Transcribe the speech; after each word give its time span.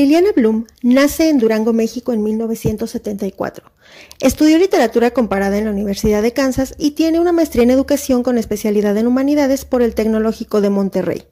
Liliana 0.00 0.32
Blum 0.34 0.64
nace 0.82 1.28
en 1.28 1.36
Durango, 1.36 1.74
México 1.74 2.14
en 2.14 2.22
1974. 2.22 3.70
Estudió 4.18 4.56
literatura 4.56 5.10
comparada 5.10 5.58
en 5.58 5.66
la 5.66 5.72
Universidad 5.72 6.22
de 6.22 6.32
Kansas 6.32 6.74
y 6.78 6.92
tiene 6.92 7.20
una 7.20 7.32
maestría 7.32 7.64
en 7.64 7.70
educación 7.70 8.22
con 8.22 8.38
especialidad 8.38 8.96
en 8.96 9.06
humanidades 9.06 9.66
por 9.66 9.82
el 9.82 9.94
Tecnológico 9.94 10.62
de 10.62 10.70
Monterrey. 10.70 11.24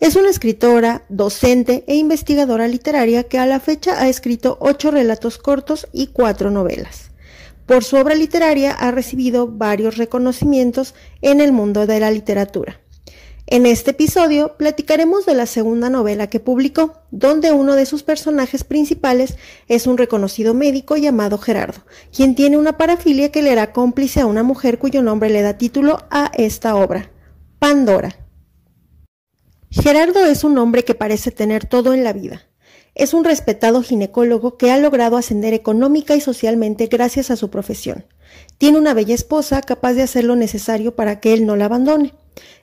Es 0.00 0.16
una 0.16 0.30
escritora, 0.30 1.02
docente 1.10 1.84
e 1.88 1.96
investigadora 1.96 2.68
literaria 2.68 3.24
que 3.24 3.38
a 3.38 3.44
la 3.44 3.60
fecha 3.60 4.00
ha 4.00 4.08
escrito 4.08 4.56
ocho 4.62 4.90
relatos 4.90 5.36
cortos 5.36 5.86
y 5.92 6.06
cuatro 6.06 6.50
novelas. 6.50 7.10
Por 7.66 7.84
su 7.84 7.96
obra 7.96 8.14
literaria 8.14 8.72
ha 8.72 8.92
recibido 8.92 9.46
varios 9.46 9.98
reconocimientos 9.98 10.94
en 11.20 11.42
el 11.42 11.52
mundo 11.52 11.86
de 11.86 12.00
la 12.00 12.10
literatura. 12.10 12.80
En 13.48 13.64
este 13.64 13.92
episodio 13.92 14.56
platicaremos 14.56 15.24
de 15.24 15.36
la 15.36 15.46
segunda 15.46 15.88
novela 15.88 16.26
que 16.26 16.40
publicó, 16.40 16.94
donde 17.12 17.52
uno 17.52 17.76
de 17.76 17.86
sus 17.86 18.02
personajes 18.02 18.64
principales 18.64 19.36
es 19.68 19.86
un 19.86 19.98
reconocido 19.98 20.52
médico 20.52 20.96
llamado 20.96 21.38
Gerardo, 21.38 21.84
quien 22.14 22.34
tiene 22.34 22.58
una 22.58 22.76
parafilia 22.76 23.30
que 23.30 23.42
le 23.42 23.52
hará 23.52 23.72
cómplice 23.72 24.20
a 24.20 24.26
una 24.26 24.42
mujer 24.42 24.80
cuyo 24.80 25.00
nombre 25.00 25.30
le 25.30 25.42
da 25.42 25.58
título 25.58 26.00
a 26.10 26.32
esta 26.34 26.74
obra, 26.74 27.12
Pandora. 27.60 28.16
Gerardo 29.70 30.24
es 30.24 30.42
un 30.42 30.58
hombre 30.58 30.84
que 30.84 30.96
parece 30.96 31.30
tener 31.30 31.66
todo 31.66 31.94
en 31.94 32.02
la 32.02 32.12
vida. 32.12 32.42
Es 32.96 33.14
un 33.14 33.22
respetado 33.22 33.80
ginecólogo 33.82 34.56
que 34.56 34.72
ha 34.72 34.78
logrado 34.78 35.16
ascender 35.16 35.54
económica 35.54 36.16
y 36.16 36.20
socialmente 36.20 36.88
gracias 36.88 37.30
a 37.30 37.36
su 37.36 37.48
profesión. 37.48 38.06
Tiene 38.58 38.78
una 38.78 38.92
bella 38.92 39.14
esposa 39.14 39.60
capaz 39.62 39.92
de 39.92 40.02
hacer 40.02 40.24
lo 40.24 40.34
necesario 40.34 40.96
para 40.96 41.20
que 41.20 41.32
él 41.32 41.46
no 41.46 41.54
la 41.54 41.66
abandone. 41.66 42.12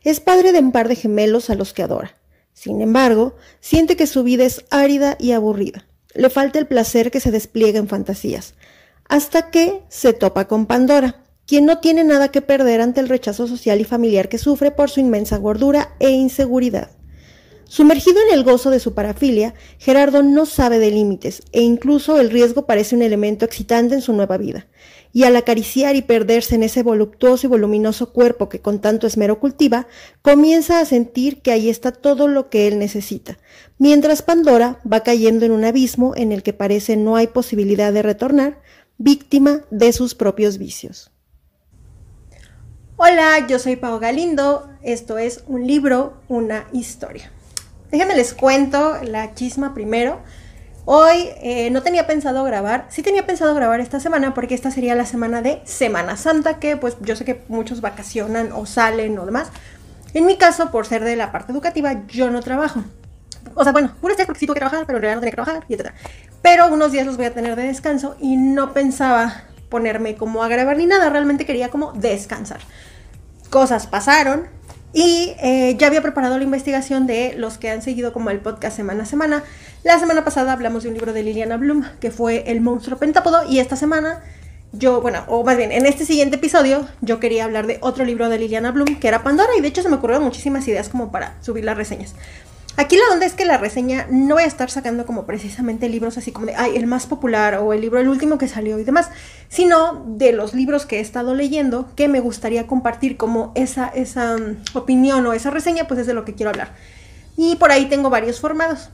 Es 0.04 0.20
padre 0.20 0.52
de 0.52 0.60
un 0.60 0.72
par 0.72 0.88
de 0.88 0.96
gemelos 0.96 1.50
a 1.50 1.56
los 1.56 1.74
que 1.74 1.84
adora. 1.84 2.16
Sin 2.54 2.82
embargo, 2.82 3.36
siente 3.60 3.96
que 3.96 4.08
su 4.08 4.24
vida 4.24 4.46
es 4.46 4.66
árida 4.70 5.18
y 5.20 5.32
aburrida. 5.32 5.86
Le 6.14 6.30
falta 6.30 6.60
el 6.60 6.68
placer 6.68 7.12
que 7.12 7.20
se 7.20 7.32
despliega 7.32 7.80
en 7.80 7.88
fantasías. 7.88 8.54
Hasta 9.10 9.50
que 9.50 9.82
se 9.90 10.14
topa 10.14 10.48
con 10.48 10.66
Pandora, 10.66 11.24
quien 11.46 11.66
no 11.66 11.80
tiene 11.80 12.04
nada 12.04 12.30
que 12.30 12.42
perder 12.42 12.82
ante 12.82 13.02
el 13.02 13.10
rechazo 13.10 13.48
social 13.48 13.82
y 13.82 13.84
familiar 13.84 14.30
que 14.30 14.38
sufre 14.38 14.72
por 14.72 14.90
su 14.90 15.00
inmensa 15.00 15.38
gordura 15.38 15.96
e 16.00 16.12
inseguridad. 16.12 16.92
Sumergido 17.66 18.20
en 18.28 18.38
el 18.38 18.44
gozo 18.44 18.70
de 18.70 18.80
su 18.80 18.94
parafilia, 18.94 19.56
Gerardo 19.80 20.22
no 20.22 20.46
sabe 20.46 20.78
de 20.78 20.92
límites 20.92 21.42
e 21.52 21.62
incluso 21.62 22.20
el 22.20 22.30
riesgo 22.30 22.68
parece 22.68 22.96
un 22.96 23.02
elemento 23.02 23.46
excitante 23.46 23.96
en 23.96 24.02
su 24.02 24.14
nueva 24.14 24.38
vida 24.38 24.68
y 25.14 25.24
al 25.24 25.36
acariciar 25.36 25.96
y 25.96 26.02
perderse 26.02 26.56
en 26.56 26.64
ese 26.64 26.82
voluptuoso 26.82 27.46
y 27.46 27.50
voluminoso 27.50 28.12
cuerpo 28.12 28.50
que 28.50 28.60
con 28.60 28.82
tanto 28.82 29.06
esmero 29.06 29.40
cultiva, 29.40 29.88
comienza 30.24 30.80
a 30.80 30.86
sentir 30.86 31.42
que 31.42 31.52
ahí 31.52 31.70
está 31.70 31.92
todo 31.92 32.28
lo 32.28 32.50
que 32.50 32.68
él 32.68 32.80
necesita, 32.80 33.38
mientras 33.78 34.24
Pandora 34.24 34.80
va 34.92 35.02
cayendo 35.02 35.46
en 35.46 35.52
un 35.52 35.64
abismo 35.64 36.14
en 36.16 36.32
el 36.32 36.42
que 36.42 36.54
parece 36.54 36.98
no 36.98 37.16
hay 37.16 37.28
posibilidad 37.28 37.94
de 37.94 38.02
retornar, 38.02 38.60
víctima 38.98 39.62
de 39.70 39.94
sus 39.94 40.16
propios 40.16 40.58
vicios. 40.58 41.12
Hola, 42.98 43.48
yo 43.48 43.60
soy 43.60 43.76
Pau 43.76 44.00
Galindo, 44.00 44.70
esto 44.82 45.18
es 45.18 45.44
un 45.48 45.68
libro, 45.68 46.16
una 46.28 46.68
historia. 46.74 47.32
Déjenme 47.92 48.16
les 48.16 48.34
cuento 48.34 48.98
la 49.04 49.36
chisma 49.36 49.76
primero. 49.76 50.20
Hoy 50.86 51.30
eh, 51.42 51.70
no 51.70 51.82
tenía 51.82 52.06
pensado 52.08 52.44
grabar, 52.44 52.88
sí 52.90 53.04
tenía 53.04 53.26
pensado 53.26 53.56
grabar 53.56 53.80
esta 53.80 54.02
semana 54.02 54.34
porque 54.34 54.54
esta 54.54 54.70
sería 54.70 54.96
la 54.96 55.06
semana 55.06 55.42
de 55.42 55.62
Semana 55.64 56.18
Santa, 56.18 56.60
que 56.60 56.76
pues 56.76 56.98
yo 57.00 57.16
sé 57.16 57.24
que 57.24 57.42
muchos 57.48 57.80
vacacionan 57.80 58.52
o 58.52 58.66
salen 58.66 59.18
o 59.18 59.26
demás. 59.26 59.50
En 60.14 60.26
mi 60.26 60.38
caso, 60.38 60.72
por 60.72 60.86
ser 60.86 61.06
de 61.06 61.16
la 61.16 61.32
parte 61.32 61.54
educativa, 61.54 62.06
yo 62.08 62.30
no 62.30 62.42
trabajo. 62.42 62.84
O 63.56 63.64
sea, 63.64 63.72
bueno, 63.72 63.94
unos 64.02 64.18
días 64.18 64.26
porque 64.26 64.40
sí 64.40 64.46
tuve 64.46 64.56
que 64.56 64.60
trabajar, 64.60 64.86
pero 64.86 64.98
en 64.98 65.04
realidad 65.04 65.16
no 65.16 65.22
tenía 65.22 65.32
que 65.32 65.36
trabajar, 65.36 65.66
y 65.70 65.74
etc. 65.74 65.92
Pero 66.42 66.68
unos 66.68 66.92
días 66.92 67.06
los 67.06 67.16
voy 67.16 67.28
a 67.28 67.34
tener 67.34 67.56
de 67.56 67.64
descanso 67.64 68.16
y 68.20 68.36
no 68.36 68.74
pensaba 68.74 69.46
ponerme 69.70 70.16
como 70.16 70.44
a 70.44 70.50
grabar 70.50 70.78
ni 70.78 70.86
nada, 70.86 71.10
realmente 71.10 71.46
quería 71.46 71.70
como 71.70 71.94
descansar. 71.94 72.60
Cosas 73.50 73.88
pasaron, 73.88 74.50
y 74.94 75.34
eh, 75.40 75.76
ya 75.80 75.88
había 75.88 76.04
preparado 76.04 76.38
la 76.38 76.44
investigación 76.44 77.08
de 77.08 77.34
los 77.36 77.58
que 77.58 77.72
han 77.72 77.82
seguido 77.82 78.14
como 78.14 78.30
el 78.30 78.40
podcast 78.40 78.78
semana 78.78 79.04
a 79.04 79.06
semana. 79.08 79.44
La 79.84 80.00
semana 80.00 80.24
pasada 80.24 80.54
hablamos 80.54 80.84
de 80.84 80.90
un 80.90 80.96
libro 80.96 81.12
de 81.12 81.24
Liliana 81.24 81.58
Bloom, 81.58 81.84
que 82.00 82.10
fue 82.10 82.50
El 82.50 82.62
monstruo 82.62 82.98
pentápodo, 82.98 83.44
y 83.44 83.60
esta 83.60 83.76
semana 83.76 84.24
yo, 84.72 85.02
bueno, 85.02 85.26
o 85.28 85.44
más 85.44 85.58
bien, 85.58 85.74
en 85.74 85.86
este 85.86 86.06
siguiente 86.06 86.38
episodio 86.38 86.88
yo 87.02 87.20
quería 87.20 87.44
hablar 87.44 87.68
de 87.68 87.80
otro 87.82 88.06
libro 88.06 88.30
de 88.30 88.40
Liliana 88.40 88.72
Bloom, 88.72 88.98
que 89.02 89.10
era 89.10 89.24
Pandora, 89.24 89.52
y 89.58 89.62
de 89.62 89.68
hecho 89.68 89.84
se 89.84 89.90
me 89.90 89.98
ocurrieron 89.98 90.24
muchísimas 90.24 90.66
ideas 90.70 90.88
como 90.88 91.12
para 91.12 91.36
subir 91.42 91.66
las 91.66 91.76
reseñas. 91.76 92.16
Aquí 92.78 92.96
la 92.96 93.14
onda 93.14 93.26
es 93.26 93.34
que 93.34 93.44
la 93.44 93.58
reseña 93.58 94.08
no 94.10 94.36
voy 94.36 94.44
a 94.44 94.48
estar 94.48 94.72
sacando 94.72 95.06
como 95.06 95.26
precisamente 95.26 95.90
libros 95.90 96.18
así 96.18 96.32
como 96.32 96.46
de, 96.46 96.56
ay, 96.56 96.78
el 96.78 96.88
más 96.88 97.06
popular 97.06 97.56
o 97.56 97.74
el 97.74 97.82
libro, 97.82 98.00
el 98.00 98.08
último 98.08 98.38
que 98.38 98.48
salió 98.48 98.80
y 98.80 98.86
demás, 98.86 99.10
sino 99.50 100.02
de 100.08 100.32
los 100.32 100.54
libros 100.54 100.86
que 100.86 101.00
he 101.00 101.02
estado 101.02 101.36
leyendo 101.36 101.90
que 101.98 102.08
me 102.08 102.22
gustaría 102.22 102.68
compartir 102.68 103.18
como 103.18 103.52
esa, 103.54 103.90
esa 103.90 104.38
mm, 104.38 104.78
opinión 104.78 105.28
o 105.28 105.34
esa 105.34 105.50
reseña, 105.50 105.88
pues 105.90 106.00
es 106.00 106.08
de 106.08 106.14
lo 106.14 106.24
que 106.24 106.36
quiero 106.36 106.52
hablar. 106.52 106.74
Y 107.36 107.58
por 107.58 107.72
ahí 107.72 107.88
tengo 107.90 108.10
varios 108.10 108.40
formados. 108.40 108.90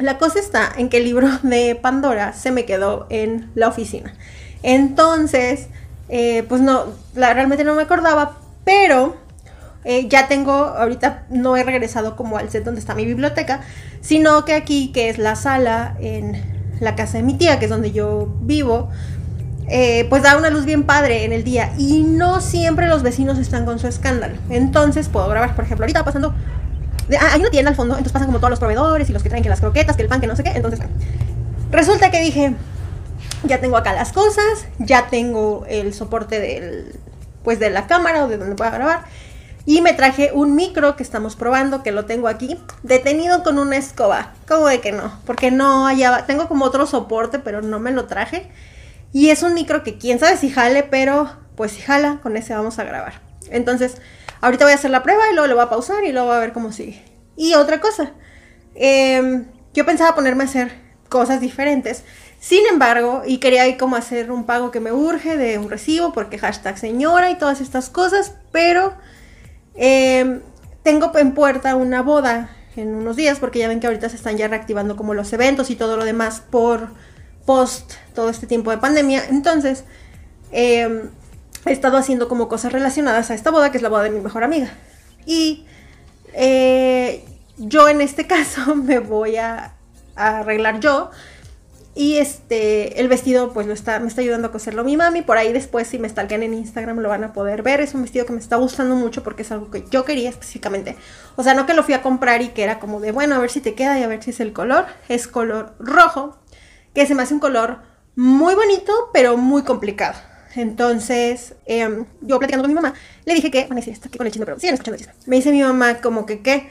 La 0.00 0.16
cosa 0.16 0.38
está 0.38 0.72
en 0.76 0.88
que 0.88 0.96
el 0.96 1.04
libro 1.04 1.28
de 1.42 1.78
Pandora 1.80 2.32
se 2.32 2.50
me 2.50 2.64
quedó 2.64 3.06
en 3.10 3.50
la 3.54 3.68
oficina. 3.68 4.14
Entonces, 4.62 5.68
eh, 6.08 6.44
pues 6.48 6.60
no, 6.60 6.86
la, 7.14 7.34
realmente 7.34 7.64
no 7.64 7.74
me 7.74 7.82
acordaba, 7.82 8.38
pero 8.64 9.16
eh, 9.84 10.08
ya 10.08 10.28
tengo, 10.28 10.52
ahorita 10.52 11.26
no 11.30 11.56
he 11.56 11.64
regresado 11.64 12.16
como 12.16 12.36
al 12.36 12.50
set 12.50 12.64
donde 12.64 12.80
está 12.80 12.94
mi 12.94 13.04
biblioteca, 13.04 13.60
sino 14.00 14.44
que 14.44 14.54
aquí, 14.54 14.90
que 14.92 15.08
es 15.08 15.18
la 15.18 15.36
sala 15.36 15.96
en 16.00 16.60
la 16.80 16.96
casa 16.96 17.18
de 17.18 17.22
mi 17.22 17.34
tía, 17.34 17.58
que 17.58 17.66
es 17.66 17.70
donde 17.70 17.92
yo 17.92 18.34
vivo, 18.40 18.90
eh, 19.68 20.06
pues 20.10 20.22
da 20.22 20.36
una 20.36 20.50
luz 20.50 20.64
bien 20.64 20.82
padre 20.82 21.24
en 21.24 21.32
el 21.32 21.44
día 21.44 21.72
y 21.78 22.02
no 22.02 22.40
siempre 22.40 22.88
los 22.88 23.02
vecinos 23.02 23.38
están 23.38 23.64
con 23.64 23.78
su 23.78 23.86
escándalo. 23.86 24.36
Entonces 24.48 25.08
puedo 25.08 25.28
grabar, 25.28 25.54
por 25.54 25.64
ejemplo, 25.64 25.84
ahorita 25.84 26.04
pasando... 26.04 26.34
Ah, 27.18 27.32
hay 27.32 27.58
al 27.58 27.74
fondo, 27.74 27.94
entonces 27.94 28.12
pasan 28.12 28.26
como 28.26 28.38
todos 28.38 28.50
los 28.50 28.58
proveedores 28.58 29.08
y 29.08 29.12
los 29.12 29.22
que 29.22 29.28
traen 29.28 29.42
que 29.42 29.48
las 29.48 29.60
croquetas, 29.60 29.96
que 29.96 30.02
el 30.02 30.08
pan, 30.08 30.20
que 30.20 30.26
no 30.26 30.36
sé 30.36 30.42
qué. 30.42 30.50
Entonces, 30.50 30.80
resulta 31.70 32.10
que 32.10 32.20
dije, 32.20 32.54
ya 33.44 33.60
tengo 33.60 33.76
acá 33.76 33.92
las 33.92 34.12
cosas, 34.12 34.66
ya 34.78 35.08
tengo 35.08 35.64
el 35.68 35.94
soporte 35.94 36.40
del, 36.40 36.94
pues 37.42 37.58
de 37.58 37.70
la 37.70 37.86
cámara 37.86 38.24
o 38.24 38.28
de 38.28 38.36
donde 38.36 38.54
pueda 38.54 38.70
grabar. 38.70 39.04
Y 39.66 39.82
me 39.82 39.92
traje 39.92 40.30
un 40.32 40.54
micro 40.54 40.96
que 40.96 41.02
estamos 41.02 41.36
probando, 41.36 41.82
que 41.82 41.92
lo 41.92 42.06
tengo 42.06 42.28
aquí, 42.28 42.58
detenido 42.82 43.42
con 43.42 43.58
una 43.58 43.76
escoba. 43.76 44.32
¿Cómo 44.48 44.66
de 44.66 44.80
que 44.80 44.92
no? 44.92 45.12
Porque 45.26 45.50
no 45.50 45.86
hallaba, 45.86 46.26
tengo 46.26 46.48
como 46.48 46.64
otro 46.64 46.86
soporte, 46.86 47.38
pero 47.38 47.60
no 47.62 47.78
me 47.78 47.90
lo 47.90 48.06
traje. 48.06 48.50
Y 49.12 49.30
es 49.30 49.42
un 49.42 49.54
micro 49.54 49.82
que 49.82 49.98
quién 49.98 50.18
sabe 50.18 50.36
si 50.36 50.50
jale, 50.50 50.82
pero 50.82 51.30
pues 51.56 51.72
si 51.72 51.82
jala, 51.82 52.18
con 52.22 52.36
ese 52.36 52.54
vamos 52.54 52.78
a 52.78 52.84
grabar. 52.84 53.20
Entonces, 53.50 53.96
ahorita 54.40 54.64
voy 54.64 54.72
a 54.72 54.76
hacer 54.76 54.90
la 54.90 55.02
prueba 55.02 55.22
y 55.30 55.34
luego 55.34 55.48
lo 55.48 55.54
voy 55.54 55.64
a 55.64 55.68
pausar 55.68 56.04
y 56.04 56.12
luego 56.12 56.28
voy 56.28 56.36
a 56.36 56.40
ver 56.40 56.52
cómo 56.52 56.72
sigue. 56.72 57.02
Y 57.36 57.54
otra 57.54 57.80
cosa, 57.80 58.12
em, 58.74 59.46
yo 59.74 59.86
pensaba 59.86 60.14
ponerme 60.14 60.44
a 60.44 60.46
hacer 60.46 60.72
cosas 61.08 61.40
diferentes. 61.40 62.04
Sin 62.38 62.66
embargo, 62.66 63.22
y 63.26 63.38
quería 63.38 63.66
ir 63.68 63.76
como 63.76 63.96
hacer 63.96 64.30
un 64.30 64.44
pago 64.44 64.70
que 64.70 64.80
me 64.80 64.92
urge 64.92 65.36
de 65.36 65.58
un 65.58 65.68
recibo, 65.68 66.12
porque 66.12 66.38
hashtag 66.38 66.78
señora 66.78 67.30
y 67.30 67.36
todas 67.36 67.60
estas 67.60 67.90
cosas, 67.90 68.34
pero 68.52 68.94
Em, 69.74 70.40
tengo 70.82 71.10
en 71.16 71.32
puerta 71.32 71.76
una 71.76 72.02
boda 72.02 72.50
en 72.76 72.94
unos 72.94 73.16
días, 73.16 73.38
porque 73.38 73.58
ya 73.58 73.68
ven 73.68 73.80
que 73.80 73.86
ahorita 73.86 74.08
se 74.08 74.16
están 74.16 74.36
ya 74.36 74.48
reactivando 74.48 74.96
como 74.96 75.14
los 75.14 75.32
eventos 75.32 75.70
y 75.70 75.76
todo 75.76 75.96
lo 75.96 76.04
demás 76.04 76.42
por 76.50 76.88
post 77.46 77.92
todo 78.14 78.30
este 78.30 78.46
tiempo 78.46 78.70
de 78.70 78.78
pandemia. 78.78 79.24
Entonces, 79.28 79.84
em, 80.52 81.10
he 81.66 81.72
estado 81.72 81.96
haciendo 81.96 82.28
como 82.28 82.48
cosas 82.48 82.72
relacionadas 82.72 83.30
a 83.30 83.34
esta 83.34 83.50
boda, 83.50 83.70
que 83.70 83.78
es 83.78 83.82
la 83.82 83.88
boda 83.88 84.04
de 84.04 84.10
mi 84.10 84.20
mejor 84.20 84.44
amiga. 84.44 84.70
Y 85.26 85.66
eh, 86.34 87.24
yo 87.58 87.88
en 87.88 88.00
este 88.00 88.26
caso 88.28 88.74
me 88.74 88.98
voy 88.98 89.36
a 89.36 89.74
arreglar 90.16 90.80
yo 90.80 91.10
y 91.94 92.18
este, 92.18 93.00
el 93.00 93.08
vestido 93.08 93.52
pues 93.52 93.66
lo 93.66 93.72
está, 93.72 93.98
me 93.98 94.06
está 94.06 94.20
ayudando 94.20 94.48
a 94.48 94.52
coserlo 94.52 94.84
mi 94.84 94.96
mami. 94.96 95.22
Por 95.22 95.36
ahí 95.36 95.52
después 95.52 95.88
si 95.88 95.98
me 95.98 96.08
stalkean 96.08 96.42
en 96.42 96.54
Instagram 96.54 96.98
lo 96.98 97.08
van 97.08 97.24
a 97.24 97.32
poder 97.32 97.62
ver. 97.62 97.80
Es 97.80 97.94
un 97.94 98.02
vestido 98.02 98.26
que 98.26 98.32
me 98.32 98.38
está 98.38 98.56
gustando 98.56 98.94
mucho 98.94 99.22
porque 99.22 99.42
es 99.42 99.50
algo 99.50 99.70
que 99.70 99.84
yo 99.90 100.04
quería 100.04 100.30
específicamente. 100.30 100.96
O 101.36 101.42
sea, 101.42 101.54
no 101.54 101.66
que 101.66 101.74
lo 101.74 101.82
fui 101.82 101.94
a 101.94 102.02
comprar 102.02 102.42
y 102.42 102.48
que 102.48 102.62
era 102.62 102.78
como 102.78 103.00
de, 103.00 103.12
bueno, 103.12 103.34
a 103.34 103.38
ver 103.38 103.50
si 103.50 103.60
te 103.60 103.74
queda 103.74 103.98
y 103.98 104.02
a 104.02 104.08
ver 104.08 104.22
si 104.22 104.30
es 104.30 104.40
el 104.40 104.52
color. 104.52 104.86
Es 105.08 105.26
color 105.26 105.74
rojo, 105.80 106.38
que 106.94 107.06
se 107.06 107.14
me 107.14 107.22
hace 107.22 107.34
un 107.34 107.40
color 107.40 107.78
muy 108.14 108.54
bonito, 108.54 108.92
pero 109.12 109.36
muy 109.36 109.62
complicado. 109.62 110.29
Entonces, 110.54 111.54
em, 111.66 112.06
yo 112.20 112.38
platicando 112.38 112.64
con 112.64 112.70
mi 112.70 112.74
mamá, 112.74 112.94
le 113.24 113.34
dije 113.34 113.50
que, 113.50 113.66
bueno, 113.66 113.82
sí, 113.82 113.90
está 113.90 114.08
aquí 114.08 114.18
con 114.18 114.26
el 114.26 114.32
chino, 114.32 114.44
pero 114.44 114.58
siguen 114.58 114.74
escuchando 114.74 115.02
el 115.02 115.08
Me 115.26 115.36
dice 115.36 115.52
mi 115.52 115.62
mamá 115.62 116.00
como 116.00 116.26
que, 116.26 116.40
¿qué? 116.40 116.68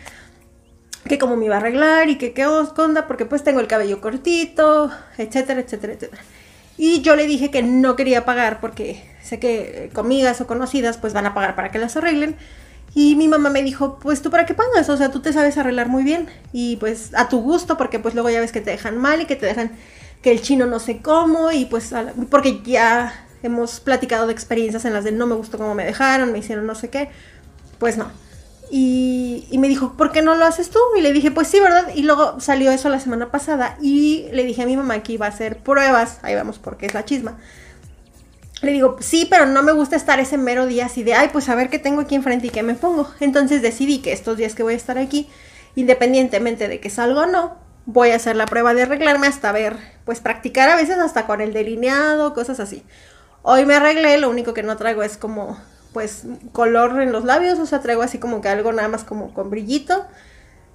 que 1.07 1.17
cómo 1.17 1.35
me 1.35 1.45
iba 1.45 1.55
a 1.55 1.57
arreglar 1.59 2.09
y 2.09 2.17
que 2.17 2.33
qué 2.33 2.45
onda, 2.45 3.07
porque 3.07 3.25
pues 3.25 3.43
tengo 3.43 3.59
el 3.59 3.67
cabello 3.67 4.01
cortito, 4.01 4.91
etcétera, 5.17 5.61
etcétera, 5.61 5.93
etcétera. 5.93 6.21
Y 6.77 7.01
yo 7.01 7.15
le 7.15 7.25
dije 7.25 7.51
que 7.51 7.61
no 7.61 7.95
quería 7.95 8.25
pagar 8.25 8.61
porque 8.61 9.03
sé 9.21 9.39
que 9.39 9.89
comidas 9.93 10.39
o 10.39 10.47
conocidas 10.47 10.97
pues 10.97 11.13
van 11.13 11.25
a 11.25 11.33
pagar 11.33 11.55
para 11.55 11.71
que 11.71 11.79
las 11.79 11.97
arreglen. 11.97 12.37
Y 12.95 13.15
mi 13.15 13.27
mamá 13.27 13.49
me 13.49 13.61
dijo, 13.63 13.99
pues 14.01 14.21
tú 14.21 14.31
para 14.31 14.45
qué 14.45 14.53
pagas, 14.53 14.89
o 14.89 14.97
sea, 14.97 15.11
tú 15.11 15.21
te 15.21 15.33
sabes 15.33 15.57
arreglar 15.57 15.89
muy 15.89 16.03
bien. 16.03 16.27
Y 16.53 16.77
pues 16.77 17.11
a 17.15 17.27
tu 17.27 17.41
gusto, 17.41 17.77
porque 17.77 17.99
pues 17.99 18.13
luego 18.13 18.29
ya 18.29 18.39
ves 18.39 18.51
que 18.51 18.61
te 18.61 18.71
dejan 18.71 18.97
mal 18.97 19.21
y 19.21 19.25
que 19.25 19.35
te 19.35 19.45
dejan 19.45 19.71
que 20.21 20.31
el 20.31 20.41
chino 20.41 20.65
no 20.65 20.79
sé 20.79 20.99
cómo 21.01 21.51
y 21.51 21.65
pues 21.65 21.93
porque 22.29 22.61
ya 22.63 23.27
hemos 23.43 23.79
platicado 23.79 24.27
de 24.27 24.33
experiencias 24.33 24.85
en 24.85 24.93
las 24.93 25.03
de 25.03 25.11
no 25.11 25.27
me 25.27 25.35
gustó 25.35 25.57
cómo 25.57 25.75
me 25.75 25.85
dejaron, 25.85 26.31
me 26.31 26.39
hicieron 26.39 26.65
no 26.65 26.75
sé 26.75 26.89
qué, 26.89 27.09
pues 27.77 27.97
no. 27.97 28.11
Y, 28.71 29.47
y, 29.49 29.57
me 29.57 29.67
dijo, 29.67 29.93
¿por 29.93 30.11
qué 30.11 30.21
no 30.21 30.35
lo 30.35 30.45
haces 30.45 30.69
tú? 30.69 30.77
Y 30.95 31.01
le 31.01 31.11
dije, 31.11 31.31
pues 31.31 31.47
sí, 31.47 31.59
¿verdad? 31.59 31.87
Y 31.95 32.03
luego 32.03 32.39
salió 32.39 32.71
eso 32.71 32.87
la 32.89 32.99
semana 32.99 33.31
pasada 33.31 33.77
y 33.81 34.27
le 34.31 34.43
dije 34.43 34.61
a 34.61 34.67
mi 34.67 34.77
mamá 34.77 35.01
que 35.01 35.13
iba 35.13 35.25
a 35.25 35.29
hacer 35.29 35.57
pruebas, 35.57 36.19
ahí 36.21 36.35
vamos 36.35 36.59
porque 36.59 36.85
es 36.85 36.93
la 36.93 37.03
chisma, 37.03 37.39
le 38.61 38.73
digo, 38.73 38.97
sí, 38.99 39.25
pero 39.29 39.45
no 39.45 39.63
me 39.63 39.71
gusta 39.71 39.95
estar 39.95 40.19
ese 40.19 40.37
mero 40.37 40.65
día 40.65 40.87
así 40.87 41.03
de, 41.03 41.13
ay, 41.13 41.29
pues 41.31 41.47
a 41.47 41.55
ver 41.55 41.69
qué 41.69 41.79
tengo 41.79 42.01
aquí 42.01 42.15
enfrente 42.15 42.47
y 42.47 42.49
qué 42.49 42.63
me 42.63 42.75
pongo. 42.75 43.09
Entonces 43.19 43.61
decidí 43.61 43.99
que 43.99 44.11
estos 44.11 44.37
días 44.37 44.53
que 44.53 44.63
voy 44.63 44.73
a 44.73 44.77
estar 44.77 44.97
aquí, 44.97 45.29
independientemente 45.75 46.67
de 46.67 46.79
que 46.79 46.89
salga 46.89 47.21
o 47.21 47.25
no, 47.25 47.55
voy 47.85 48.11
a 48.11 48.15
hacer 48.15 48.35
la 48.35 48.45
prueba 48.45 48.73
de 48.73 48.81
arreglarme 48.83 49.27
hasta 49.27 49.51
ver, 49.51 49.77
pues 50.03 50.19
practicar 50.19 50.69
a 50.69 50.75
veces 50.75 50.97
hasta 50.97 51.25
con 51.25 51.39
el 51.39 51.53
delineado, 51.53 52.33
cosas 52.33 52.59
así. 52.59 52.83
Hoy 53.41 53.65
me 53.65 53.75
arreglé, 53.75 54.17
lo 54.17 54.29
único 54.29 54.53
que 54.53 54.63
no 54.63 54.77
traigo 54.77 55.03
es 55.03 55.17
como, 55.17 55.59
pues, 55.93 56.23
color 56.51 57.01
en 57.01 57.11
los 57.11 57.23
labios, 57.23 57.59
o 57.59 57.65
sea, 57.65 57.79
traigo 57.79 58.01
así 58.01 58.17
como 58.19 58.41
que 58.41 58.49
algo 58.49 58.71
nada 58.73 58.87
más 58.87 59.03
como 59.03 59.33
con 59.33 59.49
brillito. 59.49 60.05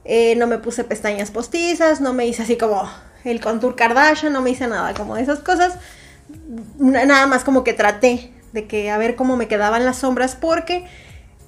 Eh, 0.05 0.35
no 0.37 0.47
me 0.47 0.59
puse 0.59 0.85
pestañas 0.85 1.31
postizas, 1.31 2.01
no 2.01 2.13
me 2.13 2.27
hice 2.27 2.43
así 2.43 2.57
como 2.57 2.89
el 3.25 3.41
contour 3.41 3.75
Kardashian, 3.75 4.33
no 4.33 4.43
me 4.43 4.51
hice 4.51 4.67
nada 4.67 4.93
como 4.93 5.17
esas 5.17 5.41
cosas 5.41 5.79
nada 6.79 7.27
más 7.27 7.45
como 7.45 7.65
que 7.65 7.73
traté 7.73 8.33
de 8.53 8.67
que 8.67 8.91
a 8.91 8.99
ver 8.99 9.17
cómo 9.17 9.37
me 9.37 9.49
quedaban 9.49 9.85
las 9.85 9.99
sombras 9.99 10.37
porque 10.37 10.87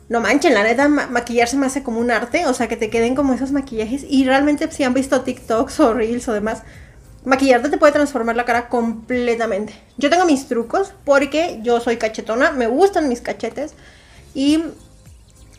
no 0.08 0.20
manchen, 0.20 0.54
la 0.54 0.62
neta 0.62 0.88
maquillarse 0.88 1.56
me 1.56 1.66
hace 1.66 1.82
como 1.82 1.98
un 1.98 2.10
arte, 2.12 2.46
o 2.46 2.54
sea, 2.54 2.68
que 2.68 2.76
te 2.76 2.90
queden 2.90 3.16
como 3.16 3.34
esos 3.34 3.50
maquillajes 3.50 4.04
y 4.08 4.24
realmente 4.24 4.70
si 4.70 4.84
han 4.84 4.94
visto 4.94 5.22
TikToks 5.22 5.80
o 5.80 5.94
Reels 5.94 6.28
o 6.28 6.32
demás, 6.32 6.62
maquillarte 7.26 7.68
te 7.68 7.76
puede 7.76 7.92
transformar 7.92 8.36
la 8.36 8.46
cara 8.46 8.68
completamente. 8.68 9.74
Yo 9.98 10.08
tengo 10.08 10.24
mis 10.24 10.48
trucos 10.48 10.94
porque 11.04 11.60
yo 11.62 11.80
soy 11.80 11.98
cachetona, 11.98 12.52
me 12.52 12.66
gustan 12.66 13.08
mis 13.08 13.20
cachetes 13.20 13.74
y 14.34 14.64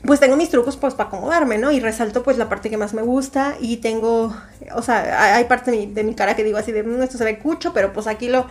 pues 0.03 0.19
tengo 0.19 0.35
mis 0.35 0.49
trucos 0.49 0.77
pues 0.77 0.95
para 0.95 1.09
acomodarme, 1.09 1.59
¿no? 1.59 1.71
Y 1.71 1.79
resalto 1.79 2.23
pues 2.23 2.37
la 2.37 2.49
parte 2.49 2.69
que 2.69 2.77
más 2.77 2.93
me 2.93 3.03
gusta 3.03 3.57
y 3.59 3.77
tengo, 3.77 4.35
o 4.73 4.81
sea, 4.81 5.35
hay 5.35 5.45
parte 5.45 5.71
de 5.71 6.03
mi, 6.03 6.15
cara 6.15 6.35
que 6.35 6.43
digo 6.43 6.57
así 6.57 6.71
de, 6.71 6.83
mm, 6.83 7.01
esto 7.03 7.17
se 7.17 7.25
ve 7.25 7.37
cucho, 7.37 7.73
pero 7.73 7.93
pues 7.93 8.07
aquí 8.07 8.29
lo 8.29 8.47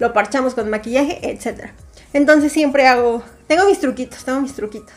lo 0.00 0.12
parchamos 0.12 0.54
con 0.54 0.68
maquillaje, 0.68 1.30
etc. 1.30 1.70
Entonces 2.12 2.50
siempre 2.50 2.88
hago, 2.88 3.22
tengo 3.46 3.66
mis 3.66 3.78
truquitos, 3.78 4.24
tengo 4.24 4.40
mis 4.40 4.54
truquitos. 4.54 4.94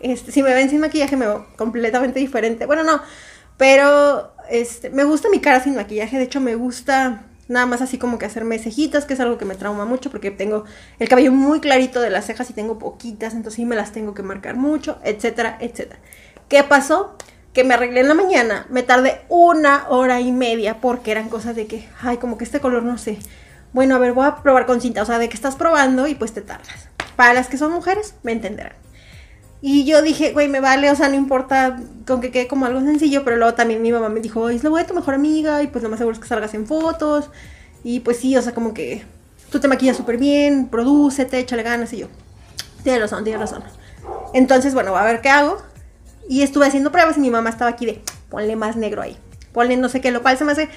Este, 0.00 0.30
si 0.30 0.42
me 0.42 0.54
ven 0.54 0.70
sin 0.70 0.80
maquillaje 0.80 1.16
me 1.16 1.26
veo 1.26 1.46
completamente 1.56 2.20
diferente. 2.20 2.66
Bueno, 2.66 2.84
no, 2.84 3.00
pero 3.56 4.31
este, 4.50 4.90
me 4.90 5.04
gusta 5.04 5.28
mi 5.28 5.40
cara 5.40 5.62
sin 5.62 5.74
maquillaje, 5.74 6.18
de 6.18 6.24
hecho 6.24 6.40
me 6.40 6.54
gusta 6.54 7.22
nada 7.48 7.66
más 7.66 7.82
así 7.82 7.98
como 7.98 8.18
que 8.18 8.26
hacerme 8.26 8.58
cejitas, 8.58 9.04
que 9.04 9.14
es 9.14 9.20
algo 9.20 9.38
que 9.38 9.44
me 9.44 9.54
trauma 9.54 9.84
mucho 9.84 10.10
porque 10.10 10.30
tengo 10.30 10.64
el 10.98 11.08
cabello 11.08 11.32
muy 11.32 11.60
clarito 11.60 12.00
de 12.00 12.10
las 12.10 12.26
cejas 12.26 12.48
y 12.50 12.54
tengo 12.54 12.78
poquitas, 12.78 13.34
entonces 13.34 13.56
sí 13.56 13.64
me 13.64 13.76
las 13.76 13.92
tengo 13.92 14.14
que 14.14 14.22
marcar 14.22 14.56
mucho, 14.56 14.98
etcétera, 15.04 15.58
etcétera. 15.60 16.00
¿Qué 16.48 16.62
pasó? 16.64 17.16
Que 17.52 17.64
me 17.64 17.74
arreglé 17.74 18.00
en 18.00 18.08
la 18.08 18.14
mañana, 18.14 18.66
me 18.70 18.82
tardé 18.82 19.22
una 19.28 19.86
hora 19.88 20.20
y 20.20 20.32
media 20.32 20.80
porque 20.80 21.10
eran 21.10 21.28
cosas 21.28 21.54
de 21.54 21.66
que, 21.66 21.88
ay, 22.00 22.16
como 22.16 22.38
que 22.38 22.44
este 22.44 22.60
color 22.60 22.82
no 22.82 22.96
sé, 22.96 23.18
bueno, 23.72 23.96
a 23.96 23.98
ver, 23.98 24.12
voy 24.12 24.26
a 24.26 24.36
probar 24.36 24.66
con 24.66 24.80
cinta, 24.80 25.02
o 25.02 25.06
sea, 25.06 25.18
de 25.18 25.28
que 25.28 25.36
estás 25.36 25.56
probando 25.56 26.06
y 26.06 26.14
pues 26.14 26.32
te 26.32 26.42
tardas. 26.42 26.88
Para 27.16 27.32
las 27.34 27.48
que 27.48 27.56
son 27.56 27.72
mujeres, 27.72 28.14
me 28.22 28.32
entenderán. 28.32 28.74
Y 29.64 29.84
yo 29.84 30.02
dije, 30.02 30.32
güey, 30.32 30.48
me 30.48 30.58
vale, 30.58 30.90
o 30.90 30.96
sea, 30.96 31.08
no 31.08 31.14
importa 31.14 31.78
con 32.04 32.20
que 32.20 32.32
quede 32.32 32.48
como 32.48 32.66
algo 32.66 32.80
sencillo, 32.80 33.22
pero 33.24 33.36
luego 33.36 33.54
también 33.54 33.80
mi 33.80 33.92
mamá 33.92 34.08
me 34.08 34.18
dijo, 34.18 34.48
es 34.48 34.64
la 34.64 34.70
voy 34.70 34.80
a 34.80 34.86
tu 34.86 34.92
mejor 34.92 35.14
amiga 35.14 35.62
y 35.62 35.68
pues 35.68 35.84
lo 35.84 35.88
más 35.88 35.98
seguro 35.98 36.14
es 36.14 36.20
que 36.20 36.26
salgas 36.26 36.52
en 36.54 36.66
fotos. 36.66 37.30
Y 37.84 38.00
pues 38.00 38.18
sí, 38.18 38.36
o 38.36 38.42
sea, 38.42 38.54
como 38.54 38.74
que 38.74 39.04
tú 39.50 39.60
te 39.60 39.68
maquillas 39.68 39.96
súper 39.96 40.18
bien, 40.18 40.66
prodúcete, 40.66 41.38
échale 41.38 41.62
ganas 41.62 41.92
y 41.92 41.98
yo. 41.98 42.08
Tienes 42.82 43.00
razón, 43.00 43.22
tienes 43.22 43.40
razón. 43.40 43.62
Entonces, 44.34 44.74
bueno, 44.74 44.96
a 44.96 45.04
ver 45.04 45.20
qué 45.20 45.28
hago. 45.28 45.58
Y 46.28 46.42
estuve 46.42 46.66
haciendo 46.66 46.90
pruebas 46.90 47.16
y 47.16 47.20
mi 47.20 47.30
mamá 47.30 47.50
estaba 47.50 47.70
aquí 47.70 47.86
de, 47.86 48.02
ponle 48.30 48.56
más 48.56 48.76
negro 48.76 49.02
ahí, 49.02 49.16
ponle 49.52 49.76
no 49.76 49.88
sé 49.88 50.00
qué, 50.00 50.10
lo 50.10 50.22
cual 50.22 50.38
se 50.38 50.44
me 50.44 50.52
hace 50.52 50.68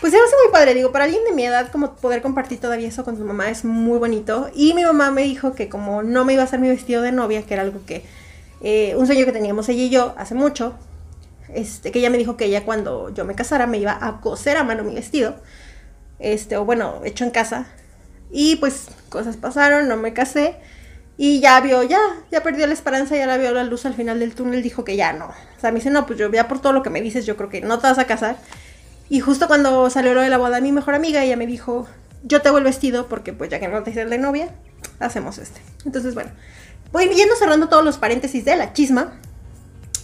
pues 0.00 0.12
se 0.12 0.18
me 0.18 0.24
hace 0.24 0.34
muy 0.42 0.50
padre, 0.50 0.72
digo, 0.72 0.92
para 0.92 1.04
alguien 1.04 1.24
de 1.24 1.32
mi 1.32 1.44
edad, 1.44 1.70
como 1.70 1.94
poder 1.96 2.22
compartir 2.22 2.58
todavía 2.58 2.88
eso 2.88 3.04
con 3.04 3.18
tu 3.18 3.24
mamá 3.24 3.50
es 3.50 3.66
muy 3.66 3.98
bonito. 3.98 4.48
Y 4.54 4.72
mi 4.72 4.82
mamá 4.82 5.10
me 5.10 5.22
dijo 5.22 5.54
que 5.54 5.68
como 5.68 6.02
no 6.02 6.24
me 6.24 6.32
iba 6.32 6.42
a 6.42 6.46
hacer 6.46 6.58
mi 6.58 6.68
vestido 6.68 7.02
de 7.02 7.12
novia, 7.12 7.42
que 7.42 7.52
era 7.52 7.62
algo 7.62 7.84
que, 7.84 8.02
eh, 8.60 8.94
un 8.96 9.06
sueño 9.06 9.24
que 9.24 9.32
teníamos 9.32 9.68
ella 9.68 9.82
y 9.82 9.90
yo 9.90 10.14
hace 10.16 10.34
mucho, 10.34 10.74
este, 11.54 11.90
que 11.90 11.98
ella 11.98 12.10
me 12.10 12.18
dijo 12.18 12.36
que 12.36 12.46
ella 12.46 12.64
cuando 12.64 13.10
yo 13.10 13.24
me 13.24 13.34
casara 13.34 13.66
me 13.66 13.78
iba 13.78 13.98
a 14.00 14.20
coser 14.20 14.56
a 14.56 14.64
mano 14.64 14.84
mi 14.84 14.94
vestido, 14.94 15.36
este, 16.18 16.56
o 16.56 16.64
bueno, 16.64 17.00
hecho 17.04 17.24
en 17.24 17.30
casa. 17.30 17.66
Y 18.30 18.56
pues 18.56 18.88
cosas 19.08 19.36
pasaron, 19.36 19.88
no 19.88 19.96
me 19.96 20.12
casé. 20.12 20.56
Y 21.16 21.40
ya 21.40 21.60
vio, 21.60 21.82
ya, 21.82 21.98
ya 22.30 22.42
perdió 22.42 22.66
la 22.66 22.72
esperanza, 22.72 23.14
ya 23.14 23.26
la 23.26 23.36
vio 23.36 23.52
la 23.52 23.64
luz 23.64 23.84
al 23.84 23.94
final 23.94 24.20
del 24.20 24.34
túnel, 24.34 24.62
dijo 24.62 24.84
que 24.84 24.96
ya 24.96 25.12
no. 25.12 25.26
O 25.26 25.60
sea, 25.60 25.70
me 25.70 25.80
dice, 25.80 25.90
no, 25.90 26.06
pues 26.06 26.18
yo 26.18 26.30
ya 26.30 26.48
por 26.48 26.62
todo 26.62 26.72
lo 26.72 26.82
que 26.82 26.88
me 26.88 27.02
dices, 27.02 27.26
yo 27.26 27.36
creo 27.36 27.50
que 27.50 27.60
no 27.60 27.78
te 27.78 27.88
vas 27.88 27.98
a 27.98 28.06
casar. 28.06 28.36
Y 29.10 29.20
justo 29.20 29.46
cuando 29.46 29.90
salió 29.90 30.14
lo 30.14 30.22
de 30.22 30.30
la 30.30 30.38
boda 30.38 30.56
de 30.56 30.62
mi 30.62 30.72
mejor 30.72 30.94
amiga, 30.94 31.22
ella 31.22 31.36
me 31.36 31.46
dijo, 31.46 31.86
yo 32.22 32.40
te 32.40 32.48
hago 32.48 32.58
el 32.58 32.64
vestido 32.64 33.06
porque 33.08 33.32
pues 33.32 33.50
ya 33.50 33.60
que 33.60 33.68
no 33.68 33.82
te 33.82 33.90
hice 33.90 34.06
de 34.06 34.18
novia, 34.18 34.48
hacemos 34.98 35.38
este. 35.38 35.60
Entonces, 35.84 36.14
bueno, 36.14 36.30
voy 36.92 37.08
yendo 37.08 37.34
cerrando 37.36 37.68
todos 37.68 37.84
los 37.84 37.98
paréntesis 37.98 38.44
de 38.44 38.56
la 38.56 38.72
chisma, 38.72 39.20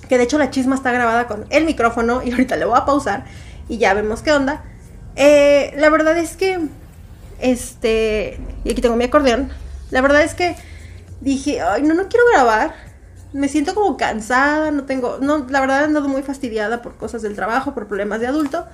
que 0.08 0.18
de 0.18 0.24
hecho 0.24 0.38
la 0.38 0.50
chisma 0.50 0.74
está 0.74 0.92
grabada 0.92 1.26
con 1.26 1.46
el 1.50 1.64
micrófono 1.64 2.22
y 2.22 2.30
ahorita 2.30 2.56
le 2.56 2.64
voy 2.64 2.78
a 2.78 2.84
pausar 2.84 3.24
y 3.68 3.78
ya 3.78 3.94
vemos 3.94 4.22
qué 4.22 4.32
onda. 4.32 4.64
Eh, 5.16 5.74
la 5.76 5.90
verdad 5.90 6.16
es 6.18 6.36
que, 6.36 6.60
este, 7.40 8.38
y 8.64 8.70
aquí 8.70 8.80
tengo 8.80 8.96
mi 8.96 9.04
acordeón, 9.04 9.50
la 9.90 10.00
verdad 10.00 10.22
es 10.22 10.34
que 10.34 10.56
dije, 11.20 11.60
ay, 11.60 11.82
no, 11.82 11.94
no 11.94 12.08
quiero 12.08 12.26
grabar. 12.32 12.74
Me 13.32 13.48
siento 13.48 13.74
como 13.74 13.96
cansada, 13.96 14.70
no 14.70 14.84
tengo, 14.84 15.18
no, 15.20 15.46
la 15.50 15.60
verdad 15.60 15.82
he 15.82 15.84
andado 15.84 16.08
muy 16.08 16.22
fastidiada 16.22 16.80
por 16.80 16.96
cosas 16.96 17.22
del 17.22 17.34
trabajo, 17.34 17.74
por 17.74 17.86
problemas 17.86 18.20
de 18.20 18.28
adulto. 18.28 18.66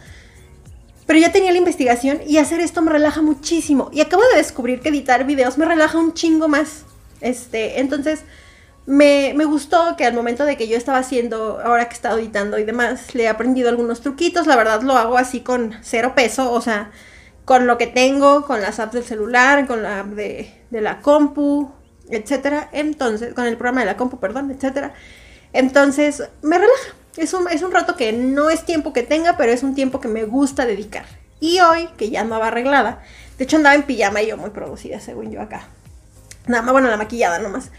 Pero 1.06 1.18
ya 1.18 1.32
tenía 1.32 1.50
la 1.50 1.58
investigación 1.58 2.20
y 2.26 2.38
hacer 2.38 2.60
esto 2.60 2.80
me 2.80 2.92
relaja 2.92 3.22
muchísimo. 3.22 3.90
Y 3.92 4.00
acabo 4.00 4.22
de 4.32 4.38
descubrir 4.38 4.80
que 4.80 4.90
editar 4.90 5.24
videos 5.24 5.58
me 5.58 5.64
relaja 5.64 5.98
un 5.98 6.14
chingo 6.14 6.48
más. 6.48 6.84
Este, 7.22 7.80
entonces, 7.80 8.24
me, 8.84 9.32
gustó 9.44 9.96
que 9.96 10.04
al 10.04 10.14
momento 10.14 10.44
de 10.44 10.56
que 10.56 10.68
yo 10.68 10.76
estaba 10.76 10.98
haciendo, 10.98 11.60
ahora 11.64 11.86
que 11.86 11.92
he 11.92 11.96
estado 11.96 12.18
editando 12.18 12.58
y 12.58 12.64
demás, 12.64 13.14
le 13.14 13.24
he 13.24 13.28
aprendido 13.28 13.70
algunos 13.70 14.00
truquitos. 14.02 14.46
La 14.46 14.56
verdad 14.56 14.82
lo 14.82 14.96
hago 14.96 15.16
así 15.16 15.40
con 15.40 15.74
cero 15.82 16.12
peso, 16.14 16.52
o 16.52 16.60
sea, 16.60 16.90
con 17.44 17.66
lo 17.66 17.78
que 17.78 17.86
tengo, 17.86 18.44
con 18.46 18.60
las 18.60 18.80
apps 18.80 18.92
del 18.92 19.04
celular, 19.04 19.66
con 19.66 19.82
la 19.82 20.00
app 20.00 20.08
de, 20.08 20.52
de 20.70 20.80
la 20.80 21.00
compu, 21.00 21.72
etcétera. 22.10 22.68
Entonces, 22.72 23.34
con 23.34 23.46
el 23.46 23.56
programa 23.56 23.80
de 23.80 23.86
la 23.86 23.96
compu, 23.96 24.18
perdón, 24.18 24.50
etcétera. 24.50 24.92
Entonces, 25.52 26.22
me 26.42 26.58
relaja 26.58 27.02
es 27.16 27.34
un, 27.34 27.48
es 27.48 27.62
un 27.62 27.72
rato 27.72 27.96
que 27.96 28.12
no 28.12 28.50
es 28.50 28.64
tiempo 28.64 28.92
que 28.92 29.02
tenga, 29.02 29.36
pero 29.36 29.52
es 29.52 29.62
un 29.62 29.74
tiempo 29.74 30.00
que 30.00 30.08
me 30.08 30.24
gusta 30.24 30.66
dedicar. 30.66 31.04
Y 31.40 31.60
hoy, 31.60 31.88
que 31.96 32.10
ya 32.10 32.20
andaba 32.20 32.48
arreglada, 32.48 33.02
de 33.36 33.44
hecho 33.44 33.56
andaba 33.56 33.74
en 33.74 33.82
pijama 33.82 34.22
y 34.22 34.28
yo 34.28 34.36
muy 34.36 34.50
producida, 34.50 35.00
según 35.00 35.30
yo 35.30 35.40
acá. 35.40 35.68
Nada 36.46 36.62
más, 36.62 36.72
bueno, 36.72 36.88
la 36.88 36.96
maquillada 36.96 37.38
nomás. 37.38 37.70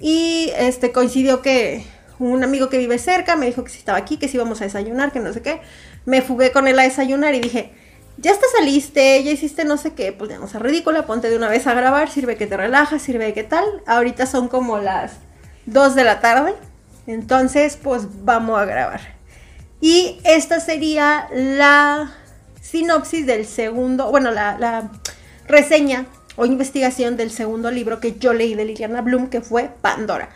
Y 0.00 0.50
este 0.56 0.92
coincidió 0.92 1.42
que 1.42 1.84
un 2.18 2.42
amigo 2.42 2.68
que 2.68 2.78
vive 2.78 2.98
cerca 2.98 3.36
me 3.36 3.46
dijo 3.46 3.64
que 3.64 3.70
si 3.70 3.78
estaba 3.78 3.98
aquí, 3.98 4.16
que 4.16 4.28
si 4.28 4.36
íbamos 4.36 4.60
a 4.60 4.64
desayunar, 4.64 5.12
que 5.12 5.20
no 5.20 5.32
sé 5.32 5.42
qué. 5.42 5.60
Me 6.04 6.22
fugué 6.22 6.52
con 6.52 6.66
él 6.68 6.78
a 6.78 6.82
desayunar 6.82 7.34
y 7.34 7.40
dije, 7.40 7.72
ya 8.16 8.32
está 8.32 8.46
saliste, 8.56 9.22
ya 9.22 9.30
hiciste 9.30 9.64
no 9.64 9.76
sé 9.76 9.94
qué, 9.94 10.12
pues 10.12 10.30
ya 10.30 10.38
no 10.38 10.48
sea 10.48 10.60
ridícula, 10.60 11.06
ponte 11.06 11.30
de 11.30 11.36
una 11.36 11.48
vez 11.48 11.66
a 11.66 11.74
grabar, 11.74 12.10
sirve 12.10 12.36
que 12.36 12.46
te 12.46 12.56
relajas, 12.56 13.02
sirve 13.02 13.32
qué 13.32 13.44
tal. 13.44 13.64
Ahorita 13.86 14.26
son 14.26 14.48
como 14.48 14.78
las 14.78 15.12
2 15.66 15.94
de 15.94 16.04
la 16.04 16.20
tarde. 16.20 16.54
Entonces, 17.06 17.78
pues 17.80 18.06
vamos 18.24 18.58
a 18.58 18.64
grabar. 18.64 19.00
Y 19.80 20.20
esta 20.24 20.60
sería 20.60 21.28
la 21.32 22.12
sinopsis 22.60 23.26
del 23.26 23.46
segundo, 23.46 24.10
bueno, 24.10 24.30
la, 24.30 24.90
reseña 25.46 26.06
o 26.38 26.46
investigación 26.46 27.16
del 27.16 27.32
segundo 27.32 27.70
libro 27.72 27.98
que 27.98 28.16
yo 28.16 28.32
leí 28.32 28.54
de 28.54 28.64
Liliana 28.64 29.02
Bloom, 29.02 29.28
que 29.28 29.40
fue 29.40 29.70
Pandora. 29.82 30.30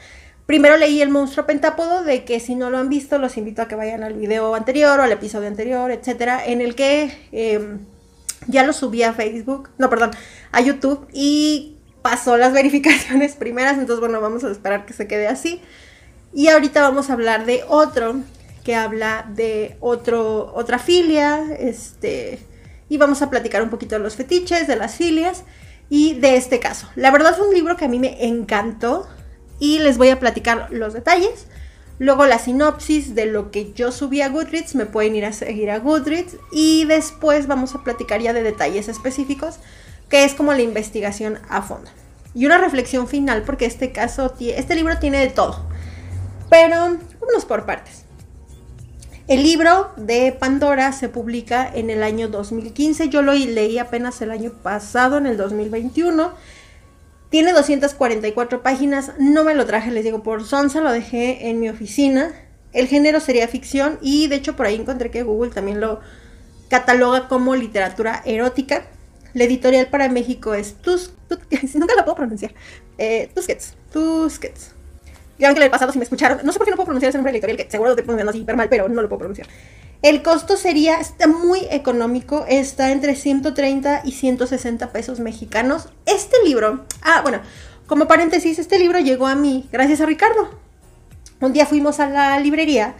Primero 0.47 0.77
leí 0.77 1.01
El 1.01 1.11
monstruo 1.11 1.47
pentápodo, 1.47 2.03
de 2.03 2.25
que 2.25 2.41
si 2.41 2.57
no 2.57 2.71
lo 2.71 2.79
han 2.79 2.89
visto, 2.89 3.19
los 3.19 3.37
invito 3.37 3.63
a 3.63 3.69
que 3.69 3.77
vayan 3.77 4.03
al 4.03 4.15
video 4.15 4.57
anterior 4.57 4.99
o 4.99 5.05
al 5.05 5.13
episodio 5.13 5.47
anterior, 5.47 5.93
etcétera, 5.93 6.45
en 6.45 6.61
el 6.61 6.75
que 6.75 7.17
em, 7.31 7.87
ya 8.49 8.65
lo 8.65 8.73
subí 8.73 9.05
a 9.05 9.13
Facebook, 9.13 9.71
no, 9.79 9.89
perdón, 9.89 10.11
a 10.51 10.61
YouTube 10.61 11.07
y 11.13 11.77
pasó 12.03 12.37
las 12.37 12.53
verificaciones 12.61 13.37
primeras, 13.37 13.79
entonces 13.79 14.01
bueno, 14.01 14.21
vamos 14.21 14.43
a 14.43 14.51
esperar 14.51 14.85
que 14.85 14.95
se 14.95 15.07
quede 15.07 15.29
así. 15.29 15.63
Y 16.35 16.49
ahorita 16.49 16.83
vamos 16.83 17.11
a 17.11 17.13
hablar 17.13 17.47
de 17.47 17.63
otro 17.69 18.17
que 18.65 18.75
habla 18.75 19.25
de 19.37 19.77
otro, 19.79 20.53
otra 20.53 20.81
filia, 20.81 21.45
este, 21.61 22.41
y 22.89 22.99
vamos 22.99 23.23
a 23.23 23.31
platicar 23.31 23.63
un 23.63 23.71
poquito 23.71 23.95
de 23.95 24.01
los 24.01 24.17
fetiches, 24.17 24.67
de 24.67 24.75
las 24.75 24.97
filias 24.97 25.45
y 25.93 26.15
de 26.15 26.37
este 26.37 26.59
caso. 26.59 26.89
La 26.97 27.11
verdad 27.11 27.35
es 27.35 27.39
un 27.39 27.53
libro 27.53 27.77
que 27.77 27.85
a 27.85 27.89
mí 27.89 27.99
me 27.99 28.25
encantó 28.25 29.07
y 29.59 29.79
les 29.79 29.99
voy 29.99 30.09
a 30.09 30.19
platicar 30.19 30.69
los 30.71 30.95
detalles, 30.95 31.47
Luego 31.99 32.27
la 32.27 32.39
sinopsis 32.39 33.15
de 33.15 33.27
lo 33.27 33.53
que 33.53 33.75
yo 33.75 33.93
subí 33.93 34.23
a 34.23 34.29
Goodreads, 34.29 34.75
me 34.75 34.87
pueden 34.87 35.15
ir 35.15 35.25
a 35.25 35.33
seguir 35.33 35.71
a 35.71 35.79
Goodreads 35.79 36.37
y 36.51 36.85
después 36.87 37.47
vamos 37.47 37.77
a 37.77 37.85
platicar 37.85 38.21
ya 38.21 38.33
de 38.33 38.43
detalles 38.43 38.89
específicos, 38.89 39.61
que 40.09 40.25
es 40.25 40.35
como 40.35 40.53
la 40.53 40.63
investigación 40.63 41.39
a 41.49 41.63
fondo. 41.63 41.89
Y 42.35 42.47
una 42.47 42.59
reflexión 42.59 43.07
final, 43.07 43.43
porque 43.43 43.67
este 43.67 43.93
caso, 43.93 44.35
este 44.41 44.75
libro 44.75 44.99
tiene 44.99 45.21
de 45.21 45.29
todo. 45.29 45.65
Pero 46.51 46.99
vámonos 47.21 47.45
por 47.47 47.67
partes. 47.67 48.02
El 49.29 49.45
libro 49.45 49.93
de 49.97 50.33
Pandora 50.33 50.91
se 50.93 51.09
publica 51.09 51.71
en 51.73 51.91
el 51.91 52.03
año 52.03 52.27
2015. 52.27 53.09
Yo 53.09 53.23
lo 53.23 53.33
leí 53.33 53.79
apenas 53.79 54.21
el 54.21 54.33
año 54.33 54.53
pasado, 54.63 55.17
en 55.17 55.27
el 55.27 55.37
2021. 55.37 56.33
Tiene 57.31 57.53
244 57.53 58.63
páginas. 58.63 59.13
No 59.21 59.45
me 59.45 59.55
lo 59.55 59.65
traje, 59.65 59.93
les 59.93 60.03
digo, 60.03 60.25
por 60.25 60.45
Sonsa, 60.45 60.81
lo 60.81 60.91
dejé 60.91 61.49
en 61.49 61.61
mi 61.61 61.69
oficina. 61.69 62.33
El 62.73 62.89
género 62.89 63.21
sería 63.21 63.47
ficción 63.47 63.99
y 64.03 64.27
de 64.27 64.37
hecho 64.37 64.57
por 64.57 64.67
ahí 64.67 64.75
encontré 64.75 65.11
que 65.11 65.23
Google 65.23 65.53
también 65.53 65.81
lo 65.81 66.01
cataloga 66.69 67.29
como 67.29 67.55
literatura 67.55 68.23
erótica. 68.25 68.87
La 69.35 69.45
editorial 69.45 69.87
para 69.87 70.09
México 70.09 70.53
es 70.53 70.75
Tus... 70.75 71.13
nunca 71.75 71.95
la 71.95 72.05
puedo 72.05 72.17
pronunciar. 72.17 72.55
Eh, 72.99 73.31
Tusquets. 73.35 73.75
Tusquets. 73.93 74.75
Ya 75.43 75.49
ven 75.49 75.57
que 75.57 75.65
el 75.65 75.71
pasado 75.73 75.91
si 75.91 75.99
me 75.99 76.05
escucharon. 76.05 76.39
No 76.45 76.53
sé 76.53 76.59
por 76.59 76.67
qué 76.67 76.71
no 76.71 76.77
puedo 76.77 76.87
pronunciar 76.87 77.09
ese 77.09 77.19
nombre 77.19 77.33
de 77.33 77.39
editorial, 77.39 77.57
que 77.59 77.69
seguro 77.69 77.89
lo 77.89 77.95
estoy 77.95 78.05
pronunciando 78.05 78.31
así 78.31 78.39
hiper 78.39 78.55
mal, 78.55 78.69
pero 78.69 78.89
no 78.89 79.03
lo 79.03 79.09
puedo 79.09 79.19
pronunciar. 79.19 79.49
El 80.01 80.23
costo 80.23 80.57
sería, 80.57 81.01
está 81.01 81.27
muy 81.27 81.67
económico, 81.69 82.47
está 82.49 82.93
entre 82.93 83.17
130 83.17 84.03
y 84.05 84.13
160 84.13 84.93
pesos 84.93 85.19
mexicanos. 85.19 85.89
Este 86.07 86.37
libro, 86.45 86.85
ah, 87.03 87.23
bueno, 87.23 87.41
como 87.89 88.07
paréntesis, 88.07 88.61
este 88.61 88.79
libro 88.79 89.01
llegó 89.01 89.27
a 89.27 89.35
mí 89.35 89.69
gracias 89.73 90.01
a 90.01 90.07
Ricardo. 90.07 90.49
Un 91.41 91.53
día 91.53 91.67
fuimos 91.67 91.99
a 91.99 92.09
la 92.09 92.39
librería 92.39 92.95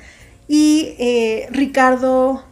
y 0.49 0.97
eh, 0.99 1.47
Ricardo, 1.53 2.45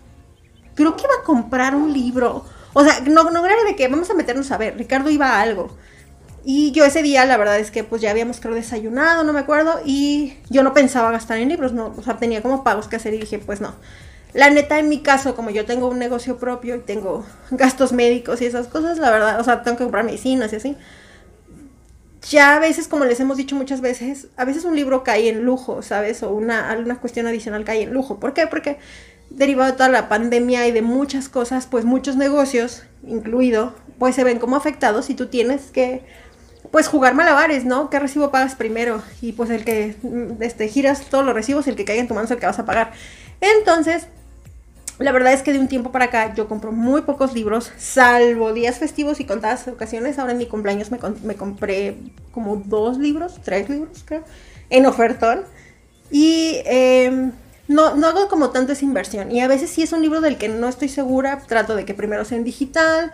creo 0.77 0.97
que 0.97 1.03
iba 1.03 1.15
a 1.21 1.25
comprar 1.25 1.75
un 1.75 1.93
libro 1.93 2.45
o 2.73 2.85
sea, 2.85 3.01
no, 3.01 3.31
no 3.31 3.45
era 3.45 3.65
de 3.65 3.75
que 3.75 3.89
vamos 3.89 4.11
a 4.11 4.15
meternos 4.15 4.51
a 4.53 4.59
ver, 4.59 4.77
Ricardo 4.77 5.11
iba 5.11 5.29
a 5.29 5.41
algo. 5.41 5.77
Y 6.45 6.73
yo 6.73 6.85
ese 6.85 7.03
día, 7.03 7.27
la 7.27 7.37
verdad 7.37 7.59
es 7.59 7.71
que 7.71 7.85
pues 7.85 8.01
ya 8.01 8.11
habíamos 8.11 8.41
creo 8.41 8.55
desayunado, 8.55 9.25
no 9.25 9.33
me 9.33 9.41
acuerdo, 9.41 9.81
y 9.85 10.39
yo 10.49 10.63
no 10.63 10.73
pensaba 10.73 11.11
gastar 11.11 11.39
en 11.39 11.49
libros, 11.49 11.73
no, 11.73 11.95
o 11.97 12.03
sea, 12.03 12.17
tenía 12.17 12.43
como 12.43 12.65
pagos 12.65 12.89
que 12.89 12.97
hacer 12.97 13.13
y 13.15 13.19
dije, 13.19 13.39
pues 13.39 13.61
no. 13.61 13.75
La 14.33 14.49
neta, 14.49 14.79
en 14.79 14.89
mi 14.89 15.01
caso, 15.01 15.35
como 15.35 15.51
yo 15.51 15.67
tengo 15.67 15.89
un 15.89 15.99
negocio 15.99 16.39
propio 16.39 16.77
y 16.77 16.81
tengo 16.81 17.27
gastos 17.51 17.93
médicos 17.93 18.41
y 18.41 18.47
esas 18.47 18.69
cosas, 18.69 18.99
la 18.99 19.11
verdad, 19.11 19.41
o 19.41 19.45
sea, 19.45 19.63
tengo 19.63 19.77
que 19.77 19.85
comprar 19.85 20.05
medicinas 20.05 20.53
y 20.53 20.57
así. 20.57 20.77
Ya 22.31 22.57
a 22.57 22.61
veces, 22.61 22.87
como 22.87 23.07
les 23.07 23.19
hemos 23.21 23.37
dicho 23.37 23.57
muchas 23.57 23.81
veces, 23.81 24.29
a 24.37 24.45
veces 24.45 24.65
un 24.65 24.77
libro 24.77 25.03
cae 25.05 25.29
en 25.29 25.43
lujo, 25.43 25.83
¿sabes? 25.83 26.23
O 26.23 26.31
una, 26.31 26.71
alguna 26.71 27.01
cuestión 27.01 27.27
adicional 27.27 27.65
cae 27.65 27.83
en 27.83 27.93
lujo. 27.93 28.21
¿Por 28.21 28.35
qué? 28.35 28.47
Porque 28.47 28.79
derivado 29.31 29.71
de 29.71 29.77
toda 29.77 29.89
la 29.89 30.09
pandemia 30.09 30.67
y 30.67 30.73
de 30.73 30.83
muchas 30.83 31.29
cosas, 31.29 31.67
pues 31.67 31.85
muchos 31.85 32.17
negocios, 32.17 32.85
incluido, 33.07 33.75
pues 33.99 34.15
se 34.15 34.25
ven 34.25 34.39
como 34.39 34.57
afectados 34.57 35.09
y 35.09 35.15
tú 35.15 35.27
tienes 35.27 35.71
que, 35.71 36.05
pues 36.71 36.89
jugar 36.89 37.15
malabares, 37.15 37.65
¿no? 37.65 37.91
¿Qué 37.91 37.99
recibo 37.99 38.31
pagas 38.31 38.55
primero? 38.55 39.03
Y 39.21 39.33
pues 39.33 39.51
el 39.51 39.65
que, 39.65 39.97
mm, 40.03 40.43
este, 40.43 40.69
giras 40.69 41.03
todos 41.11 41.25
los 41.25 41.35
recibos, 41.35 41.67
el 41.67 41.77
que 41.77 41.85
caiga 41.85 42.01
en 42.01 42.09
tu 42.09 42.15
mano 42.15 42.27
es 42.27 42.31
el 42.31 42.39
que 42.39 42.47
vas 42.47 42.59
a 42.59 42.65
pagar. 42.65 42.93
Entonces, 43.41 44.07
la 44.99 45.13
verdad 45.13 45.33
es 45.33 45.43
que 45.43 45.53
de 45.53 45.59
un 45.59 45.69
tiempo 45.69 45.91
para 45.93 46.07
acá 46.07 46.35
yo 46.35 46.47
compro 46.47 46.73
muy 46.73 47.03
pocos 47.03 47.33
libros, 47.33 47.73
salvo 47.79 48.53
días 48.53 48.79
festivos 48.79 49.19
y 49.19 49.25
contadas 49.25 49.67
ocasiones. 49.67 50.19
Ahora 50.19 50.33
en 50.33 50.39
mi 50.39 50.47
cumpleaños 50.47 50.91
me, 50.91 50.99
me 51.25 51.35
compré 51.35 51.97
como 52.33 52.57
dos 52.57 52.99
libros, 52.99 53.41
tres 53.43 53.69
libros 53.69 54.05
creo, 54.05 54.23
en 54.69 54.87
ofertón. 54.87 55.43
Y 56.11 56.61
eh, 56.67 57.31
no, 57.67 57.97
no 57.97 58.07
hago 58.09 58.29
como 58.29 58.51
tanto 58.51 58.73
esa 58.73 58.85
inversión. 58.85 59.33
Y 59.33 59.41
a 59.41 59.49
veces 59.49 59.71
si 59.71 59.83
es 59.83 59.93
un 59.93 60.03
libro 60.03 60.21
del 60.21 60.37
que 60.37 60.49
no 60.49 60.69
estoy 60.69 60.89
segura, 60.89 61.41
trato 61.47 61.77
de 61.77 61.85
que 61.85 61.95
primero 61.95 62.25
sea 62.25 62.37
en 62.37 62.45
digital, 62.45 63.13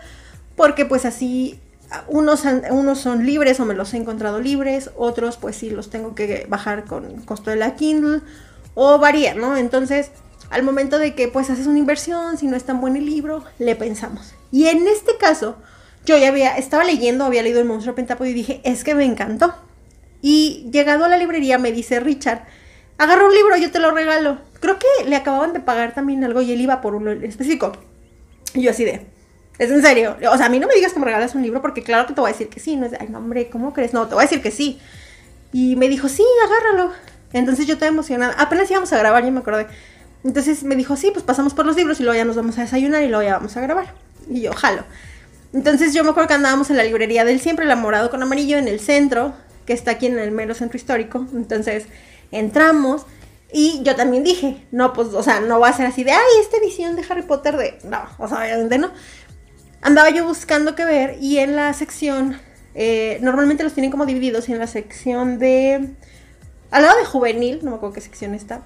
porque 0.55 0.85
pues 0.85 1.05
así 1.05 1.59
unos, 2.07 2.43
unos 2.69 2.99
son 2.99 3.25
libres 3.25 3.59
o 3.59 3.65
me 3.65 3.73
los 3.73 3.93
he 3.93 3.97
encontrado 3.97 4.39
libres, 4.39 4.91
otros 4.95 5.37
pues 5.37 5.55
sí 5.55 5.69
los 5.69 5.89
tengo 5.89 6.15
que 6.15 6.45
bajar 6.49 6.85
con 6.85 7.21
costo 7.21 7.49
de 7.49 7.55
la 7.55 7.75
Kindle 7.75 8.21
o 8.73 8.99
variar, 8.99 9.37
¿no? 9.37 9.57
Entonces, 9.57 10.11
al 10.49 10.63
momento 10.63 10.99
de 10.99 11.15
que 11.15 11.27
pues 11.27 11.49
haces 11.49 11.67
una 11.67 11.79
inversión, 11.79 12.37
si 12.37 12.47
no 12.47 12.55
es 12.55 12.63
tan 12.63 12.81
buen 12.81 12.95
el 12.95 13.05
libro, 13.05 13.43
le 13.59 13.75
pensamos. 13.75 14.33
Y 14.51 14.67
en 14.67 14.87
este 14.87 15.17
caso, 15.17 15.57
yo 16.05 16.17
ya 16.17 16.29
había, 16.29 16.57
estaba 16.57 16.83
leyendo, 16.83 17.25
había 17.25 17.43
leído 17.43 17.59
El 17.59 17.67
monstruo 17.67 17.95
pentápodo 17.95 18.29
y 18.29 18.33
dije, 18.33 18.61
es 18.63 18.83
que 18.83 18.95
me 18.95 19.05
encantó. 19.05 19.53
Y 20.21 20.69
llegado 20.71 21.05
a 21.05 21.09
la 21.09 21.17
librería 21.17 21.57
me 21.57 21.71
dice 21.71 21.99
Richard, 21.99 22.45
agarra 22.97 23.25
un 23.25 23.33
libro, 23.33 23.57
yo 23.57 23.71
te 23.71 23.79
lo 23.79 23.91
regalo. 23.91 24.39
Creo 24.59 24.77
que 24.79 25.05
le 25.05 25.15
acababan 25.15 25.53
de 25.53 25.59
pagar 25.59 25.93
también 25.93 26.23
algo 26.23 26.41
y 26.41 26.51
él 26.51 26.61
iba 26.61 26.81
por 26.81 26.95
uno 26.95 27.11
específico. 27.11 27.73
Y 28.53 28.63
yo 28.63 28.71
así 28.71 28.85
de, 28.85 29.05
es 29.59 29.71
en 29.71 29.81
serio. 29.81 30.15
O 30.31 30.37
sea, 30.37 30.47
a 30.47 30.49
mí 30.49 30.59
no 30.59 30.67
me 30.67 30.75
digas 30.75 30.93
que 30.93 30.99
me 30.99 31.05
regalas 31.05 31.35
un 31.35 31.41
libro 31.41 31.61
porque 31.61 31.83
claro 31.83 32.07
que 32.07 32.13
te 32.13 32.21
voy 32.21 32.29
a 32.29 32.33
decir 32.33 32.49
que 32.49 32.59
sí. 32.59 32.75
No 32.75 32.85
es 32.85 32.91
de, 32.91 32.97
ay, 32.99 33.07
no, 33.09 33.17
hombre, 33.17 33.49
¿cómo 33.49 33.73
crees? 33.73 33.93
No, 33.93 34.07
te 34.07 34.15
voy 34.15 34.23
a 34.23 34.27
decir 34.27 34.41
que 34.41 34.51
sí. 34.51 34.79
Y 35.51 35.75
me 35.75 35.89
dijo, 35.89 36.09
sí, 36.09 36.23
agárralo. 36.45 36.91
Entonces 37.33 37.65
yo 37.65 37.73
estaba 37.73 37.89
emocionada. 37.89 38.33
Apenas 38.37 38.69
íbamos 38.69 38.91
a 38.93 38.97
grabar, 38.97 39.23
ya 39.23 39.31
me 39.31 39.39
acordé. 39.39 39.67
Entonces 40.23 40.63
me 40.63 40.75
dijo, 40.75 40.95
sí, 40.95 41.11
pues 41.11 41.23
pasamos 41.23 41.53
por 41.53 41.65
los 41.65 41.75
libros 41.75 41.99
y 41.99 42.03
luego 42.03 42.17
ya 42.17 42.25
nos 42.25 42.35
vamos 42.35 42.57
a 42.57 42.61
desayunar 42.61 43.03
y 43.03 43.07
luego 43.07 43.23
ya 43.23 43.33
vamos 43.33 43.55
a 43.57 43.61
grabar. 43.61 43.93
Y 44.29 44.41
yo, 44.41 44.53
jalo. 44.53 44.83
Entonces 45.53 45.93
yo 45.93 46.03
me 46.03 46.09
acuerdo 46.09 46.27
que 46.27 46.33
andábamos 46.33 46.69
en 46.69 46.77
la 46.77 46.83
librería 46.83 47.25
del 47.25 47.39
siempre, 47.39 47.65
el 47.65 47.75
morado 47.77 48.09
con 48.09 48.21
amarillo, 48.21 48.57
en 48.57 48.67
el 48.67 48.79
centro, 48.79 49.33
que 49.65 49.73
está 49.73 49.91
aquí 49.91 50.07
en 50.07 50.19
el 50.19 50.31
mero 50.31 50.53
centro 50.53 50.77
histórico. 50.77 51.25
Entonces 51.33 51.85
entramos 52.31 53.05
y 53.51 53.81
yo 53.83 53.95
también 53.95 54.23
dije, 54.23 54.65
no, 54.71 54.91
pues, 54.93 55.09
o 55.09 55.23
sea, 55.23 55.39
no 55.39 55.59
va 55.59 55.69
a 55.69 55.73
ser 55.73 55.85
así 55.85 56.03
de, 56.03 56.11
ay, 56.11 56.41
esta 56.41 56.57
edición 56.57 56.95
de 56.95 57.05
Harry 57.09 57.21
Potter 57.21 57.55
de... 57.55 57.79
No, 57.85 58.01
o 58.17 58.27
sea, 58.27 58.39
obviamente 58.39 58.77
no. 58.77 58.91
Andaba 59.87 60.09
yo 60.09 60.25
buscando 60.25 60.75
qué 60.75 60.83
ver 60.83 61.15
y 61.21 61.37
en 61.37 61.55
la 61.55 61.71
sección, 61.71 62.37
eh, 62.75 63.19
normalmente 63.21 63.63
los 63.63 63.71
tienen 63.71 63.89
como 63.89 64.05
divididos 64.05 64.49
y 64.49 64.51
en 64.51 64.59
la 64.59 64.67
sección 64.67 65.39
de... 65.39 65.91
Al 66.71 66.81
lado 66.81 66.99
de 66.99 67.05
juvenil, 67.05 67.59
no 67.63 67.71
me 67.71 67.77
acuerdo 67.77 67.93
qué 67.93 68.01
sección 68.01 68.33
está, 68.33 68.63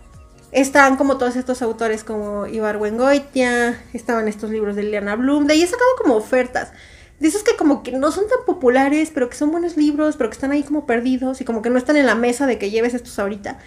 están 0.52 0.98
como 0.98 1.20
todos 1.20 1.36
estos 1.36 1.62
autores 1.62 2.04
como 2.04 2.48
Ibar 2.48 2.78
Wengoitia, 2.78 3.80
estaban 3.94 4.28
estos 4.28 4.50
libros 4.50 4.76
de 4.76 4.82
Liliana 4.82 5.16
Bloom, 5.16 5.46
de 5.46 5.54
ahí 5.54 5.62
he 5.62 5.68
sacado 5.68 5.92
como 6.00 6.16
ofertas. 6.16 6.72
De 7.20 7.28
esos 7.28 7.44
que 7.44 7.56
como 7.56 7.84
que 7.84 7.92
no 7.92 8.12
son 8.12 8.28
tan 8.28 8.44
populares, 8.48 9.12
pero 9.14 9.30
que 9.30 9.36
son 9.36 9.52
buenos 9.52 9.78
libros, 9.78 10.16
pero 10.18 10.32
que 10.32 10.34
están 10.34 10.50
ahí 10.50 10.64
como 10.64 10.88
perdidos 10.88 11.40
y 11.40 11.46
como 11.46 11.62
que 11.62 11.70
no 11.70 11.78
están 11.78 11.98
en 11.98 12.08
la 12.08 12.16
mesa 12.16 12.48
de 12.48 12.58
que 12.58 12.72
lleves 12.72 12.96
estos 12.96 13.20
ahorita. 13.20 13.60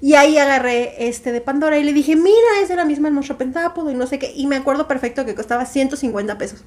Y 0.00 0.14
ahí 0.14 0.36
agarré 0.36 1.06
este 1.06 1.30
de 1.30 1.40
Pandora 1.40 1.78
y 1.78 1.84
le 1.84 1.92
dije, 1.92 2.16
mira, 2.16 2.60
es 2.60 2.68
de 2.68 2.74
la 2.74 2.84
misma 2.84 3.08
el 3.08 3.36
pentápodo 3.36 3.90
y 3.90 3.94
no 3.94 4.08
sé 4.08 4.18
qué. 4.18 4.32
Y 4.34 4.48
me 4.48 4.56
acuerdo 4.56 4.88
perfecto 4.88 5.24
que 5.24 5.36
costaba 5.36 5.64
150 5.64 6.38
pesos. 6.38 6.64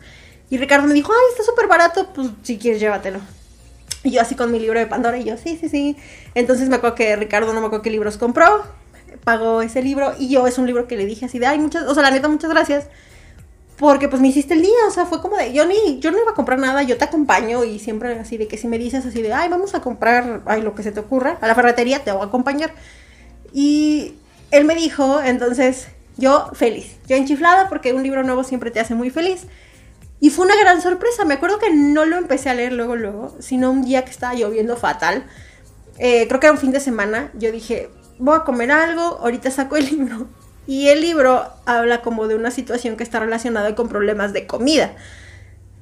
Y 0.49 0.57
Ricardo 0.57 0.87
me 0.87 0.93
dijo, 0.93 1.11
ay, 1.11 1.31
está 1.31 1.43
súper 1.43 1.67
barato, 1.67 2.13
pues 2.13 2.29
si 2.43 2.57
quieres 2.57 2.79
llévatelo. 2.79 3.19
Y 4.03 4.11
yo 4.11 4.21
así 4.21 4.35
con 4.35 4.51
mi 4.51 4.59
libro 4.59 4.79
de 4.79 4.85
Pandora 4.85 5.17
y 5.17 5.23
yo, 5.23 5.37
sí, 5.37 5.57
sí, 5.59 5.67
sí. 5.67 5.97
Entonces 6.35 6.69
me 6.69 6.75
acuerdo 6.75 6.95
que 6.95 7.15
Ricardo 7.15 7.53
no 7.53 7.59
me 7.59 7.67
acuerdo 7.67 7.81
qué 7.81 7.89
libros 7.89 8.17
compró, 8.17 8.63
pagó 9.23 9.61
ese 9.61 9.81
libro 9.81 10.13
y 10.19 10.29
yo 10.29 10.45
es 10.45 10.57
un 10.57 10.67
libro 10.67 10.87
que 10.87 10.95
le 10.95 11.05
dije 11.05 11.25
así 11.25 11.39
de, 11.39 11.47
ay, 11.47 11.57
muchas, 11.57 11.83
o 11.83 11.93
sea, 11.93 12.03
la 12.03 12.11
neta, 12.11 12.27
muchas 12.27 12.51
gracias. 12.51 12.87
Porque 13.77 14.07
pues 14.07 14.21
me 14.21 14.29
hiciste 14.29 14.53
el 14.53 14.61
día, 14.61 14.87
o 14.87 14.91
sea, 14.91 15.05
fue 15.05 15.21
como 15.21 15.35
de, 15.35 15.51
yo 15.51 15.65
ni, 15.65 15.99
yo 15.99 16.11
no 16.11 16.21
iba 16.21 16.31
a 16.31 16.33
comprar 16.33 16.59
nada, 16.59 16.83
yo 16.83 16.97
te 16.97 17.03
acompaño 17.03 17.65
y 17.65 17.79
siempre 17.79 18.17
así 18.17 18.37
de 18.37 18.47
que 18.47 18.57
si 18.57 18.67
me 18.67 18.77
dices 18.77 19.05
así 19.05 19.21
de, 19.21 19.33
ay, 19.33 19.49
vamos 19.49 19.75
a 19.75 19.81
comprar, 19.81 20.43
ay, 20.45 20.61
lo 20.61 20.75
que 20.75 20.83
se 20.83 20.91
te 20.91 21.01
ocurra, 21.01 21.37
a 21.41 21.47
la 21.47 21.55
ferretería 21.55 22.03
te 22.03 22.11
voy 22.11 22.21
a 22.21 22.25
acompañar. 22.25 22.73
Y 23.51 24.15
él 24.51 24.63
me 24.63 24.75
dijo, 24.75 25.19
entonces 25.21 25.87
yo 26.15 26.49
feliz, 26.53 26.97
yo 27.07 27.17
enchiflada 27.17 27.67
porque 27.67 27.93
un 27.93 28.03
libro 28.03 28.23
nuevo 28.23 28.43
siempre 28.45 28.71
te 28.71 28.79
hace 28.79 28.95
muy 28.95 29.09
feliz. 29.09 29.47
Y 30.19 30.29
fue 30.29 30.45
una 30.45 30.55
gran 30.55 30.81
sorpresa, 30.81 31.25
me 31.25 31.35
acuerdo 31.35 31.59
que 31.59 31.73
no 31.73 32.05
lo 32.05 32.17
empecé 32.17 32.49
a 32.49 32.53
leer 32.53 32.73
luego, 32.73 32.95
luego, 32.95 33.35
sino 33.39 33.69
un 33.71 33.83
día 33.83 34.05
que 34.05 34.11
estaba 34.11 34.33
lloviendo 34.33 34.77
fatal. 34.77 35.25
Eh, 35.97 36.27
creo 36.27 36.39
que 36.39 36.47
era 36.47 36.53
un 36.53 36.59
fin 36.59 36.71
de 36.71 36.79
semana, 36.79 37.31
yo 37.35 37.51
dije, 37.51 37.89
voy 38.17 38.37
a 38.37 38.43
comer 38.43 38.71
algo, 38.71 39.01
ahorita 39.01 39.51
saco 39.51 39.75
el 39.75 39.85
libro. 39.91 40.27
Y 40.67 40.87
el 40.87 41.01
libro 41.01 41.43
habla 41.65 42.01
como 42.01 42.27
de 42.27 42.35
una 42.35 42.49
situación 42.49 42.97
que 42.97 43.03
está 43.03 43.19
relacionada 43.19 43.75
con 43.75 43.87
problemas 43.87 44.33
de 44.33 44.47
comida. 44.47 44.95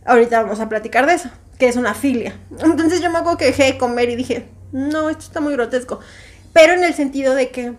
Ahorita 0.05 0.41
vamos 0.43 0.59
a 0.59 0.67
platicar 0.67 1.05
de 1.05 1.13
eso, 1.13 1.29
que 1.57 1.69
es 1.69 1.77
una 1.77 1.93
filia. 1.93 2.37
Entonces 2.59 3.01
yo 3.01 3.09
me 3.09 3.19
acuerdo 3.19 3.37
que 3.37 3.45
dejé 3.45 3.63
de 3.63 3.77
comer 3.77 4.09
y 4.09 4.17
dije, 4.17 4.49
no, 4.73 5.09
esto 5.09 5.23
está 5.23 5.39
muy 5.39 5.53
grotesco 5.53 5.99
pero 6.53 6.73
en 6.73 6.83
el 6.83 6.93
sentido 6.93 7.35
de 7.35 7.49
que 7.49 7.73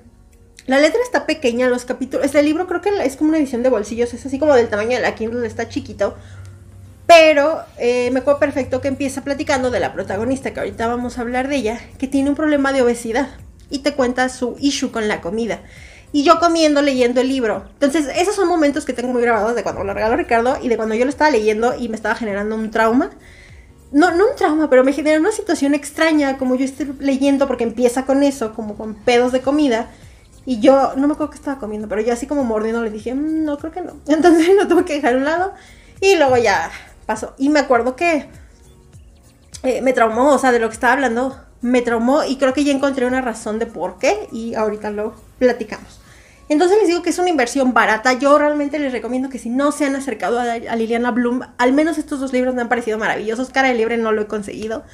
la 0.67 0.81
letra 0.81 1.01
está 1.03 1.27
pequeña, 1.27 1.69
los 1.69 1.85
capítulos, 1.85 2.27
este 2.27 2.43
libro 2.43 2.67
creo 2.67 2.81
que 2.81 2.91
es 3.05 3.17
como 3.17 3.31
una 3.31 3.39
edición 3.39 3.63
de 3.63 3.71
bolsillos, 3.71 4.13
es 4.13 4.27
así 4.27 4.39
como 4.39 4.55
del 4.55 4.69
tamaño 4.69 4.97
de 4.97 5.01
la 5.01 5.15
Kindle, 5.15 5.47
está 5.47 5.69
chiquito, 5.69 6.17
pero 7.07 7.63
eh, 7.79 8.11
me 8.13 8.21
acuerdo 8.21 8.41
perfecto 8.41 8.81
que 8.81 8.89
empieza 8.89 9.23
platicando 9.23 9.71
de 9.71 9.81
la 9.81 9.93
protagonista, 9.93 10.53
que 10.53 10.61
ahorita 10.61 10.87
vamos 10.87 11.19
a 11.19 11.21
hablar 11.21 11.49
de 11.49 11.57
ella, 11.57 11.81
que 11.99 12.09
tiene 12.09 12.31
un 12.31 12.37
problema 12.37 12.73
de 12.73 12.83
obesidad 12.83 13.29
y 13.71 13.81
te 13.81 13.95
cuenta 13.95 14.29
su 14.29 14.57
issue 14.59 14.91
con 14.91 15.09
la 15.09 15.21
comida. 15.21 15.61
Y 16.13 16.23
yo 16.23 16.39
comiendo, 16.39 16.81
leyendo 16.81 17.21
el 17.21 17.29
libro. 17.29 17.65
Entonces, 17.73 18.07
esos 18.17 18.37
son 18.37 18.47
momentos 18.47 18.85
que 18.85 18.93
tengo 18.93 19.13
muy 19.13 19.23
grabados 19.23 19.57
de 19.57 19.65
cuando 19.65 19.83
lo 19.83 19.93
regaló 19.95 20.17
Ricardo 20.17 20.59
y 20.63 20.69
de 20.69 20.77
cuando 20.77 20.95
yo 20.95 21.05
lo 21.05 21.11
estaba 21.11 21.31
leyendo 21.31 21.75
y 21.77 21.89
me 21.89 21.97
estaba 21.97 22.15
generando 22.15 22.55
un 22.55 22.71
trauma 22.71 23.11
no, 23.95 24.11
no 24.11 24.27
un 24.29 24.37
trauma, 24.37 24.69
pero 24.69 24.83
me 24.83 24.93
genera 24.93 25.21
una 25.21 25.31
situación 25.31 25.73
extraña, 25.73 26.37
como 26.37 26.57
yo 26.57 26.65
estoy 26.65 26.93
leyendo, 26.99 27.47
porque 27.47 27.63
empieza 27.63 28.05
con 28.05 28.25
eso, 28.25 28.53
como 28.53 28.77
con 28.77 28.95
pedos 28.95 29.31
de 29.31 29.41
comida. 29.41 29.89
Y 30.45 30.59
yo, 30.59 30.95
no 30.97 31.07
me 31.07 31.15
acuerdo 31.15 31.31
qué 31.31 31.39
estaba 31.39 31.61
comiendo, 31.61 31.89
pero 31.89 32.01
yo 32.03 32.13
así 32.13 32.27
como 32.27 32.43
mordiendo 32.43 32.83
le 32.83 32.91
dije, 32.91 33.15
"Mm, 33.15 33.45
no, 33.45 33.57
creo 33.57 33.71
que 33.71 33.83
no. 33.83 33.93
Entonces 34.09 34.49
lo 34.57 34.67
tuve 34.67 34.85
que 34.85 34.95
dejar 34.95 35.15
a 35.15 35.19
un 35.19 35.25
lado 35.25 35.55
y 36.01 36.17
luego 36.17 36.37
ya 36.37 36.73
pasó. 37.05 37.35
Y 37.39 37.49
me 37.49 37.61
acuerdo 37.61 37.97
que 37.97 38.29
eh, 39.63 39.81
me 39.83 39.93
traumó, 39.93 40.35
o 40.35 40.39
sea, 40.39 40.53
de 40.53 40.59
lo 40.59 40.69
que 40.69 40.75
estaba 40.75 40.93
hablando, 40.93 41.39
me 41.61 41.81
traumó 41.81 42.25
y 42.25 42.37
creo 42.37 42.53
que 42.53 42.65
ya 42.65 42.73
encontré 42.73 43.07
una 43.07 43.23
razón 43.23 43.59
de 43.59 43.67
por 43.67 43.99
qué 43.99 44.29
y 44.31 44.55
ahorita 44.55 44.91
lo 44.91 45.15
platicamos. 45.39 46.01
Entonces 46.49 46.77
les 46.79 46.89
digo 46.89 47.03
que 47.03 47.11
es 47.11 47.19
una 47.19 47.31
inversión 47.31 47.73
barata. 47.73 48.13
Yo 48.13 48.37
realmente 48.39 48.79
les 48.79 48.93
recomiendo 48.93 49.31
que 49.31 49.39
si 49.39 49.49
no 49.49 49.73
se 49.73 49.87
han 49.87 49.97
acercado 49.97 50.39
a, 50.39 50.77
Liliana 50.77 51.11
Bloom, 51.11 51.41
al 51.57 51.73
menos 51.73 51.97
estos 51.97 52.21
dos 52.21 52.33
libros 52.33 52.55
me 52.55 52.61
han 52.61 52.69
parecido 52.69 52.99
maravillosos. 52.99 53.51
Cara 53.51 53.69
de 53.69 53.75
Libre 53.75 53.97
no 53.97 54.13
lo 54.13 54.23
he 54.23 54.27
conseguido, 54.27 54.85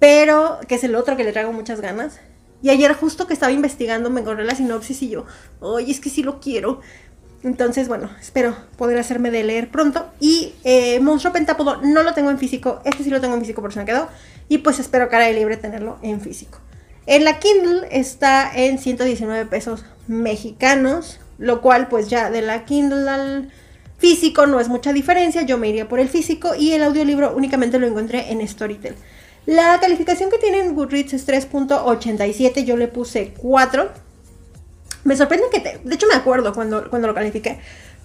pero 0.00 0.58
que 0.66 0.74
es 0.74 0.84
el 0.84 0.96
otro 0.96 1.16
que 1.16 1.24
le 1.24 1.32
traigo 1.32 1.52
muchas 1.52 1.80
ganas. 1.80 2.18
Y 2.62 2.70
ayer 2.70 2.92
justo 2.94 3.26
que 3.26 3.34
estaba 3.34 3.52
investigando 3.52 4.10
me 4.10 4.20
encontré 4.20 4.44
la 4.44 4.54
sinopsis 4.54 5.02
y 5.02 5.10
yo, 5.10 5.24
oye, 5.60 5.90
es 5.90 6.00
que 6.00 6.10
sí 6.10 6.22
lo 6.22 6.40
quiero. 6.40 6.80
Entonces, 7.44 7.88
bueno, 7.88 8.08
espero 8.20 8.54
poder 8.76 8.98
hacerme 8.98 9.30
de 9.30 9.42
leer 9.42 9.70
pronto. 9.70 10.06
Y 10.20 10.54
eh, 10.64 11.00
Monstruo 11.00 11.32
Pentápodo 11.32 11.80
no 11.82 12.02
lo 12.02 12.14
tengo 12.14 12.30
en 12.30 12.38
físico. 12.38 12.80
Este 12.84 13.02
sí 13.02 13.10
lo 13.10 13.20
tengo 13.20 13.34
en 13.34 13.40
físico 13.40 13.60
por 13.60 13.72
si 13.72 13.80
me 13.80 13.84
quedó. 13.84 14.08
Y 14.48 14.58
pues 14.58 14.78
espero 14.78 15.08
cara 15.08 15.26
de 15.26 15.32
libre 15.32 15.56
tenerlo 15.56 15.98
en 16.02 16.20
físico. 16.20 16.58
En 17.06 17.24
la 17.24 17.40
Kindle 17.40 17.88
está 17.90 18.50
en 18.54 18.78
119 18.78 19.46
pesos 19.46 19.84
mexicanos. 20.06 21.18
Lo 21.38 21.60
cual 21.60 21.88
pues 21.88 22.08
ya 22.08 22.30
de 22.30 22.42
la 22.42 22.64
Kindle 22.64 23.08
al 23.10 23.50
físico 23.98 24.46
no 24.46 24.60
es 24.60 24.68
mucha 24.68 24.92
diferencia. 24.92 25.42
Yo 25.42 25.58
me 25.58 25.68
iría 25.68 25.88
por 25.88 25.98
el 25.98 26.08
físico. 26.08 26.54
Y 26.54 26.72
el 26.72 26.84
audiolibro 26.84 27.34
únicamente 27.34 27.80
lo 27.80 27.88
encontré 27.88 28.30
en 28.30 28.46
Storytel. 28.46 28.94
La 29.46 29.80
calificación 29.80 30.30
que 30.30 30.38
tiene 30.38 30.60
en 30.60 30.76
Goodreads 30.76 31.14
es 31.14 31.26
3.87. 31.26 32.64
Yo 32.64 32.76
le 32.76 32.86
puse 32.86 33.34
4 33.36 34.11
me 35.04 35.16
sorprende 35.16 35.46
que, 35.50 35.60
te, 35.60 35.78
de 35.82 35.94
hecho 35.94 36.06
me 36.06 36.14
acuerdo 36.14 36.52
cuando, 36.52 36.88
cuando 36.90 37.08
lo 37.08 37.14
califiqué, 37.14 37.58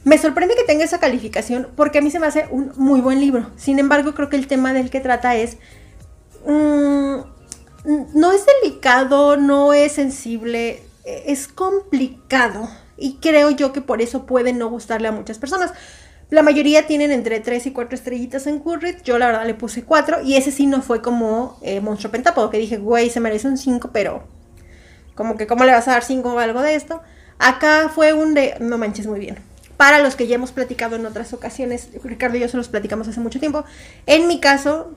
me 0.04 0.18
sorprende 0.18 0.56
que 0.56 0.64
tenga 0.64 0.84
esa 0.84 1.00
calificación 1.00 1.68
porque 1.76 2.00
a 2.00 2.02
mí 2.02 2.12
se 2.12 2.20
me 2.20 2.28
hace 2.28 2.48
un 2.50 2.72
muy 2.76 3.02
buen 3.02 3.20
libro. 3.20 3.52
Sin 3.58 3.80
embargo, 3.80 4.14
creo 4.14 4.30
que 4.30 4.38
el 4.38 4.48
tema 4.48 4.74
del 4.74 4.90
que 4.90 5.00
trata 5.00 5.36
es... 5.36 5.58
Mmm, 6.46 7.20
no 8.14 8.32
es 8.34 8.46
delicado, 8.62 9.38
no 9.38 9.74
es 9.74 9.94
sensible, 9.94 10.84
es 11.06 11.48
complicado. 11.48 12.70
Y 12.98 13.18
creo 13.22 13.52
yo 13.52 13.72
que 13.72 13.82
por 13.82 14.02
eso 14.02 14.26
puede 14.26 14.54
no 14.54 14.70
gustarle 14.70 15.08
a 15.08 15.12
muchas 15.12 15.38
personas. 15.38 15.72
La 16.30 16.44
mayoría 16.44 16.86
tienen 16.88 17.12
entre 17.12 17.40
3 17.40 17.68
y 17.68 17.72
4 17.72 17.96
estrellitas 17.96 18.48
en 18.48 18.60
Goodreads. 18.60 19.04
Yo 19.04 19.18
la 19.18 19.28
verdad 19.28 19.46
le 19.46 19.54
puse 19.54 19.84
4. 19.84 20.24
Y 20.24 20.36
ese 20.36 20.52
sí 20.52 20.66
no 20.66 20.82
fue 20.82 21.02
como 21.02 21.58
eh, 21.62 21.80
Monstruo 21.80 22.12
Pentápodo, 22.12 22.50
que 22.50 22.58
dije, 22.58 22.78
güey, 22.78 23.10
se 23.10 23.22
merece 23.22 23.48
un 23.48 23.58
5, 23.58 23.92
pero 23.94 24.28
como 25.18 25.36
que, 25.36 25.48
¿cómo 25.48 25.66
le 25.66 25.74
vas 25.74 25.88
a 25.90 25.92
dar 25.92 26.04
5 26.04 26.32
o 26.32 26.40
algo 26.40 26.62
de 26.62 26.76
esto? 26.76 27.02
Acá 27.40 27.92
fue 27.94 28.14
un 28.14 28.34
de, 28.34 28.56
no 28.62 28.78
manches 28.78 29.08
muy 29.08 29.20
bien. 29.20 29.38
Para 29.76 30.00
los 30.00 30.16
que 30.16 30.28
ya 30.28 30.36
hemos 30.36 30.54
platicado 30.54 30.96
en 30.96 31.06
otras 31.06 31.34
ocasiones, 31.34 31.90
Ricardo 32.04 32.38
y 32.38 32.40
yo 32.40 32.48
se 32.48 32.58
los 32.58 32.70
platicamos 32.70 33.08
hace 33.08 33.20
mucho 33.20 33.40
tiempo. 33.40 33.66
En 34.06 34.28
mi 34.28 34.40
caso, 34.40 34.94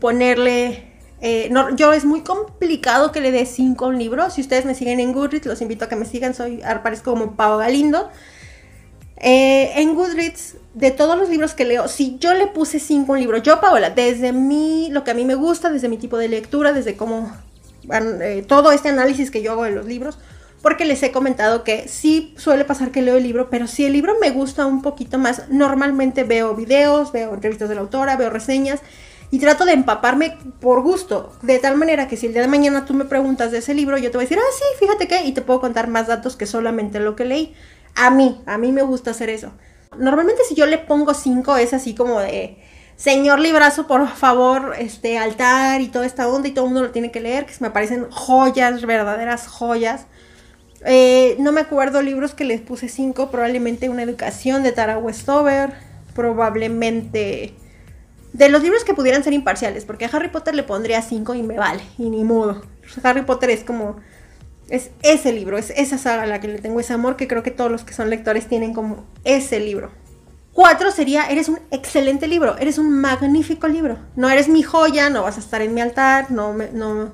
ponerle 0.00 0.92
eh, 1.24 1.52
yo 1.76 1.92
es 1.92 2.04
muy 2.04 2.22
complicado 2.22 3.12
que 3.12 3.20
le 3.20 3.30
dé 3.30 3.46
5 3.46 3.84
a 3.84 3.88
un 3.88 3.98
libro. 3.98 4.28
Si 4.30 4.40
ustedes 4.40 4.64
me 4.64 4.74
siguen 4.74 4.98
en 4.98 5.12
Goodreads, 5.12 5.46
los 5.46 5.60
invito 5.60 5.84
a 5.84 5.88
que 5.88 5.96
me 5.96 6.04
sigan. 6.04 6.34
Soy, 6.34 6.62
aparezco 6.62 7.12
como 7.12 7.36
Pau 7.36 7.58
Galindo. 7.58 8.10
Eh, 9.18 9.70
en 9.76 9.94
Goodreads, 9.94 10.56
de 10.74 10.90
todos 10.90 11.16
los 11.16 11.28
libros 11.28 11.54
que 11.54 11.64
leo, 11.64 11.86
si 11.86 12.18
yo 12.18 12.34
le 12.34 12.48
puse 12.48 12.80
5 12.80 13.12
a 13.12 13.14
un 13.14 13.20
libro, 13.20 13.38
yo, 13.38 13.60
Paola, 13.60 13.90
desde 13.90 14.32
mí, 14.32 14.88
lo 14.90 15.04
que 15.04 15.12
a 15.12 15.14
mí 15.14 15.24
me 15.24 15.36
gusta, 15.36 15.70
desde 15.70 15.88
mi 15.88 15.96
tipo 15.96 16.18
de 16.18 16.28
lectura, 16.28 16.72
desde 16.72 16.96
cómo 16.96 17.32
eh, 17.90 18.44
todo 18.46 18.72
este 18.72 18.88
análisis 18.88 19.30
que 19.30 19.42
yo 19.42 19.52
hago 19.52 19.64
de 19.64 19.72
los 19.72 19.86
libros, 19.86 20.18
porque 20.62 20.84
les 20.84 21.02
he 21.02 21.10
comentado 21.10 21.64
que 21.64 21.88
sí 21.88 22.34
suele 22.36 22.64
pasar 22.64 22.90
que 22.90 23.02
leo 23.02 23.16
el 23.16 23.24
libro, 23.24 23.50
pero 23.50 23.66
si 23.66 23.84
el 23.84 23.92
libro 23.92 24.14
me 24.20 24.30
gusta 24.30 24.64
un 24.66 24.80
poquito 24.80 25.18
más, 25.18 25.48
normalmente 25.48 26.24
veo 26.24 26.54
videos, 26.54 27.12
veo 27.12 27.34
entrevistas 27.34 27.68
de 27.68 27.74
la 27.74 27.80
autora, 27.80 28.16
veo 28.16 28.30
reseñas 28.30 28.80
y 29.30 29.38
trato 29.38 29.64
de 29.64 29.72
empaparme 29.72 30.36
por 30.60 30.82
gusto, 30.82 31.32
de 31.42 31.58
tal 31.58 31.76
manera 31.76 32.06
que 32.06 32.16
si 32.16 32.26
el 32.26 32.32
día 32.32 32.42
de 32.42 32.48
mañana 32.48 32.84
tú 32.84 32.94
me 32.94 33.06
preguntas 33.06 33.50
de 33.50 33.58
ese 33.58 33.74
libro, 33.74 33.96
yo 33.98 34.10
te 34.10 34.18
voy 34.18 34.24
a 34.24 34.28
decir, 34.28 34.38
ah, 34.38 34.52
sí, 34.56 34.64
fíjate 34.78 35.08
que, 35.08 35.24
y 35.24 35.32
te 35.32 35.42
puedo 35.42 35.60
contar 35.60 35.88
más 35.88 36.06
datos 36.06 36.36
que 36.36 36.46
solamente 36.46 37.00
lo 37.00 37.16
que 37.16 37.24
leí. 37.24 37.54
A 37.94 38.10
mí, 38.10 38.40
a 38.46 38.58
mí 38.58 38.72
me 38.72 38.82
gusta 38.82 39.10
hacer 39.10 39.30
eso. 39.30 39.52
Normalmente 39.98 40.42
si 40.48 40.54
yo 40.54 40.66
le 40.66 40.78
pongo 40.78 41.12
cinco 41.14 41.56
es 41.56 41.74
así 41.74 41.94
como 41.94 42.20
de 42.20 42.62
Señor 43.02 43.40
Librazo, 43.40 43.88
por 43.88 44.06
favor, 44.06 44.76
este 44.78 45.18
altar 45.18 45.80
y 45.80 45.88
toda 45.88 46.06
esta 46.06 46.28
onda 46.28 46.46
y 46.46 46.52
todo 46.52 46.66
el 46.66 46.70
mundo 46.70 46.86
lo 46.86 46.92
tiene 46.92 47.10
que 47.10 47.20
leer, 47.20 47.46
que 47.46 47.52
me 47.58 47.68
parecen 47.68 48.08
joyas, 48.12 48.86
verdaderas 48.86 49.48
joyas. 49.48 50.06
Eh, 50.84 51.34
no 51.40 51.50
me 51.50 51.62
acuerdo 51.62 52.00
libros 52.00 52.32
que 52.32 52.44
les 52.44 52.60
puse 52.60 52.88
cinco, 52.88 53.28
probablemente 53.28 53.88
Una 53.88 54.04
educación 54.04 54.62
de 54.62 54.70
Tara 54.70 54.98
Westover, 54.98 55.72
probablemente 56.14 57.54
de 58.34 58.48
los 58.48 58.62
libros 58.62 58.84
que 58.84 58.94
pudieran 58.94 59.24
ser 59.24 59.32
imparciales, 59.32 59.84
porque 59.84 60.04
a 60.04 60.08
Harry 60.12 60.28
Potter 60.28 60.54
le 60.54 60.62
pondría 60.62 61.02
cinco 61.02 61.34
y 61.34 61.42
me 61.42 61.58
vale, 61.58 61.82
y 61.98 62.08
ni 62.08 62.22
modo. 62.22 62.62
Harry 63.02 63.22
Potter 63.22 63.50
es 63.50 63.64
como, 63.64 63.96
es 64.68 64.90
ese 65.02 65.32
libro, 65.32 65.58
es 65.58 65.70
esa 65.70 65.98
saga 65.98 66.22
a 66.22 66.26
la 66.26 66.40
que 66.40 66.46
le 66.46 66.60
tengo 66.60 66.78
ese 66.78 66.92
amor, 66.92 67.16
que 67.16 67.26
creo 67.26 67.42
que 67.42 67.50
todos 67.50 67.68
los 67.68 67.82
que 67.82 67.94
son 67.94 68.10
lectores 68.10 68.46
tienen 68.46 68.72
como 68.72 69.04
ese 69.24 69.58
libro. 69.58 69.90
Cuatro 70.52 70.90
sería, 70.90 71.26
eres 71.26 71.48
un 71.48 71.60
excelente 71.70 72.26
libro, 72.26 72.58
eres 72.58 72.76
un 72.76 72.90
magnífico 73.00 73.68
libro. 73.68 73.98
No 74.16 74.28
eres 74.28 74.48
mi 74.48 74.62
joya, 74.62 75.08
no 75.08 75.22
vas 75.22 75.38
a 75.38 75.40
estar 75.40 75.62
en 75.62 75.72
mi 75.72 75.80
altar, 75.80 76.30
no, 76.30 76.54
no 76.54 77.12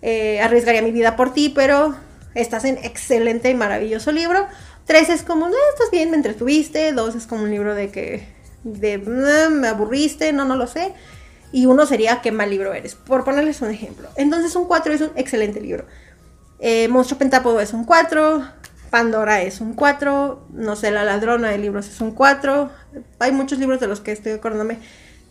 eh, 0.00 0.40
arriesgaría 0.40 0.80
mi 0.80 0.90
vida 0.92 1.14
por 1.14 1.34
ti, 1.34 1.50
pero 1.54 1.94
estás 2.34 2.64
en 2.64 2.78
excelente 2.78 3.50
y 3.50 3.54
maravilloso 3.54 4.10
libro. 4.10 4.46
Tres 4.86 5.10
es 5.10 5.22
como, 5.22 5.48
no, 5.48 5.56
estás 5.72 5.90
bien, 5.90 6.10
me 6.10 6.16
entretuviste. 6.16 6.92
Dos 6.92 7.14
es 7.14 7.26
como 7.26 7.42
un 7.42 7.50
libro 7.50 7.74
de 7.74 7.90
que, 7.90 8.26
de, 8.64 8.96
me 8.96 9.68
aburriste, 9.68 10.32
no, 10.32 10.46
no 10.46 10.56
lo 10.56 10.66
sé. 10.66 10.94
Y 11.52 11.66
uno 11.66 11.84
sería, 11.84 12.22
qué 12.22 12.32
mal 12.32 12.48
libro 12.48 12.72
eres, 12.72 12.94
por 12.94 13.22
ponerles 13.22 13.60
un 13.60 13.70
ejemplo. 13.70 14.08
Entonces 14.16 14.56
un 14.56 14.66
cuatro 14.66 14.94
es 14.94 15.02
un 15.02 15.10
excelente 15.14 15.60
libro. 15.60 15.84
Eh, 16.60 16.88
Monstruo 16.88 17.18
Pentápodo 17.18 17.60
es 17.60 17.72
un 17.72 17.84
4, 17.84 18.44
Pandora 18.90 19.42
es 19.42 19.60
un 19.60 19.74
4, 19.74 20.46
no 20.52 20.76
sé, 20.76 20.90
La 20.90 21.04
ladrona 21.04 21.50
de 21.50 21.58
libros 21.58 21.88
es 21.88 22.00
un 22.00 22.12
4, 22.12 22.70
hay 23.18 23.32
muchos 23.32 23.58
libros 23.58 23.80
de 23.80 23.86
los 23.86 24.00
que 24.00 24.12
estoy 24.12 24.32
acordándome. 24.32 24.78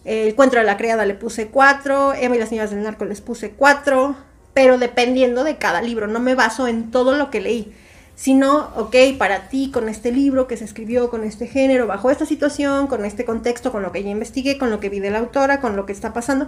El 0.05 0.35
cuento 0.35 0.57
de 0.57 0.63
la 0.63 0.77
criada 0.77 1.05
le 1.05 1.15
puse 1.15 1.47
4, 1.47 2.13
Emma 2.13 2.35
y 2.35 2.39
las 2.39 2.51
niñas 2.51 2.69
del 2.69 2.83
narco 2.83 3.05
les 3.05 3.19
puse 3.21 3.51
4, 3.51 4.15
pero 4.53 4.77
dependiendo 4.77 5.43
de 5.43 5.57
cada 5.57 5.81
libro, 5.81 6.07
no 6.07 6.19
me 6.19 6.33
baso 6.33 6.67
en 6.67 6.91
todo 6.91 7.13
lo 7.13 7.29
que 7.29 7.41
leí, 7.41 7.73
sino, 8.15 8.69
ok, 8.75 8.95
para 9.17 9.49
ti, 9.49 9.69
con 9.71 9.89
este 9.89 10.11
libro 10.11 10.47
que 10.47 10.55
se 10.55 10.65
escribió, 10.65 11.09
con 11.09 11.23
este 11.23 11.45
género, 11.45 11.87
bajo 11.87 12.09
esta 12.09 12.25
situación, 12.25 12.87
con 12.87 13.05
este 13.05 13.25
contexto, 13.25 13.71
con 13.71 13.83
lo 13.83 13.91
que 13.91 14.01
ya 14.01 14.09
investigué, 14.09 14.57
con 14.57 14.69
lo 14.69 14.79
que 14.79 14.89
vi 14.89 14.99
de 14.99 15.11
la 15.11 15.19
autora, 15.19 15.59
con 15.59 15.75
lo 15.75 15.85
que 15.85 15.93
está 15.93 16.13
pasando, 16.13 16.47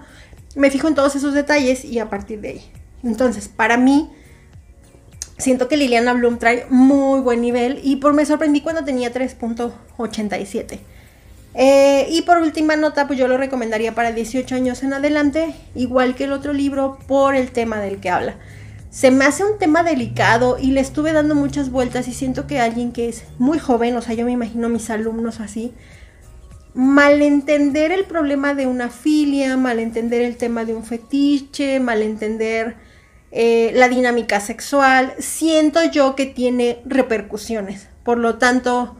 me 0.56 0.72
fijo 0.72 0.88
en 0.88 0.95
todos 0.95 1.15
esos 1.15 1.34
detalles 1.34 1.84
y 1.84 2.00
a 2.00 2.10
partir 2.10 2.39
de 2.41 2.50
ahí. 2.50 2.72
Entonces, 3.04 3.48
para 3.50 3.78
mí, 3.78 4.10
siento 5.39 5.67
que 5.67 5.78
Liliana 5.78 6.13
Bloom 6.13 6.38
trae 6.38 6.65
muy 6.69 7.21
buen 7.21 7.41
nivel 7.41 7.80
y 7.84 7.95
por 7.95 8.13
me 8.13 8.25
sorprendí 8.25 8.62
cuando 8.62 8.84
tenía 8.84 9.12
3.87. 9.12 10.80
Eh, 11.56 12.08
y 12.12 12.21
por 12.21 12.38
última 12.38 12.75
nota, 12.75 13.08
pues 13.08 13.17
yo 13.17 13.28
lo 13.28 13.38
recomendaría 13.38 13.95
para 13.95 14.12
18 14.12 14.54
años 14.56 14.84
en 14.84 14.93
adelante, 14.93 15.56
igual 15.73 16.15
que 16.15 16.25
el 16.25 16.34
otro 16.34 16.54
libro, 16.54 16.99
por 17.08 17.36
el 17.36 17.52
tema 17.52 17.80
del 17.80 17.99
que 17.99 18.10
habla. 18.10 18.36
Se 18.91 19.12
me 19.12 19.25
hace 19.25 19.43
un 19.43 19.58
tema 19.58 19.84
delicado 19.84 20.58
y 20.60 20.71
le 20.71 20.82
estuve 20.82 21.13
dando 21.13 21.36
muchas 21.36 21.71
vueltas 21.71 22.08
y 22.08 22.13
siento 22.13 22.47
que 22.47 22.60
alguien 22.60 22.91
que 22.91 23.10
es 23.10 23.23
muy 23.38 23.60
joven, 23.60 23.95
o 23.95 24.02
sea, 24.02 24.15
yo 24.15 24.25
me 24.25 24.32
imagino 24.32 24.69
mis 24.69 24.89
alumnos 24.89 25.39
así, 25.39 25.73
malentender 26.73 27.91
el 27.91 28.06
problema 28.06 28.54
de 28.54 28.67
una 28.67 28.89
filia, 28.89 29.58
malentender 29.58 30.21
el 30.21 30.38
tema 30.38 30.65
de 30.65 30.75
un 30.75 30.84
fetiche, 30.84 31.80
malentender 31.80 32.75
eh, 33.32 33.72
la 33.76 33.89
dinámica 33.89 34.39
sexual, 34.39 35.13
siento 35.20 35.84
yo 35.92 36.15
que 36.15 36.26
tiene 36.26 36.82
repercusiones. 36.86 37.88
Por 38.04 38.18
lo 38.18 38.38
tanto, 38.38 38.98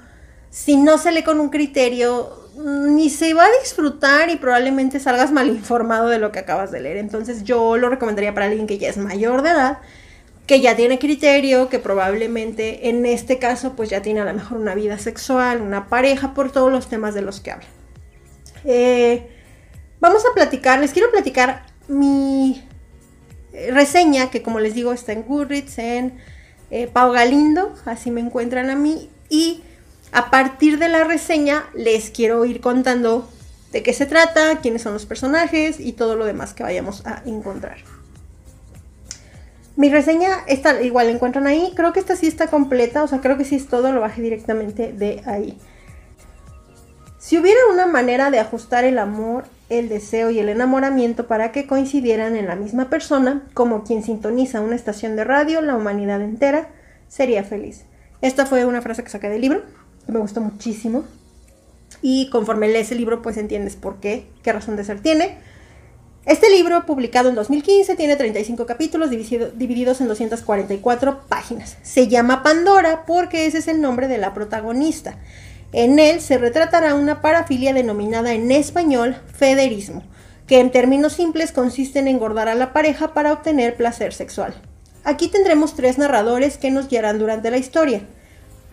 si 0.50 0.78
no 0.78 0.98
se 0.98 1.12
lee 1.12 1.24
con 1.24 1.39
un 1.39 1.50
criterio, 1.50 2.39
ni 2.58 3.10
se 3.10 3.34
va 3.34 3.46
a 3.46 3.60
disfrutar 3.62 4.30
y 4.30 4.36
probablemente 4.36 5.00
salgas 5.00 5.32
mal 5.32 5.48
informado 5.48 6.10
de 6.10 6.20
lo 6.20 6.32
que 6.32 6.39
acabas 6.39 6.72
de 6.72 6.82
leer. 6.82 6.98
Entonces 6.98 7.44
yo 7.44 7.78
lo 7.78 7.89
recomendaría 7.89 8.34
para 8.34 8.48
alguien 8.48 8.68
que 8.68 8.78
ya 8.78 8.89
es 8.89 8.98
mayor 8.98 9.42
de 9.42 9.52
edad, 9.52 9.80
que 10.46 10.62
ya 10.62 10.76
tiene 10.76 11.00
criterio, 11.00 11.70
que 11.70 11.80
probablemente 11.80 12.89
en 12.89 13.06
este 13.06 13.39
caso 13.39 13.76
pues 13.76 13.89
ya 13.89 14.02
tiene 14.02 14.20
a 14.20 14.26
lo 14.26 14.34
mejor 14.34 14.58
una 14.58 14.76
vida 14.76 15.00
sexual, 15.00 15.62
una 15.62 15.88
pareja, 15.88 16.34
por 16.34 16.52
todos 16.52 16.72
los 16.72 16.88
temas 16.88 17.13
de 17.13 17.22
los 17.22 17.39
que 17.39 17.52
habla. 17.52 17.68
Eh, 18.65 19.28
vamos 20.00 20.24
a 20.30 20.34
platicar, 20.34 20.80
les 20.80 20.92
quiero 20.92 21.10
platicar 21.12 21.65
mi 21.88 22.68
reseña, 23.71 24.29
que 24.29 24.41
como 24.41 24.59
les 24.59 24.73
digo 24.73 24.93
está 24.93 25.13
en 25.13 25.23
Goodreads, 25.23 25.77
en 25.79 26.19
eh, 26.71 26.88
Pau 26.88 27.12
Galindo, 27.12 27.73
así 27.85 28.12
me 28.12 28.21
encuentran 28.21 28.69
a 28.69 28.75
mí, 28.75 29.09
y 29.29 29.63
a 30.12 30.29
partir 30.29 30.79
de 30.79 30.89
la 30.89 31.03
reseña 31.03 31.69
les 31.73 32.09
quiero 32.09 32.45
ir 32.45 32.62
contando 32.62 33.29
de 33.71 33.83
qué 33.83 33.93
se 33.93 34.05
trata, 34.05 34.59
quiénes 34.62 34.81
son 34.81 34.93
los 34.93 35.05
personajes 35.05 35.79
y 35.79 35.93
todo 35.93 36.15
lo 36.15 36.25
demás 36.25 36.53
que 36.53 36.63
vayamos 36.63 37.05
a 37.05 37.21
encontrar. 37.25 37.77
Mi 39.75 39.89
reseña, 39.89 40.43
esta 40.47 40.81
igual 40.81 41.07
la 41.07 41.13
encuentran 41.13 41.47
ahí. 41.47 41.71
Creo 41.75 41.93
que 41.93 42.01
esta 42.01 42.17
sí 42.17 42.27
está 42.27 42.47
completa, 42.47 43.03
o 43.03 43.07
sea, 43.07 43.21
creo 43.21 43.38
que 43.38 43.45
sí 43.45 43.55
es 43.55 43.67
todo, 43.67 43.93
lo 43.93 44.01
bajé 44.01 44.21
directamente 44.21 44.91
de 44.91 45.21
ahí. 45.25 45.57
Si 47.17 47.38
hubiera 47.38 47.59
una 47.71 47.85
manera 47.85 48.29
de 48.31 48.39
ajustar 48.39 48.83
el 48.83 48.97
amor, 48.97 49.45
el 49.69 49.88
deseo 49.88 50.32
y 50.32 50.39
el 50.39 50.49
enamoramiento 50.49 51.27
para 51.27 51.51
que 51.51 51.67
coincidieran 51.67 52.36
en 52.36 52.47
la 52.47 52.55
misma 52.55 52.89
persona, 52.89 53.47
como 53.53 53.84
quien 53.84 54.03
sintoniza 54.03 54.62
una 54.62 54.75
estación 54.75 55.15
de 55.15 55.23
radio, 55.23 55.62
la 55.62 55.75
humanidad 55.75 56.21
entera 56.21 56.69
sería 57.08 57.43
feliz. 57.43 57.86
Esta 58.21 58.45
fue 58.45 58.65
una 58.65 58.82
frase 58.82 59.03
que 59.03 59.10
saqué 59.10 59.29
del 59.29 59.41
libro, 59.41 59.62
que 60.05 60.12
me 60.12 60.19
gustó 60.19 60.41
muchísimo. 60.41 61.05
Y 62.01 62.29
conforme 62.29 62.67
lees 62.67 62.91
el 62.91 62.97
libro, 62.97 63.21
pues 63.21 63.38
entiendes 63.38 63.75
por 63.75 63.99
qué, 63.99 64.27
qué 64.43 64.53
razón 64.53 64.75
de 64.75 64.84
ser 64.84 65.01
tiene. 65.01 65.38
Este 66.25 66.49
libro, 66.49 66.86
publicado 66.86 67.29
en 67.29 67.36
2015, 67.36 67.95
tiene 67.95 68.15
35 68.15 68.65
capítulos 68.65 69.10
divididos 69.10 70.01
en 70.01 70.08
244 70.08 71.21
páginas. 71.27 71.77
Se 71.82 72.08
llama 72.08 72.43
Pandora 72.43 73.05
porque 73.08 73.45
ese 73.45 73.60
es 73.60 73.67
el 73.67 73.82
nombre 73.82 74.08
de 74.08 74.17
la 74.17 74.34
protagonista. 74.34 75.17
En 75.71 75.99
él 75.99 76.19
se 76.19 76.38
retratará 76.38 76.95
una 76.95 77.21
parafilia 77.21 77.73
denominada 77.73 78.34
en 78.34 78.51
español 78.51 79.17
federismo, 79.34 80.03
que 80.47 80.60
en 80.60 80.71
términos 80.71 81.13
simples 81.13 81.51
consiste 81.51 81.99
en 81.99 82.08
engordar 82.08 82.47
a 82.47 82.55
la 82.55 82.73
pareja 82.73 83.13
para 83.13 83.34
obtener 83.34 83.75
placer 83.75 84.13
sexual. 84.13 84.55
Aquí 85.03 85.27
tendremos 85.27 85.75
tres 85.75 85.97
narradores 85.97 86.58
que 86.58 86.71
nos 86.71 86.89
guiarán 86.89 87.19
durante 87.19 87.51
la 87.51 87.58
historia. 87.58 88.01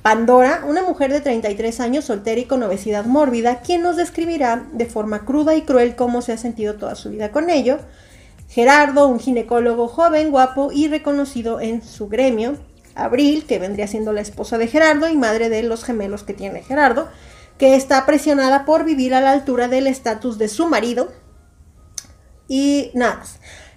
Pandora, 0.03 0.63
una 0.67 0.83
mujer 0.83 1.13
de 1.13 1.21
33 1.21 1.81
años 1.81 2.05
soltera 2.05 2.41
y 2.41 2.45
con 2.45 2.63
obesidad 2.63 3.05
mórbida, 3.05 3.61
quien 3.61 3.83
nos 3.83 3.97
describirá 3.97 4.65
de 4.73 4.87
forma 4.87 5.25
cruda 5.25 5.55
y 5.55 5.63
cruel 5.63 5.97
cómo 5.97 6.23
se 6.23 6.33
ha 6.33 6.39
sentido 6.39 6.77
toda 6.77 6.95
su 6.95 7.11
vida 7.11 7.31
con 7.31 7.51
ello. 7.51 7.79
Gerardo, 8.49 9.09
un 9.09 9.19
ginecólogo 9.19 9.89
joven, 9.89 10.31
guapo 10.31 10.71
y 10.73 10.89
reconocido 10.89 11.61
en 11.61 11.83
su 11.83 12.09
gremio. 12.09 12.57
Abril, 12.97 13.45
que 13.47 13.59
vendría 13.59 13.87
siendo 13.87 14.13
la 14.13 14.21
esposa 14.21 14.59
de 14.59 14.67
Gerardo 14.67 15.09
y 15.09 15.17
madre 15.17 15.49
de 15.49 15.63
los 15.63 15.85
gemelos 15.85 16.25
que 16.25 16.35
tiene 16.35 16.63
Gerardo, 16.63 17.09
que 17.59 17.77
está 17.77 18.05
presionada 18.07 18.65
por 18.65 18.85
vivir 18.85 19.15
a 19.15 19.21
la 19.21 19.33
altura 19.33 19.69
del 19.69 19.87
estatus 19.87 20.39
de 20.39 20.49
su 20.49 20.67
marido. 20.67 21.13
Y 22.49 22.91
nada. 22.95 23.23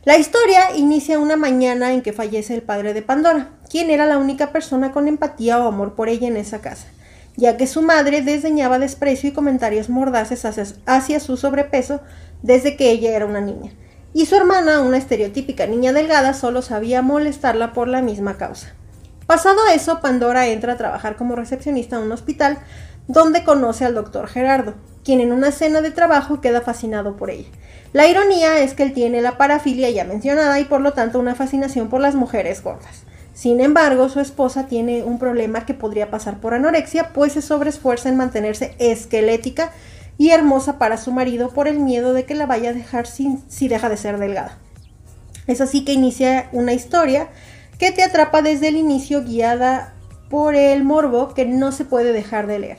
La 0.05 0.17
historia 0.17 0.75
inicia 0.75 1.19
una 1.19 1.36
mañana 1.36 1.93
en 1.93 2.01
que 2.01 2.13
fallece 2.13 2.55
el 2.55 2.62
padre 2.62 2.93
de 2.93 3.01
Pandora, 3.01 3.49
quien 3.69 3.89
era 3.89 4.05
la 4.05 4.17
única 4.17 4.51
persona 4.51 4.93
con 4.93 5.08
empatía 5.08 5.60
o 5.60 5.67
amor 5.67 5.93
por 5.93 6.08
ella 6.08 6.27
en 6.27 6.38
esa 6.38 6.62
casa, 6.62 6.88
ya 7.36 7.58
que 7.58 7.67
su 7.67 7.82
madre 7.82 8.21
desdeñaba 8.21 8.79
desprecio 8.79 9.29
y 9.29 9.34
comentarios 9.34 9.89
mordaces 9.89 10.45
hacia, 10.86 11.19
su 11.19 11.36
sobrepeso 11.36 11.99
desde 12.41 12.77
que 12.77 12.91
ella 12.91 13.12
era 13.15 13.25
una 13.25 13.41
niña. 13.41 13.73
Y 14.13 14.25
su 14.25 14.36
hermana, 14.36 14.82
una 14.82 14.97
estereotípica 14.97 15.67
niña 15.67 15.91
delgada, 15.91 16.34
solo 16.34 16.62
sabía 16.62 17.01
molestarla 17.01 17.73
por 17.73 17.89
la 17.89 18.01
misma 18.01 18.38
causa. 18.38 18.73
Pasado 19.30 19.60
eso, 19.72 20.02
Pandora 20.02 20.48
entra 20.48 20.74
a 20.74 20.78
trabajar 20.78 21.15
como 21.15 21.36
recepcionista 21.36 21.98
en 21.98 22.02
un 22.02 22.12
hospital 22.12 22.58
donde 23.08 23.44
conoce 23.44 23.86
al 23.86 23.94
doctor 23.94 24.28
Gerardo, 24.28 24.74
quien 25.06 25.20
en 25.22 25.32
una 25.32 25.52
cena 25.52 25.82
de 25.82 25.92
trabajo 25.92 26.42
queda 26.42 26.62
fascinado 26.62 27.15
por 27.15 27.30
ella. 27.30 27.48
La 27.94 28.08
ironía 28.08 28.58
es 28.58 28.74
que 28.74 28.82
él 28.82 28.92
tiene 28.92 29.22
la 29.22 29.38
parafilia 29.38 29.92
ya 29.92 30.04
mencionada 30.04 30.60
y 30.60 30.65
por 30.65 30.82
lo 30.82 30.94
tanto 30.94 31.20
una 31.20 31.36
fascinación 31.36 31.89
por 31.89 32.02
las 32.02 32.15
mujeres 32.15 32.63
gordas. 32.63 33.04
Sin 33.36 33.62
embargo, 33.62 34.10
su 34.10 34.20
esposa 34.20 34.65
tiene 34.65 35.04
un 35.04 35.20
problema 35.20 35.63
que 35.63 35.76
podría 35.76 36.10
pasar 36.10 36.39
por 36.39 36.56
anorexia, 36.56 37.13
pues 37.13 37.34
se 37.34 37.44
sobreesfuerza 37.44 38.10
en 38.10 38.18
mantenerse 38.18 38.74
esquelética 38.80 39.70
y 40.18 40.32
hermosa 40.32 40.80
para 40.80 40.98
su 40.98 41.12
marido 41.12 41.50
por 41.50 41.68
el 41.68 41.78
miedo 41.78 42.13
de 42.13 42.26
que 42.26 42.34
la 42.34 42.48
vaya 42.48 42.72
a 42.72 42.74
dejar 42.74 43.06
si 43.06 43.68
deja 43.68 43.89
de 43.89 43.98
ser 43.98 44.18
delgada. 44.18 44.58
Es 45.46 45.62
así 45.62 45.84
que 45.84 45.94
inicia 45.94 46.48
una 46.52 46.74
historia 46.74 47.30
que 47.80 47.92
te 47.92 48.04
atrapa 48.04 48.44
desde 48.44 48.68
el 48.68 48.76
inicio 48.76 49.24
guiada 49.24 49.94
por 50.30 50.54
el 50.54 50.84
morbo 50.84 51.34
que 51.34 51.46
no 51.46 51.72
se 51.72 51.86
puede 51.86 52.13
dejar 52.13 52.46
de 52.46 52.60
leer. 52.60 52.78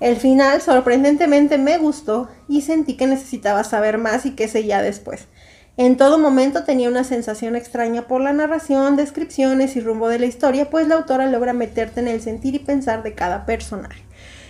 El 0.00 0.16
final 0.16 0.60
sorprendentemente 0.60 1.56
me 1.56 1.78
gustó 1.78 2.28
y 2.48 2.62
sentí 2.62 2.96
que 2.96 3.06
necesitaba 3.06 3.64
saber 3.64 3.96
más 3.96 4.26
y 4.26 4.32
qué 4.32 4.48
ya 4.64 4.82
después. 4.82 5.28
En 5.76 5.96
todo 5.96 6.18
momento 6.18 6.64
tenía 6.64 6.88
una 6.88 7.04
sensación 7.04 7.54
extraña 7.54 8.06
por 8.06 8.20
la 8.20 8.32
narración, 8.32 8.96
descripciones 8.96 9.76
y 9.76 9.80
rumbo 9.80 10.08
de 10.08 10.18
la 10.18 10.26
historia, 10.26 10.68
pues 10.68 10.88
la 10.88 10.96
autora 10.96 11.26
logra 11.26 11.52
meterte 11.52 12.00
en 12.00 12.08
el 12.08 12.20
sentir 12.20 12.54
y 12.54 12.58
pensar 12.58 13.02
de 13.02 13.14
cada 13.14 13.46
personaje. 13.46 14.02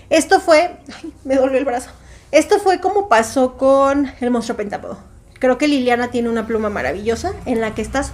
Esto 0.08 0.40
fue, 0.40 0.76
me 1.24 1.36
dolió 1.36 1.58
el 1.58 1.64
brazo. 1.64 1.90
Esto 2.32 2.58
fue 2.58 2.80
como 2.80 3.08
pasó 3.08 3.56
con 3.58 4.10
El 4.20 4.30
monstruo 4.30 4.56
pentápodo. 4.56 4.98
Creo 5.38 5.58
que 5.58 5.68
Liliana 5.68 6.10
tiene 6.10 6.28
una 6.28 6.46
pluma 6.46 6.70
maravillosa 6.70 7.32
en 7.44 7.60
la 7.60 7.74
que 7.74 7.82
estás 7.82 8.12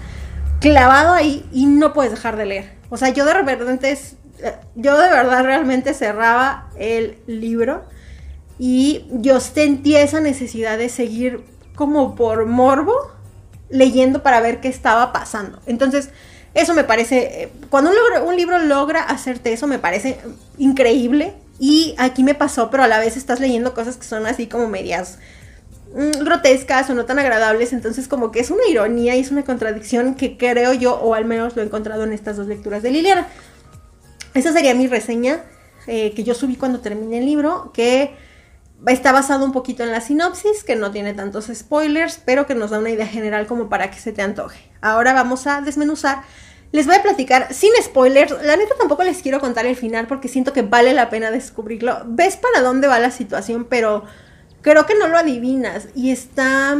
clavado 0.70 1.12
ahí 1.12 1.48
y 1.52 1.66
no 1.66 1.92
puedes 1.92 2.12
dejar 2.12 2.36
de 2.36 2.46
leer. 2.46 2.72
O 2.90 2.96
sea, 2.96 3.10
yo 3.10 3.24
de 3.24 3.34
repente 3.34 3.98
yo 4.74 4.98
de 4.98 5.08
verdad 5.10 5.44
realmente 5.44 5.94
cerraba 5.94 6.68
el 6.78 7.18
libro 7.26 7.84
y 8.58 9.06
yo 9.10 9.40
sentía 9.40 10.02
esa 10.02 10.20
necesidad 10.20 10.78
de 10.78 10.88
seguir 10.88 11.44
como 11.74 12.14
por 12.14 12.46
morbo 12.46 12.94
leyendo 13.68 14.22
para 14.22 14.40
ver 14.40 14.60
qué 14.60 14.68
estaba 14.68 15.12
pasando. 15.12 15.60
Entonces, 15.66 16.10
eso 16.54 16.72
me 16.74 16.84
parece, 16.84 17.42
eh, 17.42 17.52
cuando 17.68 17.90
un, 17.90 18.28
un 18.28 18.36
libro 18.36 18.58
logra 18.58 19.02
hacerte 19.02 19.52
eso, 19.52 19.66
me 19.66 19.78
parece 19.78 20.18
increíble. 20.58 21.34
Y 21.58 21.94
aquí 21.98 22.22
me 22.22 22.34
pasó, 22.34 22.70
pero 22.70 22.82
a 22.82 22.88
la 22.88 22.98
vez 22.98 23.16
estás 23.16 23.40
leyendo 23.40 23.74
cosas 23.74 23.96
que 23.96 24.04
son 24.04 24.26
así 24.26 24.46
como 24.46 24.68
medias 24.68 25.18
grotescas 25.96 26.90
o 26.90 26.94
no 26.94 27.06
tan 27.06 27.18
agradables, 27.18 27.72
entonces 27.72 28.06
como 28.06 28.30
que 28.30 28.40
es 28.40 28.50
una 28.50 28.66
ironía 28.68 29.16
y 29.16 29.20
es 29.20 29.30
una 29.30 29.44
contradicción 29.44 30.14
que 30.14 30.36
creo 30.36 30.72
yo, 30.74 30.94
o 30.94 31.14
al 31.14 31.24
menos 31.24 31.56
lo 31.56 31.62
he 31.62 31.64
encontrado 31.64 32.04
en 32.04 32.12
estas 32.12 32.36
dos 32.36 32.46
lecturas 32.46 32.82
de 32.82 32.90
Liliana. 32.90 33.26
Esa 34.34 34.52
sería 34.52 34.74
mi 34.74 34.86
reseña 34.86 35.42
eh, 35.86 36.12
que 36.14 36.22
yo 36.22 36.34
subí 36.34 36.56
cuando 36.56 36.80
terminé 36.80 37.18
el 37.18 37.24
libro, 37.24 37.70
que 37.72 38.14
está 38.86 39.12
basado 39.12 39.44
un 39.44 39.52
poquito 39.52 39.82
en 39.82 39.90
la 39.90 40.02
sinopsis, 40.02 40.64
que 40.64 40.76
no 40.76 40.90
tiene 40.90 41.14
tantos 41.14 41.50
spoilers, 41.52 42.20
pero 42.24 42.46
que 42.46 42.54
nos 42.54 42.70
da 42.70 42.78
una 42.78 42.90
idea 42.90 43.06
general 43.06 43.46
como 43.46 43.70
para 43.70 43.90
que 43.90 43.98
se 43.98 44.12
te 44.12 44.20
antoje. 44.20 44.70
Ahora 44.82 45.14
vamos 45.14 45.46
a 45.46 45.62
desmenuzar. 45.62 46.22
Les 46.72 46.84
voy 46.86 46.96
a 46.96 47.02
platicar 47.02 47.54
sin 47.54 47.70
spoilers. 47.82 48.32
La 48.42 48.56
neta 48.56 48.74
tampoco 48.78 49.02
les 49.02 49.22
quiero 49.22 49.40
contar 49.40 49.64
el 49.64 49.76
final 49.76 50.06
porque 50.06 50.28
siento 50.28 50.52
que 50.52 50.60
vale 50.60 50.92
la 50.92 51.08
pena 51.08 51.30
descubrirlo. 51.30 52.02
Ves 52.04 52.36
para 52.36 52.60
dónde 52.60 52.88
va 52.88 52.98
la 52.98 53.10
situación, 53.10 53.66
pero 53.70 54.04
creo 54.72 54.84
que 54.84 54.96
no 54.96 55.06
lo 55.06 55.16
adivinas 55.16 55.86
y 55.94 56.10
está 56.10 56.76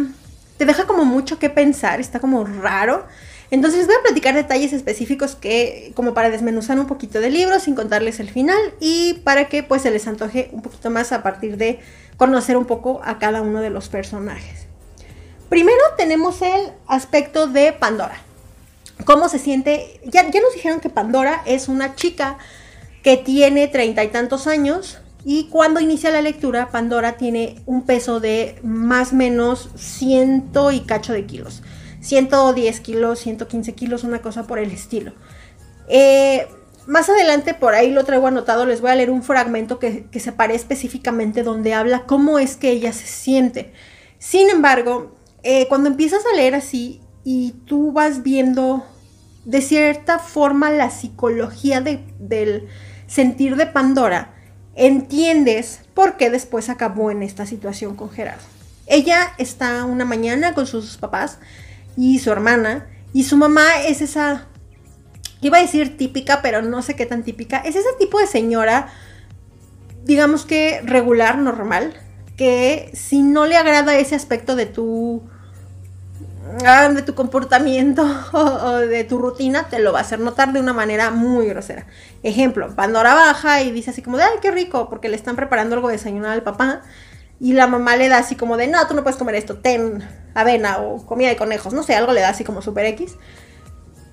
te 0.57 0.65
deja 0.65 0.87
como 0.87 1.05
mucho 1.05 1.39
que 1.39 1.51
pensar, 1.51 2.01
está 2.01 2.19
como 2.19 2.45
raro. 2.45 3.05
Entonces 3.53 3.79
les 3.79 3.87
voy 3.87 3.97
a 3.97 4.03
platicar 4.03 4.35
detalles 4.35 4.73
específicos 4.73 5.37
que, 5.37 5.93
como 5.95 6.13
para 6.13 6.31
desmenuzar 6.31 6.81
un 6.81 6.87
poquito 6.87 7.21
del 7.21 7.35
libro 7.35 7.61
sin 7.61 7.77
contarles 7.77 8.19
el 8.19 8.29
final 8.29 8.59
y 8.81 9.21
para 9.23 9.49
que 9.49 9.63
pues 9.63 9.83
se 9.83 9.93
les 9.93 10.09
antoje 10.09 10.51
un 10.53 10.63
poquito 10.63 10.91
más 10.91 11.13
a 11.13 11.23
partir 11.23 11.59
de 11.59 11.79
conocer 12.17 12.57
un 12.57 12.65
poco 12.65 13.01
a 13.05 13.19
cada 13.19 13.41
uno 13.41 13.61
de 13.61 13.71
los 13.71 13.89
personajes. 13.89 14.67
Primero 15.49 15.79
tenemos 15.97 16.43
el 16.43 16.73
aspecto 16.89 17.47
de 17.47 17.73
Pandora. 17.73 18.19
¿Cómo 19.05 19.29
se 19.29 19.39
siente? 19.39 20.01
Ya, 20.05 20.29
ya 20.29 20.41
nos 20.41 20.55
dijeron 20.55 20.81
que 20.81 20.91
Pandora 20.91 21.43
es 21.47 21.69
una 21.69 21.95
chica 21.95 22.39
que 23.05 23.17
tiene 23.17 23.69
treinta 23.69 24.03
y 24.03 24.09
tantos 24.09 24.49
años 24.49 24.99
y 25.29 25.49
cuando 25.49 25.81
inicia 25.81 26.13
la 26.13 26.23
lectura 26.23 26.71
Pandora 26.71 27.17
tiene 27.17 27.61
un 27.67 27.83
peso 27.83 28.21
de 28.21 28.61
más 28.63 29.13
o 29.13 29.17
menos 29.17 29.71
ciento 29.75 30.71
y 30.71 30.83
cacho 30.83 31.13
de 31.13 31.27
kilos. 31.27 31.65
110 32.01 32.79
kilos, 32.79 33.19
115 33.19 33.75
kilos, 33.75 34.05
una 34.05 34.23
cosa 34.23 34.47
por 34.47 34.61
el 34.61 34.71
estilo. 34.71 35.15
Eh, 35.89 36.47
más 36.87 37.09
adelante 37.09 37.55
por 37.55 37.75
ahí 37.75 37.91
lo 37.91 38.05
traigo 38.05 38.29
anotado, 38.29 38.67
les 38.67 38.81
voy 38.81 38.93
a 38.93 38.95
leer 38.95 39.11
un 39.11 39.25
fragmento 39.25 39.81
que, 39.81 40.07
que 40.13 40.21
separe 40.21 40.55
específicamente 40.55 41.43
donde 41.43 41.75
habla 41.75 42.05
cómo 42.07 42.39
es 42.39 42.57
que 42.57 42.71
ella 42.71 42.93
se 42.93 43.09
siente. 43.09 43.73
Sin 44.21 44.49
embargo, 44.49 45.17
eh, 45.43 45.67
cuando 45.67 45.89
empiezas 45.89 46.23
a 46.25 46.37
leer 46.37 46.55
así 46.55 47.01
y 47.25 47.51
tú 47.67 47.91
vas 47.91 48.23
viendo 48.23 48.87
de 49.45 49.61
cierta 49.61 50.21
forma 50.21 50.71
la 50.71 50.91
psicología 50.91 51.81
del 51.81 52.69
sentir 53.09 53.57
de 53.57 53.67
Pandora, 53.67 54.36
entiendes 54.77 55.81
por 55.95 56.17
qué 56.17 56.31
después 56.31 56.69
acabó 56.69 57.11
en 57.11 57.23
esta 57.23 57.47
situación 57.47 57.97
con 57.97 58.11
Gerardo. 58.11 58.45
Ella 58.87 59.33
está 59.39 59.85
una 59.85 60.05
mañana 60.05 60.55
con 60.55 60.67
sus 60.67 60.97
papás, 60.97 61.39
y 61.97 62.19
su 62.19 62.31
hermana. 62.31 62.87
Y 63.13 63.25
su 63.25 63.37
mamá 63.37 63.65
es 63.87 64.03
esa, 64.03 64.47
iba 65.41 65.59
a 65.59 65.63
decir 65.63 65.97
típica, 65.97 66.43
pero 66.43 66.63
no 66.63 66.83
sé 66.83 66.95
qué 66.95 67.07
tan 67.07 67.23
típica. 67.23 67.59
Es 67.59 67.77
ese 67.77 67.89
tipo 67.99 68.19
de 68.19 68.27
señora, 68.27 68.89
digamos 70.05 70.45
que 70.45 70.83
regular, 70.85 71.39
normal, 71.39 71.95
que 72.37 72.91
si 72.95 73.23
no 73.23 73.47
le 73.47 73.57
agrada 73.57 73.97
ese 73.97 74.15
aspecto 74.15 74.55
de 74.57 74.67
tu 74.67 75.23
ah, 76.65 76.89
de 76.89 77.03
tu 77.03 77.15
comportamiento 77.15 78.03
o, 78.33 78.77
de 78.77 79.05
tu 79.05 79.19
rutina, 79.19 79.69
te 79.69 79.79
lo 79.79 79.93
va 79.93 79.99
a 79.99 80.03
hacer 80.03 80.21
notar 80.21 80.53
de 80.53 80.61
una 80.61 80.73
manera 80.73 81.11
muy 81.11 81.47
grosera. 81.47 81.87
Ejemplo, 82.23 82.75
Pandora 82.75 83.15
baja 83.15 83.63
y 83.63 83.73
dice 83.73 83.91
así 83.91 84.03
como 84.03 84.17
de, 84.17 84.25
ay, 84.25 84.39
qué 84.41 84.51
rico, 84.51 84.89
porque 84.89 85.09
le 85.09 85.17
están 85.17 85.37
preparando 85.37 85.75
algo 85.75 85.89
de 85.89 85.95
desayunar 85.95 86.33
al 86.33 86.43
papá. 86.43 86.83
Y 87.39 87.53
la 87.53 87.67
mamá 87.67 87.97
le 87.97 88.09
da 88.09 88.19
así 88.19 88.35
como 88.35 88.57
de, 88.57 88.67
no, 88.67 88.87
tú 88.87 88.95
no 88.95 89.03
puedes 89.03 89.19
comer 89.19 89.35
esto, 89.35 89.59
ten 89.59 90.03
avena 90.35 90.79
o 90.79 91.05
comida 91.05 91.29
de 91.29 91.37
conejos, 91.37 91.75
no 91.75 91.83
sé, 91.83 91.95
algo 91.95 92.13
le 92.13 92.21
da 92.21 92.31
así 92.31 92.45
como 92.45 92.63
super 92.63 92.87
X. 92.87 93.17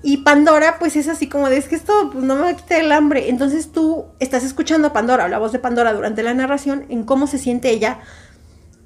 Y 0.02 0.18
Pandora, 0.18 0.78
pues 0.78 0.96
es 0.96 1.08
así 1.08 1.30
como 1.30 1.48
de, 1.48 1.56
es 1.56 1.66
que 1.66 1.76
esto 1.76 2.10
pues, 2.12 2.22
no 2.22 2.36
me 2.36 2.42
va 2.42 2.48
a 2.50 2.56
quitar 2.56 2.80
el 2.80 2.92
hambre. 2.92 3.30
Entonces 3.30 3.72
tú 3.72 4.04
estás 4.20 4.44
escuchando 4.44 4.88
a 4.88 4.92
Pandora, 4.92 5.24
o 5.24 5.28
la 5.28 5.38
voz 5.38 5.52
de 5.52 5.58
Pandora 5.58 5.94
durante 5.94 6.22
la 6.22 6.34
narración, 6.34 6.84
en 6.90 7.04
cómo 7.04 7.26
se 7.26 7.38
siente 7.38 7.70
ella 7.70 8.00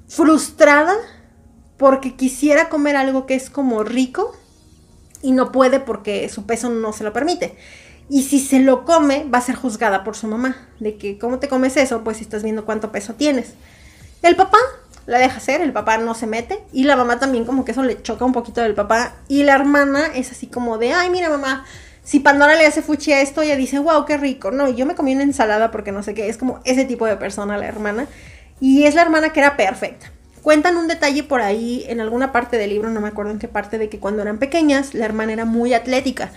frustrada 0.07 0.95
porque 1.79 2.15
quisiera 2.15 2.67
comer 2.67 2.97
algo 2.97 3.25
que 3.25 3.35
es 3.35 3.49
como 3.49 3.83
rico 3.83 4.35
y 5.21 5.31
no 5.31 5.53
puede 5.53 5.79
porque 5.79 6.27
su 6.27 6.45
peso 6.45 6.69
no 6.69 6.91
se 6.91 7.05
lo 7.05 7.13
permite. 7.13 7.55
Y 8.09 8.23
si 8.23 8.39
se 8.41 8.59
lo 8.59 8.83
come, 8.83 9.25
va 9.33 9.37
a 9.37 9.41
ser 9.41 9.55
juzgada 9.55 10.03
por 10.03 10.17
su 10.17 10.27
mamá. 10.27 10.67
De 10.79 10.97
que, 10.97 11.17
¿cómo 11.17 11.39
te 11.39 11.47
comes 11.47 11.77
eso? 11.77 12.03
Pues 12.03 12.17
si 12.17 12.23
estás 12.23 12.43
viendo 12.43 12.65
cuánto 12.65 12.91
peso 12.91 13.13
tienes. 13.13 13.53
El 14.21 14.35
papá 14.35 14.57
la 15.05 15.19
deja 15.19 15.37
hacer, 15.37 15.61
el 15.61 15.71
papá 15.71 15.97
no 15.97 16.15
se 16.15 16.27
mete 16.27 16.59
y 16.73 16.83
la 16.83 16.97
mamá 16.97 17.17
también 17.17 17.45
como 17.45 17.63
que 17.63 17.71
eso 17.71 17.81
le 17.81 18.01
choca 18.01 18.25
un 18.25 18.33
poquito 18.33 18.59
del 18.59 18.75
papá 18.75 19.15
y 19.29 19.43
la 19.43 19.55
hermana 19.55 20.07
es 20.13 20.31
así 20.31 20.47
como 20.47 20.77
de, 20.77 20.93
ay 20.93 21.09
mira 21.09 21.29
mamá, 21.29 21.65
si 22.03 22.19
Pandora 22.19 22.55
le 22.55 22.67
hace 22.67 22.83
fuchi 22.83 23.11
a 23.13 23.21
esto, 23.21 23.41
ella 23.41 23.55
dice, 23.55 23.79
wow, 23.79 24.05
qué 24.05 24.17
rico, 24.17 24.51
no, 24.51 24.69
yo 24.69 24.85
me 24.85 24.93
comí 24.93 25.15
una 25.15 25.23
ensalada 25.23 25.71
porque 25.71 25.91
no 25.91 26.03
sé 26.03 26.13
qué, 26.13 26.29
es 26.29 26.37
como 26.37 26.59
ese 26.63 26.85
tipo 26.85 27.07
de 27.07 27.15
persona 27.15 27.57
la 27.57 27.65
hermana 27.65 28.05
y 28.59 28.83
es 28.83 28.93
la 28.93 29.01
hermana 29.01 29.29
que 29.29 29.39
era 29.39 29.57
perfecta. 29.57 30.11
Cuentan 30.41 30.77
un 30.77 30.87
detalle 30.87 31.23
por 31.23 31.41
ahí 31.41 31.85
en 31.87 31.99
alguna 31.99 32.31
parte 32.31 32.57
del 32.57 32.69
libro, 32.69 32.89
no 32.89 33.01
me 33.01 33.09
acuerdo 33.09 33.31
en 33.31 33.39
qué 33.39 33.47
parte, 33.47 33.77
de 33.77 33.89
que 33.89 33.99
cuando 33.99 34.21
eran 34.21 34.39
pequeñas 34.39 34.93
la 34.93 35.05
hermana 35.05 35.33
era 35.33 35.45
muy 35.45 35.73
atlética 35.73 36.31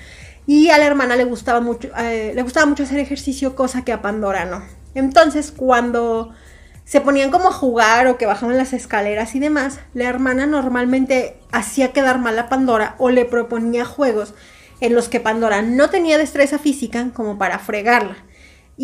y 0.46 0.70
a 0.70 0.78
la 0.78 0.86
hermana 0.86 1.16
le 1.16 1.24
gustaba 1.24 1.60
mucho, 1.60 1.88
eh, 1.98 2.32
le 2.34 2.42
gustaba 2.42 2.66
mucho 2.66 2.82
hacer 2.82 2.98
ejercicio, 2.98 3.54
cosa 3.54 3.84
que 3.84 3.92
a 3.92 4.02
Pandora 4.02 4.44
no. 4.44 4.62
Entonces 4.94 5.52
cuando 5.52 6.32
se 6.84 7.00
ponían 7.00 7.30
como 7.30 7.48
a 7.48 7.52
jugar 7.52 8.08
o 8.08 8.18
que 8.18 8.26
bajaban 8.26 8.56
las 8.56 8.72
escaleras 8.72 9.34
y 9.34 9.38
demás, 9.38 9.78
la 9.94 10.08
hermana 10.08 10.46
normalmente 10.46 11.36
hacía 11.52 11.92
quedar 11.92 12.18
mal 12.18 12.38
a 12.38 12.48
Pandora 12.48 12.96
o 12.98 13.10
le 13.10 13.24
proponía 13.24 13.84
juegos 13.84 14.34
en 14.80 14.94
los 14.94 15.08
que 15.08 15.20
Pandora 15.20 15.62
no 15.62 15.90
tenía 15.90 16.18
destreza 16.18 16.58
física 16.58 17.10
como 17.14 17.38
para 17.38 17.60
fregarla. 17.60 18.16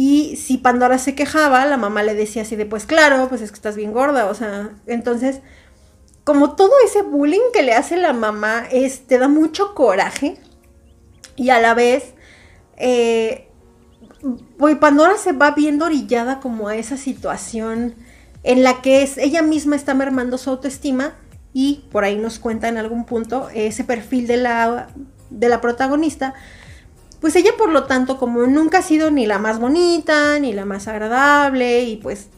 Y 0.01 0.37
si 0.37 0.59
Pandora 0.59 0.97
se 0.97 1.17
quejaba, 1.17 1.67
la 1.67 1.77
mamá 1.77 2.05
le 2.05 2.15
decía 2.15 2.43
así 2.43 2.55
de, 2.55 2.67
pues 2.67 2.87
claro, 2.87 3.29
pues 3.29 3.41
es 3.41 3.51
que 3.51 3.57
estás 3.57 3.75
bien 3.75 3.93
gorda, 3.93 4.27
o 4.27 4.35
sea, 4.35 4.71
entonces, 4.87 5.41
como 6.23 6.55
todo 6.55 6.71
ese 6.87 7.03
bullying 7.03 7.51
que 7.53 7.65
le 7.65 7.75
hace 7.75 7.97
la 7.97 8.13
mamá, 8.13 8.63
es, 8.71 9.09
te 9.09 9.19
da 9.19 9.27
mucho 9.27 9.75
coraje 9.75 10.37
y 11.35 11.51
a 11.51 11.61
la 11.61 11.75
vez, 11.75 12.15
pues 14.57 14.77
Pandora 14.77 15.19
se 15.19 15.33
va 15.33 15.51
viendo 15.51 15.87
orillada 15.87 16.39
como 16.39 16.69
a 16.69 16.77
esa 16.77 16.97
situación 16.97 17.97
en 18.45 18.63
la 18.63 18.81
que 18.83 19.03
es, 19.03 19.19
ella 19.19 19.43
misma 19.43 19.75
está 19.75 19.95
mermando 19.95 20.39
su 20.39 20.51
autoestima 20.51 21.15
y 21.53 21.89
por 21.91 22.05
ahí 22.05 22.19
nos 22.19 22.39
cuenta 22.39 22.69
en 22.69 22.79
algún 22.79 23.05
punto 23.05 23.49
ese 23.53 23.83
perfil 23.83 24.29
de 24.29 24.37
la, 24.37 24.91
de 25.31 25.49
la 25.49 25.61
protagonista. 25.61 26.35
Pues 27.21 27.35
ella 27.37 27.51
por 27.59 27.71
lo 27.71 27.85
tanto 27.85 28.19
como 28.19 28.47
nunca 28.47 28.79
ha 28.79 28.83
sido 28.83 29.11
ni 29.11 29.27
la 29.27 29.39
más 29.39 29.59
bonita, 29.59 30.39
ni 30.39 30.53
la 30.53 30.65
más 30.65 30.87
agradable 30.87 31.83
y 31.83 31.97
pues 31.97 32.29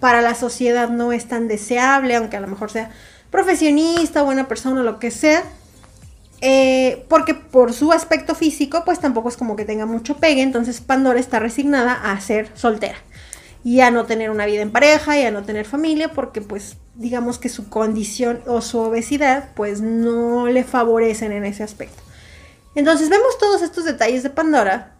para 0.00 0.22
la 0.22 0.34
sociedad 0.34 0.88
no 0.88 1.12
es 1.12 1.26
tan 1.26 1.48
deseable, 1.48 2.16
aunque 2.16 2.36
a 2.36 2.40
lo 2.40 2.46
mejor 2.46 2.70
sea 2.70 2.90
profesionista, 3.30 4.22
buena 4.22 4.48
persona, 4.48 4.82
lo 4.82 4.98
que 4.98 5.10
sea, 5.10 5.42
eh, 6.40 7.04
porque 7.08 7.34
por 7.34 7.72
su 7.72 7.92
aspecto 7.92 8.34
físico, 8.34 8.82
pues 8.84 9.00
tampoco 9.00 9.28
es 9.28 9.36
como 9.36 9.56
que 9.56 9.64
tenga 9.64 9.86
mucho 9.86 10.16
pegue, 10.18 10.42
entonces 10.42 10.80
Pandora 10.80 11.18
está 11.18 11.38
resignada 11.38 11.92
a 11.94 12.20
ser 12.20 12.50
soltera 12.54 12.96
y 13.64 13.80
a 13.80 13.90
no 13.90 14.04
tener 14.04 14.30
una 14.30 14.46
vida 14.46 14.62
en 14.62 14.70
pareja 14.70 15.18
y 15.18 15.24
a 15.24 15.30
no 15.30 15.42
tener 15.42 15.66
familia, 15.66 16.12
porque 16.12 16.40
pues 16.40 16.76
digamos 16.94 17.38
que 17.38 17.48
su 17.48 17.68
condición 17.68 18.40
o 18.46 18.60
su 18.60 18.78
obesidad 18.78 19.50
pues 19.54 19.80
no 19.80 20.46
le 20.46 20.62
favorecen 20.62 21.32
en 21.32 21.44
ese 21.44 21.62
aspecto. 21.62 22.05
Entonces 22.76 23.08
vemos 23.08 23.38
todos 23.38 23.62
estos 23.62 23.84
detalles 23.84 24.22
de 24.22 24.30
Pandora. 24.30 24.92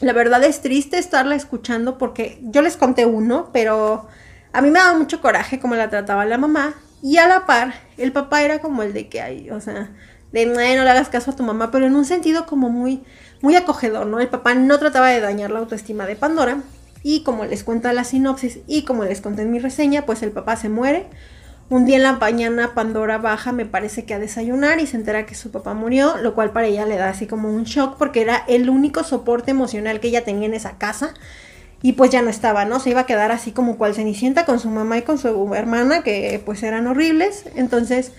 La 0.00 0.14
verdad 0.14 0.42
es 0.42 0.62
triste 0.62 0.98
estarla 0.98 1.36
escuchando 1.36 1.98
porque 1.98 2.40
yo 2.42 2.62
les 2.62 2.78
conté 2.78 3.06
uno, 3.06 3.50
pero 3.52 4.08
a 4.52 4.62
mí 4.62 4.70
me 4.70 4.78
daba 4.80 4.98
mucho 4.98 5.20
coraje 5.20 5.60
cómo 5.60 5.76
la 5.76 5.90
trataba 5.90 6.24
la 6.24 6.38
mamá 6.38 6.74
y 7.02 7.18
a 7.18 7.28
la 7.28 7.44
par 7.44 7.74
el 7.98 8.10
papá 8.12 8.42
era 8.42 8.60
como 8.60 8.82
el 8.82 8.94
de 8.94 9.08
que 9.08 9.20
hay, 9.20 9.50
o 9.50 9.60
sea, 9.60 9.90
de 10.32 10.46
no, 10.46 10.54
le 10.54 10.90
hagas 10.90 11.10
caso 11.10 11.32
a 11.32 11.36
tu 11.36 11.42
mamá, 11.42 11.70
pero 11.70 11.86
en 11.86 11.94
un 11.94 12.06
sentido 12.06 12.46
como 12.46 12.70
muy, 12.70 13.04
muy 13.42 13.54
acogedor, 13.54 14.06
¿no? 14.06 14.18
El 14.18 14.28
papá 14.28 14.54
no 14.54 14.78
trataba 14.78 15.10
de 15.10 15.20
dañar 15.20 15.50
la 15.50 15.58
autoestima 15.58 16.06
de 16.06 16.16
Pandora 16.16 16.62
y 17.02 17.22
como 17.22 17.44
les 17.44 17.64
cuenta 17.64 17.92
la 17.92 18.04
sinopsis 18.04 18.60
y 18.66 18.84
como 18.84 19.04
les 19.04 19.20
conté 19.20 19.42
en 19.42 19.50
mi 19.50 19.58
reseña, 19.58 20.06
pues 20.06 20.22
el 20.22 20.30
papá 20.30 20.56
se 20.56 20.70
muere. 20.70 21.10
Un 21.68 21.86
día 21.86 21.96
en 21.96 22.02
la 22.02 22.12
mañana 22.12 22.74
Pandora 22.74 23.18
baja, 23.18 23.52
me 23.52 23.64
parece 23.64 24.04
que 24.04 24.14
a 24.14 24.18
desayunar 24.18 24.80
y 24.80 24.86
se 24.86 24.96
entera 24.96 25.24
que 25.24 25.34
su 25.34 25.50
papá 25.50 25.72
murió, 25.72 26.18
lo 26.18 26.34
cual 26.34 26.50
para 26.50 26.66
ella 26.66 26.84
le 26.84 26.96
da 26.96 27.08
así 27.08 27.26
como 27.26 27.48
un 27.48 27.64
shock 27.64 27.96
porque 27.96 28.20
era 28.20 28.44
el 28.46 28.68
único 28.68 29.04
soporte 29.04 29.52
emocional 29.52 30.00
que 30.00 30.08
ella 30.08 30.24
tenía 30.24 30.46
en 30.46 30.54
esa 30.54 30.76
casa 30.76 31.14
y 31.80 31.94
pues 31.94 32.10
ya 32.10 32.20
no 32.20 32.30
estaba, 32.30 32.64
¿no? 32.64 32.78
Se 32.78 32.90
iba 32.90 33.00
a 33.00 33.06
quedar 33.06 33.32
así 33.32 33.52
como 33.52 33.78
cual 33.78 33.94
cenicienta 33.94 34.44
con 34.44 34.60
su 34.60 34.68
mamá 34.68 34.98
y 34.98 35.02
con 35.02 35.18
su 35.18 35.54
hermana 35.54 36.02
que 36.02 36.42
pues 36.44 36.62
eran 36.62 36.86
horribles, 36.86 37.44
entonces 37.56 38.12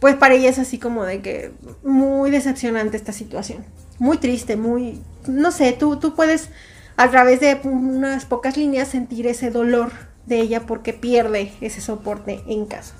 pues 0.00 0.14
para 0.14 0.34
ella 0.34 0.50
es 0.50 0.58
así 0.58 0.78
como 0.78 1.04
de 1.04 1.20
que 1.22 1.52
muy 1.82 2.30
decepcionante 2.30 2.96
esta 2.96 3.12
situación. 3.12 3.64
Muy 3.98 4.18
triste, 4.18 4.56
muy, 4.56 5.02
no 5.26 5.50
sé, 5.50 5.72
tú, 5.72 5.96
tú 5.96 6.14
puedes 6.14 6.50
a 6.96 7.08
través 7.10 7.40
de 7.40 7.58
unas 7.64 8.26
pocas 8.26 8.56
líneas 8.56 8.88
sentir 8.88 9.26
ese 9.26 9.50
dolor 9.50 9.90
de 10.28 10.40
ella 10.40 10.66
porque 10.66 10.92
pierde 10.92 11.52
ese 11.60 11.80
soporte 11.80 12.42
en 12.46 12.66
casa. 12.66 12.94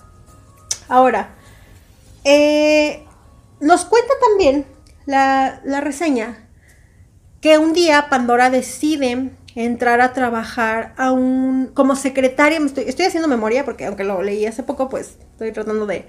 Ahora, 0.88 1.34
eh, 2.24 3.04
nos 3.60 3.84
cuenta 3.84 4.12
también 4.28 4.66
la, 5.06 5.60
reseña 5.80 6.48
que 7.40 7.58
un 7.58 7.72
día 7.72 8.08
Pandora 8.08 8.50
decide 8.50 9.30
entrar 9.54 10.00
a 10.00 10.12
trabajar 10.12 10.94
a 10.96 11.12
un 11.12 11.70
como 11.74 11.96
secretaria, 11.96 12.58
estoy, 12.58 12.84
estoy 12.84 13.06
haciendo 13.06 13.28
memoria 13.28 13.64
porque 13.64 13.86
aunque 13.86 14.04
lo 14.04 14.22
leí 14.22 14.46
hace 14.46 14.62
poco, 14.62 14.88
pues 14.88 15.16
estoy 15.32 15.52
tratando 15.52 15.86
de 15.86 16.06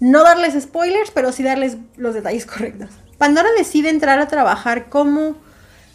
no 0.00 0.22
darles 0.22 0.60
spoilers, 0.60 1.10
pero 1.10 1.32
sí 1.32 1.42
darles 1.42 1.76
los 1.96 2.14
detalles 2.14 2.46
correctos. 2.46 2.90
Pandora 3.16 3.48
decide 3.56 3.88
entrar 3.88 4.18
a 4.20 4.28
trabajar 4.28 4.88
como 4.88 5.36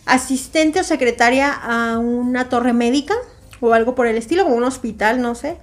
asistente 0.05 0.81
o 0.81 0.83
secretaria 0.83 1.51
a 1.51 1.97
una 1.97 2.49
torre 2.49 2.73
médica 2.73 3.15
o 3.69 3.73
algo 3.73 3.95
por 3.95 4.07
el 4.07 4.17
estilo, 4.17 4.43
como 4.43 4.55
un 4.55 4.63
hospital, 4.63 5.21
no 5.21 5.35
sé, 5.35 5.57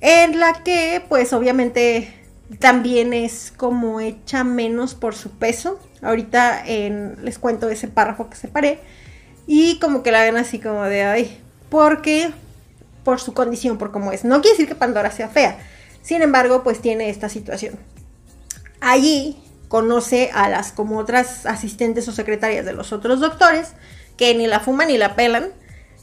en 0.00 0.38
la 0.38 0.62
que 0.62 1.04
pues 1.08 1.32
obviamente 1.32 2.14
también 2.58 3.12
es 3.12 3.52
como 3.56 4.00
hecha 4.00 4.44
menos 4.44 4.94
por 4.94 5.14
su 5.14 5.30
peso. 5.30 5.78
Ahorita 6.02 6.64
les 6.64 7.38
cuento 7.38 7.68
ese 7.68 7.88
párrafo 7.88 8.30
que 8.30 8.36
separé 8.36 8.80
y 9.46 9.78
como 9.78 10.02
que 10.02 10.12
la 10.12 10.22
ven 10.22 10.36
así 10.36 10.58
como 10.58 10.84
de 10.84 11.02
ay, 11.02 11.40
porque 11.68 12.32
por 13.04 13.20
su 13.20 13.34
condición, 13.34 13.78
por 13.78 13.92
cómo 13.92 14.12
es. 14.12 14.24
No 14.24 14.40
quiere 14.40 14.56
decir 14.56 14.68
que 14.68 14.74
Pandora 14.74 15.10
sea 15.10 15.28
fea, 15.28 15.58
sin 16.02 16.22
embargo, 16.22 16.62
pues 16.62 16.80
tiene 16.80 17.10
esta 17.10 17.28
situación. 17.28 17.78
Allí 18.80 19.36
conoce 19.68 20.30
a 20.32 20.48
las 20.48 20.72
como 20.72 20.98
otras 20.98 21.46
asistentes 21.46 22.08
o 22.08 22.12
secretarias 22.12 22.64
de 22.64 22.72
los 22.72 22.92
otros 22.92 23.20
doctores, 23.20 23.72
que 24.16 24.34
ni 24.34 24.46
la 24.46 24.60
fuman 24.60 24.88
ni 24.88 24.98
la 24.98 25.14
pelan, 25.14 25.50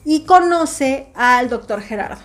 y 0.10 0.22
conoce 0.22 1.10
al 1.16 1.50
doctor 1.50 1.82
Gerardo. 1.82 2.22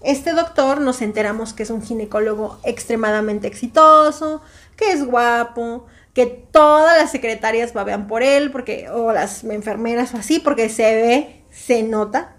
Este 0.00 0.32
doctor 0.32 0.80
nos 0.80 1.02
enteramos 1.02 1.52
que 1.52 1.64
es 1.64 1.70
un 1.70 1.82
ginecólogo 1.82 2.60
extremadamente 2.62 3.48
exitoso, 3.48 4.42
que 4.76 4.92
es 4.92 5.04
guapo, 5.04 5.86
que 6.14 6.26
todas 6.26 6.96
las 6.96 7.10
secretarias 7.10 7.72
babean 7.72 8.06
por 8.06 8.22
él, 8.22 8.52
porque, 8.52 8.88
o 8.90 9.12
las 9.12 9.42
enfermeras 9.42 10.14
o 10.14 10.18
así, 10.18 10.38
porque 10.38 10.68
se 10.68 10.94
ve, 10.94 11.44
se 11.50 11.82
nota. 11.82 12.36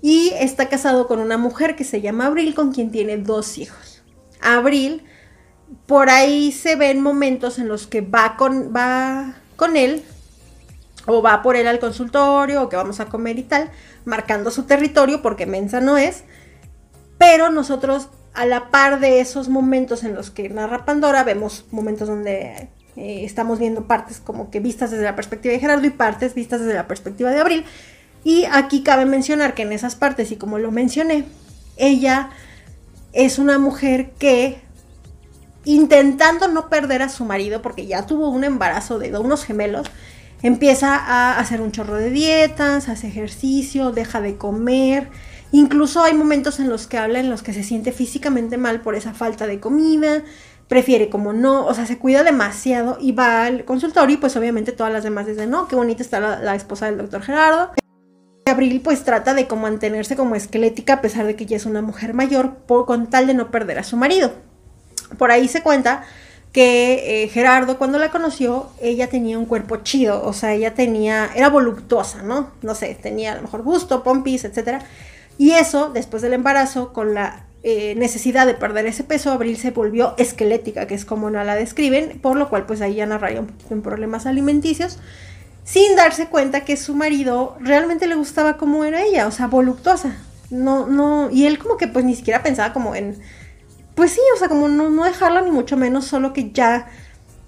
Y 0.00 0.30
está 0.38 0.68
casado 0.68 1.08
con 1.08 1.18
una 1.18 1.36
mujer 1.36 1.74
que 1.74 1.82
se 1.82 2.00
llama 2.00 2.26
Abril, 2.26 2.54
con 2.54 2.72
quien 2.72 2.92
tiene 2.92 3.16
dos 3.16 3.58
hijos 3.58 3.92
abril, 4.42 5.02
por 5.86 6.10
ahí 6.10 6.52
se 6.52 6.76
ven 6.76 7.02
momentos 7.02 7.58
en 7.58 7.68
los 7.68 7.88
que 7.88 8.02
va 8.02 8.36
con, 8.36 8.72
va 8.74 9.34
con 9.56 9.76
él 9.76 10.04
o 11.06 11.22
va 11.22 11.42
por 11.42 11.56
él 11.56 11.66
al 11.66 11.78
consultorio 11.78 12.62
o 12.62 12.68
que 12.68 12.76
vamos 12.76 13.00
a 13.00 13.06
comer 13.06 13.38
y 13.38 13.44
tal, 13.44 13.70
marcando 14.04 14.50
su 14.50 14.64
territorio 14.64 15.22
porque 15.22 15.46
mensa 15.46 15.80
no 15.80 15.98
es, 15.98 16.24
pero 17.18 17.50
nosotros 17.50 18.08
a 18.34 18.46
la 18.46 18.70
par 18.70 19.00
de 19.00 19.20
esos 19.20 19.48
momentos 19.48 20.04
en 20.04 20.14
los 20.14 20.30
que 20.30 20.48
narra 20.48 20.84
Pandora, 20.84 21.24
vemos 21.24 21.66
momentos 21.70 22.08
donde 22.08 22.68
eh, 22.96 23.24
estamos 23.24 23.58
viendo 23.58 23.86
partes 23.86 24.20
como 24.20 24.50
que 24.50 24.60
vistas 24.60 24.90
desde 24.90 25.04
la 25.04 25.16
perspectiva 25.16 25.52
de 25.52 25.60
Gerardo 25.60 25.86
y 25.86 25.90
partes 25.90 26.34
vistas 26.34 26.60
desde 26.60 26.74
la 26.74 26.88
perspectiva 26.88 27.30
de 27.30 27.40
Abril. 27.40 27.64
Y 28.24 28.44
aquí 28.50 28.82
cabe 28.82 29.04
mencionar 29.04 29.54
que 29.54 29.62
en 29.62 29.72
esas 29.72 29.96
partes, 29.96 30.30
y 30.30 30.36
como 30.36 30.58
lo 30.58 30.70
mencioné, 30.70 31.24
ella 31.76 32.30
es 33.12 33.38
una 33.38 33.58
mujer 33.58 34.12
que 34.18 34.60
intentando 35.64 36.48
no 36.48 36.68
perder 36.68 37.02
a 37.02 37.08
su 37.08 37.24
marido 37.24 37.62
porque 37.62 37.86
ya 37.86 38.06
tuvo 38.06 38.28
un 38.30 38.44
embarazo 38.44 38.98
de 38.98 39.16
unos 39.16 39.44
gemelos, 39.44 39.88
empieza 40.42 40.96
a 40.96 41.38
hacer 41.38 41.60
un 41.60 41.72
chorro 41.72 41.96
de 41.96 42.10
dietas, 42.10 42.88
hace 42.88 43.08
ejercicio, 43.08 43.92
deja 43.92 44.20
de 44.20 44.36
comer. 44.36 45.08
Incluso 45.52 46.02
hay 46.02 46.14
momentos 46.14 46.60
en 46.60 46.68
los 46.68 46.86
que 46.86 46.98
habla 46.98 47.20
en 47.20 47.30
los 47.30 47.42
que 47.42 47.52
se 47.52 47.62
siente 47.62 47.92
físicamente 47.92 48.56
mal 48.56 48.80
por 48.80 48.94
esa 48.94 49.14
falta 49.14 49.46
de 49.46 49.60
comida, 49.60 50.22
prefiere 50.66 51.10
como 51.10 51.32
no, 51.34 51.66
o 51.66 51.74
sea, 51.74 51.86
se 51.86 51.98
cuida 51.98 52.24
demasiado 52.24 52.96
y 53.00 53.12
va 53.12 53.44
al 53.44 53.64
consultorio 53.66 54.14
y 54.14 54.18
pues 54.18 54.34
obviamente 54.36 54.72
todas 54.72 54.92
las 54.92 55.04
demás 55.04 55.26
dicen, 55.26 55.50
no, 55.50 55.68
qué 55.68 55.76
bonita 55.76 56.02
está 56.02 56.18
la, 56.20 56.54
esposa 56.54 56.86
del 56.86 56.98
doctor 56.98 57.22
Gerardo. 57.22 57.72
Abril 58.46 58.80
pues 58.82 59.04
trata 59.04 59.34
de 59.34 59.46
como 59.46 59.62
mantenerse 59.62 60.16
como 60.16 60.34
esquelética 60.34 60.94
a 60.94 61.00
pesar 61.02 61.26
de 61.26 61.36
que 61.36 61.46
ya 61.46 61.56
es 61.56 61.66
una 61.66 61.82
mujer 61.82 62.14
mayor 62.14 62.56
por, 62.66 62.86
con 62.86 63.08
tal 63.08 63.26
de 63.26 63.34
no 63.34 63.50
perder 63.50 63.78
a 63.78 63.84
su 63.84 63.96
marido. 63.96 64.32
Por 65.18 65.30
ahí 65.30 65.46
se 65.46 65.62
cuenta 65.62 66.04
que 66.52 67.24
eh, 67.24 67.28
Gerardo 67.28 67.78
cuando 67.78 67.98
la 67.98 68.10
conoció, 68.10 68.68
ella 68.80 69.08
tenía 69.08 69.38
un 69.38 69.46
cuerpo 69.46 69.78
chido, 69.78 70.22
o 70.22 70.34
sea, 70.34 70.52
ella 70.52 70.74
tenía, 70.74 71.30
era 71.34 71.48
voluptuosa, 71.48 72.22
¿no? 72.22 72.50
No 72.60 72.74
sé, 72.74 72.96
tenía 73.00 73.32
a 73.32 73.36
lo 73.36 73.42
mejor 73.42 73.62
busto, 73.62 74.02
pompis, 74.02 74.44
etc. 74.44 74.82
Y 75.38 75.52
eso, 75.52 75.88
después 75.88 76.20
del 76.20 76.34
embarazo, 76.34 76.92
con 76.92 77.14
la 77.14 77.46
eh, 77.62 77.94
necesidad 77.96 78.46
de 78.46 78.52
perder 78.52 78.86
ese 78.86 79.02
peso, 79.02 79.30
Abril 79.30 79.56
se 79.56 79.70
volvió 79.70 80.14
esquelética, 80.18 80.86
que 80.86 80.94
es 80.94 81.06
como 81.06 81.30
no 81.30 81.42
la 81.42 81.54
describen, 81.54 82.18
por 82.20 82.36
lo 82.36 82.50
cual 82.50 82.66
pues 82.66 82.82
ahí 82.82 82.96
ya 82.96 83.06
narraría 83.06 83.40
un 83.40 83.46
poquito 83.46 83.72
en 83.72 83.82
problemas 83.82 84.26
alimenticios, 84.26 84.98
sin 85.64 85.96
darse 85.96 86.26
cuenta 86.26 86.66
que 86.66 86.76
su 86.76 86.94
marido 86.94 87.56
realmente 87.60 88.06
le 88.06 88.14
gustaba 88.14 88.58
como 88.58 88.84
era 88.84 89.02
ella, 89.02 89.26
o 89.26 89.30
sea, 89.30 89.46
voluptuosa. 89.46 90.16
No, 90.50 90.86
no, 90.86 91.30
y 91.30 91.46
él 91.46 91.58
como 91.58 91.78
que 91.78 91.88
pues 91.88 92.04
ni 92.04 92.14
siquiera 92.14 92.42
pensaba 92.42 92.74
como 92.74 92.94
en 92.94 93.16
pues 93.94 94.12
sí, 94.12 94.20
o 94.34 94.38
sea, 94.38 94.48
como 94.48 94.68
no, 94.68 94.90
no 94.90 95.04
dejarla 95.04 95.42
ni 95.42 95.50
mucho 95.50 95.76
menos, 95.76 96.06
solo 96.06 96.32
que 96.32 96.50
ya 96.52 96.88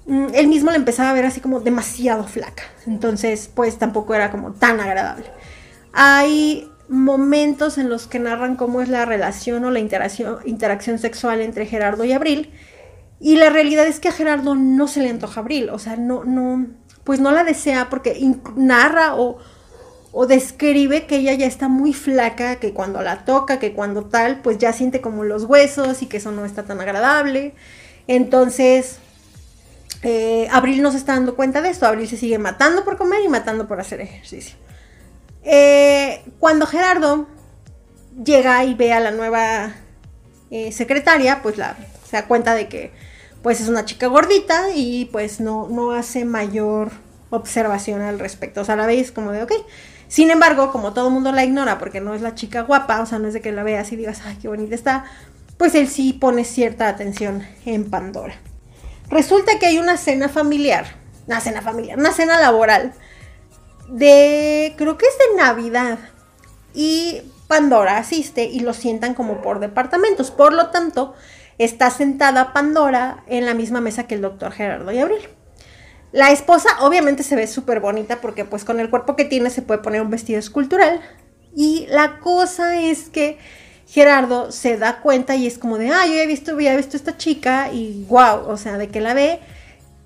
mm, 0.06 0.28
él 0.34 0.48
mismo 0.48 0.70
la 0.70 0.76
empezaba 0.76 1.10
a 1.10 1.14
ver 1.14 1.24
así 1.24 1.40
como 1.40 1.60
demasiado 1.60 2.24
flaca. 2.24 2.64
Entonces, 2.86 3.50
pues 3.54 3.78
tampoco 3.78 4.14
era 4.14 4.30
como 4.30 4.52
tan 4.52 4.80
agradable. 4.80 5.26
Hay 5.92 6.70
momentos 6.88 7.78
en 7.78 7.88
los 7.88 8.06
que 8.06 8.18
narran 8.18 8.56
cómo 8.56 8.82
es 8.82 8.88
la 8.88 9.04
relación 9.04 9.64
o 9.64 9.70
la 9.70 9.80
interacción, 9.80 10.38
interacción 10.44 10.98
sexual 10.98 11.40
entre 11.40 11.66
Gerardo 11.66 12.04
y 12.04 12.12
Abril. 12.12 12.52
Y 13.20 13.36
la 13.36 13.48
realidad 13.48 13.86
es 13.86 14.00
que 14.00 14.08
a 14.08 14.12
Gerardo 14.12 14.54
no 14.54 14.86
se 14.86 15.00
le 15.00 15.08
antoja 15.08 15.40
Abril, 15.40 15.70
o 15.70 15.78
sea, 15.78 15.96
no, 15.96 16.24
no, 16.24 16.66
pues 17.04 17.20
no 17.20 17.30
la 17.30 17.44
desea 17.44 17.88
porque 17.88 18.20
narra 18.56 19.14
o, 19.14 19.38
o 20.16 20.28
describe 20.28 21.06
que 21.06 21.16
ella 21.16 21.34
ya 21.34 21.46
está 21.46 21.66
muy 21.66 21.92
flaca, 21.92 22.56
que 22.56 22.72
cuando 22.72 23.02
la 23.02 23.24
toca, 23.24 23.58
que 23.58 23.72
cuando 23.72 24.04
tal, 24.04 24.40
pues 24.42 24.58
ya 24.58 24.72
siente 24.72 25.00
como 25.00 25.24
los 25.24 25.42
huesos 25.42 26.02
y 26.02 26.06
que 26.06 26.18
eso 26.18 26.30
no 26.30 26.44
está 26.44 26.62
tan 26.62 26.80
agradable. 26.80 27.52
Entonces, 28.06 28.98
eh, 30.04 30.46
Abril 30.52 30.82
no 30.82 30.92
se 30.92 30.98
está 30.98 31.14
dando 31.14 31.34
cuenta 31.34 31.62
de 31.62 31.70
esto. 31.70 31.86
Abril 31.86 32.06
se 32.06 32.16
sigue 32.16 32.38
matando 32.38 32.84
por 32.84 32.96
comer 32.96 33.22
y 33.24 33.28
matando 33.28 33.66
por 33.66 33.80
hacer 33.80 34.00
ejercicio. 34.00 34.54
Eh, 35.42 36.22
cuando 36.38 36.66
Gerardo 36.66 37.26
llega 38.24 38.64
y 38.64 38.74
ve 38.74 38.92
a 38.92 39.00
la 39.00 39.10
nueva 39.10 39.74
eh, 40.52 40.70
secretaria, 40.70 41.42
pues 41.42 41.58
la, 41.58 41.76
se 42.08 42.18
da 42.18 42.26
cuenta 42.28 42.54
de 42.54 42.68
que 42.68 42.92
pues 43.42 43.60
es 43.60 43.68
una 43.68 43.84
chica 43.84 44.06
gordita 44.06 44.68
y 44.76 45.06
pues 45.06 45.40
no, 45.40 45.68
no 45.68 45.90
hace 45.90 46.24
mayor 46.24 46.92
observación 47.30 48.00
al 48.00 48.20
respecto. 48.20 48.60
O 48.60 48.64
sea, 48.64 48.76
la 48.76 48.86
veis 48.86 49.10
como 49.10 49.32
de, 49.32 49.42
ok, 49.42 49.52
sin 50.08 50.30
embargo, 50.30 50.70
como 50.70 50.92
todo 50.92 51.08
el 51.08 51.14
mundo 51.14 51.32
la 51.32 51.44
ignora 51.44 51.78
porque 51.78 52.00
no 52.00 52.14
es 52.14 52.22
la 52.22 52.34
chica 52.34 52.62
guapa, 52.62 53.00
o 53.00 53.06
sea, 53.06 53.18
no 53.18 53.28
es 53.28 53.34
de 53.34 53.40
que 53.40 53.52
la 53.52 53.62
veas 53.62 53.92
y 53.92 53.96
digas, 53.96 54.22
ay, 54.24 54.38
qué 54.40 54.48
bonita 54.48 54.74
está, 54.74 55.04
pues 55.58 55.74
él 55.74 55.88
sí 55.88 56.12
pone 56.12 56.44
cierta 56.44 56.88
atención 56.88 57.46
en 57.64 57.90
Pandora. 57.90 58.34
Resulta 59.10 59.58
que 59.58 59.66
hay 59.66 59.78
una 59.78 59.96
cena 59.96 60.28
familiar, 60.28 60.86
una 61.26 61.40
cena 61.40 61.62
familiar, 61.62 61.98
una 61.98 62.12
cena 62.12 62.38
laboral 62.38 62.92
de, 63.88 64.74
creo 64.76 64.98
que 64.98 65.06
es 65.06 65.18
de 65.18 65.36
Navidad. 65.36 65.98
Y 66.74 67.22
Pandora 67.46 67.98
asiste 67.98 68.44
y 68.44 68.60
lo 68.60 68.72
sientan 68.72 69.14
como 69.14 69.42
por 69.42 69.60
departamentos. 69.60 70.30
Por 70.30 70.52
lo 70.52 70.70
tanto, 70.70 71.14
está 71.58 71.90
sentada 71.90 72.52
Pandora 72.52 73.22
en 73.26 73.46
la 73.46 73.54
misma 73.54 73.80
mesa 73.80 74.06
que 74.06 74.14
el 74.14 74.22
doctor 74.22 74.52
Gerardo 74.52 74.90
y 74.92 74.98
Abril. 74.98 75.28
La 76.14 76.30
esposa 76.30 76.68
obviamente 76.82 77.24
se 77.24 77.34
ve 77.34 77.48
súper 77.48 77.80
bonita 77.80 78.20
porque 78.20 78.44
pues 78.44 78.64
con 78.64 78.78
el 78.78 78.88
cuerpo 78.88 79.16
que 79.16 79.24
tiene 79.24 79.50
se 79.50 79.62
puede 79.62 79.80
poner 79.80 80.00
un 80.00 80.10
vestido 80.10 80.38
escultural. 80.38 81.00
Y 81.56 81.88
la 81.90 82.20
cosa 82.20 82.80
es 82.80 83.08
que 83.08 83.36
Gerardo 83.88 84.52
se 84.52 84.76
da 84.76 85.00
cuenta 85.00 85.34
y 85.34 85.48
es 85.48 85.58
como 85.58 85.76
de, 85.76 85.88
ah, 85.90 86.06
yo 86.06 86.14
ya 86.14 86.22
he 86.22 86.26
visto, 86.28 86.60
ya 86.60 86.72
he 86.72 86.76
visto 86.76 86.96
esta 86.96 87.16
chica 87.16 87.72
y 87.72 88.06
wow, 88.08 88.46
o 88.46 88.56
sea, 88.56 88.78
de 88.78 88.86
que 88.86 89.00
la 89.00 89.12
ve. 89.12 89.40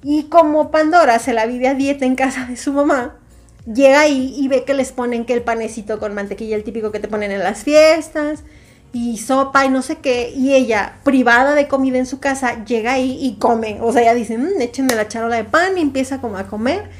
Y 0.02 0.30
como 0.30 0.70
Pandora 0.70 1.18
se 1.18 1.34
la 1.34 1.44
vive 1.44 1.68
a 1.68 1.74
dieta 1.74 2.06
en 2.06 2.14
casa 2.14 2.46
de 2.46 2.56
su 2.56 2.72
mamá, 2.72 3.18
llega 3.66 4.00
ahí 4.00 4.34
y 4.34 4.48
ve 4.48 4.64
que 4.64 4.72
les 4.72 4.92
ponen 4.92 5.26
que 5.26 5.34
el 5.34 5.42
panecito 5.42 5.98
con 5.98 6.14
mantequilla, 6.14 6.56
el 6.56 6.64
típico 6.64 6.90
que 6.90 7.00
te 7.00 7.08
ponen 7.08 7.32
en 7.32 7.40
las 7.40 7.64
fiestas, 7.64 8.44
y 8.92 9.18
sopa 9.18 9.64
y 9.64 9.68
no 9.68 9.82
sé 9.82 9.96
qué, 9.96 10.32
y 10.34 10.54
ella, 10.54 10.98
privada 11.04 11.54
de 11.54 11.68
comida 11.68 11.98
en 11.98 12.06
su 12.06 12.20
casa, 12.20 12.64
llega 12.64 12.92
ahí 12.92 13.18
y 13.20 13.36
come. 13.36 13.78
O 13.80 13.92
sea, 13.92 14.02
ella 14.02 14.14
dice, 14.14 14.38
mmm, 14.38 14.60
échenme 14.60 14.94
la 14.94 15.08
charola 15.08 15.36
de 15.36 15.44
pan 15.44 15.76
y 15.76 15.82
empieza 15.82 16.20
como 16.20 16.38
a 16.38 16.46
comer. 16.46 16.90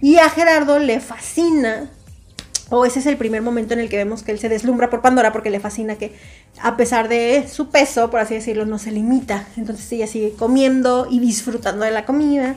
Y 0.00 0.18
a 0.18 0.28
Gerardo 0.28 0.78
le 0.78 1.00
fascina, 1.00 1.90
o 2.70 2.86
ese 2.86 3.00
es 3.00 3.06
el 3.06 3.16
primer 3.16 3.42
momento 3.42 3.74
en 3.74 3.80
el 3.80 3.88
que 3.88 3.98
vemos 3.98 4.22
que 4.22 4.32
él 4.32 4.38
se 4.38 4.48
deslumbra 4.48 4.88
por 4.88 5.02
Pandora 5.02 5.30
porque 5.30 5.50
le 5.50 5.60
fascina 5.60 5.96
que 5.96 6.14
a 6.60 6.76
pesar 6.76 7.08
de 7.08 7.46
su 7.46 7.68
peso, 7.68 8.10
por 8.10 8.20
así 8.20 8.34
decirlo, 8.34 8.64
no 8.64 8.78
se 8.78 8.90
limita. 8.90 9.46
Entonces 9.56 9.92
ella 9.92 10.06
sigue 10.06 10.32
comiendo 10.32 11.06
y 11.10 11.20
disfrutando 11.20 11.84
de 11.84 11.90
la 11.90 12.06
comida 12.06 12.56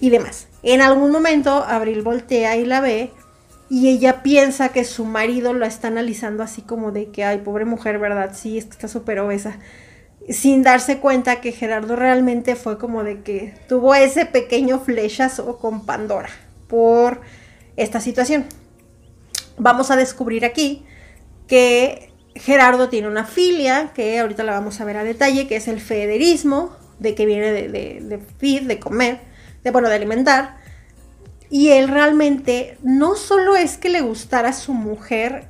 y 0.00 0.10
demás. 0.10 0.46
En 0.62 0.80
algún 0.80 1.10
momento 1.10 1.50
Abril 1.50 2.02
voltea 2.02 2.56
y 2.56 2.64
la 2.64 2.80
ve 2.80 3.10
y 3.70 3.88
ella 3.88 4.22
piensa 4.22 4.70
que 4.70 4.84
su 4.84 5.04
marido 5.04 5.52
lo 5.52 5.66
está 5.66 5.88
analizando 5.88 6.42
así 6.42 6.62
como 6.62 6.90
de 6.90 7.10
que, 7.10 7.24
ay, 7.24 7.38
pobre 7.38 7.64
mujer, 7.64 7.98
¿verdad? 7.98 8.32
Sí, 8.34 8.56
es 8.56 8.64
que 8.64 8.72
está 8.72 8.88
súper 8.88 9.18
obesa. 9.20 9.58
Sin 10.30 10.62
darse 10.62 10.98
cuenta 10.98 11.40
que 11.40 11.52
Gerardo 11.52 11.96
realmente 11.96 12.56
fue 12.56 12.78
como 12.78 13.04
de 13.04 13.22
que 13.22 13.54
tuvo 13.68 13.94
ese 13.94 14.26
pequeño 14.26 14.80
flechazo 14.80 15.58
con 15.58 15.84
Pandora 15.84 16.30
por 16.66 17.20
esta 17.76 18.00
situación. 18.00 18.46
Vamos 19.58 19.90
a 19.90 19.96
descubrir 19.96 20.44
aquí 20.44 20.84
que 21.46 22.12
Gerardo 22.34 22.88
tiene 22.88 23.08
una 23.08 23.24
filia, 23.24 23.92
que 23.94 24.18
ahorita 24.18 24.44
la 24.44 24.52
vamos 24.52 24.80
a 24.80 24.84
ver 24.84 24.96
a 24.96 25.04
detalle, 25.04 25.46
que 25.46 25.56
es 25.56 25.68
el 25.68 25.80
federismo, 25.80 26.76
de 26.98 27.14
que 27.14 27.26
viene 27.26 27.52
de, 27.52 27.68
de, 27.68 28.00
de 28.02 28.18
feed, 28.18 28.62
de 28.62 28.78
comer, 28.78 29.20
de, 29.62 29.70
bueno, 29.70 29.88
de 29.88 29.94
alimentar 29.94 30.56
y 31.50 31.70
él 31.70 31.88
realmente 31.88 32.76
no 32.82 33.16
solo 33.16 33.56
es 33.56 33.76
que 33.78 33.88
le 33.88 34.00
gustara 34.00 34.52
su 34.52 34.74
mujer 34.74 35.46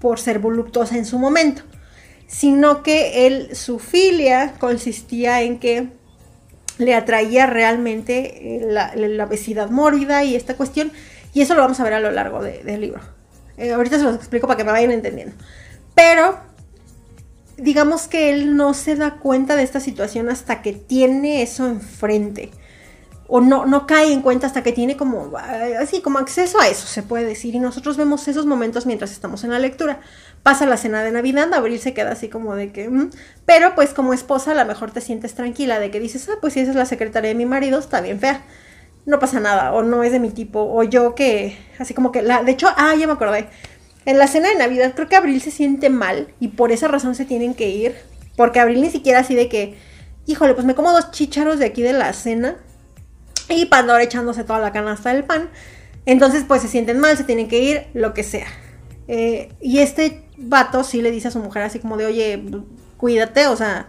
por 0.00 0.18
ser 0.18 0.38
voluptuosa 0.38 0.96
en 0.96 1.04
su 1.04 1.18
momento, 1.18 1.62
sino 2.26 2.82
que 2.82 3.26
él, 3.26 3.54
su 3.54 3.78
filia 3.78 4.54
consistía 4.58 5.42
en 5.42 5.58
que 5.58 5.88
le 6.78 6.94
atraía 6.94 7.46
realmente 7.46 8.56
eh, 8.56 8.66
la, 8.66 9.24
obesidad 9.24 9.70
mórbida 9.70 10.24
y 10.24 10.34
esta 10.34 10.56
cuestión, 10.56 10.92
y 11.34 11.42
eso 11.42 11.54
lo 11.54 11.62
vamos 11.62 11.80
a 11.80 11.84
ver 11.84 11.94
a 11.94 12.00
lo 12.00 12.10
largo 12.10 12.42
del 12.42 12.80
libro. 12.80 13.00
Eh, 13.56 13.72
ahorita 13.72 13.98
se 13.98 14.04
los 14.04 14.16
explico 14.16 14.46
para 14.46 14.56
que 14.56 14.64
me 14.64 14.72
vayan 14.72 14.90
entendiendo. 14.90 15.34
Pero 15.94 16.38
digamos 17.56 18.08
que 18.08 18.30
él 18.30 18.56
no 18.56 18.74
se 18.74 18.96
da 18.96 19.16
cuenta 19.16 19.56
de 19.56 19.62
esta 19.62 19.80
situación 19.80 20.28
hasta 20.28 20.62
que 20.62 20.72
tiene 20.72 21.42
eso 21.42 21.68
enfrente 21.68 22.50
o 23.34 23.40
no, 23.40 23.64
no 23.64 23.86
cae 23.86 24.12
en 24.12 24.20
cuenta 24.20 24.46
hasta 24.46 24.62
que 24.62 24.72
tiene 24.72 24.98
como, 24.98 25.32
así, 25.80 26.02
como 26.02 26.18
acceso 26.18 26.60
a 26.60 26.68
eso, 26.68 26.86
se 26.86 27.02
puede 27.02 27.24
decir. 27.24 27.54
Y 27.54 27.60
nosotros 27.60 27.96
vemos 27.96 28.28
esos 28.28 28.44
momentos 28.44 28.84
mientras 28.84 29.10
estamos 29.10 29.42
en 29.42 29.52
la 29.52 29.58
lectura. 29.58 30.00
Pasa 30.42 30.66
la 30.66 30.76
cena 30.76 31.02
de 31.02 31.12
Navidad, 31.12 31.50
Abril 31.54 31.80
se 31.80 31.94
queda 31.94 32.12
así 32.12 32.28
como 32.28 32.54
de 32.54 32.72
que, 32.72 32.90
mm". 32.90 33.08
pero 33.46 33.74
pues 33.74 33.94
como 33.94 34.12
esposa 34.12 34.50
a 34.50 34.54
lo 34.54 34.66
mejor 34.66 34.90
te 34.90 35.00
sientes 35.00 35.32
tranquila 35.34 35.78
de 35.78 35.90
que 35.90 35.98
dices, 35.98 36.28
ah, 36.28 36.36
pues 36.42 36.52
si 36.52 36.60
esa 36.60 36.72
es 36.72 36.76
la 36.76 36.84
secretaria 36.84 37.28
de 37.28 37.34
mi 37.34 37.46
marido, 37.46 37.78
está 37.78 38.02
bien 38.02 38.20
fea. 38.20 38.42
No 39.06 39.18
pasa 39.18 39.40
nada, 39.40 39.72
o 39.72 39.82
no 39.82 40.02
es 40.02 40.12
de 40.12 40.20
mi 40.20 40.28
tipo, 40.28 40.60
o 40.60 40.82
yo 40.82 41.14
que, 41.14 41.56
así 41.78 41.94
como 41.94 42.12
que, 42.12 42.20
la, 42.20 42.42
de 42.42 42.52
hecho, 42.52 42.68
ah, 42.76 42.94
ya 42.96 43.06
me 43.06 43.14
acordé. 43.14 43.48
En 44.04 44.18
la 44.18 44.26
cena 44.26 44.50
de 44.50 44.56
Navidad 44.56 44.92
creo 44.94 45.08
que 45.08 45.16
Abril 45.16 45.40
se 45.40 45.50
siente 45.50 45.88
mal 45.88 46.28
y 46.38 46.48
por 46.48 46.70
esa 46.70 46.86
razón 46.86 47.14
se 47.14 47.24
tienen 47.24 47.54
que 47.54 47.70
ir, 47.70 47.96
porque 48.36 48.60
Abril 48.60 48.82
ni 48.82 48.90
siquiera 48.90 49.20
así 49.20 49.34
de 49.34 49.48
que, 49.48 49.78
híjole, 50.26 50.52
pues 50.52 50.66
me 50.66 50.74
como 50.74 50.92
dos 50.92 51.12
chícharos 51.12 51.58
de 51.58 51.64
aquí 51.64 51.80
de 51.80 51.94
la 51.94 52.12
cena 52.12 52.58
y 53.48 53.66
Pandora 53.66 54.02
echándose 54.02 54.44
toda 54.44 54.58
la 54.58 54.72
canasta 54.72 55.12
del 55.12 55.24
pan. 55.24 55.50
Entonces, 56.06 56.44
pues 56.46 56.62
se 56.62 56.68
sienten 56.68 56.98
mal, 56.98 57.16
se 57.16 57.24
tienen 57.24 57.48
que 57.48 57.60
ir, 57.60 57.86
lo 57.94 58.12
que 58.14 58.24
sea. 58.24 58.48
Eh, 59.08 59.52
y 59.60 59.78
este 59.78 60.24
vato 60.36 60.84
sí 60.84 61.02
le 61.02 61.10
dice 61.10 61.28
a 61.28 61.30
su 61.30 61.38
mujer 61.38 61.62
así 61.62 61.78
como 61.78 61.96
de, 61.96 62.06
oye, 62.06 62.42
cuídate, 62.96 63.46
o 63.46 63.56
sea, 63.56 63.88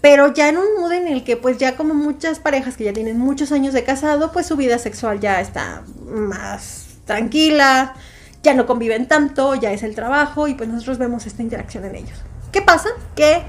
pero 0.00 0.32
ya 0.32 0.48
en 0.48 0.56
un 0.56 0.80
modo 0.80 0.92
en 0.92 1.08
el 1.08 1.24
que 1.24 1.36
pues 1.36 1.58
ya 1.58 1.76
como 1.76 1.94
muchas 1.94 2.38
parejas 2.38 2.76
que 2.76 2.84
ya 2.84 2.92
tienen 2.92 3.18
muchos 3.18 3.52
años 3.52 3.74
de 3.74 3.84
casado, 3.84 4.32
pues 4.32 4.46
su 4.46 4.56
vida 4.56 4.78
sexual 4.78 5.20
ya 5.20 5.40
está 5.40 5.82
más 6.06 6.86
tranquila, 7.04 7.94
ya 8.42 8.54
no 8.54 8.66
conviven 8.66 9.08
tanto, 9.08 9.54
ya 9.54 9.72
es 9.72 9.82
el 9.82 9.94
trabajo 9.94 10.48
y 10.48 10.54
pues 10.54 10.68
nosotros 10.68 10.98
vemos 10.98 11.26
esta 11.26 11.42
interacción 11.42 11.84
en 11.84 11.96
ellos. 11.96 12.18
¿Qué 12.50 12.62
pasa? 12.62 12.88
Que 13.14 13.42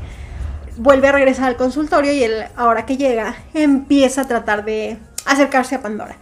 vuelve 0.78 1.08
a 1.08 1.12
regresar 1.14 1.46
al 1.46 1.56
consultorio 1.56 2.12
y 2.12 2.24
él, 2.24 2.44
ahora 2.56 2.86
que 2.86 2.98
llega, 2.98 3.36
empieza 3.54 4.22
a 4.22 4.28
tratar 4.28 4.66
de 4.66 4.98
acercarse 5.26 5.76
a 5.76 5.82
Pandora. 5.82 6.18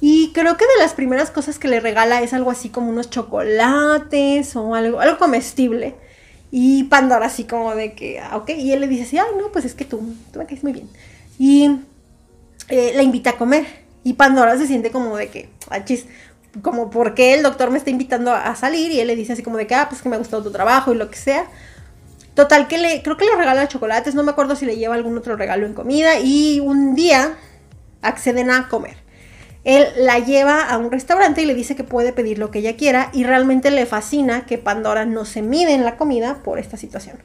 Y 0.00 0.32
creo 0.32 0.56
que 0.56 0.64
de 0.64 0.82
las 0.82 0.94
primeras 0.94 1.30
cosas 1.30 1.60
que 1.60 1.68
le 1.68 1.78
regala 1.78 2.22
es 2.22 2.32
algo 2.32 2.50
así 2.50 2.70
como 2.70 2.88
unos 2.88 3.08
chocolates 3.08 4.56
o 4.56 4.74
algo, 4.74 5.00
algo 5.00 5.16
comestible. 5.16 5.94
Y 6.50 6.84
Pandora 6.84 7.26
así 7.26 7.44
como 7.44 7.74
de 7.74 7.94
que, 7.94 8.18
ah, 8.18 8.36
ok, 8.36 8.50
y 8.50 8.72
él 8.72 8.80
le 8.80 8.88
dice 8.88 9.04
así, 9.04 9.18
ay, 9.18 9.30
no, 9.38 9.52
pues 9.52 9.64
es 9.64 9.74
que 9.74 9.84
tú, 9.84 10.00
tú 10.32 10.40
me 10.40 10.46
caes 10.46 10.64
muy 10.64 10.72
bien. 10.72 10.88
Y 11.38 11.78
eh, 12.68 12.92
la 12.96 13.02
invita 13.02 13.30
a 13.30 13.38
comer. 13.38 13.64
Y 14.02 14.14
Pandora 14.14 14.58
se 14.58 14.66
siente 14.66 14.90
como 14.90 15.16
de 15.16 15.28
que, 15.28 15.48
chis, 15.84 16.06
como 16.62 16.90
porque 16.90 17.34
el 17.34 17.42
doctor 17.42 17.70
me 17.70 17.78
está 17.78 17.90
invitando 17.90 18.32
a, 18.32 18.54
salir 18.56 18.90
y 18.90 19.00
él 19.00 19.06
le 19.06 19.14
dice 19.14 19.34
así 19.34 19.42
como 19.42 19.56
de 19.56 19.66
que, 19.66 19.74
ah, 19.74 19.88
pues 19.88 20.02
que 20.02 20.08
me 20.08 20.16
ha 20.16 20.18
gustado 20.18 20.42
tu 20.42 20.50
trabajo 20.50 20.92
y 20.92 20.96
lo 20.96 21.10
que 21.10 21.16
sea. 21.16 21.46
Total, 22.34 22.66
que 22.66 22.78
le, 22.78 23.02
creo 23.02 23.16
que 23.16 23.24
le 23.24 23.36
regala 23.36 23.68
chocolates, 23.68 24.14
no 24.14 24.22
me 24.22 24.32
acuerdo 24.32 24.56
si 24.56 24.66
le 24.66 24.76
lleva 24.76 24.94
algún 24.94 25.16
otro 25.16 25.36
regalo 25.36 25.64
en 25.64 25.74
comida 25.74 26.18
y 26.18 26.60
un 26.60 26.94
día 26.94 27.36
acceden 28.02 28.50
a 28.50 28.68
comer. 28.68 28.96
Él 29.64 29.86
la 29.96 30.18
lleva 30.18 30.62
a 30.62 30.76
un 30.76 30.90
restaurante 30.90 31.42
y 31.42 31.46
le 31.46 31.54
dice 31.54 31.76
que 31.76 31.84
puede 31.84 32.12
pedir 32.12 32.38
lo 32.38 32.50
que 32.50 32.58
ella 32.58 32.76
quiera 32.76 33.10
y 33.12 33.24
realmente 33.24 33.70
le 33.70 33.86
fascina 33.86 34.44
que 34.44 34.58
Pandora 34.58 35.04
no 35.04 35.24
se 35.24 35.40
mide 35.40 35.72
en 35.72 35.84
la 35.84 35.96
comida 35.96 36.42
por 36.42 36.58
esta 36.58 36.76
situación. 36.76 37.18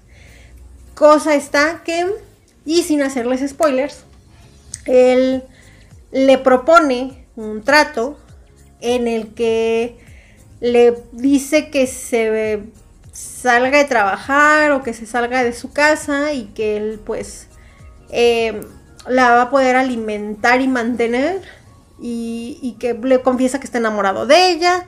Cosa 0.93 1.35
está 1.35 1.81
que, 1.83 2.05
y 2.65 2.83
sin 2.83 3.01
hacerles 3.01 3.47
spoilers, 3.49 4.03
él 4.85 5.43
le 6.11 6.37
propone 6.37 7.25
un 7.35 7.63
trato 7.63 8.19
en 8.81 9.07
el 9.07 9.33
que 9.33 9.97
le 10.59 10.95
dice 11.11 11.69
que 11.69 11.87
se 11.87 12.61
salga 13.11 13.79
de 13.79 13.85
trabajar 13.85 14.71
o 14.71 14.83
que 14.83 14.93
se 14.93 15.07
salga 15.07 15.43
de 15.43 15.53
su 15.53 15.71
casa 15.71 16.33
y 16.33 16.45
que 16.45 16.77
él 16.77 16.99
pues 17.03 17.47
eh, 18.11 18.61
la 19.09 19.31
va 19.31 19.41
a 19.43 19.49
poder 19.49 19.75
alimentar 19.75 20.61
y 20.61 20.67
mantener 20.67 21.41
y, 21.99 22.75
que 22.79 22.93
le 22.93 23.21
confiesa 23.21 23.59
que 23.59 23.65
está 23.65 23.77
enamorado 23.77 24.25
de 24.25 24.51
ella. 24.51 24.85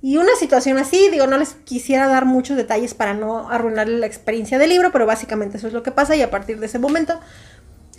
Y 0.00 0.16
una 0.16 0.34
situación 0.36 0.78
así, 0.78 1.08
digo, 1.10 1.26
no 1.26 1.38
les 1.38 1.54
quisiera 1.64 2.08
dar 2.08 2.24
muchos 2.24 2.56
detalles 2.56 2.92
para 2.92 3.14
no 3.14 3.48
arruinarle 3.50 3.98
la 3.98 4.06
experiencia 4.06 4.58
del 4.58 4.70
libro, 4.70 4.90
pero 4.90 5.06
básicamente 5.06 5.58
eso 5.58 5.68
es 5.68 5.72
lo 5.72 5.82
que 5.82 5.92
pasa 5.92 6.16
y 6.16 6.22
a 6.22 6.30
partir 6.30 6.58
de 6.58 6.66
ese 6.66 6.80
momento 6.80 7.20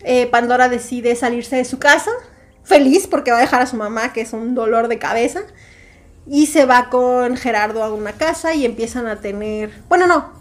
eh, 0.03 0.28
Pandora 0.28 0.68
decide 0.68 1.16
salirse 1.16 1.55
de 1.55 1.66
su 1.66 1.80
casa, 1.80 2.11
feliz 2.64 3.07
porque 3.07 3.32
va 3.32 3.38
a 3.38 3.41
dejar 3.41 3.61
a 3.61 3.68
su 3.68 3.78
mamá, 3.78 4.11
que 4.11 4.22
es 4.22 4.34
un 4.34 4.53
dolor 4.53 4.89
de 4.89 4.99
cabeza, 4.99 5.43
y 6.28 6.47
se 6.47 6.66
va 6.66 6.89
con 6.89 7.38
Gerardo 7.38 7.84
a 7.84 7.93
una 7.93 8.14
casa 8.14 8.53
y 8.53 8.66
empiezan 8.66 9.07
a 9.07 9.22
tener, 9.22 9.72
bueno, 9.88 10.07
no, 10.07 10.34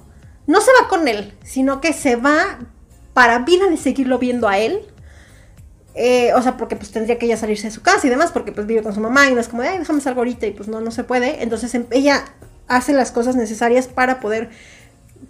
no 0.47 0.61
se 0.61 0.71
va 0.81 0.89
con 0.89 1.07
él, 1.07 1.33
sino 1.45 1.81
que 1.81 1.93
se 1.93 2.17
va 2.17 2.59
para 3.15 3.41
vida 3.41 3.69
de 3.69 3.77
seguirlo 3.77 4.19
viendo 4.19 4.49
a 4.49 4.59
él, 4.59 4.92
eh, 5.95 6.33
o 6.35 6.43
sea, 6.43 6.57
porque 6.57 6.77
pues 6.77 6.91
tendría 6.91 7.19
que 7.19 7.27
ella 7.27 7.37
salirse 7.37 7.67
de 7.67 7.71
su 7.71 7.83
casa 7.83 8.07
y 8.07 8.11
demás, 8.11 8.33
porque 8.33 8.53
pues 8.53 8.67
vive 8.67 8.83
con 8.83 8.95
su 8.95 9.01
mamá 9.01 9.29
y 9.29 9.35
no 9.35 9.41
es 9.41 9.49
como, 9.49 9.63
ay, 9.63 9.79
déjame 9.79 10.01
salgo 10.01 10.21
ahorita 10.21 10.47
y 10.47 10.53
pues 10.53 10.69
no, 10.69 10.81
no 10.81 10.91
se 10.91 11.05
puede. 11.05 11.43
Entonces 11.43 11.75
em, 11.75 11.87
ella 11.91 12.25
hace 12.69 12.93
las 12.93 13.11
cosas 13.11 13.37
necesarias 13.37 13.89
para 13.89 14.21
poder 14.21 14.51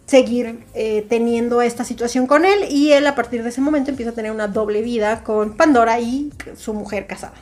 seguir 0.07 0.65
eh, 0.75 1.05
teniendo 1.09 1.63
esta 1.63 1.85
situación 1.85 2.27
con 2.27 2.45
él 2.45 2.67
y 2.71 2.93
él 2.93 3.07
a 3.07 3.15
partir 3.15 3.43
de 3.43 3.49
ese 3.49 3.61
momento 3.61 3.91
empieza 3.91 4.13
a 4.13 4.15
tener 4.15 4.31
una 4.31 4.49
doble 4.49 4.83
vida 4.83 5.23
con 5.25 5.57
Pandora 5.57 6.01
y 6.01 6.33
su 6.57 6.75
mujer 6.75 7.07
casada. 7.07 7.35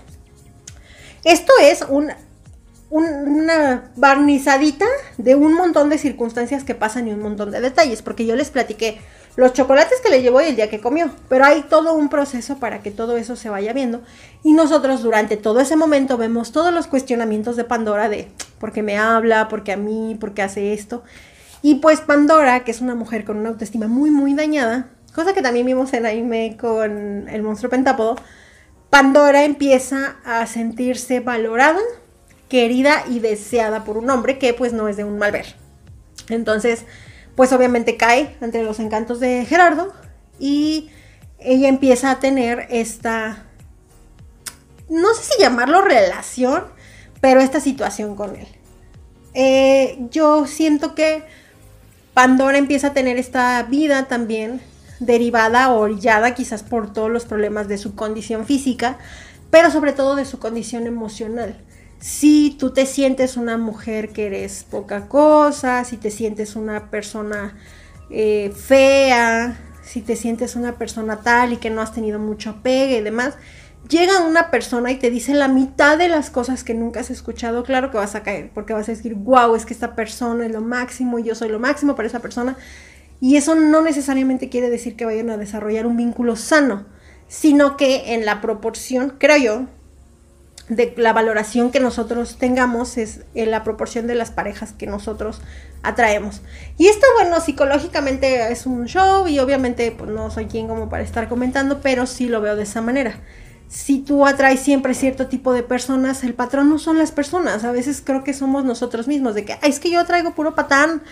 Esto 1.24 1.52
es 1.60 1.84
un, 1.88 2.10
una 2.88 3.90
barnizadita 3.96 4.86
de 5.18 5.34
un 5.34 5.54
montón 5.54 5.90
de 5.90 5.98
circunstancias 5.98 6.64
que 6.64 6.74
pasan 6.74 7.08
y 7.08 7.12
un 7.12 7.20
montón 7.20 7.50
de 7.50 7.60
detalles, 7.60 8.02
porque 8.02 8.24
yo 8.24 8.34
les 8.34 8.50
platiqué 8.50 8.98
los 9.40 9.54
chocolates 9.54 10.02
que 10.02 10.10
le 10.10 10.20
llevó 10.20 10.42
y 10.42 10.48
el 10.48 10.56
día 10.56 10.68
que 10.68 10.82
comió. 10.82 11.10
Pero 11.30 11.46
hay 11.46 11.62
todo 11.62 11.94
un 11.94 12.10
proceso 12.10 12.58
para 12.58 12.82
que 12.82 12.90
todo 12.90 13.16
eso 13.16 13.36
se 13.36 13.48
vaya 13.48 13.72
viendo. 13.72 14.02
Y 14.42 14.52
nosotros 14.52 15.02
durante 15.02 15.38
todo 15.38 15.60
ese 15.60 15.76
momento 15.76 16.18
vemos 16.18 16.52
todos 16.52 16.74
los 16.74 16.86
cuestionamientos 16.86 17.56
de 17.56 17.64
Pandora 17.64 18.10
de 18.10 18.28
por 18.58 18.70
qué 18.70 18.82
me 18.82 18.98
habla, 18.98 19.48
por 19.48 19.64
qué 19.64 19.72
a 19.72 19.78
mí, 19.78 20.14
por 20.20 20.34
qué 20.34 20.42
hace 20.42 20.74
esto. 20.74 21.02
Y 21.62 21.76
pues 21.76 22.02
Pandora, 22.02 22.64
que 22.64 22.70
es 22.70 22.82
una 22.82 22.94
mujer 22.94 23.24
con 23.24 23.38
una 23.38 23.48
autoestima 23.48 23.86
muy, 23.86 24.10
muy 24.10 24.34
dañada, 24.34 24.90
cosa 25.14 25.32
que 25.32 25.40
también 25.40 25.64
vimos 25.64 25.90
en 25.94 26.04
Aime 26.04 26.58
con 26.60 27.26
el 27.26 27.42
monstruo 27.42 27.70
pentápodo, 27.70 28.16
Pandora 28.90 29.44
empieza 29.44 30.16
a 30.22 30.46
sentirse 30.46 31.20
valorada, 31.20 31.80
querida 32.50 33.04
y 33.08 33.20
deseada 33.20 33.84
por 33.84 33.96
un 33.96 34.10
hombre 34.10 34.38
que 34.38 34.52
pues 34.52 34.74
no 34.74 34.86
es 34.86 34.98
de 34.98 35.04
un 35.04 35.16
mal 35.16 35.32
ver. 35.32 35.54
Entonces, 36.28 36.84
pues 37.40 37.54
obviamente 37.54 37.96
cae 37.96 38.36
entre 38.42 38.62
los 38.64 38.80
encantos 38.80 39.18
de 39.18 39.46
Gerardo 39.46 39.94
y 40.38 40.90
ella 41.38 41.68
empieza 41.68 42.10
a 42.10 42.20
tener 42.20 42.66
esta, 42.68 43.46
no 44.90 45.14
sé 45.14 45.22
si 45.22 45.40
llamarlo 45.40 45.80
relación, 45.80 46.64
pero 47.22 47.40
esta 47.40 47.58
situación 47.58 48.14
con 48.14 48.36
él. 48.36 48.46
Eh, 49.32 50.06
yo 50.10 50.46
siento 50.46 50.94
que 50.94 51.22
Pandora 52.12 52.58
empieza 52.58 52.88
a 52.88 52.92
tener 52.92 53.16
esta 53.16 53.62
vida 53.62 54.06
también 54.06 54.60
derivada 54.98 55.72
o 55.72 55.78
orillada 55.78 56.34
quizás 56.34 56.62
por 56.62 56.92
todos 56.92 57.10
los 57.10 57.24
problemas 57.24 57.68
de 57.68 57.78
su 57.78 57.94
condición 57.94 58.44
física, 58.44 58.98
pero 59.50 59.70
sobre 59.70 59.94
todo 59.94 60.14
de 60.14 60.26
su 60.26 60.38
condición 60.38 60.86
emocional 60.86 61.56
si 62.00 62.56
tú 62.58 62.72
te 62.72 62.86
sientes 62.86 63.36
una 63.36 63.58
mujer 63.58 64.08
que 64.08 64.26
eres 64.26 64.64
poca 64.64 65.06
cosa, 65.06 65.84
si 65.84 65.98
te 65.98 66.10
sientes 66.10 66.56
una 66.56 66.90
persona 66.90 67.58
eh, 68.08 68.52
fea, 68.56 69.58
si 69.82 70.00
te 70.00 70.16
sientes 70.16 70.56
una 70.56 70.78
persona 70.78 71.20
tal 71.20 71.52
y 71.52 71.56
que 71.58 71.68
no 71.68 71.82
has 71.82 71.92
tenido 71.92 72.18
mucho 72.18 72.50
apego 72.50 72.96
y 72.96 73.02
demás, 73.02 73.34
llega 73.88 74.20
una 74.20 74.50
persona 74.50 74.90
y 74.90 74.98
te 74.98 75.10
dice 75.10 75.34
la 75.34 75.48
mitad 75.48 75.98
de 75.98 76.08
las 76.08 76.30
cosas 76.30 76.64
que 76.64 76.72
nunca 76.72 77.00
has 77.00 77.10
escuchado, 77.10 77.64
claro 77.64 77.90
que 77.90 77.98
vas 77.98 78.14
a 78.14 78.22
caer, 78.22 78.50
porque 78.54 78.72
vas 78.72 78.88
a 78.88 78.92
decir, 78.92 79.14
wow, 79.14 79.54
es 79.54 79.66
que 79.66 79.74
esta 79.74 79.94
persona 79.94 80.46
es 80.46 80.52
lo 80.52 80.62
máximo 80.62 81.18
y 81.18 81.24
yo 81.24 81.34
soy 81.34 81.50
lo 81.50 81.58
máximo 81.58 81.96
para 81.96 82.08
esa 82.08 82.20
persona. 82.20 82.56
Y 83.20 83.36
eso 83.36 83.54
no 83.54 83.82
necesariamente 83.82 84.48
quiere 84.48 84.70
decir 84.70 84.96
que 84.96 85.04
vayan 85.04 85.28
a 85.28 85.36
desarrollar 85.36 85.86
un 85.86 85.98
vínculo 85.98 86.36
sano, 86.36 86.86
sino 87.28 87.76
que 87.76 88.14
en 88.14 88.24
la 88.24 88.40
proporción, 88.40 89.16
creo 89.18 89.36
yo, 89.36 89.66
de 90.70 90.94
la 90.96 91.12
valoración 91.12 91.72
que 91.72 91.80
nosotros 91.80 92.38
tengamos 92.38 92.96
es 92.96 93.22
en 93.34 93.50
la 93.50 93.64
proporción 93.64 94.06
de 94.06 94.14
las 94.14 94.30
parejas 94.30 94.72
que 94.72 94.86
nosotros 94.86 95.42
atraemos. 95.82 96.42
Y 96.78 96.86
esto, 96.86 97.06
bueno, 97.18 97.40
psicológicamente 97.40 98.50
es 98.52 98.66
un 98.66 98.86
show 98.86 99.26
y 99.26 99.40
obviamente 99.40 99.90
pues, 99.90 100.10
no 100.10 100.30
soy 100.30 100.46
quien 100.46 100.68
como 100.68 100.88
para 100.88 101.02
estar 101.02 101.28
comentando, 101.28 101.80
pero 101.80 102.06
sí 102.06 102.28
lo 102.28 102.40
veo 102.40 102.54
de 102.54 102.62
esa 102.62 102.80
manera. 102.80 103.20
Si 103.68 103.98
tú 103.98 104.26
atraes 104.26 104.60
siempre 104.60 104.94
cierto 104.94 105.26
tipo 105.26 105.52
de 105.52 105.64
personas, 105.64 106.22
el 106.22 106.34
patrón 106.34 106.70
no 106.70 106.78
son 106.78 106.98
las 106.98 107.10
personas. 107.10 107.64
A 107.64 107.72
veces 107.72 108.00
creo 108.04 108.22
que 108.22 108.32
somos 108.32 108.64
nosotros 108.64 109.08
mismos, 109.08 109.34
de 109.34 109.44
que 109.44 109.58
es 109.62 109.80
que 109.80 109.90
yo 109.90 110.04
traigo 110.06 110.34
puro 110.34 110.54
patán, 110.54 111.02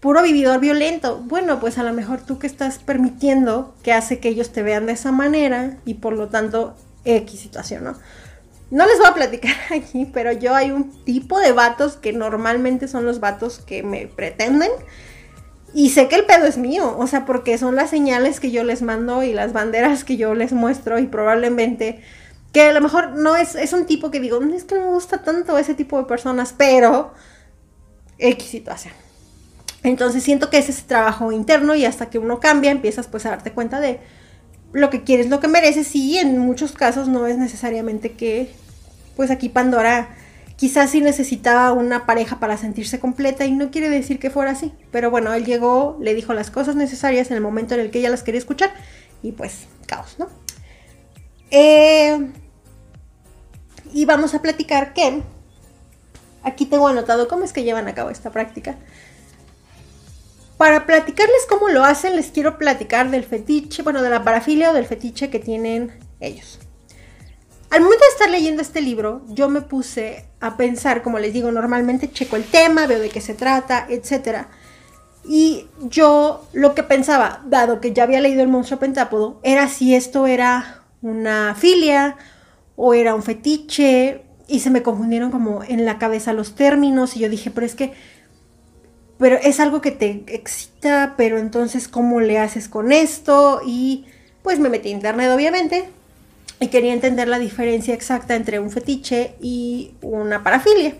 puro 0.00 0.22
vividor 0.22 0.60
violento. 0.60 1.22
Bueno, 1.24 1.58
pues 1.58 1.78
a 1.78 1.82
lo 1.82 1.94
mejor 1.94 2.20
tú 2.20 2.38
que 2.38 2.46
estás 2.46 2.78
permitiendo 2.78 3.74
que 3.82 3.94
hace 3.94 4.18
que 4.18 4.28
ellos 4.28 4.52
te 4.52 4.62
vean 4.62 4.84
de 4.84 4.92
esa 4.92 5.10
manera 5.10 5.78
y 5.86 5.94
por 5.94 6.12
lo 6.12 6.28
tanto 6.28 6.76
X 7.04 7.40
situación, 7.40 7.84
¿no? 7.84 7.96
No 8.70 8.86
les 8.86 8.98
voy 8.98 9.06
a 9.06 9.14
platicar 9.14 9.54
aquí, 9.70 10.08
pero 10.12 10.32
yo 10.32 10.54
hay 10.54 10.70
un 10.70 10.90
tipo 11.04 11.38
de 11.38 11.52
vatos 11.52 11.96
que 11.96 12.12
normalmente 12.12 12.88
son 12.88 13.04
los 13.04 13.20
vatos 13.20 13.60
que 13.60 13.82
me 13.82 14.06
pretenden. 14.06 14.70
Y 15.74 15.90
sé 15.90 16.08
que 16.08 16.14
el 16.16 16.24
pedo 16.24 16.46
es 16.46 16.56
mío, 16.56 16.96
o 16.96 17.06
sea, 17.06 17.26
porque 17.26 17.58
son 17.58 17.74
las 17.74 17.90
señales 17.90 18.40
que 18.40 18.50
yo 18.50 18.64
les 18.64 18.80
mando 18.80 19.22
y 19.22 19.32
las 19.32 19.52
banderas 19.52 20.04
que 20.04 20.16
yo 20.16 20.34
les 20.34 20.52
muestro 20.52 20.98
y 20.98 21.06
probablemente 21.06 22.02
que 22.52 22.62
a 22.62 22.72
lo 22.72 22.80
mejor 22.80 23.10
no 23.10 23.36
es, 23.36 23.54
es 23.54 23.74
un 23.74 23.84
tipo 23.84 24.10
que 24.10 24.18
digo, 24.18 24.40
es 24.42 24.64
que 24.64 24.76
no 24.76 24.86
me 24.86 24.92
gusta 24.92 25.22
tanto 25.22 25.58
ese 25.58 25.74
tipo 25.74 25.98
de 25.98 26.04
personas, 26.04 26.54
pero 26.56 27.12
X 28.16 28.48
situación. 28.48 28.94
Entonces 29.82 30.22
siento 30.22 30.48
que 30.48 30.56
ese 30.56 30.70
es 30.70 30.84
trabajo 30.84 31.30
interno 31.32 31.74
y 31.74 31.84
hasta 31.84 32.08
que 32.08 32.18
uno 32.18 32.40
cambia 32.40 32.70
empiezas 32.70 33.08
pues 33.08 33.26
a 33.26 33.30
darte 33.30 33.52
cuenta 33.52 33.78
de, 33.78 34.00
lo 34.76 34.90
que 34.90 35.04
quieres, 35.04 35.30
lo 35.30 35.40
que 35.40 35.48
mereces, 35.48 35.94
y 35.96 36.18
en 36.18 36.38
muchos 36.38 36.72
casos 36.72 37.08
no 37.08 37.26
es 37.26 37.38
necesariamente 37.38 38.12
que, 38.12 38.50
pues 39.16 39.30
aquí 39.30 39.48
Pandora 39.48 40.10
quizás 40.56 40.90
sí 40.90 41.00
necesitaba 41.00 41.72
una 41.72 42.04
pareja 42.04 42.38
para 42.40 42.58
sentirse 42.58 43.00
completa 43.00 43.46
y 43.46 43.52
no 43.52 43.70
quiere 43.70 43.88
decir 43.88 44.18
que 44.18 44.28
fuera 44.28 44.50
así, 44.50 44.72
pero 44.90 45.10
bueno, 45.10 45.32
él 45.32 45.46
llegó, 45.46 45.96
le 46.00 46.14
dijo 46.14 46.34
las 46.34 46.50
cosas 46.50 46.76
necesarias 46.76 47.30
en 47.30 47.36
el 47.36 47.42
momento 47.42 47.72
en 47.74 47.80
el 47.80 47.90
que 47.90 48.00
ella 48.00 48.10
las 48.10 48.22
quería 48.22 48.38
escuchar 48.38 48.70
y 49.22 49.32
pues 49.32 49.66
caos, 49.86 50.16
¿no? 50.18 50.28
Eh, 51.50 52.30
y 53.94 54.04
vamos 54.04 54.34
a 54.34 54.42
platicar 54.42 54.92
que 54.92 55.22
aquí 56.42 56.66
tengo 56.66 56.86
anotado 56.88 57.28
cómo 57.28 57.44
es 57.44 57.54
que 57.54 57.64
llevan 57.64 57.88
a 57.88 57.94
cabo 57.94 58.10
esta 58.10 58.30
práctica. 58.30 58.76
Para 60.56 60.86
platicarles 60.86 61.46
cómo 61.48 61.68
lo 61.68 61.84
hacen, 61.84 62.16
les 62.16 62.30
quiero 62.30 62.56
platicar 62.56 63.10
del 63.10 63.24
fetiche, 63.24 63.82
bueno, 63.82 64.02
de 64.02 64.08
la 64.08 64.24
parafilia 64.24 64.70
o 64.70 64.74
del 64.74 64.86
fetiche 64.86 65.28
que 65.28 65.38
tienen 65.38 65.92
ellos. 66.18 66.58
Al 67.70 67.82
momento 67.82 68.04
de 68.04 68.12
estar 68.12 68.30
leyendo 68.30 68.62
este 68.62 68.80
libro, 68.80 69.22
yo 69.28 69.50
me 69.50 69.60
puse 69.60 70.24
a 70.40 70.56
pensar, 70.56 71.02
como 71.02 71.18
les 71.18 71.34
digo, 71.34 71.50
normalmente 71.52 72.10
checo 72.10 72.36
el 72.36 72.44
tema, 72.44 72.86
veo 72.86 73.00
de 73.00 73.10
qué 73.10 73.20
se 73.20 73.34
trata, 73.34 73.86
etc. 73.90 74.46
Y 75.28 75.66
yo 75.80 76.46
lo 76.52 76.74
que 76.74 76.84
pensaba, 76.84 77.42
dado 77.46 77.80
que 77.80 77.92
ya 77.92 78.04
había 78.04 78.20
leído 78.20 78.42
El 78.42 78.48
monstruo 78.48 78.78
pentápodo, 78.78 79.40
era 79.42 79.68
si 79.68 79.94
esto 79.94 80.26
era 80.26 80.84
una 81.02 81.54
filia 81.54 82.16
o 82.76 82.94
era 82.94 83.14
un 83.14 83.22
fetiche, 83.22 84.22
y 84.48 84.60
se 84.60 84.70
me 84.70 84.82
confundieron 84.82 85.30
como 85.30 85.62
en 85.64 85.84
la 85.84 85.98
cabeza 85.98 86.32
los 86.32 86.54
términos, 86.54 87.16
y 87.16 87.20
yo 87.20 87.28
dije, 87.28 87.50
pero 87.50 87.66
es 87.66 87.74
que 87.74 87.92
pero 89.18 89.36
es 89.36 89.60
algo 89.60 89.80
que 89.80 89.90
te 89.90 90.24
excita, 90.28 91.14
pero 91.16 91.38
entonces, 91.38 91.88
¿cómo 91.88 92.20
le 92.20 92.38
haces 92.38 92.68
con 92.68 92.92
esto? 92.92 93.60
Y 93.66 94.06
pues 94.42 94.58
me 94.58 94.68
metí 94.68 94.88
a 94.88 94.92
internet, 94.92 95.30
obviamente, 95.34 95.88
y 96.60 96.68
quería 96.68 96.92
entender 96.92 97.28
la 97.28 97.38
diferencia 97.38 97.94
exacta 97.94 98.34
entre 98.34 98.60
un 98.60 98.70
fetiche 98.70 99.34
y 99.40 99.94
una 100.02 100.42
parafilia. 100.42 100.94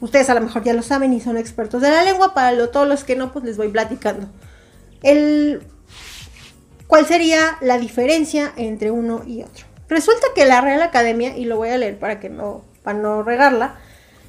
Ustedes 0.00 0.28
a 0.30 0.34
lo 0.34 0.40
mejor 0.40 0.64
ya 0.64 0.72
lo 0.72 0.82
saben 0.82 1.12
y 1.12 1.20
son 1.20 1.36
expertos 1.36 1.80
de 1.80 1.90
la 1.90 2.02
lengua, 2.02 2.34
para 2.34 2.70
todos 2.70 2.88
los 2.88 3.04
que 3.04 3.14
no, 3.14 3.32
pues 3.32 3.44
les 3.44 3.56
voy 3.56 3.68
platicando. 3.68 4.28
El, 5.02 5.62
¿Cuál 6.88 7.06
sería 7.06 7.56
la 7.60 7.78
diferencia 7.78 8.52
entre 8.56 8.90
uno 8.90 9.22
y 9.26 9.42
otro? 9.42 9.64
Resulta 9.88 10.26
que 10.34 10.44
la 10.44 10.60
Real 10.60 10.82
Academia, 10.82 11.36
y 11.36 11.44
lo 11.44 11.56
voy 11.56 11.70
a 11.70 11.78
leer 11.78 11.98
para 11.98 12.18
que 12.18 12.28
no, 12.28 12.64
para 12.82 12.98
no 12.98 13.22
regarla, 13.22 13.76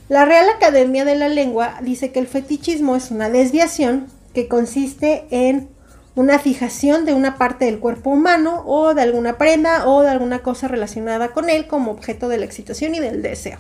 la 0.10 0.26
Real 0.26 0.49
Academia 0.49 1.06
de 1.06 1.16
la 1.16 1.30
Lengua 1.30 1.78
dice 1.82 2.12
que 2.12 2.20
el 2.20 2.28
fetichismo 2.28 2.95
es 2.95 3.12
una 3.12 3.30
desviación 3.30 4.08
que 4.34 4.47
consiste 4.47 5.26
en 5.30 5.70
una 6.16 6.38
fijación 6.39 7.06
de 7.06 7.14
una 7.14 7.38
parte 7.38 7.66
del 7.66 7.80
cuerpo 7.80 8.12
humano 8.12 8.64
o 8.66 8.93
de 8.93 9.01
alguna 9.01 9.38
prenda 9.38 9.88
o 9.88 10.01
de 10.01 10.10
alguna 10.10 10.39
cosa 10.39 10.68
relacionada 10.68 11.30
con 11.30 11.49
él 11.49 11.68
como 11.68 11.91
objeto 11.91 12.28
de 12.28 12.38
la 12.38 12.45
excitación 12.45 12.93
y 12.95 12.99
del 12.99 13.22
deseo. 13.22 13.58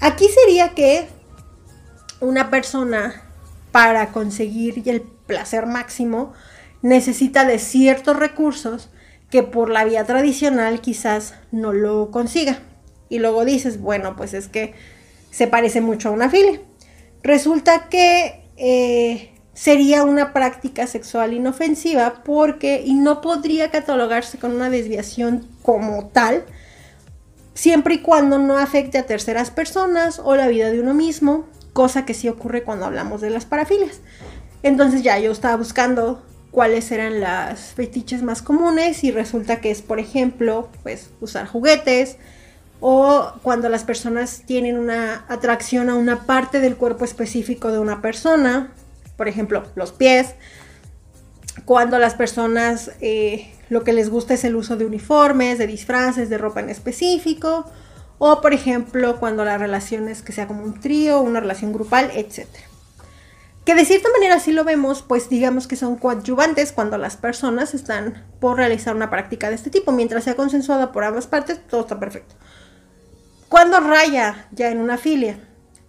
Aquí 0.00 0.26
sería 0.28 0.70
que 0.70 1.08
una 2.20 2.50
persona 2.50 3.22
para 3.72 4.12
conseguir 4.12 4.82
el 4.86 5.00
placer 5.00 5.66
máximo 5.66 6.32
necesita 6.82 7.46
de 7.46 7.58
ciertos 7.58 8.16
recursos 8.16 8.90
que 9.30 9.42
por 9.42 9.70
la 9.70 9.84
vía 9.84 10.04
tradicional 10.04 10.80
quizás 10.80 11.34
no 11.50 11.72
lo 11.72 12.10
consiga. 12.10 12.58
Y 13.08 13.18
luego 13.18 13.44
dices, 13.44 13.80
bueno, 13.80 14.14
pues 14.16 14.34
es 14.34 14.48
que 14.48 14.74
se 15.34 15.48
parece 15.48 15.80
mucho 15.80 16.08
a 16.10 16.12
una 16.12 16.30
filia. 16.30 16.60
Resulta 17.24 17.88
que 17.88 18.48
eh, 18.56 19.32
sería 19.52 20.04
una 20.04 20.32
práctica 20.32 20.86
sexual 20.86 21.32
inofensiva 21.32 22.22
porque 22.24 22.82
y 22.86 22.94
no 22.94 23.20
podría 23.20 23.72
catalogarse 23.72 24.38
con 24.38 24.52
una 24.52 24.70
desviación 24.70 25.48
como 25.62 26.06
tal, 26.06 26.44
siempre 27.52 27.94
y 27.94 27.98
cuando 27.98 28.38
no 28.38 28.58
afecte 28.58 28.96
a 28.96 29.06
terceras 29.06 29.50
personas 29.50 30.20
o 30.22 30.36
la 30.36 30.46
vida 30.46 30.70
de 30.70 30.78
uno 30.78 30.94
mismo, 30.94 31.46
cosa 31.72 32.06
que 32.06 32.14
sí 32.14 32.28
ocurre 32.28 32.62
cuando 32.62 32.86
hablamos 32.86 33.20
de 33.20 33.30
las 33.30 33.44
parafilias. 33.44 34.02
Entonces 34.62 35.02
ya 35.02 35.18
yo 35.18 35.32
estaba 35.32 35.56
buscando 35.56 36.22
cuáles 36.52 36.92
eran 36.92 37.18
las 37.18 37.74
fetiches 37.74 38.22
más 38.22 38.40
comunes 38.40 39.02
y 39.02 39.10
resulta 39.10 39.60
que 39.60 39.72
es, 39.72 39.82
por 39.82 39.98
ejemplo, 39.98 40.68
pues 40.84 41.10
usar 41.20 41.48
juguetes, 41.48 42.18
o 42.86 43.32
cuando 43.42 43.70
las 43.70 43.82
personas 43.82 44.42
tienen 44.44 44.76
una 44.76 45.24
atracción 45.28 45.88
a 45.88 45.94
una 45.94 46.26
parte 46.26 46.60
del 46.60 46.76
cuerpo 46.76 47.06
específico 47.06 47.72
de 47.72 47.78
una 47.78 48.02
persona, 48.02 48.74
por 49.16 49.26
ejemplo, 49.26 49.64
los 49.74 49.92
pies, 49.92 50.34
cuando 51.64 51.98
las 51.98 52.12
personas 52.12 52.90
eh, 53.00 53.50
lo 53.70 53.84
que 53.84 53.94
les 53.94 54.10
gusta 54.10 54.34
es 54.34 54.44
el 54.44 54.54
uso 54.54 54.76
de 54.76 54.84
uniformes, 54.84 55.56
de 55.56 55.66
disfraces, 55.66 56.28
de 56.28 56.36
ropa 56.36 56.60
en 56.60 56.68
específico, 56.68 57.64
o 58.18 58.42
por 58.42 58.52
ejemplo, 58.52 59.18
cuando 59.18 59.46
la 59.46 59.56
relación 59.56 60.06
es 60.08 60.20
que 60.20 60.32
sea 60.32 60.46
como 60.46 60.62
un 60.62 60.78
trío, 60.78 61.22
una 61.22 61.40
relación 61.40 61.72
grupal, 61.72 62.10
etc. 62.14 62.46
Que 63.64 63.74
de 63.74 63.86
cierta 63.86 64.10
manera 64.10 64.38
sí 64.40 64.52
lo 64.52 64.62
vemos, 64.62 65.00
pues 65.00 65.30
digamos 65.30 65.66
que 65.66 65.76
son 65.76 65.96
coadyuvantes 65.96 66.72
cuando 66.72 66.98
las 66.98 67.16
personas 67.16 67.72
están 67.72 68.26
por 68.40 68.58
realizar 68.58 68.94
una 68.94 69.08
práctica 69.08 69.48
de 69.48 69.54
este 69.54 69.70
tipo, 69.70 69.90
mientras 69.90 70.24
sea 70.24 70.34
consensuada 70.34 70.92
por 70.92 71.02
ambas 71.04 71.26
partes, 71.26 71.66
todo 71.66 71.80
está 71.80 71.98
perfecto. 71.98 72.34
Cuando 73.54 73.78
raya 73.78 74.48
ya 74.50 74.72
en 74.72 74.80
una 74.80 74.98
filia, 74.98 75.38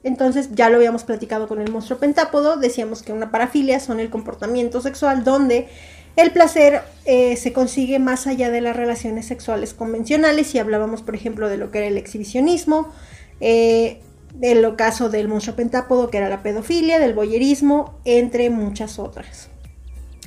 entonces 0.03 0.49
ya 0.51 0.69
lo 0.69 0.75
habíamos 0.75 1.03
platicado 1.03 1.47
con 1.47 1.59
el 1.59 1.71
monstruo 1.71 1.97
pentápodo, 1.97 2.57
decíamos 2.57 3.01
que 3.01 3.11
una 3.11 3.31
parafilia 3.31 3.79
son 3.79 3.99
el 3.99 4.11
comportamiento 4.11 4.81
sexual 4.81 5.23
donde 5.23 5.67
el 6.15 6.29
placer 6.29 6.83
eh, 7.05 7.35
se 7.37 7.53
consigue 7.53 7.97
más 7.97 8.27
allá 8.27 8.51
de 8.51 8.61
las 8.61 8.75
relaciones 8.75 9.25
sexuales 9.25 9.73
convencionales 9.73 10.53
y 10.53 10.59
hablábamos 10.59 11.01
por 11.01 11.15
ejemplo 11.15 11.49
de 11.49 11.57
lo 11.57 11.71
que 11.71 11.79
era 11.79 11.87
el 11.87 11.97
exhibicionismo, 11.97 12.93
eh, 13.39 13.99
del 14.35 14.75
caso 14.75 15.09
del 15.09 15.27
monstruo 15.27 15.55
pentápodo 15.55 16.11
que 16.11 16.17
era 16.17 16.29
la 16.29 16.43
pedofilia, 16.43 16.99
del 16.99 17.15
boyerismo, 17.15 17.97
entre 18.05 18.51
muchas 18.51 18.99
otras. 18.99 19.49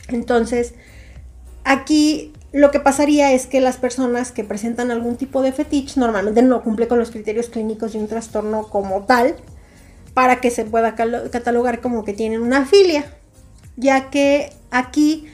Entonces, 0.09 0.75
aquí 1.63 2.33
lo 2.53 2.71
que 2.71 2.81
pasaría 2.81 3.33
es 3.33 3.47
que 3.47 3.61
las 3.61 3.77
personas 3.77 4.33
que 4.33 4.45
presentan 4.45 4.91
algún 4.91 5.17
tipo 5.17 5.43
de 5.43 5.53
fetiche 5.53 6.01
normalmente 6.01 6.43
no 6.43 6.63
cumple 6.63 6.89
con 6.89 6.99
los 6.99 7.11
criterios 7.11 7.49
clínicos 7.49 7.93
de 7.93 7.99
un 7.99 8.09
trastorno 8.09 8.69
como 8.69 9.05
tal 9.05 9.37
para 10.15 10.41
que 10.41 10.51
se 10.51 10.65
pueda 10.65 10.95
catalogar 10.95 11.81
como 11.81 12.05
que 12.05 12.15
tienen 12.15 12.43
una 12.43 12.65
filia, 12.65 13.05
ya 13.77 14.11
que 14.11 14.53
aquí 14.71 15.27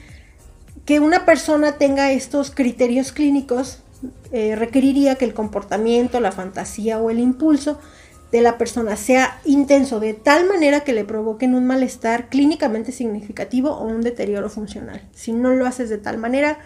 que 0.85 0.99
una 0.99 1.25
persona 1.25 1.77
tenga 1.77 2.11
estos 2.11 2.51
criterios 2.51 3.11
clínicos 3.11 3.79
eh, 4.31 4.55
requeriría 4.55 5.15
que 5.15 5.25
el 5.25 5.33
comportamiento, 5.33 6.19
la 6.19 6.31
fantasía 6.31 6.99
o 6.99 7.09
el 7.09 7.19
impulso 7.19 7.79
de 8.31 8.41
la 8.41 8.57
persona 8.57 8.97
sea 8.97 9.39
intenso 9.45 9.99
de 9.99 10.13
tal 10.13 10.47
manera 10.47 10.81
que 10.81 10.93
le 10.93 11.05
provoquen 11.05 11.55
un 11.55 11.65
malestar 11.65 12.27
clínicamente 12.27 12.91
significativo 12.91 13.71
o 13.71 13.85
un 13.85 14.01
deterioro 14.01 14.49
funcional. 14.49 15.01
Si 15.13 15.31
no 15.31 15.53
lo 15.55 15.65
haces 15.65 15.89
de 15.89 15.97
tal 15.97 16.17
manera, 16.17 16.59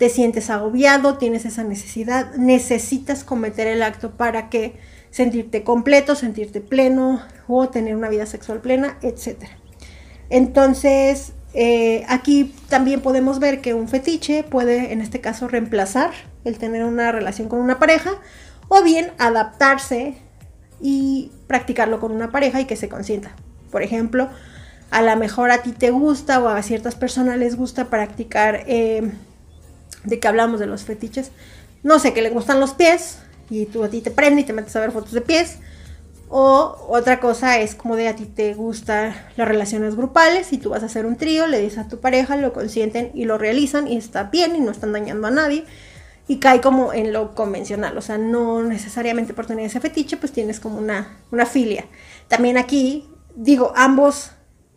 te 0.00 0.08
sientes 0.08 0.48
agobiado, 0.48 1.18
tienes 1.18 1.44
esa 1.44 1.62
necesidad, 1.62 2.34
necesitas 2.36 3.22
cometer 3.22 3.66
el 3.66 3.82
acto 3.82 4.12
para 4.12 4.48
que 4.48 4.78
sentirte 5.10 5.62
completo, 5.62 6.14
sentirte 6.14 6.62
pleno 6.62 7.20
o 7.46 7.68
tener 7.68 7.94
una 7.94 8.08
vida 8.08 8.24
sexual 8.24 8.62
plena, 8.62 8.96
etc. 9.02 9.44
Entonces, 10.30 11.32
eh, 11.52 12.06
aquí 12.08 12.54
también 12.70 13.02
podemos 13.02 13.40
ver 13.40 13.60
que 13.60 13.74
un 13.74 13.88
fetiche 13.88 14.42
puede, 14.42 14.94
en 14.94 15.02
este 15.02 15.20
caso, 15.20 15.48
reemplazar 15.48 16.12
el 16.46 16.56
tener 16.56 16.82
una 16.84 17.12
relación 17.12 17.50
con 17.50 17.60
una 17.60 17.78
pareja 17.78 18.12
o 18.68 18.82
bien 18.82 19.12
adaptarse 19.18 20.14
y 20.80 21.30
practicarlo 21.46 22.00
con 22.00 22.12
una 22.12 22.30
pareja 22.30 22.58
y 22.58 22.64
que 22.64 22.76
se 22.76 22.88
consienta. 22.88 23.32
Por 23.70 23.82
ejemplo, 23.82 24.30
a 24.90 25.02
lo 25.02 25.14
mejor 25.16 25.50
a 25.50 25.60
ti 25.60 25.72
te 25.72 25.90
gusta 25.90 26.40
o 26.42 26.48
a 26.48 26.62
ciertas 26.62 26.94
personas 26.94 27.36
les 27.36 27.54
gusta 27.54 27.90
practicar 27.90 28.64
eh, 28.66 29.12
de 30.04 30.18
que 30.18 30.28
hablamos 30.28 30.60
de 30.60 30.66
los 30.66 30.84
fetiches, 30.84 31.30
no 31.82 31.98
sé, 31.98 32.12
que 32.12 32.22
le 32.22 32.30
gustan 32.30 32.60
los 32.60 32.74
pies 32.74 33.18
y 33.48 33.66
tú 33.66 33.84
a 33.84 33.88
ti 33.88 34.00
te 34.00 34.10
prende 34.10 34.42
y 34.42 34.44
te 34.44 34.52
metes 34.52 34.74
a 34.76 34.80
ver 34.80 34.92
fotos 34.92 35.12
de 35.12 35.20
pies. 35.20 35.58
O 36.32 36.86
otra 36.88 37.18
cosa 37.18 37.58
es 37.58 37.74
como 37.74 37.96
de 37.96 38.06
a 38.06 38.14
ti 38.14 38.24
te 38.24 38.54
gustan 38.54 39.12
las 39.36 39.48
relaciones 39.48 39.96
grupales 39.96 40.52
y 40.52 40.58
tú 40.58 40.70
vas 40.70 40.84
a 40.84 40.86
hacer 40.86 41.04
un 41.04 41.16
trío, 41.16 41.48
le 41.48 41.60
dices 41.60 41.78
a 41.78 41.88
tu 41.88 41.98
pareja, 41.98 42.36
lo 42.36 42.52
consienten 42.52 43.10
y 43.14 43.24
lo 43.24 43.36
realizan 43.36 43.88
y 43.88 43.96
está 43.96 44.24
bien 44.24 44.54
y 44.54 44.60
no 44.60 44.70
están 44.70 44.92
dañando 44.92 45.26
a 45.26 45.32
nadie. 45.32 45.64
Y 46.28 46.38
cae 46.38 46.60
como 46.60 46.92
en 46.92 47.12
lo 47.12 47.34
convencional, 47.34 47.98
o 47.98 48.00
sea, 48.00 48.16
no 48.16 48.62
necesariamente 48.62 49.34
por 49.34 49.46
tener 49.46 49.66
ese 49.66 49.80
fetiche, 49.80 50.16
pues 50.16 50.30
tienes 50.30 50.60
como 50.60 50.78
una, 50.78 51.18
una 51.32 51.44
filia. 51.44 51.86
También 52.28 52.56
aquí, 52.56 53.08
digo, 53.34 53.72
ambos 53.74 54.30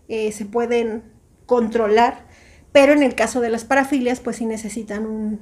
eh, 0.08 0.32
se 0.32 0.46
pueden 0.46 1.04
controlar 1.46 2.26
pero 2.74 2.92
en 2.92 3.04
el 3.04 3.16
caso 3.16 3.40
de 3.40 3.50
las 3.50 3.64
parafilias, 3.64 4.20
pues 4.20 4.38
sí 4.38 4.46
necesitan 4.46 5.40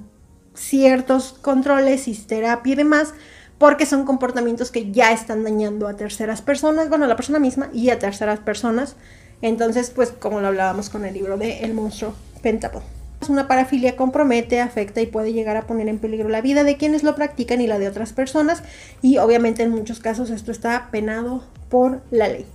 ciertos 0.53 1.33
controles 1.41 2.07
y 2.07 2.13
terapia 2.13 2.73
y 2.73 2.75
demás, 2.75 3.13
porque 3.57 3.85
son 3.85 4.05
comportamientos 4.05 4.69
que 4.69 4.91
ya 4.91 5.11
están 5.11 5.43
dañando 5.43 5.87
a 5.87 5.95
terceras 5.95 6.41
personas, 6.41 6.89
bueno, 6.89 7.05
a 7.05 7.07
la 7.07 7.15
persona 7.15 7.39
misma 7.39 7.69
y 7.73 7.89
a 7.89 7.99
terceras 7.99 8.39
personas. 8.39 8.95
Entonces, 9.41 9.91
pues 9.91 10.11
como 10.11 10.41
lo 10.41 10.47
hablábamos 10.47 10.89
con 10.89 11.05
el 11.05 11.13
libro 11.13 11.37
de 11.37 11.59
El 11.59 11.73
monstruo 11.73 12.13
pentápodo. 12.43 12.83
Una 13.29 13.47
parafilia 13.47 13.95
compromete, 13.95 14.59
afecta 14.59 14.99
y 14.99 15.05
puede 15.05 15.31
llegar 15.31 15.55
a 15.55 15.67
poner 15.67 15.87
en 15.87 15.99
peligro 15.99 16.27
la 16.27 16.41
vida 16.41 16.63
de 16.63 16.75
quienes 16.75 17.03
lo 17.03 17.15
practican 17.15 17.61
y 17.61 17.67
la 17.67 17.77
de 17.77 17.87
otras 17.87 18.13
personas. 18.13 18.63
Y 19.01 19.19
obviamente 19.19 19.63
en 19.63 19.69
muchos 19.69 19.99
casos 19.99 20.31
esto 20.31 20.51
está 20.51 20.89
penado 20.91 21.43
por 21.69 22.01
la 22.09 22.27
ley. 22.27 22.45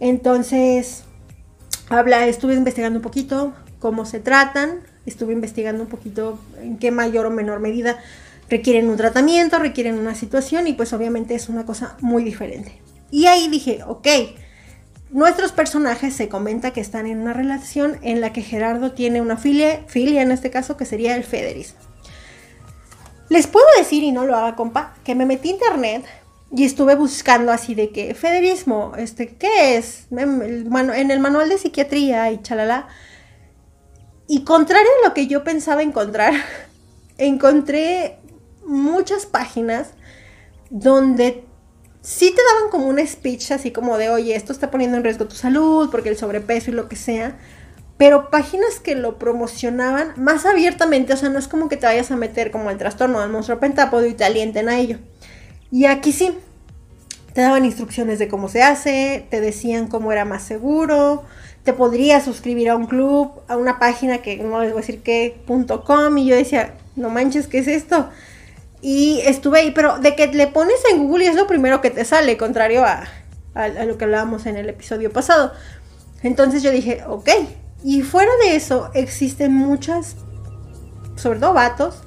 Entonces, 0.00 1.02
habla, 1.88 2.28
estuve 2.28 2.54
investigando 2.54 3.00
un 3.00 3.02
poquito, 3.02 3.54
cómo 3.78 4.04
se 4.04 4.20
tratan. 4.20 4.80
Estuve 5.06 5.32
investigando 5.32 5.82
un 5.82 5.88
poquito 5.88 6.38
en 6.60 6.78
qué 6.78 6.90
mayor 6.90 7.26
o 7.26 7.30
menor 7.30 7.60
medida 7.60 7.98
requieren 8.48 8.88
un 8.88 8.96
tratamiento, 8.96 9.58
requieren 9.58 9.98
una 9.98 10.14
situación 10.14 10.66
y 10.66 10.72
pues 10.72 10.92
obviamente 10.92 11.34
es 11.34 11.48
una 11.48 11.66
cosa 11.66 11.96
muy 12.00 12.24
diferente. 12.24 12.80
Y 13.10 13.26
ahí 13.26 13.48
dije, 13.48 13.80
ok, 13.86 14.06
nuestros 15.10 15.52
personajes 15.52 16.14
se 16.14 16.28
comenta 16.28 16.72
que 16.72 16.80
están 16.80 17.06
en 17.06 17.18
una 17.18 17.32
relación 17.32 17.98
en 18.02 18.20
la 18.20 18.32
que 18.32 18.42
Gerardo 18.42 18.92
tiene 18.92 19.20
una 19.20 19.36
filia, 19.36 19.84
filia 19.86 20.22
en 20.22 20.32
este 20.32 20.50
caso 20.50 20.76
que 20.76 20.84
sería 20.84 21.16
el 21.16 21.24
federismo. 21.24 21.78
Les 23.28 23.46
puedo 23.46 23.66
decir, 23.76 24.02
y 24.02 24.12
no 24.12 24.24
lo 24.24 24.36
haga 24.36 24.56
compa, 24.56 24.94
que 25.04 25.14
me 25.14 25.26
metí 25.26 25.50
a 25.50 25.52
internet 25.52 26.04
y 26.50 26.64
estuve 26.64 26.94
buscando 26.94 27.52
así 27.52 27.74
de 27.74 27.90
que 27.90 28.14
federismo, 28.14 28.92
este, 28.96 29.36
¿qué 29.36 29.76
es? 29.76 30.06
En 30.10 31.10
el 31.10 31.20
manual 31.20 31.48
de 31.50 31.58
psiquiatría 31.58 32.30
y 32.32 32.40
chalala 32.40 32.88
y 34.28 34.44
contrario 34.44 34.88
a 35.02 35.08
lo 35.08 35.14
que 35.14 35.26
yo 35.26 35.42
pensaba 35.42 35.82
encontrar, 35.82 36.34
encontré 37.18 38.18
muchas 38.64 39.26
páginas 39.26 39.88
donde 40.70 41.44
sí 42.02 42.34
te 42.34 42.42
daban 42.54 42.70
como 42.70 42.86
un 42.86 43.04
speech 43.04 43.50
así 43.52 43.70
como 43.70 43.96
de, 43.96 44.10
oye, 44.10 44.36
esto 44.36 44.52
está 44.52 44.70
poniendo 44.70 44.98
en 44.98 45.04
riesgo 45.04 45.26
tu 45.26 45.34
salud, 45.34 45.90
porque 45.90 46.10
el 46.10 46.18
sobrepeso 46.18 46.70
y 46.70 46.74
lo 46.74 46.88
que 46.88 46.96
sea. 46.96 47.38
Pero 47.96 48.30
páginas 48.30 48.78
que 48.78 48.94
lo 48.94 49.18
promocionaban 49.18 50.12
más 50.16 50.46
abiertamente, 50.46 51.14
o 51.14 51.16
sea, 51.16 51.30
no 51.30 51.38
es 51.38 51.48
como 51.48 51.68
que 51.68 51.76
te 51.76 51.86
vayas 51.86 52.10
a 52.10 52.16
meter 52.16 52.50
como 52.50 52.70
el 52.70 52.78
trastorno 52.78 53.20
del 53.20 53.30
monstruo 53.30 53.58
pentápodo 53.58 54.06
y 54.06 54.14
te 54.14 54.24
alienten 54.24 54.68
a 54.68 54.78
ello. 54.78 54.98
Y 55.70 55.86
aquí 55.86 56.12
sí, 56.12 56.38
te 57.32 57.40
daban 57.40 57.64
instrucciones 57.64 58.18
de 58.18 58.28
cómo 58.28 58.48
se 58.48 58.62
hace, 58.62 59.26
te 59.30 59.40
decían 59.40 59.88
cómo 59.88 60.12
era 60.12 60.24
más 60.24 60.42
seguro, 60.42 61.24
te 61.64 61.72
podrías 61.72 62.24
suscribir 62.24 62.70
a 62.70 62.76
un 62.76 62.86
club, 62.86 63.30
a 63.48 63.56
una 63.56 63.78
página 63.78 64.18
que 64.18 64.36
no 64.36 64.60
les 64.62 64.72
voy 64.72 64.78
a 64.78 64.86
decir 64.86 65.02
qué, 65.02 65.40
.com, 65.84 66.18
y 66.18 66.26
yo 66.26 66.36
decía, 66.36 66.74
no 66.96 67.10
manches, 67.10 67.46
¿qué 67.46 67.58
es 67.58 67.68
esto? 67.68 68.08
Y 68.80 69.20
estuve 69.24 69.60
ahí, 69.60 69.70
pero 69.72 69.98
de 69.98 70.14
que 70.14 70.28
le 70.28 70.46
pones 70.46 70.80
en 70.92 71.06
Google 71.06 71.24
y 71.24 71.28
es 71.28 71.34
lo 71.34 71.46
primero 71.46 71.80
que 71.80 71.90
te 71.90 72.04
sale, 72.04 72.36
contrario 72.36 72.84
a, 72.84 73.04
lo 73.84 73.98
que 73.98 74.04
hablábamos 74.04 74.46
en 74.46 74.56
el 74.56 74.68
episodio 74.68 75.12
pasado. 75.12 75.52
Entonces 76.22 76.62
yo 76.62 76.70
dije, 76.70 77.02
ok. 77.06 77.28
Y 77.82 78.02
fuera 78.02 78.30
de 78.42 78.56
eso, 78.56 78.90
existen 78.94 79.52
muchas, 79.52 80.16
sobre 81.16 81.40
todo 81.40 81.54
vatos, 81.54 82.02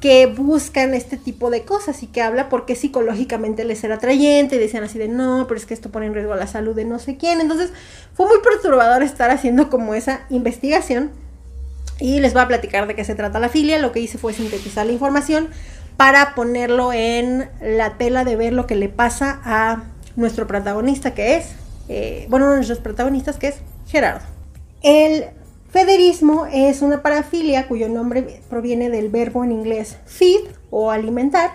que 0.00 0.26
buscan 0.26 0.94
este 0.94 1.18
tipo 1.18 1.50
de 1.50 1.64
cosas 1.64 2.02
y 2.02 2.06
que 2.06 2.22
habla 2.22 2.48
porque 2.48 2.74
psicológicamente 2.74 3.64
les 3.64 3.84
era 3.84 3.96
atrayente 3.96 4.56
y 4.56 4.58
decían 4.58 4.82
así 4.82 4.98
de 4.98 5.08
no, 5.08 5.44
pero 5.46 5.60
es 5.60 5.66
que 5.66 5.74
esto 5.74 5.90
pone 5.90 6.06
en 6.06 6.14
riesgo 6.14 6.34
la 6.34 6.46
salud 6.46 6.74
de 6.74 6.86
no 6.86 6.98
sé 6.98 7.18
quién. 7.18 7.40
Entonces 7.40 7.70
fue 8.14 8.26
muy 8.26 8.38
perturbador 8.42 9.02
estar 9.02 9.30
haciendo 9.30 9.68
como 9.68 9.94
esa 9.94 10.22
investigación 10.30 11.10
y 11.98 12.20
les 12.20 12.32
voy 12.32 12.42
a 12.42 12.48
platicar 12.48 12.86
de 12.86 12.94
qué 12.94 13.04
se 13.04 13.14
trata 13.14 13.38
la 13.38 13.50
filia. 13.50 13.78
Lo 13.78 13.92
que 13.92 14.00
hice 14.00 14.16
fue 14.16 14.32
sintetizar 14.32 14.86
la 14.86 14.92
información 14.92 15.48
para 15.98 16.34
ponerlo 16.34 16.94
en 16.94 17.50
la 17.60 17.98
tela 17.98 18.24
de 18.24 18.36
ver 18.36 18.54
lo 18.54 18.66
que 18.66 18.76
le 18.76 18.88
pasa 18.88 19.40
a 19.44 19.84
nuestro 20.16 20.46
protagonista 20.46 21.12
que 21.12 21.36
es, 21.36 21.50
eh, 21.90 22.26
bueno, 22.30 22.46
uno 22.46 22.52
de 22.52 22.58
nuestros 22.60 22.78
protagonistas 22.78 23.36
que 23.36 23.48
es 23.48 23.56
Gerardo. 23.86 24.24
El 24.82 25.26
federismo 25.70 26.46
es 26.46 26.82
una 26.82 27.02
parafilia 27.02 27.68
cuyo 27.68 27.88
nombre 27.88 28.42
proviene 28.48 28.90
del 28.90 29.08
verbo 29.08 29.44
en 29.44 29.52
inglés 29.52 29.96
feed 30.06 30.40
o 30.70 30.90
alimentar. 30.90 31.52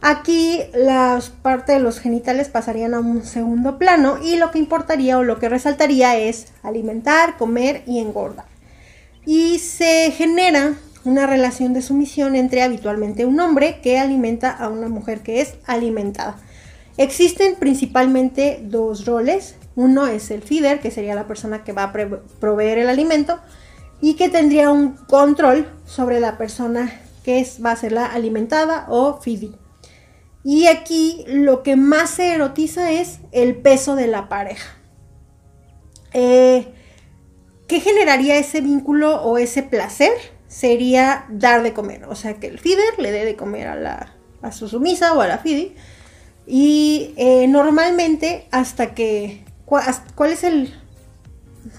Aquí 0.00 0.60
las 0.74 1.30
partes 1.30 1.76
de 1.76 1.82
los 1.82 1.98
genitales 1.98 2.48
pasarían 2.48 2.92
a 2.92 3.00
un 3.00 3.24
segundo 3.24 3.78
plano 3.78 4.18
y 4.22 4.36
lo 4.36 4.50
que 4.50 4.58
importaría 4.58 5.18
o 5.18 5.24
lo 5.24 5.38
que 5.38 5.48
resaltaría 5.48 6.18
es 6.18 6.48
alimentar, 6.62 7.38
comer 7.38 7.82
y 7.86 8.00
engordar. 8.00 8.44
Y 9.24 9.58
se 9.60 10.10
genera 10.10 10.74
una 11.04 11.26
relación 11.26 11.72
de 11.72 11.82
sumisión 11.82 12.36
entre 12.36 12.62
habitualmente 12.62 13.26
un 13.26 13.40
hombre 13.40 13.80
que 13.82 13.98
alimenta 13.98 14.50
a 14.50 14.68
una 14.68 14.88
mujer 14.88 15.20
que 15.20 15.40
es 15.40 15.54
alimentada. 15.66 16.36
Existen 16.96 17.56
principalmente 17.56 18.60
dos 18.62 19.04
roles. 19.04 19.56
Uno 19.76 20.06
es 20.06 20.30
el 20.30 20.42
feeder, 20.42 20.80
que 20.80 20.90
sería 20.90 21.14
la 21.14 21.26
persona 21.26 21.64
que 21.64 21.72
va 21.72 21.84
a 21.84 21.92
proveer 22.40 22.78
el 22.78 22.88
alimento 22.88 23.40
y 24.00 24.14
que 24.14 24.28
tendría 24.28 24.70
un 24.70 24.96
control 24.96 25.68
sobre 25.86 26.20
la 26.20 26.38
persona 26.38 27.00
que 27.24 27.40
es, 27.40 27.64
va 27.64 27.72
a 27.72 27.76
ser 27.76 27.92
la 27.92 28.06
alimentada 28.06 28.86
o 28.88 29.20
feeding. 29.20 29.56
Y 30.44 30.66
aquí 30.66 31.24
lo 31.26 31.62
que 31.62 31.76
más 31.76 32.10
se 32.10 32.34
erotiza 32.34 32.92
es 32.92 33.20
el 33.32 33.56
peso 33.56 33.96
de 33.96 34.06
la 34.06 34.28
pareja. 34.28 34.76
Eh, 36.12 36.68
¿Qué 37.66 37.80
generaría 37.80 38.36
ese 38.36 38.60
vínculo 38.60 39.22
o 39.22 39.38
ese 39.38 39.62
placer? 39.62 40.12
sería 40.54 41.26
dar 41.30 41.64
de 41.64 41.72
comer. 41.72 42.04
O 42.04 42.14
sea, 42.14 42.34
que 42.34 42.46
el 42.46 42.60
feeder 42.60 42.98
le 42.98 43.10
dé 43.10 43.24
de 43.24 43.34
comer 43.34 43.66
a, 43.66 43.74
la, 43.74 44.14
a 44.40 44.52
su 44.52 44.68
sumisa 44.68 45.12
o 45.14 45.20
a 45.20 45.26
la 45.26 45.38
fidi. 45.38 45.74
Y 46.46 47.12
eh, 47.16 47.46
normalmente 47.48 48.46
hasta 48.50 48.94
que... 48.94 49.42
¿Cuál 49.64 50.32
es 50.32 50.44
el... 50.44 50.74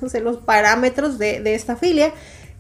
No 0.01 0.09
sé, 0.09 0.19
los 0.19 0.37
parámetros 0.37 1.19
de, 1.19 1.39
de 1.41 1.55
esta 1.55 1.75
filia? 1.75 2.11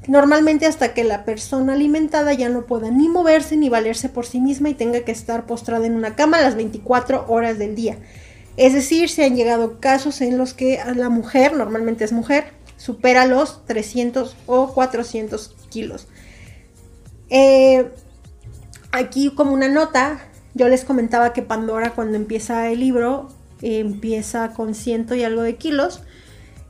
Normalmente 0.07 0.67
hasta 0.67 0.93
que 0.93 1.03
la 1.03 1.25
persona 1.25 1.73
alimentada 1.73 2.33
ya 2.33 2.49
no 2.49 2.65
pueda 2.65 2.91
ni 2.91 3.09
moverse 3.09 3.57
ni 3.57 3.69
valerse 3.69 4.09
por 4.09 4.25
sí 4.25 4.39
misma 4.39 4.69
y 4.69 4.75
tenga 4.75 5.01
que 5.01 5.11
estar 5.11 5.47
postrada 5.47 5.87
en 5.87 5.95
una 5.95 6.15
cama 6.15 6.41
las 6.41 6.55
24 6.55 7.25
horas 7.27 7.57
del 7.57 7.75
día. 7.75 7.97
Es 8.57 8.73
decir, 8.73 9.09
se 9.09 9.25
han 9.25 9.35
llegado 9.35 9.79
casos 9.79 10.21
en 10.21 10.37
los 10.37 10.53
que 10.53 10.79
la 10.95 11.09
mujer, 11.09 11.55
normalmente 11.55 12.05
es 12.05 12.11
mujer, 12.11 12.45
supera 12.77 13.25
los 13.25 13.65
300 13.65 14.35
o 14.45 14.73
400 14.73 15.55
kilos. 15.69 16.07
Eh, 17.29 17.89
aquí 18.91 19.33
como 19.33 19.53
una 19.53 19.67
nota, 19.67 20.19
yo 20.53 20.69
les 20.69 20.85
comentaba 20.85 21.33
que 21.33 21.41
Pandora 21.41 21.91
cuando 21.91 22.15
empieza 22.15 22.69
el 22.69 22.79
libro 22.79 23.29
empieza 23.61 24.53
con 24.53 24.75
ciento 24.75 25.15
y 25.15 25.23
algo 25.23 25.41
de 25.41 25.55
kilos 25.55 26.01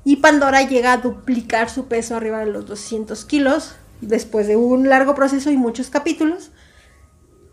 y 0.07 0.17
Pandora 0.17 0.61
llega 0.61 0.93
a 0.93 0.97
duplicar 0.97 1.69
su 1.69 1.87
peso 1.87 2.15
arriba 2.15 2.39
de 2.39 2.45
los 2.45 2.67
200 2.67 3.25
kilos 3.25 3.75
después 4.01 4.47
de 4.47 4.55
un 4.55 4.87
largo 4.87 5.15
proceso 5.15 5.49
y 5.49 5.57
muchos 5.57 5.89
capítulos. 5.89 6.51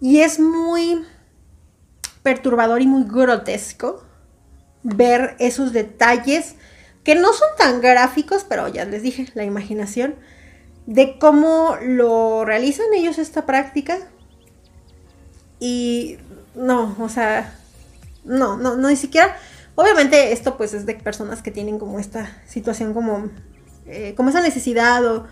Y 0.02 0.20
es 0.20 0.38
muy 0.38 1.02
perturbador 2.22 2.82
y 2.82 2.86
muy 2.86 3.04
grotesco 3.04 4.04
ver 4.82 5.34
esos 5.38 5.72
detalles 5.72 6.56
que 7.04 7.14
no 7.14 7.32
son 7.32 7.48
tan 7.56 7.80
gráficos, 7.80 8.44
pero 8.46 8.68
ya 8.68 8.84
les 8.84 9.02
dije, 9.02 9.26
la 9.32 9.44
imaginación, 9.44 10.16
de 10.86 11.18
cómo 11.18 11.76
lo 11.82 12.44
realizan 12.44 12.92
ellos 12.94 13.16
esta 13.16 13.46
práctica. 13.46 13.96
Y 15.58 16.18
no, 16.54 16.96
o 17.00 17.08
sea, 17.08 17.58
no, 18.24 18.56
no, 18.56 18.76
no, 18.76 18.88
ni 18.88 18.96
siquiera. 18.96 19.36
Obviamente 19.74 20.32
esto 20.32 20.56
pues 20.56 20.74
es 20.74 20.86
de 20.86 20.94
personas 20.94 21.42
que 21.42 21.50
tienen 21.50 21.78
como 21.78 21.98
esta 21.98 22.42
situación 22.46 22.92
como, 22.92 23.30
eh, 23.86 24.14
como 24.16 24.28
esa 24.28 24.42
necesidad 24.42 25.04
o, 25.06 25.26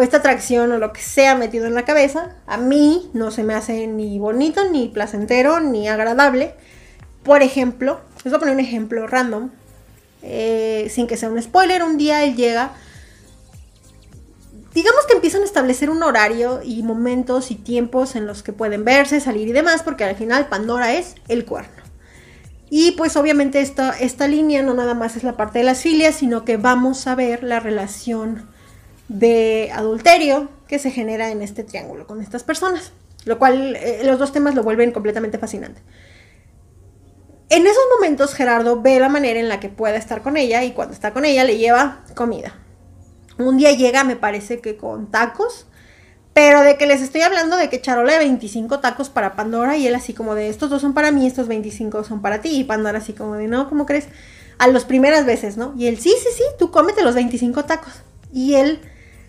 esta 0.00 0.16
atracción 0.16 0.72
o 0.72 0.78
lo 0.78 0.92
que 0.92 1.00
sea 1.00 1.36
metido 1.36 1.66
en 1.66 1.74
la 1.74 1.84
cabeza. 1.84 2.34
A 2.46 2.56
mí 2.56 3.10
no 3.12 3.30
se 3.30 3.44
me 3.44 3.54
hace 3.54 3.86
ni 3.86 4.18
bonito, 4.18 4.68
ni 4.68 4.88
placentero, 4.88 5.60
ni 5.60 5.86
agradable. 5.88 6.54
Por 7.22 7.42
ejemplo, 7.42 8.00
les 8.24 8.32
voy 8.32 8.34
a 8.34 8.38
poner 8.40 8.54
un 8.54 8.60
ejemplo 8.60 9.06
random. 9.06 9.50
Eh, 10.22 10.88
sin 10.90 11.06
que 11.06 11.16
sea 11.16 11.28
un 11.28 11.40
spoiler, 11.40 11.84
un 11.84 11.96
día 11.96 12.24
él 12.24 12.34
llega. 12.34 12.72
Digamos 14.74 15.06
que 15.06 15.14
empiezan 15.14 15.42
a 15.42 15.44
establecer 15.44 15.90
un 15.90 16.02
horario 16.02 16.60
y 16.64 16.82
momentos 16.82 17.52
y 17.52 17.54
tiempos 17.54 18.16
en 18.16 18.26
los 18.26 18.42
que 18.42 18.52
pueden 18.52 18.84
verse, 18.84 19.20
salir 19.20 19.46
y 19.46 19.52
demás, 19.52 19.84
porque 19.84 20.02
al 20.02 20.16
final 20.16 20.48
Pandora 20.48 20.94
es 20.94 21.14
el 21.28 21.44
cuerno. 21.44 21.73
Y 22.70 22.92
pues 22.92 23.16
obviamente 23.16 23.60
esta, 23.60 23.90
esta 23.98 24.26
línea 24.26 24.62
no 24.62 24.74
nada 24.74 24.94
más 24.94 25.16
es 25.16 25.22
la 25.22 25.36
parte 25.36 25.58
de 25.58 25.64
las 25.64 25.82
filias, 25.82 26.14
sino 26.14 26.44
que 26.44 26.56
vamos 26.56 27.06
a 27.06 27.14
ver 27.14 27.42
la 27.42 27.60
relación 27.60 28.48
de 29.08 29.70
adulterio 29.74 30.48
que 30.66 30.78
se 30.78 30.90
genera 30.90 31.30
en 31.30 31.42
este 31.42 31.62
triángulo 31.62 32.06
con 32.06 32.20
estas 32.20 32.42
personas. 32.42 32.92
Lo 33.24 33.38
cual 33.38 33.76
eh, 33.76 34.02
los 34.04 34.18
dos 34.18 34.32
temas 34.32 34.54
lo 34.54 34.62
vuelven 34.62 34.92
completamente 34.92 35.38
fascinante. 35.38 35.82
En 37.50 37.66
esos 37.66 37.84
momentos 37.96 38.34
Gerardo 38.34 38.80
ve 38.80 38.98
la 38.98 39.08
manera 39.08 39.38
en 39.38 39.48
la 39.48 39.60
que 39.60 39.68
puede 39.68 39.96
estar 39.96 40.22
con 40.22 40.36
ella 40.36 40.64
y 40.64 40.72
cuando 40.72 40.94
está 40.94 41.12
con 41.12 41.24
ella 41.24 41.44
le 41.44 41.58
lleva 41.58 42.04
comida. 42.14 42.54
Un 43.38 43.58
día 43.58 43.72
llega, 43.72 44.04
me 44.04 44.16
parece 44.16 44.60
que 44.60 44.76
con 44.76 45.10
tacos, 45.10 45.66
pero 46.34 46.62
de 46.62 46.76
que 46.76 46.86
les 46.86 47.00
estoy 47.00 47.22
hablando 47.22 47.56
de 47.56 47.70
que 47.70 47.80
Charola 47.80 48.12
de 48.12 48.18
25 48.18 48.80
tacos 48.80 49.08
para 49.08 49.36
Pandora 49.36 49.76
y 49.76 49.86
él 49.86 49.94
así 49.94 50.12
como 50.12 50.34
de 50.34 50.48
estos 50.48 50.68
dos 50.68 50.82
son 50.82 50.92
para 50.92 51.12
mí, 51.12 51.26
estos 51.26 51.46
25 51.46 52.02
son 52.02 52.20
para 52.20 52.40
ti 52.40 52.50
y 52.50 52.64
Pandora 52.64 52.98
así 52.98 53.12
como 53.12 53.36
de 53.36 53.46
no, 53.46 53.68
¿cómo 53.68 53.86
crees? 53.86 54.08
A 54.58 54.66
las 54.66 54.84
primeras 54.84 55.26
veces, 55.26 55.56
¿no? 55.56 55.74
Y 55.78 55.86
él 55.86 55.98
sí, 55.98 56.12
sí, 56.20 56.28
sí, 56.36 56.42
tú 56.58 56.72
cómete 56.72 57.02
los 57.02 57.14
25 57.14 57.64
tacos. 57.64 57.92
Y 58.32 58.54
él 58.54 58.80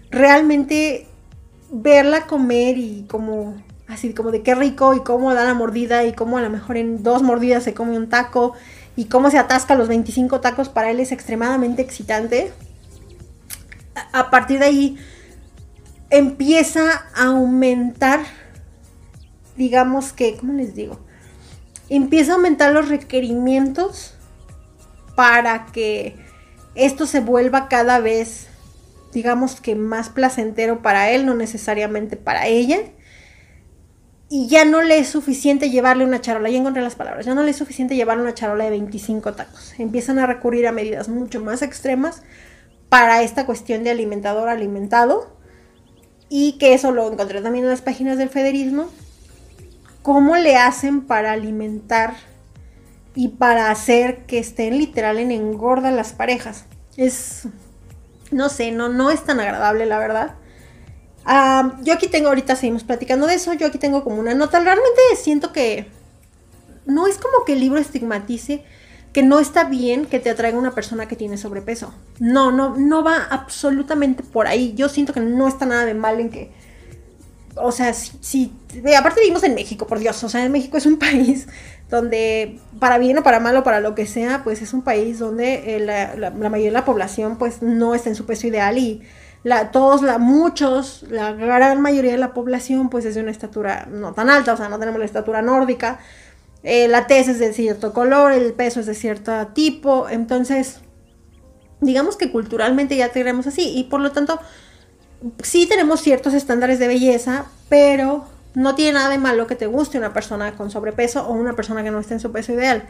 realmente 0.10 1.08
verla 1.72 2.26
comer 2.26 2.78
y 2.80 3.06
como 3.08 3.56
así 3.88 4.14
como 4.14 4.32
de 4.32 4.42
qué 4.42 4.56
rico 4.56 4.96
y 4.96 5.02
cómo 5.02 5.34
da 5.36 5.44
la 5.44 5.54
mordida 5.54 6.06
y 6.06 6.14
cómo 6.14 6.40
a 6.40 6.42
lo 6.42 6.50
mejor 6.50 6.78
en 6.78 7.04
dos 7.04 7.22
mordidas 7.22 7.64
se 7.64 7.76
come 7.76 7.98
un 7.98 8.10
taco 8.10 8.54
y 8.96 9.06
cómo 9.06 9.30
se 9.30 9.38
atasca 9.38 9.76
los 9.76 9.88
25 9.90 10.40
tacos 10.42 10.70
para 10.70 10.90
él 10.90 11.00
es 11.00 11.12
extremadamente 11.12 11.84
excitante. 11.84 12.52
A 14.12 14.32
partir 14.32 14.60
de 14.60 14.66
ahí 14.66 14.98
empieza 16.10 17.06
a 17.16 17.26
aumentar, 17.26 18.22
digamos 19.58 20.14
que, 20.14 20.38
¿cómo 20.38 20.54
les 20.54 20.76
digo? 20.76 21.00
Empieza 21.90 22.34
a 22.34 22.36
aumentar 22.36 22.72
los 22.74 22.90
requerimientos 22.90 24.16
para 25.16 25.68
que 25.68 26.16
esto 26.74 27.06
se 27.06 27.20
vuelva 27.20 27.68
cada 27.70 28.00
vez, 28.00 28.48
digamos 29.14 29.62
que 29.62 29.76
más 29.76 30.10
placentero 30.10 30.82
para 30.82 31.12
él, 31.12 31.26
no 31.26 31.36
necesariamente 31.36 32.18
para 32.18 32.48
ella 32.48 32.80
y 34.30 34.48
ya 34.48 34.66
no 34.66 34.82
le 34.82 34.98
es 34.98 35.10
suficiente 35.10 35.70
llevarle 35.70 36.04
una 36.04 36.22
charola, 36.22 36.50
ya 36.50 36.58
encontré 36.58 36.82
las 36.82 36.96
palabras, 36.96 37.26
ya 37.26 37.36
no 37.36 37.44
le 37.44 37.52
es 37.52 37.58
suficiente 37.58 37.96
llevarle 37.96 38.24
una 38.24 38.34
charola 38.34 38.64
de 38.64 38.72
25 38.72 39.34
tacos. 39.34 39.74
Empiezan 39.78 40.20
a 40.20 40.26
recurrir 40.26 40.68
a 40.68 40.72
medidas 40.72 41.10
mucho 41.10 41.42
más 41.42 41.62
extremas 41.62 42.24
para 42.90 43.22
esta 43.22 43.46
cuestión 43.46 43.84
de 43.84 43.92
alimentador 43.92 44.50
alimentado 44.50 45.35
y 46.30 46.54
que 46.54 46.74
eso 46.74 46.92
lo 46.92 47.12
encontré 47.12 47.42
también 47.42 47.66
en 47.66 47.72
las 47.72 47.82
páginas 47.82 48.18
del 48.18 48.30
federismo. 48.30 48.90
¿Cómo 50.02 50.36
le 50.36 50.56
hacen 50.58 51.02
para 51.02 51.32
alimentar 51.32 52.16
y 53.16 53.30
para 53.30 53.72
hacer 53.72 54.26
que 54.26 54.38
estén 54.38 54.78
literal 54.78 55.18
en 55.20 55.32
engorda 55.32 55.90
las 55.92 56.12
parejas. 56.12 56.66
Es, 56.98 57.48
no 58.30 58.50
sé, 58.50 58.72
no, 58.72 58.90
no 58.90 59.10
es 59.10 59.24
tan 59.24 59.40
agradable 59.40 59.86
la 59.86 59.98
verdad. 59.98 60.36
Yo 61.82 61.94
aquí 61.94 62.08
tengo, 62.08 62.28
ahorita 62.28 62.56
seguimos 62.56 62.84
platicando 62.84 63.26
de 63.26 63.36
eso, 63.36 63.54
yo 63.54 63.66
aquí 63.66 63.80
tengo 63.80 64.04
como 64.04 64.18
una 64.18 64.36
nota, 64.36 64.60
realmente 64.60 65.02
siento 65.16 65.52
que 65.52 65.88
no 66.86 67.08
es 67.08 67.18
como 67.18 67.46
que 67.46 67.54
el 67.54 67.62
libro 67.62 67.80
estigmatice 67.80 68.64
que 69.16 69.24
no 69.24 69.40
está 69.40 69.64
bien 69.64 70.08
que 70.08 70.20
te 70.20 70.30
atraiga 70.30 70.58
una 70.58 70.76
persona 70.76 71.08
que 71.08 71.16
tiene 71.16 71.38
sobrepeso. 71.38 71.94
No, 72.20 72.52
no, 72.52 72.76
no 72.76 73.02
va 73.02 73.24
absolutamente 73.24 74.24
por 74.24 74.46
ahí. 74.46 74.74
Yo 74.76 74.90
siento 74.90 75.14
que 75.14 75.22
no 75.22 75.48
está 75.48 75.66
nada 75.66 75.86
de 75.86 75.94
mal 75.94 76.20
en 76.20 76.30
que, 76.30 76.52
o 77.56 77.72
sea, 77.72 77.94
si, 77.94 78.52
aparte 78.94 79.22
vivimos 79.22 79.44
en 79.44 79.56
México, 79.56 79.88
por 79.88 80.00
Dios, 80.00 80.22
o 80.22 80.28
sea, 80.28 80.44
en 80.44 80.52
México 80.52 80.76
es 80.76 80.86
un 80.86 81.00
país 81.00 81.48
donde, 81.90 82.60
para 82.78 82.98
bien 82.98 83.18
o 83.18 83.24
para 83.24 83.40
mal 83.40 83.56
o 83.56 83.64
para 83.64 83.80
lo 83.80 83.96
que 83.96 84.06
sea, 84.06 84.44
pues 84.44 84.62
es 84.62 84.74
un 84.74 84.82
país 84.82 85.18
donde 85.18 85.78
eh, 85.78 85.80
la, 85.80 86.32
mayoría 86.32 86.66
de 86.66 86.72
la 86.72 86.84
población 86.84 87.38
pues 87.38 87.62
no 87.62 87.96
está 87.96 88.10
en 88.10 88.16
su 88.16 88.26
peso 88.26 88.48
ideal 88.48 88.78
y 88.78 89.02
todos, 89.72 90.02
muchos, 90.20 91.06
la 91.10 91.32
gran 91.32 91.80
mayoría 91.80 92.12
de 92.12 92.18
la 92.18 92.34
población 92.34 92.90
pues 92.90 93.06
es 93.06 93.16
de 93.16 93.22
una 93.22 93.32
estatura 93.32 93.88
no 93.90 94.12
tan 94.12 94.30
alta, 94.30 94.52
o 94.52 94.58
sea, 94.58 94.68
no 94.68 94.78
tenemos 94.78 95.00
la 95.00 95.06
estatura 95.06 95.42
nórdica, 95.42 96.00
eh, 96.68 96.88
la 96.88 97.06
tez 97.06 97.28
es 97.28 97.38
de 97.38 97.54
cierto 97.54 97.94
color, 97.94 98.32
el 98.32 98.52
peso 98.54 98.80
es 98.80 98.88
de 98.88 98.96
cierto 98.96 99.48
tipo, 99.54 100.10
entonces 100.10 100.80
digamos 101.80 102.18
que 102.18 102.32
culturalmente 102.32 102.98
ya 102.98 103.10
tenemos 103.10 103.46
así 103.46 103.72
y 103.78 103.84
por 103.84 104.02
lo 104.02 104.12
tanto 104.12 104.40
sí 105.44 105.68
tenemos 105.68 106.02
ciertos 106.02 106.34
estándares 106.34 106.80
de 106.80 106.88
belleza, 106.88 107.46
pero 107.70 108.26
no 108.56 108.74
tiene 108.74 108.94
nada 108.94 109.10
de 109.10 109.20
malo 109.20 109.46
que 109.46 109.56
te 109.56 109.68
guste 109.68 110.00
una 110.00 110.12
persona 110.12 110.56
con 110.56 110.72
sobrepeso 110.72 111.28
o 111.28 111.34
una 111.34 111.56
persona 111.56 111.84
que 111.84 111.92
no 111.92 112.00
esté 112.00 112.16
en 112.16 112.20
su 112.20 112.32
peso 112.32 112.54
ideal. 112.54 112.88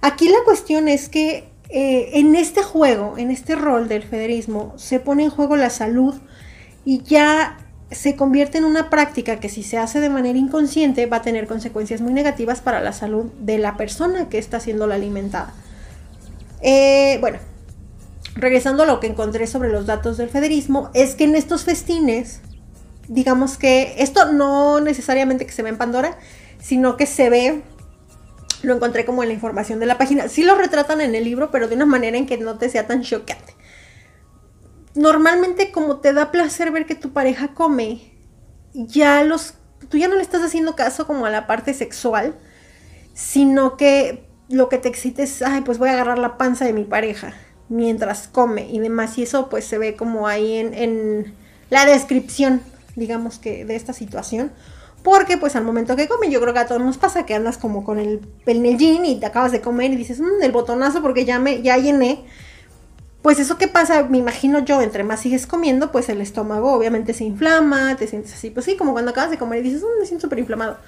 Aquí 0.00 0.28
la 0.28 0.42
cuestión 0.44 0.88
es 0.88 1.08
que 1.08 1.48
eh, 1.68 2.10
en 2.14 2.34
este 2.34 2.64
juego, 2.64 3.14
en 3.18 3.30
este 3.30 3.54
rol 3.54 3.86
del 3.86 4.02
federismo, 4.02 4.74
se 4.76 4.98
pone 4.98 5.22
en 5.22 5.30
juego 5.30 5.56
la 5.56 5.70
salud 5.70 6.16
y 6.84 7.04
ya 7.04 7.56
se 7.94 8.16
convierte 8.16 8.58
en 8.58 8.64
una 8.64 8.90
práctica 8.90 9.40
que 9.40 9.48
si 9.48 9.62
se 9.62 9.78
hace 9.78 10.00
de 10.00 10.08
manera 10.08 10.38
inconsciente 10.38 11.06
va 11.06 11.18
a 11.18 11.22
tener 11.22 11.46
consecuencias 11.46 12.00
muy 12.00 12.12
negativas 12.12 12.60
para 12.60 12.80
la 12.80 12.92
salud 12.92 13.26
de 13.40 13.58
la 13.58 13.76
persona 13.76 14.28
que 14.28 14.38
está 14.38 14.60
siendo 14.60 14.86
la 14.86 14.96
alimentada. 14.96 15.52
Eh, 16.62 17.18
bueno, 17.20 17.38
regresando 18.34 18.84
a 18.84 18.86
lo 18.86 19.00
que 19.00 19.08
encontré 19.08 19.46
sobre 19.46 19.70
los 19.70 19.86
datos 19.86 20.16
del 20.16 20.28
federismo, 20.28 20.90
es 20.94 21.14
que 21.14 21.24
en 21.24 21.34
estos 21.34 21.64
festines, 21.64 22.40
digamos 23.08 23.58
que 23.58 23.94
esto 23.98 24.32
no 24.32 24.80
necesariamente 24.80 25.46
que 25.46 25.52
se 25.52 25.62
ve 25.62 25.70
en 25.70 25.78
Pandora, 25.78 26.16
sino 26.60 26.96
que 26.96 27.06
se 27.06 27.30
ve, 27.30 27.62
lo 28.62 28.74
encontré 28.74 29.04
como 29.04 29.22
en 29.22 29.28
la 29.28 29.34
información 29.34 29.80
de 29.80 29.86
la 29.86 29.98
página, 29.98 30.28
sí 30.28 30.44
lo 30.44 30.54
retratan 30.54 31.00
en 31.00 31.14
el 31.14 31.24
libro, 31.24 31.50
pero 31.50 31.68
de 31.68 31.74
una 31.74 31.86
manera 31.86 32.16
en 32.16 32.26
que 32.26 32.38
no 32.38 32.58
te 32.58 32.68
sea 32.68 32.86
tan 32.86 33.02
chocante 33.02 33.54
normalmente 34.94 35.72
como 35.72 35.98
te 35.98 36.12
da 36.12 36.30
placer 36.30 36.70
ver 36.70 36.86
que 36.86 36.94
tu 36.94 37.12
pareja 37.12 37.54
come, 37.54 38.12
ya 38.74 39.24
los, 39.24 39.54
tú 39.88 39.96
ya 39.96 40.08
no 40.08 40.16
le 40.16 40.22
estás 40.22 40.42
haciendo 40.42 40.76
caso 40.76 41.06
como 41.06 41.26
a 41.26 41.30
la 41.30 41.46
parte 41.46 41.74
sexual, 41.74 42.34
sino 43.14 43.76
que 43.76 44.26
lo 44.48 44.68
que 44.68 44.78
te 44.78 44.88
excita 44.88 45.22
es, 45.22 45.42
ay, 45.42 45.62
pues 45.62 45.78
voy 45.78 45.88
a 45.88 45.92
agarrar 45.92 46.18
la 46.18 46.36
panza 46.36 46.64
de 46.64 46.72
mi 46.72 46.84
pareja 46.84 47.34
mientras 47.68 48.28
come 48.28 48.68
y 48.70 48.78
demás. 48.80 49.16
Y 49.18 49.22
eso 49.22 49.48
pues 49.48 49.64
se 49.64 49.78
ve 49.78 49.96
como 49.96 50.26
ahí 50.28 50.56
en, 50.56 51.34
la 51.70 51.86
descripción, 51.86 52.60
digamos 52.96 53.38
que, 53.38 53.64
de 53.64 53.76
esta 53.76 53.94
situación. 53.94 54.52
Porque 55.02 55.36
pues 55.36 55.56
al 55.56 55.64
momento 55.64 55.96
que 55.96 56.06
come, 56.06 56.30
yo 56.30 56.40
creo 56.40 56.52
que 56.52 56.60
a 56.60 56.66
todos 56.66 56.82
nos 56.82 56.98
pasa 56.98 57.26
que 57.26 57.34
andas 57.34 57.58
como 57.58 57.82
con 57.82 57.98
el, 57.98 58.20
el 58.46 58.80
y 58.80 59.16
te 59.18 59.26
acabas 59.26 59.50
de 59.50 59.60
comer 59.60 59.90
y 59.90 59.96
dices, 59.96 60.20
mmm, 60.20 60.42
el 60.42 60.52
botonazo 60.52 61.02
porque 61.02 61.24
ya 61.24 61.38
me, 61.38 61.62
ya 61.62 61.76
llené 61.78 62.24
pues 63.22 63.38
eso 63.38 63.56
que 63.56 63.68
pasa, 63.68 64.02
me 64.02 64.18
imagino 64.18 64.58
yo, 64.58 64.82
entre 64.82 65.04
más 65.04 65.20
sigues 65.20 65.46
comiendo, 65.46 65.92
pues 65.92 66.08
el 66.08 66.20
estómago 66.20 66.72
obviamente 66.72 67.14
se 67.14 67.22
inflama, 67.22 67.96
te 67.96 68.08
sientes 68.08 68.34
así, 68.34 68.50
pues 68.50 68.66
sí, 68.66 68.76
como 68.76 68.92
cuando 68.92 69.12
acabas 69.12 69.30
de 69.30 69.38
comer 69.38 69.60
y 69.60 69.70
dices, 69.70 69.82
mm, 69.82 70.00
me 70.00 70.06
siento 70.06 70.26
súper 70.26 70.40
inflamado. 70.40 70.78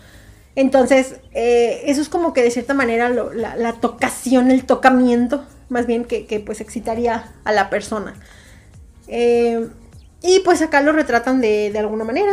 Entonces, 0.57 1.17
eh, 1.33 1.83
eso 1.87 2.01
es 2.01 2.09
como 2.09 2.33
que 2.33 2.43
de 2.43 2.51
cierta 2.51 2.75
manera 2.75 3.09
la, 3.09 3.73
tocación, 3.75 4.51
el 4.51 4.65
tocamiento, 4.65 5.45
más 5.69 5.87
bien 5.87 6.05
que, 6.05 6.43
pues 6.45 6.61
excitaría 6.61 7.33
a 7.45 7.53
la 7.53 7.71
persona. 7.71 8.15
Eh, 9.07 9.69
y 10.23 10.41
pues 10.41 10.63
acá 10.63 10.81
lo 10.81 10.93
retratan 10.93 11.41
de, 11.41 11.73
alguna 11.79 12.05
manera. 12.05 12.33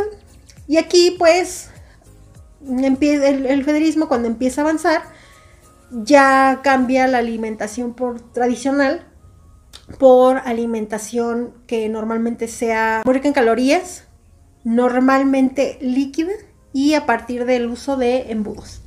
Y 0.67 0.77
aquí 0.77 1.15
pues 1.17 1.69
el, 2.67 3.45
el 3.45 3.63
federismo 3.63 4.07
cuando 4.07 4.27
empieza 4.27 4.61
a 4.61 4.63
avanzar, 4.65 5.01
ya 5.91 6.61
cambia 6.63 7.07
la 7.07 7.19
alimentación 7.19 7.93
por 7.93 8.21
tradicional 8.31 9.10
por 9.97 10.37
alimentación 10.45 11.53
que 11.67 11.87
normalmente 11.89 12.47
sea 12.47 13.01
muy 13.05 13.13
rica 13.13 13.27
en 13.27 13.33
calorías, 13.33 14.05
normalmente 14.63 15.77
líquida 15.81 16.31
y 16.73 16.93
a 16.93 17.05
partir 17.05 17.45
del 17.45 17.67
uso 17.67 17.97
de 17.97 18.31
embudos. 18.31 18.81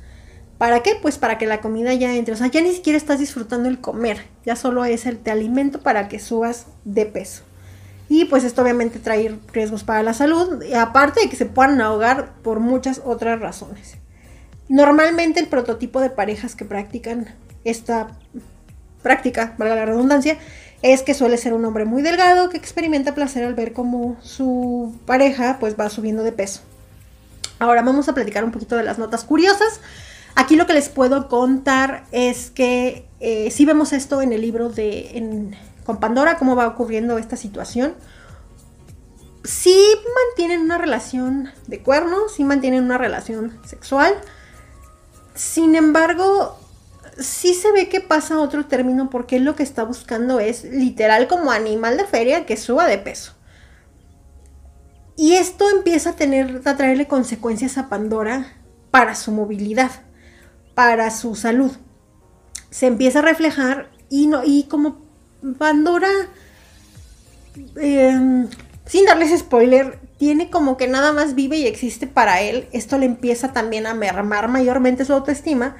¿Para 0.57 0.81
qué? 0.81 0.93
Pues 1.01 1.17
para 1.17 1.37
que 1.37 1.47
la 1.47 1.59
comida 1.59 1.93
ya 1.93 2.15
entre. 2.15 2.33
O 2.33 2.37
sea, 2.37 2.47
ya 2.47 2.61
ni 2.61 2.71
siquiera 2.71 2.97
estás 2.97 3.19
disfrutando 3.19 3.67
el 3.67 3.81
comer. 3.81 4.25
Ya 4.45 4.55
solo 4.55 4.85
es 4.85 5.05
el 5.05 5.17
te 5.17 5.31
alimento 5.31 5.81
para 5.81 6.07
que 6.07 6.19
subas 6.19 6.67
de 6.85 7.05
peso. 7.05 7.43
Y 8.07 8.25
pues 8.25 8.43
esto 8.43 8.61
obviamente 8.61 8.99
trae 8.99 9.37
riesgos 9.51 9.83
para 9.83 10.03
la 10.03 10.13
salud. 10.13 10.63
Aparte 10.75 11.21
de 11.21 11.29
que 11.29 11.35
se 11.35 11.45
puedan 11.45 11.81
ahogar 11.81 12.35
por 12.41 12.59
muchas 12.59 13.01
otras 13.03 13.39
razones. 13.39 13.97
Normalmente 14.69 15.39
el 15.39 15.47
prototipo 15.47 15.99
de 15.99 16.09
parejas 16.09 16.55
que 16.55 16.65
practican 16.65 17.35
esta 17.65 18.17
práctica, 19.03 19.53
valga 19.57 19.75
la 19.75 19.85
redundancia, 19.85 20.37
es 20.85 21.01
que 21.01 21.15
suele 21.15 21.37
ser 21.37 21.53
un 21.55 21.65
hombre 21.65 21.83
muy 21.83 22.03
delgado 22.03 22.49
que 22.49 22.57
experimenta 22.57 23.15
placer 23.15 23.43
al 23.43 23.55
ver 23.55 23.73
cómo 23.73 24.17
su 24.21 24.93
pareja 25.07 25.57
pues 25.59 25.75
va 25.79 25.89
subiendo 25.89 26.21
de 26.21 26.31
peso. 26.31 26.61
Ahora 27.57 27.81
vamos 27.81 28.07
a 28.07 28.13
platicar 28.13 28.43
un 28.43 28.51
poquito 28.51 28.77
de 28.77 28.83
las 28.83 28.99
notas 28.99 29.23
curiosas. 29.23 29.79
Aquí 30.35 30.55
lo 30.55 30.67
que 30.67 30.73
les 30.73 30.89
puedo 30.89 31.27
contar 31.27 32.03
es 32.11 32.51
que 32.51 33.07
eh, 33.19 33.49
si 33.49 33.65
vemos 33.65 33.93
esto 33.93 34.21
en 34.21 34.31
el 34.31 34.41
libro 34.41 34.69
de 34.69 35.49
con 35.87 35.99
Pandora, 35.99 36.37
cómo 36.37 36.55
va 36.55 36.67
ocurriendo 36.67 37.17
esta 37.17 37.35
situación. 37.35 37.95
Sí 39.43 39.75
mantienen 40.27 40.61
una 40.61 40.77
relación 40.77 41.49
de 41.65 41.79
cuernos, 41.81 42.35
sí 42.35 42.43
mantienen 42.43 42.83
una 42.83 42.99
relación 42.99 43.57
sexual. 43.65 44.13
Sin 45.33 45.75
embargo, 45.75 46.59
sí 47.17 47.53
se 47.53 47.71
ve 47.71 47.89
que 47.89 48.01
pasa 48.01 48.39
otro 48.39 48.65
término 48.65 49.09
porque 49.09 49.39
lo 49.39 49.55
que 49.55 49.63
está 49.63 49.83
buscando 49.83 50.39
es 50.39 50.63
literal 50.63 51.27
como 51.27 51.51
animal 51.51 51.97
de 51.97 52.05
feria 52.05 52.45
que 52.45 52.57
suba 52.57 52.87
de 52.87 52.97
peso. 52.97 53.33
Y 55.17 55.33
esto 55.33 55.69
empieza 55.69 56.11
a 56.11 56.15
tener, 56.15 56.61
a 56.65 56.75
traerle 56.75 57.07
consecuencias 57.07 57.77
a 57.77 57.87
Pandora 57.87 58.53
para 58.91 59.15
su 59.15 59.31
movilidad, 59.31 59.91
para 60.73 61.09
su 61.09 61.35
salud. 61.35 61.71
Se 62.69 62.87
empieza 62.87 63.19
a 63.19 63.21
reflejar 63.21 63.89
y, 64.09 64.27
no, 64.27 64.43
y 64.43 64.63
como 64.63 65.05
Pandora, 65.57 66.09
em, 67.77 68.49
sin 68.85 69.05
darles 69.05 69.37
spoiler, 69.39 69.99
tiene 70.17 70.49
como 70.49 70.75
que 70.75 70.87
nada 70.87 71.13
más 71.13 71.35
vive 71.35 71.57
y 71.57 71.67
existe 71.67 72.07
para 72.07 72.41
él, 72.41 72.67
esto 72.73 72.97
le 72.97 73.05
empieza 73.05 73.53
también 73.53 73.85
a 73.85 73.93
mermar 73.93 74.47
mayormente 74.47 75.05
su 75.05 75.13
autoestima 75.13 75.77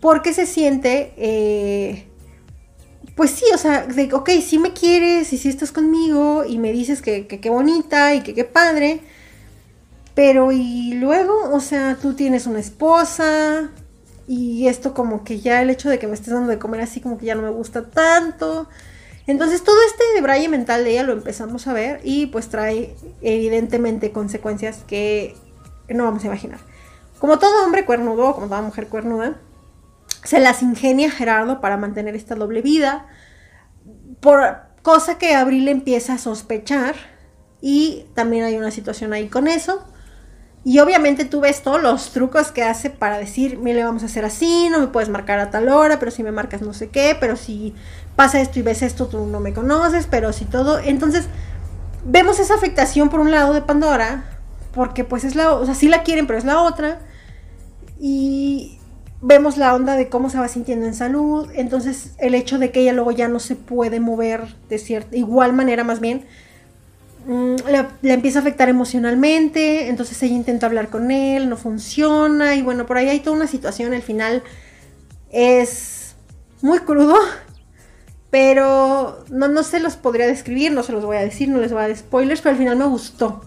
porque 0.00 0.32
se 0.32 0.46
siente, 0.46 1.12
eh, 1.16 2.06
pues 3.14 3.30
sí, 3.32 3.44
o 3.54 3.58
sea, 3.58 3.86
ok, 4.12 4.30
sí 4.42 4.58
me 4.58 4.72
quieres 4.72 5.32
y 5.32 5.38
sí 5.38 5.48
estás 5.48 5.72
conmigo 5.72 6.44
y 6.46 6.58
me 6.58 6.72
dices 6.72 7.02
que 7.02 7.26
qué 7.26 7.50
bonita 7.50 8.14
y 8.14 8.22
que 8.22 8.34
qué 8.34 8.44
padre, 8.44 9.00
pero 10.14 10.52
y 10.52 10.94
luego, 10.94 11.34
o 11.52 11.60
sea, 11.60 11.96
tú 12.00 12.14
tienes 12.14 12.46
una 12.46 12.60
esposa 12.60 13.70
y 14.26 14.68
esto 14.68 14.94
como 14.94 15.24
que 15.24 15.40
ya 15.40 15.60
el 15.60 15.70
hecho 15.70 15.88
de 15.88 15.98
que 15.98 16.06
me 16.06 16.14
estés 16.14 16.32
dando 16.32 16.50
de 16.50 16.58
comer 16.58 16.80
así 16.82 17.00
como 17.00 17.18
que 17.18 17.26
ya 17.26 17.34
no 17.34 17.42
me 17.42 17.50
gusta 17.50 17.90
tanto. 17.90 18.68
Entonces 19.26 19.64
todo 19.64 19.76
este 19.86 20.20
braille 20.22 20.48
mental 20.48 20.84
de 20.84 20.92
ella 20.92 21.02
lo 21.02 21.12
empezamos 21.12 21.66
a 21.66 21.72
ver 21.72 22.00
y 22.04 22.26
pues 22.26 22.48
trae 22.48 22.94
evidentemente 23.22 24.12
consecuencias 24.12 24.84
que 24.86 25.34
no 25.88 26.04
vamos 26.04 26.22
a 26.24 26.28
imaginar. 26.28 26.60
Como 27.18 27.38
todo 27.38 27.64
hombre 27.64 27.84
cuernudo, 27.84 28.34
como 28.34 28.46
toda 28.46 28.62
mujer 28.62 28.86
cuernuda, 28.86 29.40
se 30.24 30.40
las 30.40 30.62
ingenia 30.62 31.10
Gerardo 31.10 31.60
para 31.60 31.76
mantener 31.76 32.14
esta 32.14 32.34
doble 32.34 32.62
vida, 32.62 33.06
por 34.20 34.62
cosa 34.82 35.18
que 35.18 35.34
Abril 35.34 35.68
empieza 35.68 36.14
a 36.14 36.18
sospechar 36.18 36.94
y 37.60 38.06
también 38.14 38.44
hay 38.44 38.56
una 38.56 38.70
situación 38.70 39.12
ahí 39.12 39.28
con 39.28 39.48
eso. 39.48 39.84
Y 40.62 40.78
obviamente 40.80 41.24
tú 41.24 41.40
ves 41.40 41.62
todos 41.62 41.82
los 41.82 42.10
trucos 42.10 42.52
que 42.52 42.62
hace 42.62 42.90
para 42.90 43.16
decir, 43.16 43.58
mire, 43.58 43.82
vamos 43.82 44.02
a 44.02 44.06
hacer 44.06 44.26
así, 44.26 44.68
no 44.68 44.78
me 44.78 44.88
puedes 44.88 45.08
marcar 45.08 45.38
a 45.38 45.50
tal 45.50 45.68
hora, 45.70 45.98
pero 45.98 46.10
si 46.10 46.22
me 46.22 46.32
marcas 46.32 46.60
no 46.60 46.74
sé 46.74 46.90
qué, 46.90 47.16
pero 47.18 47.36
si 47.36 47.74
pasa 48.14 48.40
esto 48.40 48.58
y 48.58 48.62
ves 48.62 48.82
esto, 48.82 49.06
tú 49.06 49.24
no 49.24 49.40
me 49.40 49.54
conoces, 49.54 50.06
pero 50.06 50.34
si 50.34 50.44
todo. 50.44 50.78
Entonces, 50.78 51.28
vemos 52.04 52.40
esa 52.40 52.54
afectación 52.54 53.08
por 53.08 53.20
un 53.20 53.30
lado 53.30 53.54
de 53.54 53.62
Pandora, 53.62 54.24
porque 54.72 55.02
pues 55.02 55.24
es 55.24 55.34
la, 55.34 55.54
o 55.54 55.64
sea, 55.64 55.74
sí 55.74 55.88
la 55.88 56.02
quieren, 56.02 56.26
pero 56.26 56.38
es 56.38 56.44
la 56.44 56.60
otra. 56.60 56.98
Y 57.98 58.79
vemos 59.22 59.56
la 59.56 59.74
onda 59.74 59.96
de 59.96 60.08
cómo 60.08 60.30
se 60.30 60.38
va 60.38 60.48
sintiendo 60.48 60.86
en 60.86 60.94
salud, 60.94 61.48
entonces 61.54 62.12
el 62.18 62.34
hecho 62.34 62.58
de 62.58 62.70
que 62.70 62.80
ella 62.80 62.92
luego 62.92 63.10
ya 63.10 63.28
no 63.28 63.38
se 63.38 63.54
puede 63.54 64.00
mover 64.00 64.54
de 64.68 64.78
cierta, 64.78 65.16
igual 65.16 65.52
manera 65.52 65.84
más 65.84 66.00
bien, 66.00 66.24
mm, 67.26 67.56
le, 68.02 68.12
empieza 68.14 68.38
a 68.38 68.42
afectar 68.42 68.68
emocionalmente, 68.68 69.88
entonces 69.88 70.22
ella 70.22 70.34
intenta 70.34 70.66
hablar 70.66 70.88
con 70.88 71.10
él, 71.10 71.48
no 71.50 71.56
funciona, 71.56 72.54
y 72.54 72.62
bueno, 72.62 72.86
por 72.86 72.96
ahí 72.96 73.08
hay 73.08 73.20
toda 73.20 73.36
una 73.36 73.46
situación, 73.46 73.92
el 73.92 74.02
final 74.02 74.42
es 75.30 76.14
muy 76.62 76.78
crudo, 76.80 77.16
pero 78.30 79.24
no, 79.28 79.48
no 79.48 79.62
se 79.64 79.80
los 79.80 79.96
podría 79.96 80.26
describir, 80.26 80.72
no 80.72 80.82
se 80.82 80.92
los 80.92 81.04
voy 81.04 81.18
a 81.18 81.20
decir, 81.20 81.48
no 81.48 81.58
les 81.58 81.72
voy 81.72 81.82
a 81.82 81.88
dar 81.88 81.96
spoilers, 81.96 82.40
pero 82.40 82.52
al 82.52 82.58
final 82.58 82.76
me 82.76 82.86
gustó. 82.86 83.42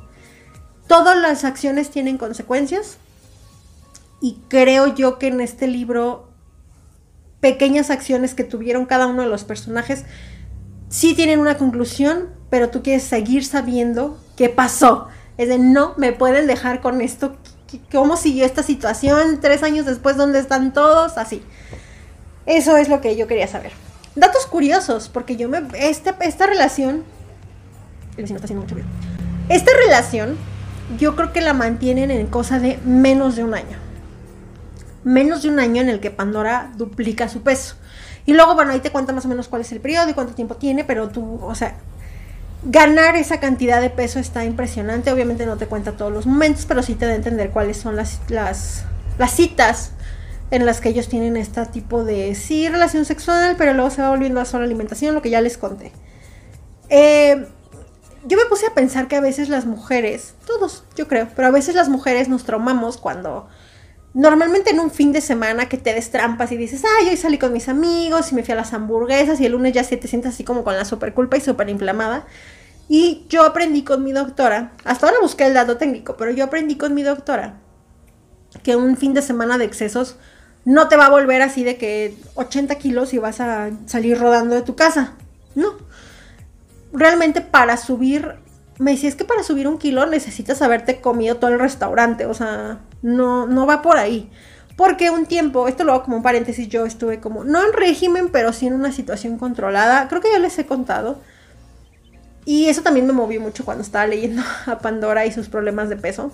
Todas 0.87 1.17
las 1.17 1.45
acciones 1.45 1.89
tienen 1.89 2.17
consecuencias, 2.17 2.97
y 4.23 4.39
creo 4.47 4.95
yo 4.95 5.19
que 5.19 5.27
en 5.27 5.41
este 5.41 5.67
libro, 5.67 6.29
pequeñas 7.41 7.89
acciones 7.89 8.33
que 8.33 8.45
tuvieron 8.45 8.85
cada 8.85 9.05
uno 9.05 9.23
de 9.23 9.27
los 9.27 9.43
personajes, 9.43 10.05
sí 10.87 11.13
tienen 11.13 11.41
una 11.41 11.57
conclusión, 11.57 12.29
pero 12.49 12.69
tú 12.69 12.81
quieres 12.81 13.03
seguir 13.03 13.43
sabiendo 13.43 14.17
qué 14.37 14.47
pasó. 14.47 15.09
Es 15.37 15.49
de, 15.49 15.59
no, 15.59 15.93
me 15.97 16.13
pueden 16.13 16.47
dejar 16.47 16.79
con 16.79 17.01
esto. 17.01 17.35
¿Cómo 17.91 18.15
siguió 18.15 18.45
esta 18.45 18.63
situación? 18.63 19.41
Tres 19.41 19.61
años 19.61 19.85
después, 19.85 20.15
¿dónde 20.15 20.39
están 20.39 20.71
todos? 20.71 21.17
Así. 21.17 21.43
Eso 22.45 22.77
es 22.77 22.87
lo 22.87 23.01
que 23.01 23.17
yo 23.17 23.27
quería 23.27 23.47
saber. 23.47 23.73
Datos 24.15 24.45
curiosos, 24.45 25.09
porque 25.09 25.35
yo 25.35 25.49
me... 25.49 25.63
Este, 25.73 26.13
esta 26.21 26.47
relación... 26.47 27.03
El 28.15 28.23
vecino 28.23 28.37
está 28.37 28.45
haciendo 28.45 28.63
mucho 28.63 28.75
ruido. 28.75 28.87
Esta 29.49 29.71
relación, 29.85 30.37
yo 30.97 31.17
creo 31.17 31.33
que 31.33 31.41
la 31.41 31.53
mantienen 31.53 32.09
en 32.09 32.27
cosa 32.27 32.59
de 32.59 32.79
menos 32.85 33.35
de 33.35 33.43
un 33.43 33.53
año 33.53 33.82
menos 35.03 35.43
de 35.43 35.49
un 35.49 35.59
año 35.59 35.81
en 35.81 35.89
el 35.89 35.99
que 35.99 36.11
Pandora 36.11 36.71
duplica 36.75 37.29
su 37.29 37.41
peso. 37.41 37.75
Y 38.25 38.33
luego, 38.33 38.55
bueno, 38.55 38.71
ahí 38.71 38.79
te 38.79 38.91
cuenta 38.91 39.13
más 39.13 39.25
o 39.25 39.27
menos 39.27 39.47
cuál 39.47 39.61
es 39.61 39.71
el 39.71 39.81
periodo 39.81 40.09
y 40.09 40.13
cuánto 40.13 40.33
tiempo 40.33 40.55
tiene, 40.55 40.83
pero 40.83 41.09
tú, 41.09 41.39
o 41.41 41.55
sea, 41.55 41.75
ganar 42.65 43.15
esa 43.15 43.39
cantidad 43.39 43.81
de 43.81 43.89
peso 43.89 44.19
está 44.19 44.45
impresionante. 44.45 45.11
Obviamente 45.11 45.45
no 45.45 45.57
te 45.57 45.67
cuenta 45.67 45.93
todos 45.93 46.11
los 46.11 46.25
momentos, 46.25 46.65
pero 46.65 46.81
sí 46.83 46.95
te 46.95 47.05
da 47.05 47.11
a 47.11 47.15
entender 47.15 47.49
cuáles 47.49 47.77
son 47.77 47.95
las, 47.95 48.21
las, 48.29 48.85
las 49.17 49.31
citas 49.31 49.91
en 50.51 50.65
las 50.65 50.79
que 50.79 50.89
ellos 50.89 51.07
tienen 51.09 51.35
este 51.35 51.65
tipo 51.65 52.03
de, 52.03 52.35
sí, 52.35 52.69
relación 52.69 53.05
sexual, 53.05 53.55
pero 53.57 53.73
luego 53.73 53.89
se 53.89 54.01
va 54.01 54.09
volviendo 54.09 54.39
a 54.39 54.45
solo 54.45 54.63
alimentación, 54.63 55.15
lo 55.15 55.21
que 55.21 55.31
ya 55.31 55.41
les 55.41 55.57
conté. 55.57 55.91
Eh, 56.89 57.47
yo 58.25 58.37
me 58.37 58.45
puse 58.45 58.67
a 58.67 58.73
pensar 58.73 59.07
que 59.07 59.15
a 59.15 59.21
veces 59.21 59.49
las 59.49 59.65
mujeres, 59.65 60.35
todos, 60.45 60.83
yo 60.95 61.07
creo, 61.07 61.27
pero 61.35 61.47
a 61.47 61.51
veces 61.51 61.75
las 61.75 61.89
mujeres 61.89 62.29
nos 62.29 62.43
traumamos 62.43 62.97
cuando 62.97 63.49
Normalmente 64.13 64.69
en 64.69 64.79
un 64.79 64.91
fin 64.91 65.11
de 65.11 65.21
semana 65.21 65.67
que 65.67 65.77
te 65.77 65.93
destrampas 65.93 66.51
y 66.51 66.57
dices, 66.57 66.83
ay, 66.99 67.09
hoy 67.09 67.17
salí 67.17 67.39
con 67.39 67.51
mis 67.51 67.67
amigos 67.67 68.31
y 68.31 68.35
me 68.35 68.43
fui 68.43 68.51
a 68.51 68.55
las 68.55 68.73
hamburguesas 68.73 69.39
y 69.41 69.45
el 69.45 69.53
lunes 69.53 69.73
ya 69.73 69.83
te 69.83 70.07
sientes 70.07 70.33
así 70.33 70.43
como 70.43 70.63
con 70.63 70.75
la 70.75 70.85
super 70.85 71.13
culpa 71.13 71.37
y 71.37 71.41
súper 71.41 71.69
inflamada. 71.69 72.27
Y 72.87 73.25
yo 73.29 73.43
aprendí 73.43 73.83
con 73.83 74.03
mi 74.03 74.11
doctora, 74.11 74.73
hasta 74.83 75.07
ahora 75.07 75.19
busqué 75.21 75.45
el 75.45 75.55
dato 75.55 75.77
técnico, 75.77 76.15
pero 76.15 76.31
yo 76.31 76.43
aprendí 76.43 76.77
con 76.77 76.93
mi 76.93 77.01
doctora 77.01 77.59
que 78.61 78.75
un 78.75 78.97
fin 78.97 79.15
de 79.15 79.23
semana 79.23 79.57
de 79.57 79.65
excesos 79.65 80.17
no 80.65 80.87
te 80.87 80.95
va 80.95 81.07
a 81.07 81.09
volver 81.09 81.41
así 81.41 81.63
de 81.63 81.77
que 81.77 82.15
80 82.35 82.75
kilos 82.75 83.13
y 83.13 83.17
vas 83.17 83.39
a 83.39 83.71
salir 83.87 84.19
rodando 84.19 84.53
de 84.53 84.61
tu 84.61 84.75
casa. 84.75 85.13
No. 85.55 85.73
Realmente 86.93 87.41
para 87.41 87.77
subir 87.77 88.35
me 88.79 88.91
decía, 88.91 89.09
es 89.09 89.15
que 89.15 89.25
para 89.25 89.43
subir 89.43 89.67
un 89.67 89.77
kilo 89.77 90.05
necesitas 90.05 90.61
haberte 90.61 90.99
comido 91.01 91.37
todo 91.37 91.51
el 91.51 91.59
restaurante, 91.59 92.25
o 92.25 92.33
sea, 92.33 92.79
no, 93.01 93.45
no 93.47 93.65
va 93.65 93.81
por 93.81 93.97
ahí. 93.97 94.29
Porque 94.75 95.11
un 95.11 95.27
tiempo, 95.27 95.67
esto 95.67 95.83
lo 95.83 95.93
hago 95.93 96.03
como 96.03 96.17
un 96.17 96.23
paréntesis, 96.23 96.67
yo 96.67 96.85
estuve 96.85 97.19
como, 97.19 97.43
no 97.43 97.63
en 97.63 97.73
régimen, 97.73 98.29
pero 98.31 98.51
sí 98.53 98.65
en 98.65 98.73
una 98.73 98.91
situación 98.91 99.37
controlada, 99.37 100.07
creo 100.07 100.21
que 100.21 100.31
ya 100.31 100.39
les 100.39 100.57
he 100.57 100.65
contado. 100.65 101.21
Y 102.45 102.65
eso 102.65 102.81
también 102.81 103.05
me 103.05 103.13
movió 103.13 103.39
mucho 103.39 103.63
cuando 103.63 103.83
estaba 103.83 104.07
leyendo 104.07 104.41
a 104.65 104.79
Pandora 104.79 105.25
y 105.25 105.31
sus 105.31 105.47
problemas 105.47 105.89
de 105.89 105.97
peso. 105.97 106.31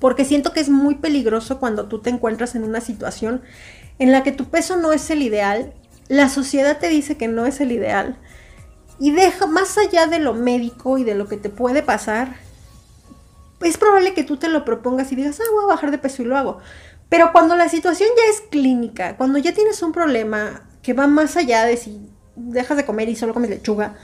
Porque 0.00 0.24
siento 0.24 0.52
que 0.52 0.58
es 0.58 0.68
muy 0.68 0.96
peligroso 0.96 1.60
cuando 1.60 1.86
tú 1.86 2.00
te 2.00 2.10
encuentras 2.10 2.56
en 2.56 2.64
una 2.64 2.80
situación 2.80 3.40
en 4.00 4.10
la 4.10 4.24
que 4.24 4.32
tu 4.32 4.46
peso 4.46 4.76
no 4.76 4.92
es 4.92 5.08
el 5.10 5.22
ideal, 5.22 5.72
la 6.08 6.28
sociedad 6.28 6.78
te 6.78 6.88
dice 6.88 7.16
que 7.16 7.28
no 7.28 7.46
es 7.46 7.60
el 7.60 7.70
ideal 7.70 8.16
y 9.02 9.10
deja, 9.10 9.48
más 9.48 9.78
allá 9.78 10.06
de 10.06 10.20
lo 10.20 10.32
médico 10.32 10.96
y 10.96 11.02
de 11.02 11.16
lo 11.16 11.26
que 11.26 11.36
te 11.36 11.48
puede 11.48 11.82
pasar, 11.82 12.36
es 13.60 13.76
probable 13.76 14.14
que 14.14 14.22
tú 14.22 14.36
te 14.36 14.48
lo 14.48 14.64
propongas 14.64 15.10
y 15.10 15.16
digas, 15.16 15.40
ah, 15.40 15.50
voy 15.52 15.64
a 15.64 15.74
bajar 15.74 15.90
de 15.90 15.98
peso 15.98 16.22
y 16.22 16.24
lo 16.24 16.38
hago. 16.38 16.58
Pero 17.08 17.32
cuando 17.32 17.56
la 17.56 17.68
situación 17.68 18.08
ya 18.16 18.30
es 18.30 18.42
clínica, 18.42 19.16
cuando 19.16 19.40
ya 19.40 19.52
tienes 19.54 19.82
un 19.82 19.90
problema 19.90 20.68
que 20.84 20.92
va 20.92 21.08
más 21.08 21.36
allá 21.36 21.64
de 21.64 21.76
si 21.76 22.00
dejas 22.36 22.76
de 22.76 22.84
comer 22.84 23.08
y 23.08 23.16
solo 23.16 23.34
comes 23.34 23.50
lechuga, 23.50 23.96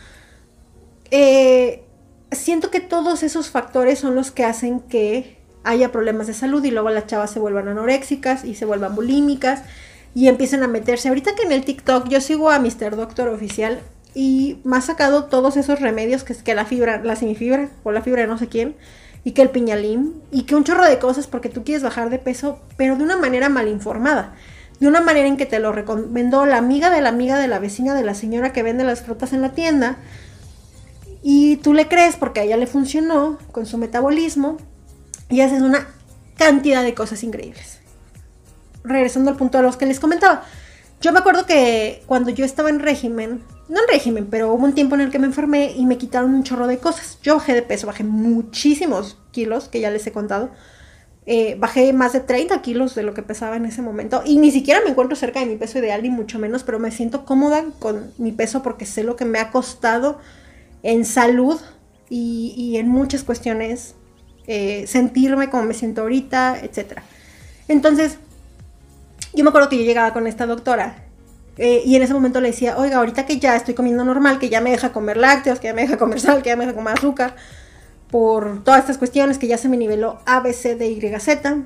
eh, 1.13 1.85
siento 2.33 2.73
que 2.73 2.81
todos 2.81 3.23
esos 3.23 3.51
factores 3.51 4.01
son 4.01 4.17
los 4.17 4.33
que 4.33 4.45
hacen 4.45 4.81
que 4.81 5.39
haya 5.63 5.93
problemas 5.93 6.27
de 6.27 6.35
salud 6.35 6.65
y 6.65 6.73
luego 6.73 6.91
las 6.91 7.07
chavas 7.07 7.31
se 7.31 7.39
vuelvan 7.39 7.69
anoréxicas 7.69 8.45
y 8.45 8.57
se 8.57 8.65
vuelvan 8.65 8.97
bulímicas 8.97 9.63
y 10.13 10.27
empiezan 10.27 10.65
a 10.65 10.67
meterse. 10.67 11.07
Ahorita 11.07 11.37
que 11.37 11.45
en 11.45 11.53
el 11.53 11.65
TikTok 11.65 12.09
yo 12.09 12.21
sigo 12.21 12.51
a 12.51 12.59
Mr. 12.59 12.97
Doctor 12.97 13.29
Oficial, 13.29 13.81
y 14.15 14.59
ha 14.73 14.81
sacado 14.81 15.25
todos 15.25 15.57
esos 15.57 15.81
remedios 15.81 16.25
que 16.25 16.33
es 16.33 16.43
que 16.43 16.55
la 16.55 16.65
fibra, 16.65 17.03
la 17.03 17.17
semifibra 17.17 17.69
o 17.85 17.93
la 17.93 18.03
fibra 18.03 18.23
de 18.23 18.29
no 18.29 18.39
sé 18.39 18.49
quién 18.49 18.77
y 19.25 19.33
que 19.33 19.43
el 19.43 19.51
piñalín 19.51 20.23
y 20.31 20.43
que 20.43 20.55
un 20.55 20.65
chorro 20.65 20.85
de 20.85 20.99
cosas 20.99 21.27
porque 21.27 21.49
tú 21.49 21.65
quieres 21.65 21.83
bajar 21.83 22.11
de 22.11 22.19
peso, 22.19 22.61
pero 22.77 22.97
de 22.97 23.05
una 23.05 23.17
manera 23.17 23.49
mal 23.49 23.69
informada. 23.69 24.35
De 24.81 24.87
una 24.87 25.01
manera 25.01 25.27
en 25.27 25.37
que 25.37 25.47
te 25.47 25.59
lo 25.59 25.73
recomendó 25.73 26.47
la 26.47 26.57
amiga 26.57 26.91
de 26.91 27.01
la 27.01 27.09
amiga 27.09 27.39
de 27.39 27.49
la 27.49 27.59
vecina 27.59 27.95
de 27.95 28.05
la 28.05 28.15
señora 28.15 28.53
que 28.53 28.63
vende 28.63 28.85
las 28.85 29.03
frutas 29.03 29.33
en 29.33 29.43
la 29.43 29.53
tienda. 29.53 29.97
Y 31.23 31.57
tú 31.57 31.75
le 31.75 31.89
crees 31.89 32.17
porque 32.17 32.41
a 32.41 32.43
ella 32.45 32.57
le 32.57 32.69
funcionó 32.69 33.39
con 33.51 33.67
su 33.67 33.77
metabolismo 33.77 34.57
y 35.29 35.41
haces 35.41 35.63
una 35.63 35.89
cantidad 36.37 36.85
de 36.85 36.95
cosas 36.95 37.25
increíbles. 37.25 37.81
Regresando 38.85 39.31
al 39.31 39.37
punto 39.37 39.59
de 39.59 39.65
los 39.65 39.77
que 39.77 39.87
les 39.87 39.99
comentaba. 39.99 40.45
Yo 41.01 41.13
me 41.13 41.21
acuerdo 41.21 41.47
que 41.47 42.03
cuando 42.07 42.31
yo 42.31 42.45
estaba 42.45 42.71
en 42.71 42.81
régimen, 42.81 43.43
no 43.69 43.81
en 43.81 43.89
régimen, 43.89 44.27
pero 44.29 44.53
hubo 44.53 44.65
un 44.65 44.75
tiempo 44.75 44.97
en 44.97 45.03
el 45.03 45.11
que 45.11 45.21
me 45.21 45.27
enfermé 45.27 45.73
y 45.77 45.87
me 45.87 45.97
quitaron 45.97 46.35
un 46.35 46.43
chorro 46.43 46.67
de 46.67 46.79
cosas. 46.79 47.19
Yo 47.23 47.37
bajé 47.37 47.55
de 47.55 47.63
peso, 47.63 47.87
bajé 47.87 48.03
muchísimos 48.03 49.17
kilos, 49.31 49.69
que 49.69 49.81
ya 49.81 49.91
les 49.91 50.07
he 50.07 50.13
contado. 50.13 50.51
Eh, 51.31 51.57
bajé 51.59 51.93
más 51.93 52.15
de 52.15 52.21
30 52.21 52.63
kilos 52.63 52.95
de 52.95 53.03
lo 53.03 53.13
que 53.13 53.23
pesaba 53.23 53.57
en 53.57 53.67
ese 53.67 53.83
momento 53.83 54.23
y 54.25 54.39
ni 54.39 54.51
siquiera 54.51 54.81
me 54.83 54.89
encuentro 54.89 55.15
cerca 55.15 55.41
de 55.41 55.47
mi 55.47 55.57
peso 55.57 55.79
ideal, 55.79 56.03
ni 56.03 56.09
mucho 56.09 56.39
menos, 56.39 56.65
pero 56.65 56.79
me 56.79 56.91
siento 56.91 57.27
cómoda 57.27 57.67
con 57.81 58.13
mi 58.17 58.33
peso 58.33 58.63
porque 58.63 58.87
sé 58.87 59.05
lo 59.05 59.15
que 59.15 59.27
me 59.27 59.39
ha 59.39 59.51
costado 59.51 60.19
en 60.83 61.05
salud 61.05 61.61
y, 62.09 62.77
en 62.79 62.89
muchas 62.89 63.25
cuestiones 63.25 63.95
eh, 64.47 64.87
sentirme 64.87 65.51
como 65.51 65.65
me 65.65 65.75
siento 65.75 66.01
ahorita, 66.01 66.61
etc. 66.63 67.01
Entonces, 67.69 68.19
yo 69.35 69.45
me 69.45 69.51
acuerdo 69.51 69.69
que 69.69 69.79
yo 69.79 69.85
llegaba 69.85 70.13
con 70.13 70.27
esta 70.27 70.47
doctora 70.47 71.05
eh, 71.59 71.83
y 71.85 71.97
en 71.97 72.03
ese 72.03 72.15
momento 72.15 72.41
le 72.41 72.51
decía, 72.51 72.77
oiga, 72.79 72.99
ahorita 72.99 73.27
que 73.27 73.39
ya 73.39 73.57
estoy 73.57 73.75
comiendo 73.75 74.05
normal, 74.05 74.39
que 74.39 74.49
ya 74.49 74.61
me 74.61 74.71
deja 74.71 74.93
comer 74.93 75.17
lácteos, 75.17 75.59
que 75.59 75.67
ya 75.69 75.75
me 75.75 75.83
deja 75.83 75.99
comer 75.99 76.21
sal, 76.21 76.43
que 76.43 76.51
ya 76.51 76.57
me 76.57 76.65
deja 76.65 76.77
comer 76.77 76.95
azúcar, 76.97 77.35
por 78.11 78.63
todas 78.65 78.81
estas 78.81 78.97
cuestiones 78.97 79.39
que 79.39 79.49
ya 79.49 79.59
se 79.59 79.69
me 79.69 79.77
niveló 79.77 80.21
A, 80.25 80.41
B, 80.41 80.53
C, 80.53 80.77
D, 80.77 80.89
Y, 80.89 81.01
Z, 81.19 81.57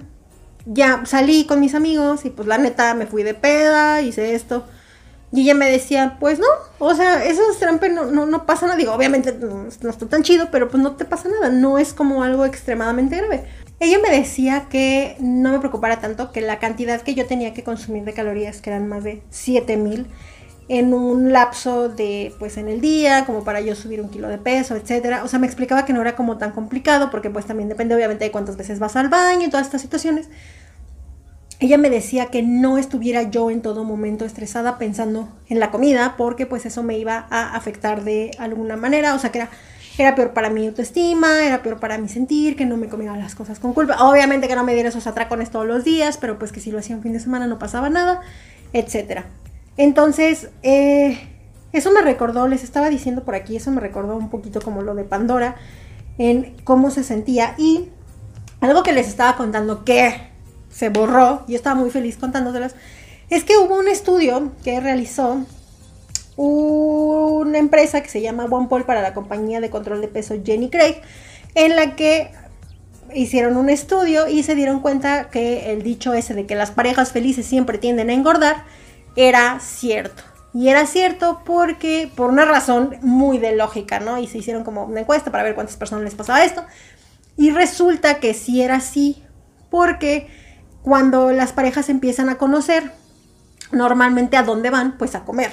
ya 0.65 1.03
salí 1.05 1.45
con 1.45 1.61
mis 1.61 1.75
amigos 1.75 2.25
y 2.25 2.31
pues 2.31 2.49
la 2.49 2.57
neta 2.59 2.95
me 2.95 3.07
fui 3.07 3.23
de 3.23 3.35
peda, 3.35 4.01
hice 4.01 4.35
esto. 4.35 4.65
Y 5.35 5.43
ella 5.43 5.55
me 5.55 5.71
decía, 5.71 6.19
pues 6.21 6.39
no, 6.39 6.47
o 6.79 6.95
sea, 6.95 7.25
eso 7.25 7.43
es 7.51 7.59
trampa, 7.59 7.89
no, 7.89 8.05
no, 8.05 8.27
no, 8.27 8.45
pasa 8.45 8.67
nada. 8.67 8.77
Digo, 8.77 8.93
obviamente 8.93 9.33
no, 9.33 9.67
no 9.81 9.91
está 9.91 10.07
tan 10.07 10.23
chido, 10.23 10.49
pero 10.51 10.69
pues 10.69 10.83
no 10.83 10.93
te 10.93 11.07
pasa 11.07 11.29
nada, 11.29 11.49
no 11.49 11.79
es 11.79 11.95
como 11.95 12.23
algo 12.23 12.45
extremadamente 12.45 13.17
grave. 13.17 13.47
Ella 13.81 13.99
me 14.03 14.11
decía 14.11 14.67
que 14.71 15.17
no 15.19 15.51
me 15.51 15.59
preocupara 15.59 16.01
tanto, 16.01 16.31
que 16.31 16.41
la 16.41 16.59
cantidad 16.59 17.01
que 17.01 17.15
yo 17.15 17.27
tenía 17.27 17.53
que 17.53 17.65
consumir 17.65 18.05
de 18.05 18.13
calorías, 18.13 18.61
que 18.61 18.71
eran 18.71 18.89
más 18.89 19.03
de 19.03 19.23
7000, 19.31 20.07
en 20.69 20.95
un 20.95 21.33
lapso 21.33 21.89
de, 21.89 22.33
pues 22.39 22.57
en 22.57 22.69
el 22.69 22.81
día, 22.81 23.25
como 23.27 23.45
para 23.45 23.61
yo 23.61 23.75
subir 23.75 24.01
un 24.01 24.09
kilo 24.09 24.29
de 24.29 24.39
peso, 24.39 24.77
etcétera. 24.77 25.25
O 25.25 25.29
sea, 25.29 25.39
me 25.39 25.47
explicaba 25.47 25.85
que 25.85 25.93
no 25.93 26.01
era 26.01 26.15
como 26.15 26.39
tan 26.39 26.53
complicado, 26.53 27.11
porque 27.11 27.31
pues 27.31 27.45
también 27.45 27.69
depende 27.69 27.95
obviamente 27.95 28.25
de 28.25 28.31
cuántas 28.31 28.57
veces 28.57 28.79
vas 28.79 28.97
al 28.97 29.09
baño 29.09 29.47
y 29.47 29.51
todas 29.51 29.67
estas 29.67 29.83
situaciones. 29.83 30.29
Ella 31.59 31.79
me 31.79 31.91
decía 31.91 32.27
que 32.27 32.43
no 32.43 32.79
estuviera 32.79 33.23
yo 33.23 33.51
en 33.51 33.63
todo 33.63 33.85
momento 33.85 34.25
estresada 34.25 34.79
pensando 34.79 35.29
en 35.49 35.61
la 35.61 35.71
comida, 35.71 36.15
porque 36.17 36.47
pues 36.47 36.67
eso 36.67 36.83
me 36.83 36.99
iba 36.99 37.27
a 37.31 37.55
afectar 37.55 38.03
de 38.03 38.31
alguna 38.39 38.77
manera, 38.77 39.15
o 39.15 39.19
sea, 39.19 39.31
que 39.31 39.39
era 39.39 39.51
era 39.99 40.15
peor 40.15 40.33
para 40.33 40.49
mi 40.51 40.67
autoestima, 40.67 41.45
era 41.45 41.63
peor 41.63 41.79
para 41.79 41.99
mi 41.99 42.09
sentir, 42.09 42.57
que 42.57 42.65
no 42.65 42.77
me 42.77 42.89
comiera 42.89 43.17
las 43.17 43.35
cosas 43.35 43.59
con 43.59 43.75
culpa. 43.75 43.97
Obviamente 44.01 44.49
que 44.49 44.57
no 44.57 44.65
me 44.65 44.75
diera 44.75 44.89
esos 44.89 45.07
atracones 45.07 45.51
todos 45.51 45.67
los 45.67 45.85
días, 45.85 46.17
pero 46.17 46.39
pues 46.39 46.53
que 46.53 46.61
si 46.61 46.71
lo 46.71 46.79
hacía 46.79 46.97
un 46.97 47.03
fin 47.03 47.13
de 47.13 47.21
semana 47.21 47.47
no 47.47 47.59
pasaba 47.59 47.91
nada, 47.91 48.23
etc. 48.73 49.23
Entonces, 49.77 50.49
eh, 50.63 51.19
eso 51.73 51.91
me 51.93 52.03
recordó, 52.03 52.49
les 52.49 52.65
estaba 52.65 52.89
diciendo 52.89 53.25
por 53.25 53.35
aquí, 53.35 53.57
eso 53.57 53.71
me 53.71 53.81
recordó 53.81 54.17
un 54.17 54.31
poquito 54.31 54.61
como 54.61 54.83
lo 54.83 54.95
de 54.95 55.05
Pandora, 55.05 55.57
en 56.19 56.57
cómo 56.65 56.91
se 56.91 57.05
sentía. 57.05 57.55
Y 57.59 57.89
algo 58.61 58.83
que 58.83 58.93
les 58.93 59.09
estaba 59.09 59.37
contando 59.37 59.85
que 59.85 60.29
se 60.71 60.89
borró, 60.89 61.45
y 61.49 61.55
estaba 61.55 61.75
muy 61.75 61.91
feliz 61.91 62.17
contándoselas, 62.17 62.75
es 63.29 63.45
que 63.45 63.57
hubo 63.57 63.79
un 63.79 63.89
estudio 63.89 64.53
que 64.65 64.81
realizó 64.81 65.45
una 66.37 67.59
empresa 67.59 68.03
que 68.03 68.09
se 68.09 68.21
llama 68.21 68.45
OnePoll 68.45 68.85
para 68.85 69.03
la 69.03 69.15
compañía 69.15 69.61
de 69.61 69.71
control 69.71 70.01
de 70.01 70.09
peso 70.09 70.35
Jenny 70.45 70.71
Craig, 70.71 71.03
en 71.55 71.77
la 71.77 71.95
que 71.97 72.31
hicieron 73.15 73.57
un 73.57 73.69
estudio 73.69 74.29
y 74.29 74.43
se 74.43 74.55
dieron 74.55 74.81
cuenta 74.81 75.29
que 75.29 75.73
el 75.73 75.83
dicho 75.83 76.15
ese 76.15 76.35
de 76.35 76.47
que 76.47 76.55
las 76.55 76.71
parejas 76.71 77.13
felices 77.13 77.47
siempre 77.47 77.79
tienden 77.79 78.11
a 78.11 78.15
engordar 78.15 78.65
era 79.17 79.61
cierto. 79.61 80.23
Y 80.55 80.69
era 80.69 80.87
cierto 80.87 81.41
porque, 81.45 82.11
por 82.15 82.31
una 82.31 82.45
razón 82.45 82.97
muy 83.01 83.39
de 83.39 83.57
lógica, 83.57 84.01
¿no? 84.01 84.19
Y 84.19 84.27
se 84.27 84.39
hicieron 84.39 84.65
como 84.65 84.85
una 84.85 85.01
encuesta 85.01 85.31
para 85.31 85.45
ver 85.45 85.55
cuántas 85.55 85.77
personas 85.77 86.05
les 86.05 86.15
pasaba 86.15 86.45
esto. 86.45 86.65
Y 87.37 87.51
resulta 87.51 88.21
que 88.21 88.35
sí 88.35 88.61
era 88.61 88.77
así, 88.77 89.23
porque 89.71 90.29
cuando 90.83 91.33
las 91.33 91.53
parejas 91.53 91.89
empiezan 91.89 92.29
a 92.29 92.37
conocer, 92.37 92.93
normalmente 93.71 94.37
a 94.37 94.43
dónde 94.43 94.69
van, 94.69 94.99
pues 94.99 95.15
a 95.15 95.25
comer. 95.25 95.53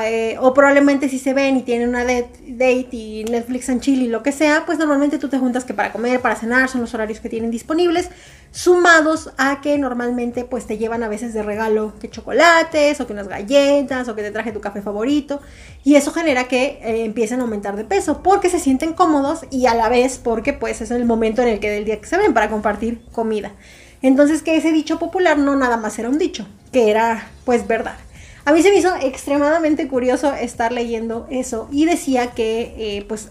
Eh, 0.00 0.36
o 0.40 0.54
probablemente 0.54 1.08
si 1.08 1.18
se 1.18 1.34
ven 1.34 1.56
y 1.58 1.62
tienen 1.62 1.90
una 1.90 2.04
date, 2.04 2.88
y 2.92 3.24
Netflix 3.24 3.68
and 3.68 3.80
chill 3.80 4.02
y 4.02 4.08
lo 4.08 4.22
que 4.22 4.32
sea, 4.32 4.64
pues 4.64 4.78
normalmente 4.78 5.18
tú 5.18 5.28
te 5.28 5.38
juntas 5.38 5.64
que 5.64 5.74
para 5.74 5.92
comer, 5.92 6.20
para 6.20 6.36
cenar, 6.36 6.68
son 6.68 6.80
los 6.80 6.94
horarios 6.94 7.20
que 7.20 7.28
tienen 7.28 7.50
disponibles, 7.50 8.08
sumados 8.52 9.30
a 9.36 9.60
que 9.60 9.76
normalmente 9.78 10.44
pues 10.44 10.66
te 10.66 10.78
llevan 10.78 11.02
a 11.02 11.08
veces 11.08 11.34
de 11.34 11.42
regalo 11.42 11.92
que 12.00 12.08
chocolates 12.08 13.00
o 13.00 13.06
que 13.06 13.12
unas 13.12 13.28
galletas 13.28 14.08
o 14.08 14.14
que 14.14 14.22
te 14.22 14.30
traje 14.30 14.52
tu 14.52 14.60
café 14.60 14.82
favorito 14.82 15.40
y 15.84 15.96
eso 15.96 16.12
genera 16.12 16.44
que 16.44 16.78
eh, 16.82 17.04
empiecen 17.04 17.40
a 17.40 17.42
aumentar 17.42 17.76
de 17.76 17.84
peso 17.84 18.22
porque 18.22 18.48
se 18.48 18.60
sienten 18.60 18.92
cómodos 18.94 19.46
y 19.50 19.66
a 19.66 19.74
la 19.74 19.88
vez 19.88 20.18
porque 20.18 20.52
pues 20.52 20.80
es 20.80 20.90
el 20.90 21.04
momento 21.04 21.42
en 21.42 21.48
el 21.48 21.60
que 21.60 21.70
del 21.70 21.84
día 21.84 22.00
que 22.00 22.06
se 22.06 22.16
ven 22.16 22.32
para 22.32 22.48
compartir 22.48 23.02
comida. 23.12 23.52
Entonces 24.00 24.42
que 24.42 24.56
ese 24.56 24.72
dicho 24.72 24.98
popular 24.98 25.38
no 25.38 25.54
nada 25.56 25.76
más 25.76 25.98
era 25.98 26.08
un 26.08 26.18
dicho, 26.18 26.46
que 26.72 26.90
era 26.90 27.28
pues 27.44 27.66
verdad. 27.66 27.96
A 28.44 28.52
mí 28.52 28.62
se 28.62 28.70
me 28.70 28.76
hizo 28.76 28.94
extremadamente 28.96 29.86
curioso 29.86 30.34
estar 30.34 30.72
leyendo 30.72 31.26
eso 31.30 31.68
y 31.70 31.84
decía 31.84 32.32
que 32.32 32.74
eh, 32.76 33.04
pues 33.08 33.30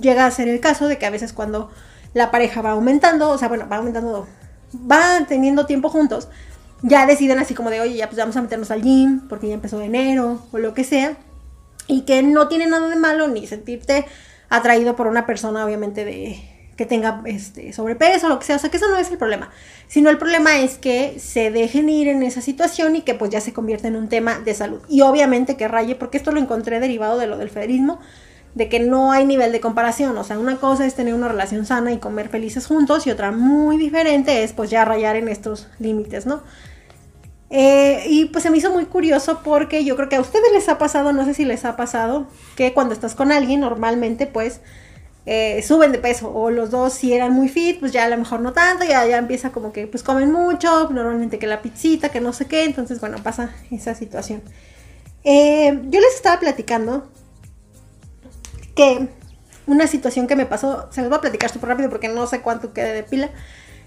llega 0.00 0.26
a 0.26 0.30
ser 0.30 0.48
el 0.48 0.60
caso 0.60 0.88
de 0.88 0.98
que 0.98 1.06
a 1.06 1.10
veces 1.10 1.32
cuando 1.32 1.70
la 2.14 2.30
pareja 2.30 2.60
va 2.62 2.70
aumentando, 2.70 3.30
o 3.30 3.38
sea, 3.38 3.48
bueno, 3.48 3.68
va 3.70 3.76
aumentando, 3.76 4.26
va 4.90 5.24
teniendo 5.28 5.66
tiempo 5.66 5.90
juntos, 5.90 6.28
ya 6.82 7.06
deciden 7.06 7.38
así 7.38 7.54
como 7.54 7.70
de, 7.70 7.80
oye, 7.80 7.96
ya 7.96 8.08
pues 8.08 8.18
vamos 8.18 8.36
a 8.36 8.42
meternos 8.42 8.70
al 8.70 8.82
gym 8.82 9.28
porque 9.28 9.48
ya 9.48 9.54
empezó 9.54 9.80
enero 9.80 10.42
o 10.50 10.58
lo 10.58 10.74
que 10.74 10.84
sea, 10.84 11.16
y 11.86 12.02
que 12.02 12.22
no 12.22 12.48
tiene 12.48 12.66
nada 12.66 12.88
de 12.88 12.96
malo 12.96 13.28
ni 13.28 13.46
sentirte 13.46 14.06
atraído 14.48 14.96
por 14.96 15.06
una 15.06 15.26
persona 15.26 15.64
obviamente 15.64 16.04
de, 16.04 16.57
que 16.78 16.86
tenga 16.86 17.22
este, 17.24 17.72
sobrepeso 17.72 18.26
o 18.26 18.28
lo 18.30 18.38
que 18.38 18.46
sea. 18.46 18.56
O 18.56 18.58
sea, 18.60 18.70
que 18.70 18.76
eso 18.76 18.88
no 18.88 18.96
es 18.98 19.10
el 19.10 19.18
problema. 19.18 19.50
Sino 19.88 20.10
el 20.10 20.16
problema 20.16 20.60
es 20.60 20.78
que 20.78 21.18
se 21.18 21.50
dejen 21.50 21.88
ir 21.88 22.06
en 22.06 22.22
esa 22.22 22.40
situación 22.40 22.94
y 22.94 23.02
que 23.02 23.14
pues 23.14 23.32
ya 23.32 23.40
se 23.40 23.52
convierta 23.52 23.88
en 23.88 23.96
un 23.96 24.08
tema 24.08 24.38
de 24.38 24.54
salud. 24.54 24.80
Y 24.88 25.00
obviamente 25.00 25.56
que 25.56 25.66
raye, 25.66 25.96
porque 25.96 26.18
esto 26.18 26.30
lo 26.30 26.38
encontré 26.38 26.78
derivado 26.78 27.18
de 27.18 27.26
lo 27.26 27.36
del 27.36 27.50
federismo, 27.50 27.98
de 28.54 28.68
que 28.68 28.78
no 28.78 29.10
hay 29.10 29.26
nivel 29.26 29.50
de 29.50 29.58
comparación. 29.58 30.16
O 30.16 30.22
sea, 30.22 30.38
una 30.38 30.58
cosa 30.58 30.86
es 30.86 30.94
tener 30.94 31.14
una 31.14 31.26
relación 31.26 31.66
sana 31.66 31.90
y 31.90 31.98
comer 31.98 32.28
felices 32.28 32.68
juntos 32.68 33.08
y 33.08 33.10
otra 33.10 33.32
muy 33.32 33.76
diferente 33.76 34.44
es 34.44 34.52
pues 34.52 34.70
ya 34.70 34.84
rayar 34.84 35.16
en 35.16 35.26
estos 35.28 35.66
límites, 35.80 36.26
¿no? 36.26 36.44
Eh, 37.50 38.04
y 38.06 38.26
pues 38.26 38.44
se 38.44 38.50
me 38.50 38.58
hizo 38.58 38.70
muy 38.70 38.84
curioso 38.84 39.40
porque 39.42 39.84
yo 39.84 39.96
creo 39.96 40.08
que 40.08 40.16
a 40.16 40.20
ustedes 40.20 40.52
les 40.52 40.68
ha 40.68 40.78
pasado, 40.78 41.12
no 41.12 41.24
sé 41.24 41.34
si 41.34 41.44
les 41.44 41.64
ha 41.64 41.76
pasado, 41.76 42.28
que 42.54 42.72
cuando 42.72 42.94
estás 42.94 43.16
con 43.16 43.32
alguien 43.32 43.60
normalmente 43.60 44.28
pues 44.28 44.60
eh, 45.26 45.62
suben 45.62 45.92
de 45.92 45.98
peso 45.98 46.32
o 46.32 46.50
los 46.50 46.70
dos 46.70 46.94
si 46.94 47.12
eran 47.12 47.32
muy 47.32 47.48
fit, 47.48 47.80
pues 47.80 47.92
ya 47.92 48.04
a 48.04 48.08
lo 48.08 48.16
mejor 48.16 48.40
no 48.40 48.52
tanto, 48.52 48.84
ya, 48.84 49.06
ya 49.06 49.18
empieza 49.18 49.50
como 49.50 49.72
que 49.72 49.86
pues 49.86 50.02
comen 50.02 50.32
mucho, 50.32 50.88
normalmente 50.90 51.38
que 51.38 51.46
la 51.46 51.60
pizzita, 51.60 52.08
que 52.10 52.20
no 52.20 52.32
sé 52.32 52.46
qué, 52.46 52.64
entonces 52.64 53.00
bueno, 53.00 53.18
pasa 53.22 53.52
esa 53.70 53.94
situación. 53.94 54.42
Eh, 55.24 55.80
yo 55.90 56.00
les 56.00 56.14
estaba 56.14 56.40
platicando 56.40 57.08
que 58.74 59.08
una 59.66 59.86
situación 59.86 60.26
que 60.26 60.36
me 60.36 60.46
pasó, 60.46 60.88
se 60.90 61.02
les 61.02 61.10
voy 61.10 61.18
a 61.18 61.20
platicar 61.20 61.50
súper 61.50 61.70
rápido 61.70 61.90
porque 61.90 62.08
no 62.08 62.26
sé 62.26 62.40
cuánto 62.40 62.72
quede 62.72 62.94
de 62.94 63.02
pila, 63.02 63.30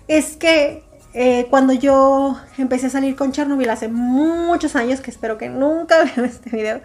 es 0.08 0.38
que 0.38 0.84
eh, 1.14 1.48
cuando 1.50 1.74
yo 1.74 2.40
empecé 2.58 2.88
a 2.88 2.90
salir 2.90 3.16
con 3.16 3.32
Chernobyl 3.32 3.70
hace 3.70 3.88
muchos 3.88 4.76
años, 4.76 5.02
que 5.02 5.12
espero 5.12 5.38
que 5.38 5.50
nunca 5.50 6.04
vean 6.16 6.26
este 6.26 6.50
video, 6.52 6.82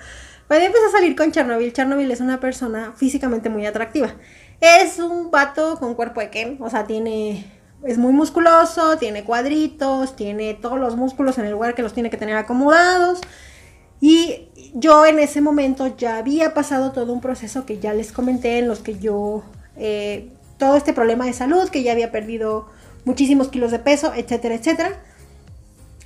cuando 0.48 0.66
empecé 0.66 0.86
a 0.86 0.90
salir 0.90 1.16
con 1.16 1.32
Chernobyl, 1.32 1.72
Chernobyl 1.72 2.10
es 2.10 2.20
una 2.20 2.40
persona 2.40 2.92
físicamente 2.96 3.48
muy 3.48 3.66
atractiva. 3.66 4.14
Es 4.60 4.98
un 4.98 5.30
vato 5.30 5.78
con 5.78 5.94
cuerpo 5.94 6.20
de 6.20 6.30
Ken, 6.30 6.58
o 6.60 6.70
sea, 6.70 6.86
tiene 6.86 7.44
es 7.84 7.98
muy 7.98 8.12
musculoso, 8.12 8.96
tiene 8.98 9.24
cuadritos, 9.24 10.16
tiene 10.16 10.54
todos 10.54 10.78
los 10.78 10.96
músculos 10.96 11.38
en 11.38 11.46
el 11.46 11.52
lugar 11.52 11.74
que 11.74 11.82
los 11.82 11.92
tiene 11.92 12.10
que 12.10 12.16
tener 12.16 12.36
acomodados. 12.36 13.20
Y 14.00 14.48
yo 14.74 15.06
en 15.06 15.18
ese 15.18 15.40
momento 15.40 15.96
ya 15.96 16.18
había 16.18 16.54
pasado 16.54 16.92
todo 16.92 17.12
un 17.12 17.20
proceso 17.20 17.64
que 17.64 17.78
ya 17.78 17.94
les 17.94 18.12
comenté 18.12 18.58
en 18.58 18.68
los 18.68 18.80
que 18.80 18.98
yo, 18.98 19.42
eh, 19.76 20.30
todo 20.58 20.76
este 20.76 20.92
problema 20.92 21.26
de 21.26 21.32
salud, 21.32 21.68
que 21.68 21.82
ya 21.82 21.92
había 21.92 22.12
perdido 22.12 22.66
muchísimos 23.04 23.48
kilos 23.48 23.70
de 23.70 23.78
peso, 23.78 24.12
etcétera, 24.14 24.54
etcétera. 24.54 25.00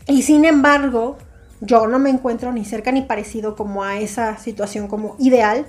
Y 0.06 0.22
sin 0.22 0.44
embargo, 0.44 1.18
yo 1.60 1.86
no 1.86 1.98
me 1.98 2.10
encuentro 2.10 2.52
ni 2.52 2.64
cerca 2.64 2.92
ni 2.92 3.02
parecido 3.02 3.54
como 3.56 3.84
a 3.84 3.98
esa 3.98 4.38
situación 4.38 4.88
como 4.88 5.16
ideal. 5.18 5.66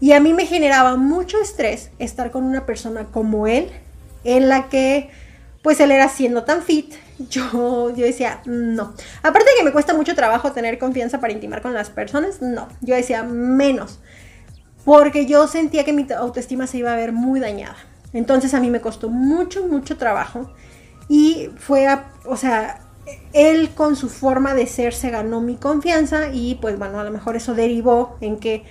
Y 0.00 0.12
a 0.12 0.20
mí 0.20 0.32
me 0.32 0.46
generaba 0.46 0.96
mucho 0.96 1.40
estrés 1.40 1.90
estar 1.98 2.30
con 2.30 2.44
una 2.44 2.66
persona 2.66 3.06
como 3.06 3.46
él, 3.46 3.68
en 4.24 4.48
la 4.48 4.68
que 4.68 5.10
pues 5.62 5.80
él 5.80 5.90
era 5.90 6.08
siendo 6.08 6.44
tan 6.44 6.62
fit, 6.62 6.94
yo, 7.18 7.90
yo 7.90 8.04
decía, 8.04 8.40
no. 8.46 8.94
Aparte 9.22 9.50
de 9.50 9.56
que 9.58 9.64
me 9.64 9.72
cuesta 9.72 9.94
mucho 9.94 10.14
trabajo 10.14 10.52
tener 10.52 10.78
confianza 10.78 11.20
para 11.20 11.32
intimar 11.32 11.62
con 11.62 11.74
las 11.74 11.90
personas, 11.90 12.40
no. 12.40 12.68
Yo 12.80 12.94
decía, 12.94 13.22
menos. 13.22 13.98
Porque 14.84 15.26
yo 15.26 15.46
sentía 15.48 15.84
que 15.84 15.92
mi 15.92 16.06
autoestima 16.16 16.66
se 16.66 16.78
iba 16.78 16.92
a 16.92 16.96
ver 16.96 17.12
muy 17.12 17.40
dañada. 17.40 17.76
Entonces 18.12 18.54
a 18.54 18.60
mí 18.60 18.70
me 18.70 18.80
costó 18.80 19.10
mucho, 19.10 19.66
mucho 19.66 19.98
trabajo. 19.98 20.50
Y 21.08 21.50
fue, 21.58 21.86
o 22.24 22.36
sea, 22.36 22.80
él 23.32 23.70
con 23.74 23.96
su 23.96 24.08
forma 24.08 24.54
de 24.54 24.66
ser 24.66 24.94
se 24.94 25.10
ganó 25.10 25.40
mi 25.40 25.56
confianza 25.56 26.28
y 26.32 26.56
pues 26.56 26.78
bueno, 26.78 27.00
a 27.00 27.04
lo 27.04 27.10
mejor 27.10 27.36
eso 27.36 27.54
derivó 27.54 28.16
en 28.20 28.38
que 28.38 28.64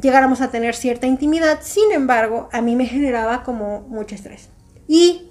llegáramos 0.00 0.40
a 0.40 0.50
tener 0.50 0.74
cierta 0.74 1.06
intimidad, 1.06 1.60
sin 1.62 1.92
embargo, 1.92 2.48
a 2.52 2.60
mí 2.60 2.76
me 2.76 2.86
generaba 2.86 3.42
como 3.42 3.80
mucho 3.82 4.14
estrés. 4.14 4.48
Y 4.88 5.30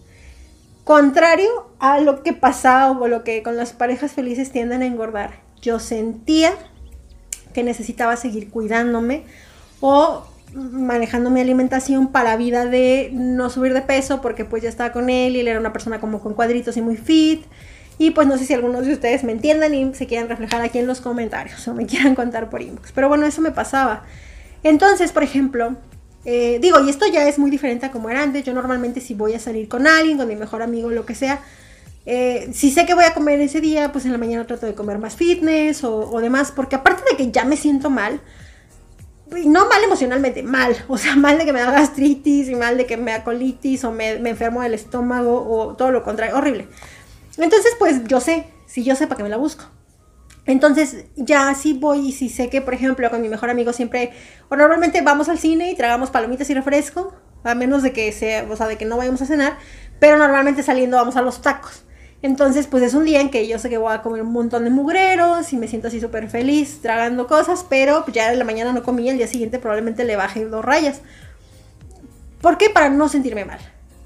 contrario 0.83 1.71
a 1.79 1.99
lo 1.99 2.23
que 2.23 2.33
pasaba 2.33 2.91
o 2.91 3.07
lo 3.07 3.23
que 3.23 3.43
con 3.43 3.55
las 3.55 3.73
parejas 3.73 4.11
felices 4.11 4.51
tienden 4.51 4.81
a 4.81 4.85
engordar, 4.85 5.41
yo 5.61 5.79
sentía 5.79 6.53
que 7.53 7.63
necesitaba 7.63 8.15
seguir 8.17 8.49
cuidándome 8.49 9.23
o 9.79 10.25
manejando 10.53 11.29
mi 11.29 11.41
alimentación 11.41 12.11
para 12.11 12.35
vida 12.37 12.65
de 12.65 13.09
no 13.13 13.49
subir 13.49 13.73
de 13.73 13.81
peso 13.81 14.21
porque 14.21 14.45
pues 14.45 14.63
ya 14.63 14.69
estaba 14.69 14.91
con 14.91 15.09
él 15.09 15.35
y 15.35 15.39
él 15.39 15.47
era 15.47 15.59
una 15.59 15.73
persona 15.73 15.99
como 15.99 16.19
con 16.19 16.33
cuadritos 16.33 16.77
y 16.77 16.81
muy 16.81 16.97
fit 16.97 17.45
y 17.97 18.11
pues 18.11 18.27
no 18.27 18.37
sé 18.37 18.45
si 18.45 18.53
algunos 18.53 18.85
de 18.85 18.93
ustedes 18.93 19.23
me 19.23 19.31
entiendan 19.31 19.73
y 19.73 19.93
se 19.93 20.07
quieran 20.07 20.29
reflejar 20.29 20.61
aquí 20.61 20.79
en 20.79 20.87
los 20.87 21.01
comentarios 21.01 21.67
o 21.67 21.73
me 21.73 21.85
quieran 21.87 22.15
contar 22.15 22.49
por 22.49 22.61
inbox 22.61 22.91
pero 22.91 23.09
bueno 23.09 23.25
eso 23.25 23.41
me 23.41 23.51
pasaba 23.51 24.03
entonces, 24.63 25.11
por 25.11 25.23
ejemplo, 25.23 25.75
eh, 26.25 26.57
digo, 26.61 26.79
y 26.79 26.89
esto 26.89 27.05
ya 27.05 27.27
es 27.27 27.37
muy 27.37 27.51
diferente 27.51 27.85
a 27.85 27.91
como 27.91 28.09
era 28.09 28.23
antes. 28.23 28.43
Yo 28.43 28.53
normalmente 28.53 29.01
si 29.01 29.13
voy 29.13 29.33
a 29.33 29.39
salir 29.39 29.67
con 29.67 29.85
alguien, 29.85 30.17
con 30.17 30.27
mi 30.27 30.35
mejor 30.35 30.61
amigo, 30.61 30.89
lo 30.89 31.05
que 31.05 31.15
sea, 31.15 31.41
eh, 32.05 32.49
si 32.53 32.71
sé 32.71 32.85
que 32.85 32.93
voy 32.93 33.03
a 33.03 33.13
comer 33.13 33.39
ese 33.41 33.61
día, 33.61 33.91
pues 33.91 34.05
en 34.05 34.13
la 34.13 34.17
mañana 34.17 34.47
trato 34.47 34.65
de 34.65 34.73
comer 34.73 34.97
más 34.99 35.15
fitness 35.15 35.83
o, 35.83 36.19
demás, 36.21 36.51
porque 36.51 36.75
aparte 36.75 37.03
de 37.09 37.17
que 37.17 37.31
ya 37.31 37.43
me 37.43 37.57
siento 37.57 37.89
mal, 37.89 38.21
no 39.45 39.67
mal 39.67 39.83
emocionalmente, 39.83 40.43
mal, 40.43 40.75
o 40.87 40.97
sea, 40.97 41.15
mal 41.17 41.37
de 41.37 41.45
que 41.45 41.53
me 41.53 41.59
da 41.59 41.71
gastritis 41.71 42.47
y 42.49 42.55
mal 42.55 42.77
de 42.77 42.85
que 42.85 42.97
me 42.97 43.11
da 43.11 43.23
colitis 43.23 43.83
o 43.83 43.91
me, 43.91 44.19
me 44.19 44.29
enfermo 44.31 44.61
del 44.61 44.73
estómago 44.73 45.45
o 45.49 45.75
todo 45.75 45.91
lo 45.91 46.03
contrario, 46.03 46.37
horrible. 46.37 46.67
Entonces, 47.37 47.75
pues 47.79 48.03
yo 48.05 48.19
sé, 48.19 48.45
si 48.65 48.83
yo 48.83 48.95
sé 48.95 49.07
para 49.07 49.17
qué 49.17 49.23
me 49.23 49.29
la 49.29 49.37
busco. 49.37 49.65
Entonces 50.45 51.05
ya 51.15 51.53
sí 51.55 51.73
voy 51.73 52.09
y 52.09 52.11
sí 52.11 52.29
sé 52.29 52.49
que, 52.49 52.61
por 52.61 52.73
ejemplo, 52.73 53.09
con 53.09 53.21
mi 53.21 53.29
mejor 53.29 53.49
amigo 53.49 53.71
siempre, 53.71 54.11
o 54.49 54.55
normalmente 54.55 55.01
vamos 55.01 55.29
al 55.29 55.39
cine 55.39 55.71
y 55.71 55.75
tragamos 55.75 56.11
palomitas 56.11 56.49
y 56.49 56.53
refresco, 56.53 57.13
a 57.43 57.55
menos 57.55 57.81
de 57.81 57.93
que 57.93 58.11
sea, 58.11 58.45
o 58.49 58.55
sea, 58.55 58.67
de 58.67 58.77
que 58.77 58.85
no 58.85 58.97
vayamos 58.97 59.21
a 59.21 59.25
cenar, 59.25 59.57
pero 59.99 60.17
normalmente 60.17 60.63
saliendo 60.63 60.97
vamos 60.97 61.15
a 61.15 61.21
los 61.21 61.41
tacos. 61.41 61.85
Entonces, 62.21 62.67
pues 62.67 62.83
es 62.83 62.93
un 62.93 63.03
día 63.03 63.19
en 63.19 63.29
que 63.29 63.47
yo 63.47 63.59
sé 63.59 63.69
que 63.69 63.77
voy 63.77 63.93
a 63.93 64.01
comer 64.01 64.21
un 64.21 64.31
montón 64.31 64.63
de 64.63 64.69
mugreros 64.69 65.51
y 65.51 65.57
me 65.57 65.67
siento 65.67 65.89
así 65.89 65.99
súper 65.99 66.29
feliz 66.29 66.79
tragando 66.81 67.27
cosas, 67.27 67.65
pero 67.67 68.05
ya 68.07 68.31
en 68.31 68.39
la 68.39 68.45
mañana 68.45 68.71
no 68.71 68.83
comí, 68.83 69.09
el 69.09 69.17
día 69.17 69.27
siguiente 69.27 69.59
probablemente 69.59 70.05
le 70.05 70.15
baje 70.15 70.45
dos 70.45 70.63
rayas. 70.63 71.01
¿Por 72.41 72.57
qué? 72.57 72.69
Para 72.69 72.89
no 72.89 73.09
sentirme 73.09 73.43
mal. 73.43 73.59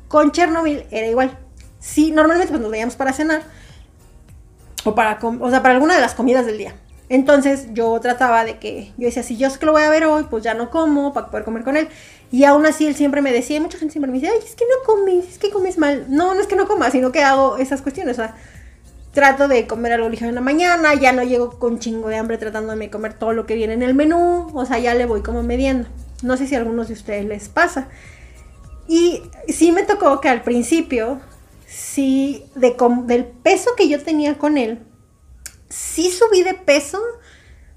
Con 0.08 0.32
Chernobyl 0.32 0.86
era 0.90 1.08
igual. 1.08 1.38
Sí, 1.80 2.12
normalmente 2.12 2.52
pues 2.52 2.62
nos 2.62 2.72
veíamos 2.72 2.96
para 2.96 3.14
cenar, 3.14 3.44
o 4.84 4.96
para, 4.96 5.20
o 5.22 5.50
sea, 5.50 5.62
para 5.62 5.74
alguna 5.76 5.96
de 5.96 6.02
las 6.02 6.16
comidas 6.16 6.46
del 6.46 6.58
día. 6.58 6.76
Entonces 7.10 7.68
yo 7.74 7.98
trataba 8.02 8.44
de 8.44 8.58
que, 8.58 8.92
yo 8.98 9.06
decía, 9.06 9.24
si 9.24 9.38
yo 9.38 9.50
sé 9.50 9.60
que 9.60 9.66
lo 9.66 9.72
voy 9.72 9.84
a 9.84 9.90
ver 9.90 10.06
hoy, 10.06 10.26
pues 10.30 10.44
ya 10.44 10.54
no 10.54 10.70
como 10.70 11.14
para 11.14 11.28
poder 11.28 11.46
comer 11.46 11.64
con 11.64 11.78
él. 11.78 11.88
Y 12.32 12.44
aún 12.44 12.66
así 12.66 12.86
él 12.86 12.96
siempre 12.96 13.22
me 13.22 13.32
decía, 13.32 13.62
mucha 13.62 13.78
gente 13.78 13.94
siempre 13.94 14.12
me 14.12 14.20
dice, 14.20 14.30
ay, 14.30 14.40
es 14.46 14.56
que 14.56 14.66
no 14.66 14.86
comes, 14.86 15.26
es 15.30 15.38
que 15.38 15.50
comes 15.50 15.78
mal. 15.78 16.06
No, 16.10 16.36
no 16.36 16.42
es 16.42 16.48
que 16.48 16.58
no 16.58 16.68
comas, 16.68 16.92
sino 16.92 17.14
que 17.14 17.24
hago 17.24 17.58
esas 17.58 17.82
cuestiones. 17.82 18.20
O 18.20 18.22
sea, 18.22 18.36
trato 19.14 19.48
de 19.48 19.68
comer 19.68 19.94
algo 19.94 20.10
ligero 20.10 20.30
en 20.30 20.36
la 20.36 20.42
mañana, 20.42 20.94
ya 20.96 21.14
no 21.14 21.24
llego 21.24 21.58
con 21.58 21.80
chingo 21.80 22.10
de 22.10 22.18
hambre 22.18 22.38
tratando 22.38 22.76
de 22.76 22.90
comer 22.90 23.14
todo 23.14 23.32
lo 23.32 23.46
que 23.46 23.56
viene 23.56 23.74
en 23.74 23.84
el 23.84 23.96
menú, 23.96 24.52
o 24.54 24.66
sea, 24.66 24.78
ya 24.78 24.94
le 24.94 25.06
voy 25.06 25.24
como 25.24 25.44
mediendo. 25.44 25.88
No 26.24 26.36
sé 26.36 26.46
si 26.46 26.56
a 26.56 26.60
algunos 26.60 26.90
de 26.90 26.94
ustedes 26.94 27.26
les 27.26 27.48
pasa. 27.48 27.88
Y 28.88 29.24
sí 29.48 29.72
me 29.72 29.84
tocó 29.84 30.20
que 30.22 30.30
al 30.30 30.44
principio, 30.44 31.20
sí, 31.68 32.46
de, 32.56 32.76
del 33.04 33.26
peso 33.26 33.72
que 33.76 33.88
yo 33.88 34.02
tenía 34.02 34.38
con 34.38 34.58
él, 34.58 34.80
sí 35.70 36.10
subí 36.10 36.42
de 36.44 36.54
peso, 36.54 37.00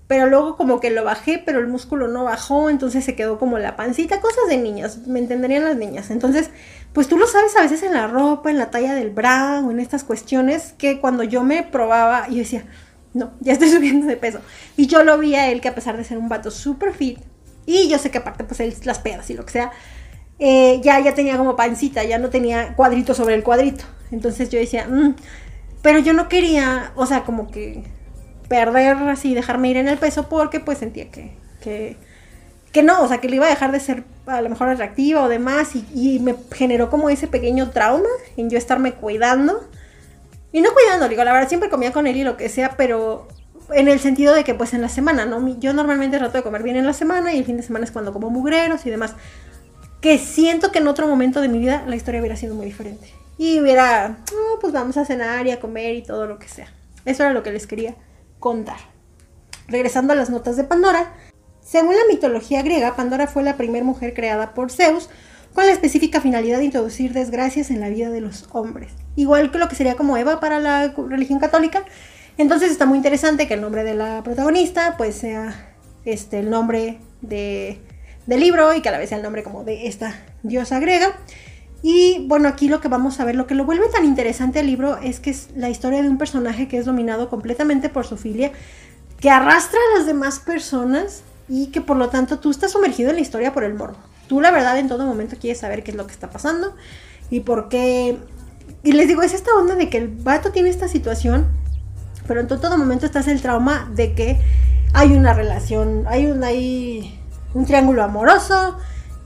pero 0.07 0.27
luego 0.27 0.57
como 0.57 0.81
que 0.81 0.91
lo 0.91 1.05
bajé, 1.05 1.43
pero 1.45 1.61
el 1.61 1.69
músculo 1.69 2.09
no 2.09 2.25
bajó, 2.25 2.71
entonces 2.71 3.05
se 3.05 3.15
quedó 3.15 3.39
como 3.39 3.59
la 3.59 3.77
pancita, 3.77 4.21
cosas 4.21 4.49
de 4.49 4.57
niñas, 4.59 5.07
me 5.07 5.19
entenderían 5.19 5.65
las 5.65 5.77
niñas. 5.77 6.11
Entonces, 6.11 6.51
pues 6.93 7.09
tú 7.09 7.17
lo 7.17 7.27
sabes 7.27 7.57
a 7.57 7.63
veces 7.63 7.83
en 7.83 7.95
la 7.95 8.07
ropa, 8.07 8.51
en 8.51 8.59
la 8.59 8.71
talla 8.71 8.95
del 8.95 9.11
bra 9.11 9.63
o 9.65 9.71
en 9.71 9.79
estas 9.79 10.03
cuestiones, 10.03 10.75
que 10.79 11.01
cuando 11.01 11.23
yo 11.23 11.43
me 11.43 11.63
probaba, 11.63 12.29
yo 12.29 12.39
decía, 12.39 12.65
no, 13.13 13.33
ya 13.41 13.53
estoy 13.53 13.69
subiendo 13.71 14.07
de 14.07 14.17
peso. 14.17 14.41
Y 14.77 14.87
yo 14.87 15.05
lo 15.05 15.19
vi 15.19 15.35
a 15.35 15.51
él 15.51 15.61
que 15.61 15.69
a 15.69 15.75
pesar 15.75 15.97
de 15.97 16.05
ser 16.05 16.19
un 16.19 16.29
vato 16.29 16.51
súper 16.51 16.93
fit, 16.93 17.21
y 17.67 17.89
yo 17.89 17.99
sé 17.99 18.11
que 18.11 18.19
aparte 18.19 18.45
pues 18.45 18.59
él, 18.61 18.75
las 18.85 18.99
pedas 18.99 19.31
y 19.31 19.35
lo 19.35 19.45
que 19.45 19.53
sea, 19.53 19.71
eh, 20.41 20.81
ya, 20.83 20.99
ya 21.01 21.15
tenía 21.15 21.37
como 21.37 21.55
pancita, 21.55 22.03
ya 22.03 22.19
no 22.19 22.31
tenía 22.31 22.75
cuadrito 22.75 23.15
sobre 23.15 23.35
el 23.35 23.43
cuadrito. 23.43 23.85
Entonces 24.11 24.49
yo 24.49 24.59
decía, 24.59 24.87
mm", 24.89 25.15
pero 25.83 25.99
yo 25.99 26.15
no 26.15 26.29
quería, 26.29 26.93
o 26.97 27.07
sea, 27.07 27.25
como 27.25 27.51
que 27.51 27.85
perder 28.49 28.97
así, 28.97 29.35
dejarme 29.35 29.69
ir 29.69 29.77
en 29.77 29.87
el 29.87 29.99
peso 29.99 30.29
porque 30.29 30.59
pues 30.59 30.79
sentía 30.79 31.11
que, 31.11 31.37
que, 31.63 31.97
que 32.73 32.83
no, 32.83 33.03
o 33.03 33.09
sea, 33.09 33.19
que 33.19 33.29
le 33.29 33.37
iba 33.37 33.47
a 33.47 33.51
dejar 33.51 33.71
de 33.71 33.81
ser 33.81 34.03
a 34.27 34.41
lo 34.43 34.49
mejor 34.49 34.69
atractiva 34.69 35.23
o 35.23 35.29
demás 35.29 35.73
y, 35.75 36.19
me 36.21 36.35
generó 36.53 36.89
como 36.91 37.11
ese 37.11 37.27
pequeño 37.27 37.71
trauma 37.71 38.09
en 38.37 38.51
yo 38.51 38.59
estarme 38.59 38.93
cuidando. 38.93 39.69
Y 40.53 40.63
no 40.63 40.73
cuidando, 40.73 41.09
digo, 41.09 41.23
la 41.23 41.33
verdad 41.33 41.49
siempre 41.49 41.71
comía 41.71 41.93
con 41.93 42.07
él 42.07 42.17
y 42.17 42.25
lo 42.25 42.37
que 42.37 42.49
sea, 42.49 42.77
pero 42.77 43.29
en 43.73 43.87
el 43.87 44.01
sentido 44.01 44.35
de 44.35 44.43
que 44.43 44.55
pues 44.55 44.75
en 44.75 44.81
la 44.81 44.89
semana, 44.89 45.27
¿no? 45.27 45.47
Yo 45.61 45.73
normalmente 45.73 46.19
trato 46.19 46.39
de 46.39 46.43
comer 46.43 46.63
bien 46.63 46.77
en 46.77 46.87
la 46.87 46.93
semana 46.93 47.33
y 47.33 47.39
el 47.39 47.45
fin 47.45 47.57
de 47.57 47.63
semana 47.63 47.85
es 47.85 47.93
cuando 47.93 48.13
como 48.13 48.31
mugreros 48.31 48.85
y 48.87 48.91
demás. 48.91 49.15
Que 50.01 50.19
siento 50.19 50.73
que 50.73 50.79
en 50.79 50.89
otro 50.89 51.07
momento 51.07 51.41
de 51.41 51.49
mi 51.49 51.59
vida 51.59 51.85
la 51.87 51.97
historia 51.97 52.21
hubiera 52.21 52.37
sido 52.37 52.55
muy 52.55 52.67
diferente. 52.67 53.13
Y 53.39 53.61
hubiera, 53.61 54.19
oh, 54.33 54.59
pues 54.61 54.73
vamos 54.73 54.97
a 54.97 55.05
cenar 55.05 55.47
y 55.47 55.51
a 55.51 55.61
comer 55.61 55.95
y 55.95 56.03
todo 56.03 56.27
lo 56.27 56.39
que 56.39 56.49
sea. 56.49 56.73
Eso 57.05 57.23
era 57.23 57.33
lo 57.33 57.43
que 57.43 57.53
les 57.53 57.67
quería 57.67 57.95
contar. 58.39 58.79
Regresando 59.69 60.13
a 60.13 60.17
las 60.17 60.31
notas 60.31 60.57
de 60.57 60.65
Pandora, 60.65 61.13
según 61.63 61.95
la 61.95 62.03
mitología 62.09 62.63
griega, 62.63 62.97
Pandora 62.97 63.27
fue 63.27 63.43
la 63.43 63.57
primera 63.57 63.85
mujer 63.85 64.15
creada 64.15 64.55
por 64.55 64.71
Zeus 64.71 65.09
con 65.55 65.67
la 65.67 65.73
específica 65.73 66.21
finalidad 66.21 66.59
de 66.59 66.65
introducir 66.65 67.13
desgracias 67.13 67.71
en 67.71 67.81
la 67.81 67.89
vida 67.89 68.11
de 68.11 68.21
los 68.21 68.49
hombres. 68.53 68.93
Igual 69.17 69.51
que 69.51 69.59
lo 69.59 69.69
que 69.69 69.77
sería 69.77 69.97
como 69.97 70.17
Eva 70.17 70.41
para 70.41 70.59
la 70.61 70.93
religión 71.09 71.39
católica. 71.39 71.85
Entonces 72.39 72.71
está 72.71 72.87
muy 72.87 72.97
interesante 72.97 73.47
que 73.47 73.55
el 73.55 73.61
nombre 73.61 73.85
de 73.85 73.95
la 73.95 74.23
protagonista 74.23 74.97
pues 74.97 75.15
sea 75.15 75.75
este, 76.05 76.39
el 76.39 76.51
nombre 76.51 76.99
de, 77.21 77.81
del 78.27 78.41
libro 78.41 78.75
y 78.75 78.83
que 78.83 78.89
a 78.89 78.93
la 78.93 78.99
vez 78.99 79.09
sea 79.09 79.19
el 79.19 79.25
nombre 79.25 79.43
como 79.43 79.65
de 79.65 79.87
esta 79.87 80.15
diosa 80.43 80.79
griega. 80.81 81.17
Y 81.83 82.27
bueno, 82.29 82.49
aquí 82.49 82.69
lo 82.69 82.81
que 82.81 82.89
vamos 82.89 83.21
a 83.21 83.25
ver, 83.25 83.35
lo 83.35 83.47
que 83.47 83.55
lo 83.55 83.65
vuelve 83.65 83.89
tan 83.89 84.05
interesante 84.05 84.61
el 84.61 84.67
libro 84.67 84.99
es 84.99 85.19
que 85.19 85.31
es 85.31 85.49
la 85.57 85.71
historia 85.71 86.03
de 86.03 86.09
un 86.09 86.19
personaje 86.19 86.69
que 86.69 86.79
es 86.79 86.85
dominado 86.85 87.31
completamente 87.31 87.89
por 87.89 88.07
su 88.07 88.17
filia, 88.17 88.53
que 89.19 89.31
arrastra 89.31 89.79
a 89.79 89.99
las 89.99 90.07
demás 90.07 90.41
personas 90.41 91.23
y 91.49 91.69
que 91.69 91.81
por 91.81 91.97
lo 91.97 92.11
tanto 92.11 92.39
tú 92.39 92.51
estás 92.51 92.73
sumergido 92.73 93.11
en 93.11 93.17
la 93.17 93.23
historia 93.23 93.53
por 93.53 93.65
el 93.65 93.75
morbo. 93.75 93.97
Tú 94.29 94.41
la 94.41 94.51
verdad 94.51 94.79
en 94.79 94.89
todo 94.89 95.07
momento 95.07 95.37
quieres 95.41 95.59
saber 95.59 95.83
qué 95.83 95.91
es 95.91 95.97
lo 95.97 96.07
que 96.07 96.13
está 96.13 96.31
pasando 96.31 96.75
y 97.31 97.41
por 97.41 97.69
qué... 97.69 98.19
Y 98.83 98.93
les 98.93 99.09
digo, 99.09 99.23
es 99.23 99.35
esta 99.35 99.51
onda 99.55 99.75
de 99.75 99.91
que 99.91 99.99
el 99.99 100.09
vato 100.09 100.53
tiene 100.53 100.69
esta 100.69 100.87
situación, 100.87 101.49
pero 102.27 102.41
en 102.41 102.47
todo 102.47 102.79
momento 102.79 103.07
estás 103.07 103.27
el 103.27 103.43
trauma 103.43 103.91
de 103.95 104.15
que 104.15 104.39
hay 104.93 105.13
una 105.13 105.35
relación, 105.35 106.05
hay 106.09 106.27
un, 106.27 106.45
hay 106.45 107.20
un 107.55 107.67
triángulo 107.67 108.03
amoroso, 108.03 108.77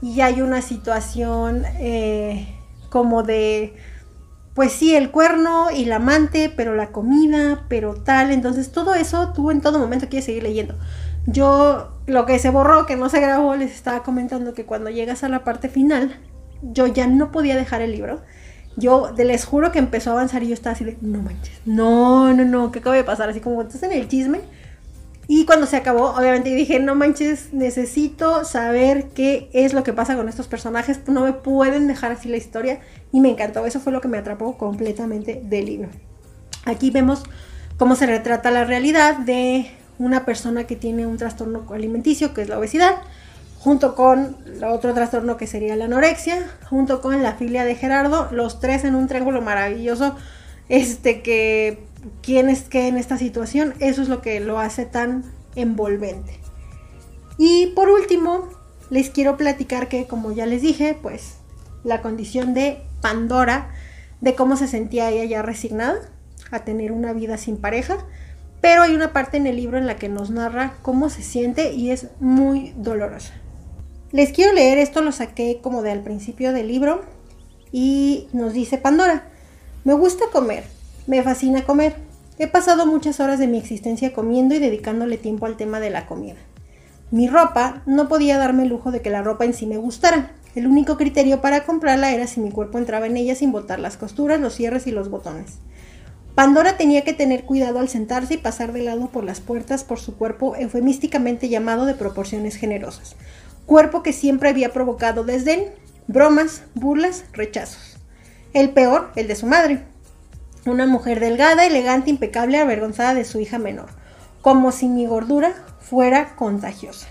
y 0.01 0.21
hay 0.21 0.41
una 0.41 0.61
situación 0.61 1.63
eh, 1.79 2.47
como 2.89 3.23
de, 3.23 3.75
pues 4.53 4.71
sí, 4.71 4.95
el 4.95 5.09
cuerno 5.09 5.71
y 5.71 5.85
la 5.85 5.95
amante, 5.95 6.53
pero 6.55 6.75
la 6.75 6.91
comida, 6.91 7.65
pero 7.69 7.95
tal. 7.95 8.31
Entonces 8.31 8.71
todo 8.71 8.93
eso 8.93 9.33
tú 9.33 9.51
en 9.51 9.61
todo 9.61 9.79
momento 9.79 10.07
quieres 10.07 10.25
seguir 10.25 10.43
leyendo. 10.43 10.75
Yo 11.25 11.91
lo 12.05 12.25
que 12.25 12.37
se 12.37 12.51
borró, 12.51 12.85
que 12.85 12.95
no 12.95 13.09
se 13.09 13.19
grabó, 13.19 13.55
les 13.55 13.71
estaba 13.71 14.03
comentando 14.03 14.53
que 14.53 14.65
cuando 14.65 14.91
llegas 14.91 15.23
a 15.23 15.29
la 15.29 15.43
parte 15.43 15.69
final, 15.69 16.15
yo 16.61 16.85
ya 16.85 17.07
no 17.07 17.31
podía 17.31 17.55
dejar 17.55 17.81
el 17.81 17.91
libro. 17.91 18.21
Yo 18.77 19.11
les 19.17 19.45
juro 19.45 19.71
que 19.71 19.79
empezó 19.79 20.11
a 20.11 20.13
avanzar 20.13 20.43
y 20.43 20.49
yo 20.49 20.53
estaba 20.53 20.73
así 20.73 20.83
de, 20.83 20.97
no 21.01 21.21
manches, 21.21 21.61
no, 21.65 22.33
no, 22.33 22.43
no, 22.43 22.71
¿qué 22.71 22.79
acaba 22.79 22.95
de 22.95 23.05
pasar? 23.05 23.29
Así 23.29 23.39
como 23.39 23.61
estás 23.61 23.81
en 23.83 23.93
el 23.93 24.07
chisme 24.09 24.41
y 25.27 25.45
cuando 25.45 25.65
se 25.65 25.77
acabó, 25.77 26.11
obviamente 26.11 26.53
dije, 26.53 26.79
no 26.79 26.93
manches, 26.93 27.51
necesito 27.51 28.45
saber 28.45 29.07
qué 29.15 29.49
es 29.53 29.73
lo 29.73 29.83
que 29.83 29.93
pasa 29.93 30.15
con 30.15 30.29
estos 30.29 30.47
personajes. 30.47 30.99
No 31.07 31.21
me 31.21 31.33
pueden 31.33 31.87
dejar 31.87 32.11
así 32.11 32.29
la 32.29 32.37
historia. 32.37 32.79
Y 33.11 33.21
me 33.21 33.29
encantó. 33.29 33.65
Eso 33.65 33.79
fue 33.79 33.91
lo 33.91 34.01
que 34.01 34.07
me 34.07 34.19
atrapó 34.19 34.57
completamente 34.57 35.41
del 35.43 35.65
libro. 35.65 35.89
Aquí 36.65 36.91
vemos 36.91 37.23
cómo 37.77 37.95
se 37.95 38.05
retrata 38.05 38.51
la 38.51 38.65
realidad 38.65 39.17
de 39.17 39.71
una 39.97 40.25
persona 40.25 40.65
que 40.65 40.75
tiene 40.75 41.07
un 41.07 41.17
trastorno 41.17 41.65
alimenticio, 41.73 42.33
que 42.33 42.41
es 42.41 42.49
la 42.49 42.59
obesidad, 42.59 42.95
junto 43.59 43.95
con 43.95 44.37
otro 44.63 44.93
trastorno 44.93 45.37
que 45.37 45.47
sería 45.47 45.75
la 45.75 45.85
anorexia, 45.85 46.37
junto 46.69 47.01
con 47.01 47.23
la 47.23 47.33
filia 47.33 47.65
de 47.65 47.75
Gerardo, 47.75 48.27
los 48.31 48.59
tres 48.59 48.83
en 48.83 48.93
un 48.93 49.07
triángulo 49.07 49.41
maravilloso, 49.41 50.15
este 50.69 51.21
que 51.21 51.79
quién 52.21 52.49
es 52.49 52.65
en 52.71 52.97
esta 52.97 53.17
situación, 53.17 53.73
eso 53.79 54.01
es 54.01 54.09
lo 54.09 54.21
que 54.21 54.39
lo 54.39 54.59
hace 54.59 54.85
tan 54.85 55.23
envolvente. 55.55 56.39
Y 57.37 57.67
por 57.75 57.89
último, 57.89 58.49
les 58.89 59.09
quiero 59.09 59.37
platicar 59.37 59.87
que, 59.87 60.07
como 60.07 60.31
ya 60.31 60.45
les 60.45 60.61
dije, 60.61 60.97
pues 61.01 61.35
la 61.83 62.01
condición 62.01 62.53
de 62.53 62.81
Pandora, 63.01 63.71
de 64.21 64.35
cómo 64.35 64.55
se 64.55 64.67
sentía 64.67 65.09
ella 65.11 65.25
ya 65.25 65.41
resignada 65.41 65.99
a 66.51 66.59
tener 66.59 66.91
una 66.91 67.13
vida 67.13 67.37
sin 67.37 67.57
pareja, 67.57 67.97
pero 68.61 68.81
hay 68.81 68.95
una 68.95 69.13
parte 69.13 69.37
en 69.37 69.47
el 69.47 69.57
libro 69.57 69.77
en 69.77 69.85
la 69.85 69.97
que 69.97 70.09
nos 70.09 70.29
narra 70.29 70.77
cómo 70.81 71.09
se 71.09 71.21
siente 71.21 71.73
y 71.73 71.91
es 71.91 72.07
muy 72.19 72.73
dolorosa. 72.77 73.33
Les 74.11 74.31
quiero 74.31 74.53
leer 74.53 74.77
esto, 74.77 75.01
lo 75.01 75.11
saqué 75.11 75.59
como 75.61 75.81
de 75.81 75.91
al 75.91 76.01
principio 76.01 76.53
del 76.53 76.67
libro 76.67 77.01
y 77.71 78.27
nos 78.33 78.53
dice 78.53 78.77
Pandora, 78.77 79.27
me 79.83 79.93
gusta 79.93 80.25
comer, 80.31 80.63
me 81.07 81.21
fascina 81.23 81.63
comer. 81.63 81.95
He 82.37 82.47
pasado 82.47 82.85
muchas 82.85 83.19
horas 83.19 83.39
de 83.39 83.47
mi 83.47 83.57
existencia 83.57 84.13
comiendo 84.13 84.55
y 84.55 84.59
dedicándole 84.59 85.17
tiempo 85.17 85.45
al 85.45 85.57
tema 85.57 85.79
de 85.79 85.89
la 85.89 86.05
comida. 86.05 86.35
Mi 87.11 87.27
ropa 87.27 87.83
no 87.85 88.07
podía 88.07 88.37
darme 88.37 88.63
el 88.63 88.69
lujo 88.69 88.91
de 88.91 89.01
que 89.01 89.09
la 89.09 89.21
ropa 89.21 89.45
en 89.45 89.53
sí 89.53 89.67
me 89.67 89.77
gustara. 89.77 90.31
El 90.55 90.67
único 90.67 90.97
criterio 90.97 91.41
para 91.41 91.63
comprarla 91.63 92.11
era 92.11 92.27
si 92.27 92.39
mi 92.39 92.51
cuerpo 92.51 92.77
entraba 92.77 93.05
en 93.05 93.17
ella 93.17 93.35
sin 93.35 93.51
botar 93.51 93.79
las 93.79 93.97
costuras, 93.97 94.39
los 94.39 94.55
cierres 94.55 94.87
y 94.87 94.91
los 94.91 95.09
botones. 95.09 95.59
Pandora 96.33 96.75
tenía 96.75 97.03
que 97.03 97.13
tener 97.13 97.43
cuidado 97.45 97.79
al 97.79 97.87
sentarse 97.87 98.33
y 98.33 98.37
pasar 98.37 98.73
de 98.73 98.81
lado 98.81 99.07
por 99.07 99.23
las 99.23 99.39
puertas 99.39 99.83
por 99.85 99.99
su 99.99 100.17
cuerpo 100.17 100.55
eufemísticamente 100.57 101.47
llamado 101.47 101.85
de 101.85 101.93
proporciones 101.93 102.57
generosas. 102.57 103.15
Cuerpo 103.65 104.03
que 104.03 104.11
siempre 104.11 104.49
había 104.49 104.73
provocado 104.73 105.23
desdén, 105.23 105.69
bromas, 106.07 106.63
burlas, 106.73 107.23
rechazos. 107.31 107.97
El 108.53 108.71
peor, 108.71 109.11
el 109.15 109.27
de 109.27 109.35
su 109.35 109.47
madre, 109.47 109.83
una 110.65 110.85
mujer 110.85 111.19
delgada, 111.19 111.65
elegante, 111.65 112.09
impecable, 112.09 112.57
avergonzada 112.57 113.13
de 113.13 113.25
su 113.25 113.39
hija 113.39 113.59
menor, 113.59 113.89
como 114.41 114.71
si 114.71 114.87
mi 114.87 115.05
gordura 115.05 115.53
fuera 115.79 116.35
contagiosa. 116.35 117.07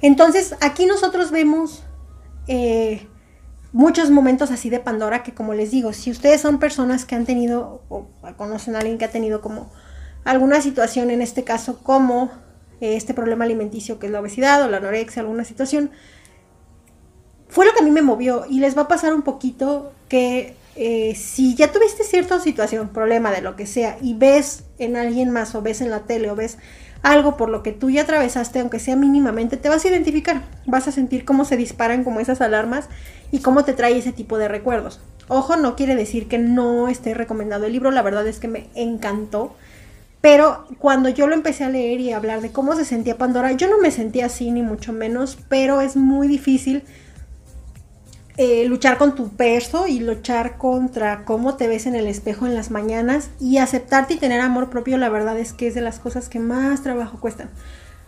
Entonces, 0.00 0.54
aquí 0.60 0.86
nosotros 0.86 1.30
vemos 1.30 1.82
eh, 2.46 3.06
muchos 3.72 4.10
momentos 4.10 4.50
así 4.50 4.70
de 4.70 4.80
Pandora 4.80 5.22
que, 5.22 5.34
como 5.34 5.54
les 5.54 5.70
digo, 5.70 5.92
si 5.92 6.10
ustedes 6.10 6.40
son 6.40 6.58
personas 6.58 7.04
que 7.04 7.14
han 7.14 7.26
tenido 7.26 7.82
o 7.88 8.06
conocen 8.36 8.76
a 8.76 8.78
alguien 8.78 8.98
que 8.98 9.04
ha 9.04 9.10
tenido 9.10 9.40
como 9.40 9.70
alguna 10.24 10.60
situación, 10.60 11.10
en 11.10 11.22
este 11.22 11.44
caso 11.44 11.78
como 11.82 12.30
eh, 12.80 12.96
este 12.96 13.14
problema 13.14 13.44
alimenticio 13.44 13.98
que 13.98 14.06
es 14.06 14.12
la 14.12 14.20
obesidad 14.20 14.62
o 14.62 14.68
la 14.68 14.76
anorexia, 14.76 15.22
alguna 15.22 15.44
situación, 15.44 15.90
fue 17.48 17.64
lo 17.66 17.72
que 17.72 17.80
a 17.80 17.82
mí 17.82 17.90
me 17.90 18.02
movió 18.02 18.44
y 18.48 18.60
les 18.60 18.76
va 18.76 18.82
a 18.82 18.88
pasar 18.88 19.14
un 19.14 19.22
poquito 19.22 19.92
que 20.08 20.54
eh, 20.80 21.16
si 21.16 21.56
ya 21.56 21.72
tuviste 21.72 22.04
cierta 22.04 22.38
situación, 22.38 22.90
problema 22.90 23.32
de 23.32 23.42
lo 23.42 23.56
que 23.56 23.66
sea, 23.66 23.98
y 24.00 24.14
ves 24.14 24.62
en 24.78 24.96
alguien 24.96 25.30
más 25.30 25.56
o 25.56 25.60
ves 25.60 25.80
en 25.80 25.90
la 25.90 26.06
tele 26.06 26.30
o 26.30 26.36
ves 26.36 26.56
algo 27.02 27.36
por 27.36 27.48
lo 27.48 27.64
que 27.64 27.72
tú 27.72 27.90
ya 27.90 28.02
atravesaste, 28.02 28.60
aunque 28.60 28.78
sea 28.78 28.94
mínimamente, 28.94 29.56
te 29.56 29.68
vas 29.68 29.84
a 29.84 29.88
identificar, 29.88 30.42
vas 30.66 30.86
a 30.86 30.92
sentir 30.92 31.24
cómo 31.24 31.44
se 31.44 31.56
disparan 31.56 32.04
como 32.04 32.20
esas 32.20 32.40
alarmas 32.40 32.88
y 33.32 33.40
cómo 33.40 33.64
te 33.64 33.72
trae 33.72 33.98
ese 33.98 34.12
tipo 34.12 34.38
de 34.38 34.46
recuerdos. 34.46 35.00
Ojo, 35.26 35.56
no 35.56 35.74
quiere 35.74 35.96
decir 35.96 36.28
que 36.28 36.38
no 36.38 36.86
esté 36.86 37.12
recomendado 37.12 37.66
el 37.66 37.72
libro, 37.72 37.90
la 37.90 38.02
verdad 38.02 38.28
es 38.28 38.38
que 38.38 38.46
me 38.46 38.68
encantó. 38.76 39.56
Pero 40.20 40.64
cuando 40.78 41.08
yo 41.08 41.26
lo 41.26 41.34
empecé 41.34 41.64
a 41.64 41.70
leer 41.70 41.98
y 41.98 42.12
a 42.12 42.18
hablar 42.18 42.40
de 42.40 42.52
cómo 42.52 42.76
se 42.76 42.84
sentía 42.84 43.18
Pandora, 43.18 43.50
yo 43.50 43.68
no 43.68 43.78
me 43.78 43.90
sentía 43.90 44.26
así 44.26 44.52
ni 44.52 44.62
mucho 44.62 44.92
menos, 44.92 45.38
pero 45.48 45.80
es 45.80 45.96
muy 45.96 46.28
difícil 46.28 46.84
eh, 48.40 48.66
luchar 48.66 48.98
con 48.98 49.16
tu 49.16 49.30
peso 49.30 49.88
y 49.88 49.98
luchar 49.98 50.58
contra 50.58 51.24
cómo 51.24 51.56
te 51.56 51.66
ves 51.66 51.86
en 51.86 51.96
el 51.96 52.06
espejo 52.06 52.46
en 52.46 52.54
las 52.54 52.70
mañanas 52.70 53.30
y 53.40 53.58
aceptarte 53.58 54.14
y 54.14 54.16
tener 54.18 54.40
amor 54.40 54.70
propio, 54.70 54.96
la 54.96 55.08
verdad 55.08 55.36
es 55.36 55.52
que 55.52 55.66
es 55.66 55.74
de 55.74 55.80
las 55.80 55.98
cosas 55.98 56.28
que 56.28 56.38
más 56.38 56.84
trabajo 56.84 57.18
cuestan. 57.18 57.50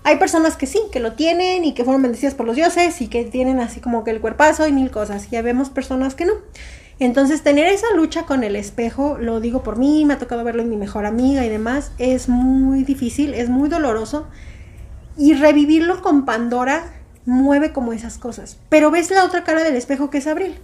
Hay 0.05 0.19
personas 0.19 0.57
que 0.57 0.66
sí, 0.66 0.78
que 0.93 1.01
lo 1.01 1.15
tienen 1.15 1.65
y 1.65 1.74
que 1.74 1.82
fueron 1.82 2.02
bendecidas 2.02 2.35
por 2.35 2.47
los 2.47 2.55
dioses 2.55 3.01
y 3.01 3.09
que 3.09 3.24
tienen 3.24 3.59
así 3.59 3.81
como 3.81 4.05
que 4.05 4.12
el 4.12 4.20
cuerpazo 4.20 4.69
y 4.69 4.73
mil 4.73 4.93
cosas. 4.93 5.28
Ya 5.32 5.43
vemos 5.43 5.69
personas 5.69 6.15
que 6.15 6.27
no. 6.27 6.35
Entonces, 7.01 7.43
tener 7.43 7.66
esa 7.66 7.93
lucha 7.97 8.24
con 8.24 8.44
el 8.44 8.55
espejo, 8.55 9.19
lo 9.19 9.40
digo 9.40 9.65
por 9.65 9.78
mí, 9.78 10.05
me 10.05 10.15
ha 10.15 10.19
tocado 10.19 10.44
verlo 10.44 10.62
en 10.62 10.70
mi 10.70 10.77
mejor 10.77 11.07
amiga 11.07 11.44
y 11.44 11.48
demás, 11.48 11.90
es 11.98 12.28
muy 12.28 12.85
difícil, 12.85 13.35
es 13.35 13.48
muy 13.48 13.69
doloroso. 13.69 14.28
Y 15.16 15.35
revivirlo 15.35 16.02
con 16.02 16.24
Pandora 16.24 16.99
mueve 17.26 17.72
como 17.72 17.92
esas 17.92 18.18
cosas. 18.18 18.56
Pero 18.68 18.90
ves 18.90 19.10
la 19.10 19.24
otra 19.24 19.44
cara 19.44 19.62
del 19.62 19.76
espejo 19.76 20.10
que 20.10 20.18
es 20.18 20.26
Abril, 20.26 20.59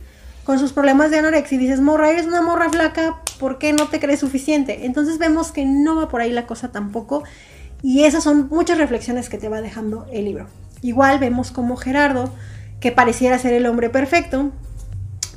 con 0.45 0.59
sus 0.59 0.73
problemas 0.73 1.11
de 1.11 1.19
anorexia 1.19 1.57
y 1.57 1.59
dices, 1.59 1.81
morra, 1.81 2.11
eres 2.11 2.27
una 2.27 2.43
morra 2.43 2.71
flaca, 2.71 3.17
¿por 3.39 3.59
qué 3.59 3.73
no 3.73 3.89
te 3.89 4.01
crees 4.01 4.21
suficiente? 4.21 4.87
Entonces 4.87 5.19
vemos 5.19 5.53
que 5.53 5.65
no 5.65 5.97
va 5.97 6.09
por 6.09 6.21
ahí 6.21 6.33
la 6.33 6.47
cosa 6.47 6.73
tampoco. 6.73 7.25
Y 7.83 8.05
esas 8.05 8.25
son 8.25 8.49
muchas 8.49 8.79
reflexiones 8.79 9.29
que 9.29 9.39
te 9.39 9.49
va 9.49 9.61
dejando 9.61 10.07
el 10.13 10.25
libro. 10.25 10.47
Igual 10.83 11.19
vemos 11.19 11.51
como 11.51 11.77
Gerardo, 11.77 12.33
que 12.81 12.93
pareciera 12.93 13.39
ser 13.39 13.55
el 13.55 13.67
hombre 13.67 13.91
perfecto, 13.91 14.53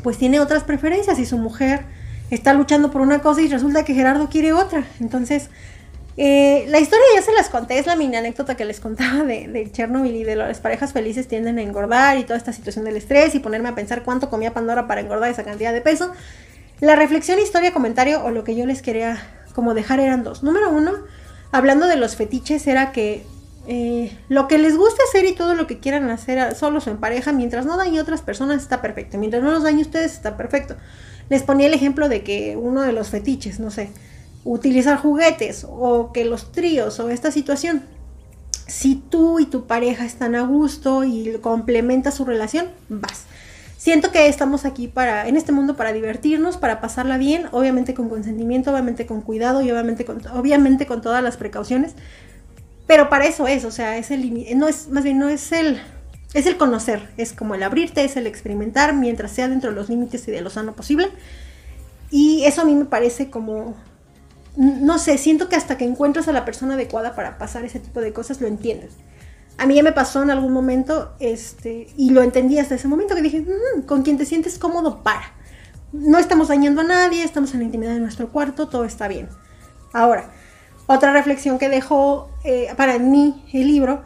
pues 0.03 0.17
tiene 0.17 0.39
otras 0.39 0.63
preferencias 0.63 1.19
y 1.19 1.25
su 1.25 1.37
mujer 1.37 1.85
está 2.29 2.53
luchando 2.53 2.91
por 2.91 3.01
una 3.01 3.19
cosa 3.19 3.41
y 3.41 3.47
resulta 3.47 3.83
que 3.83 3.93
Gerardo 3.93 4.29
quiere 4.29 4.53
otra. 4.53 4.85
Entonces, 4.99 5.49
eh, 6.21 6.65
la 6.67 6.81
historia 6.81 7.05
ya 7.15 7.21
se 7.21 7.31
las 7.31 7.47
conté, 7.47 7.79
es 7.79 7.85
la 7.85 7.95
mini 7.95 8.17
anécdota 8.17 8.55
que 8.55 8.65
les 8.65 8.81
contaba 8.81 9.23
de, 9.23 9.69
Chernobyl 9.71 10.13
y 10.13 10.25
de 10.25 10.35
las 10.35 10.59
parejas 10.59 10.91
felices 10.91 11.29
tienden 11.29 11.57
a 11.59 11.61
engordar 11.61 12.17
y 12.17 12.25
toda 12.25 12.35
esta 12.35 12.51
situación 12.51 12.83
del 12.83 12.97
estrés 12.97 13.35
y 13.35 13.39
ponerme 13.39 13.69
a 13.69 13.75
pensar 13.75 14.03
cuánto 14.03 14.29
comía 14.29 14.53
Pandora 14.53 14.85
para 14.85 14.99
engordar 14.99 15.31
esa 15.31 15.45
cantidad 15.45 15.71
de 15.71 15.79
peso. 15.79 16.11
La 16.81 16.97
reflexión, 16.97 17.39
historia, 17.39 17.71
comentario 17.71 18.21
o 18.21 18.31
lo 18.31 18.43
que 18.43 18.53
yo 18.53 18.65
les 18.65 18.81
quería 18.81 19.17
como 19.55 19.73
dejar 19.73 20.01
eran 20.01 20.25
dos. 20.25 20.43
Número 20.43 20.69
uno, 20.69 20.91
hablando 21.53 21.87
de 21.87 21.95
los 21.95 22.17
fetiches, 22.17 22.67
era 22.67 22.91
que 22.91 23.23
eh, 23.67 24.11
lo 24.27 24.49
que 24.49 24.57
les 24.57 24.75
guste 24.75 25.01
hacer 25.07 25.23
y 25.23 25.31
todo 25.35 25.55
lo 25.55 25.67
que 25.67 25.79
quieran 25.79 26.09
hacer 26.09 26.53
solos 26.53 26.87
o 26.87 26.91
en 26.91 26.97
pareja, 26.97 27.31
mientras 27.31 27.65
no 27.65 27.77
dañe 27.77 27.97
a 27.97 28.01
otras 28.01 28.21
personas, 28.21 28.61
está 28.61 28.81
perfecto. 28.81 29.17
Mientras 29.17 29.41
no 29.41 29.51
los 29.51 29.63
dañe 29.63 29.79
a 29.79 29.85
ustedes, 29.85 30.15
está 30.15 30.35
perfecto. 30.35 30.75
Les 31.29 31.43
ponía 31.43 31.67
el 31.67 31.73
ejemplo 31.73 32.09
de 32.09 32.23
que 32.23 32.57
uno 32.57 32.81
de 32.81 32.91
los 32.91 33.07
fetiches, 33.07 33.61
no 33.61 33.71
sé, 33.71 33.89
utilizar 34.49 34.97
juguetes 34.97 35.65
o 35.69 36.11
que 36.11 36.25
los 36.25 36.51
tríos 36.51 36.99
o 36.99 37.09
esta 37.09 37.31
situación. 37.31 37.83
Si 38.65 38.95
tú 38.95 39.39
y 39.39 39.45
tu 39.45 39.67
pareja 39.67 40.05
están 40.05 40.33
a 40.35 40.41
gusto 40.41 41.03
y 41.03 41.37
complementa 41.41 42.11
su 42.11 42.25
relación, 42.25 42.67
vas. 42.87 43.25
Siento 43.77 44.11
que 44.11 44.27
estamos 44.27 44.65
aquí 44.65 44.87
para, 44.87 45.27
en 45.27 45.37
este 45.37 45.51
mundo 45.51 45.75
para 45.75 45.93
divertirnos, 45.93 46.57
para 46.57 46.81
pasarla 46.81 47.17
bien, 47.17 47.45
obviamente 47.51 47.93
con 47.93 48.09
consentimiento, 48.09 48.71
obviamente 48.71 49.05
con 49.05 49.21
cuidado 49.21 49.61
y 49.61 49.71
obviamente 49.71 50.03
con, 50.03 50.25
obviamente 50.33 50.87
con 50.87 51.01
todas 51.01 51.23
las 51.23 51.37
precauciones. 51.37 51.93
Pero 52.87 53.07
para 53.07 53.25
eso 53.25 53.47
es, 53.47 53.65
o 53.65 53.71
sea, 53.71 53.97
es 53.97 54.09
el 54.09 54.57
no 54.57 54.67
es, 54.67 54.89
más 54.89 55.03
bien 55.03 55.19
no 55.19 55.29
es 55.29 55.51
el, 55.51 55.79
es 56.33 56.47
el 56.47 56.57
conocer, 56.57 57.07
es 57.17 57.33
como 57.33 57.53
el 57.53 57.61
abrirte, 57.61 58.03
es 58.03 58.17
el 58.17 58.25
experimentar 58.25 58.93
mientras 58.93 59.31
sea 59.31 59.47
dentro 59.47 59.69
de 59.69 59.75
los 59.75 59.89
límites 59.89 60.27
y 60.27 60.31
de 60.31 60.41
lo 60.41 60.49
sano 60.49 60.73
posible. 60.73 61.09
Y 62.11 62.43
eso 62.45 62.61
a 62.61 62.65
mí 62.65 62.73
me 62.73 62.85
parece 62.85 63.29
como 63.29 63.75
no 64.55 64.99
sé, 64.99 65.17
siento 65.17 65.49
que 65.49 65.55
hasta 65.55 65.77
que 65.77 65.85
encuentras 65.85 66.27
a 66.27 66.31
la 66.31 66.45
persona 66.45 66.73
adecuada 66.73 67.15
para 67.15 67.37
pasar 67.37 67.63
ese 67.65 67.79
tipo 67.79 68.01
de 68.01 68.13
cosas, 68.13 68.41
lo 68.41 68.47
entiendes. 68.47 68.93
A 69.57 69.65
mí 69.65 69.75
ya 69.75 69.83
me 69.83 69.91
pasó 69.91 70.23
en 70.23 70.31
algún 70.31 70.53
momento, 70.53 71.13
este, 71.19 71.87
y 71.97 72.11
lo 72.11 72.21
entendí 72.21 72.59
hasta 72.59 72.75
ese 72.75 72.87
momento 72.87 73.15
que 73.15 73.21
dije, 73.21 73.41
mm, 73.41 73.81
con 73.81 74.03
quien 74.03 74.17
te 74.17 74.25
sientes 74.25 74.57
cómodo, 74.57 75.03
para. 75.03 75.33
No 75.91 76.17
estamos 76.17 76.47
dañando 76.47 76.81
a 76.81 76.85
nadie, 76.85 77.23
estamos 77.23 77.53
en 77.53 77.59
la 77.59 77.65
intimidad 77.65 77.93
de 77.93 77.99
nuestro 77.99 78.29
cuarto, 78.29 78.67
todo 78.67 78.85
está 78.85 79.07
bien. 79.07 79.27
Ahora, 79.91 80.31
otra 80.87 81.11
reflexión 81.13 81.59
que 81.59 81.69
dejó 81.69 82.29
eh, 82.43 82.73
para 82.75 82.97
mí 82.99 83.43
el 83.53 83.67
libro 83.67 84.01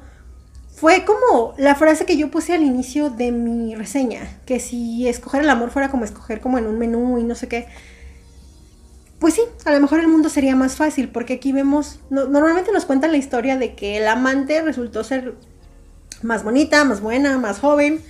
fue 0.75 1.05
como 1.05 1.53
la 1.57 1.75
frase 1.75 2.05
que 2.05 2.17
yo 2.17 2.31
puse 2.31 2.53
al 2.53 2.63
inicio 2.63 3.09
de 3.09 3.31
mi 3.31 3.75
reseña, 3.75 4.21
que 4.45 4.59
si 4.59 5.07
escoger 5.07 5.43
el 5.43 5.49
amor 5.49 5.69
fuera 5.69 5.89
como 5.89 6.03
escoger 6.03 6.41
como 6.41 6.57
en 6.57 6.67
un 6.67 6.77
menú 6.77 7.19
y 7.19 7.23
no 7.23 7.35
sé 7.35 7.47
qué, 7.47 7.67
pues 9.23 9.35
sí, 9.35 9.41
a 9.63 9.71
lo 9.71 9.79
mejor 9.79 10.01
el 10.01 10.09
mundo 10.09 10.27
sería 10.27 10.53
más 10.53 10.75
fácil, 10.75 11.07
porque 11.07 11.35
aquí 11.35 11.53
vemos, 11.53 12.01
normalmente 12.09 12.73
nos 12.73 12.83
cuentan 12.83 13.13
la 13.13 13.17
historia 13.17 13.57
de 13.57 13.73
que 13.73 13.95
el 13.95 14.05
amante 14.09 14.61
resultó 14.61 15.01
ser 15.05 15.35
más 16.23 16.43
bonita, 16.43 16.83
más 16.83 16.99
buena, 16.99 17.37
más 17.37 17.59
joven, 17.59 18.01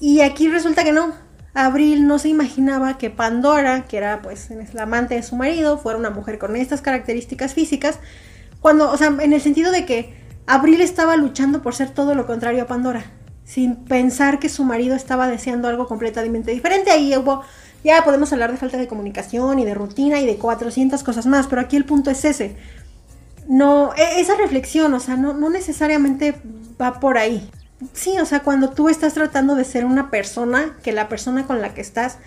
y 0.00 0.20
aquí 0.20 0.48
resulta 0.48 0.84
que 0.84 0.92
no. 0.92 1.14
Abril 1.54 2.06
no 2.06 2.18
se 2.18 2.28
imaginaba 2.28 2.98
que 2.98 3.08
Pandora, 3.08 3.86
que 3.86 3.96
era 3.96 4.20
pues 4.20 4.50
el 4.50 4.78
amante 4.78 5.14
de 5.14 5.22
su 5.22 5.34
marido, 5.34 5.78
fuera 5.78 5.98
una 5.98 6.10
mujer 6.10 6.38
con 6.38 6.56
estas 6.56 6.82
características 6.82 7.54
físicas, 7.54 7.98
cuando, 8.60 8.92
o 8.92 8.98
sea, 8.98 9.06
en 9.06 9.32
el 9.32 9.40
sentido 9.40 9.72
de 9.72 9.86
que 9.86 10.12
Abril 10.46 10.82
estaba 10.82 11.16
luchando 11.16 11.62
por 11.62 11.74
ser 11.74 11.88
todo 11.88 12.14
lo 12.14 12.26
contrario 12.26 12.64
a 12.64 12.66
Pandora, 12.66 13.02
sin 13.44 13.76
pensar 13.76 14.40
que 14.40 14.50
su 14.50 14.62
marido 14.62 14.94
estaba 14.94 15.26
deseando 15.26 15.68
algo 15.68 15.86
completamente 15.86 16.50
diferente. 16.50 16.90
Ahí 16.90 17.16
hubo 17.16 17.44
ya 17.84 18.04
podemos 18.04 18.32
hablar 18.32 18.50
de 18.50 18.58
falta 18.58 18.76
de 18.76 18.88
comunicación 18.88 19.58
y 19.58 19.64
de 19.64 19.74
rutina 19.74 20.20
y 20.20 20.26
de 20.26 20.36
400 20.36 21.02
cosas 21.02 21.26
más, 21.26 21.46
pero 21.46 21.60
aquí 21.60 21.76
el 21.76 21.84
punto 21.84 22.10
es 22.10 22.24
ese. 22.24 22.56
No, 23.48 23.94
e, 23.94 24.20
esa 24.20 24.36
reflexión, 24.36 24.92
o 24.94 25.00
sea, 25.00 25.16
no, 25.16 25.32
no 25.32 25.50
necesariamente 25.50 26.34
va 26.80 27.00
por 27.00 27.18
ahí. 27.18 27.50
Sí, 27.92 28.18
o 28.18 28.26
sea, 28.26 28.40
cuando 28.40 28.70
tú 28.70 28.88
estás 28.88 29.14
tratando 29.14 29.54
de 29.54 29.64
ser 29.64 29.84
una 29.84 30.10
persona, 30.10 30.76
que 30.82 30.92
la 30.92 31.08
persona 31.08 31.46
con 31.46 31.60
la 31.60 31.74
que 31.74 31.80
estás 31.80 32.18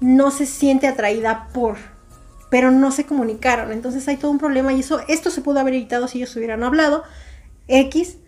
no 0.00 0.30
se 0.30 0.46
siente 0.46 0.86
atraída 0.86 1.48
por, 1.54 1.76
pero 2.50 2.70
no 2.70 2.90
se 2.92 3.06
comunicaron. 3.06 3.72
Entonces 3.72 4.06
hay 4.08 4.16
todo 4.16 4.30
un 4.30 4.38
problema 4.38 4.72
y 4.72 4.80
eso, 4.80 5.00
esto 5.08 5.30
se 5.30 5.40
pudo 5.40 5.60
haber 5.60 5.74
evitado 5.74 6.08
si 6.08 6.18
ellos 6.18 6.36
hubieran 6.36 6.62
hablado. 6.62 7.04
X. 7.68 8.18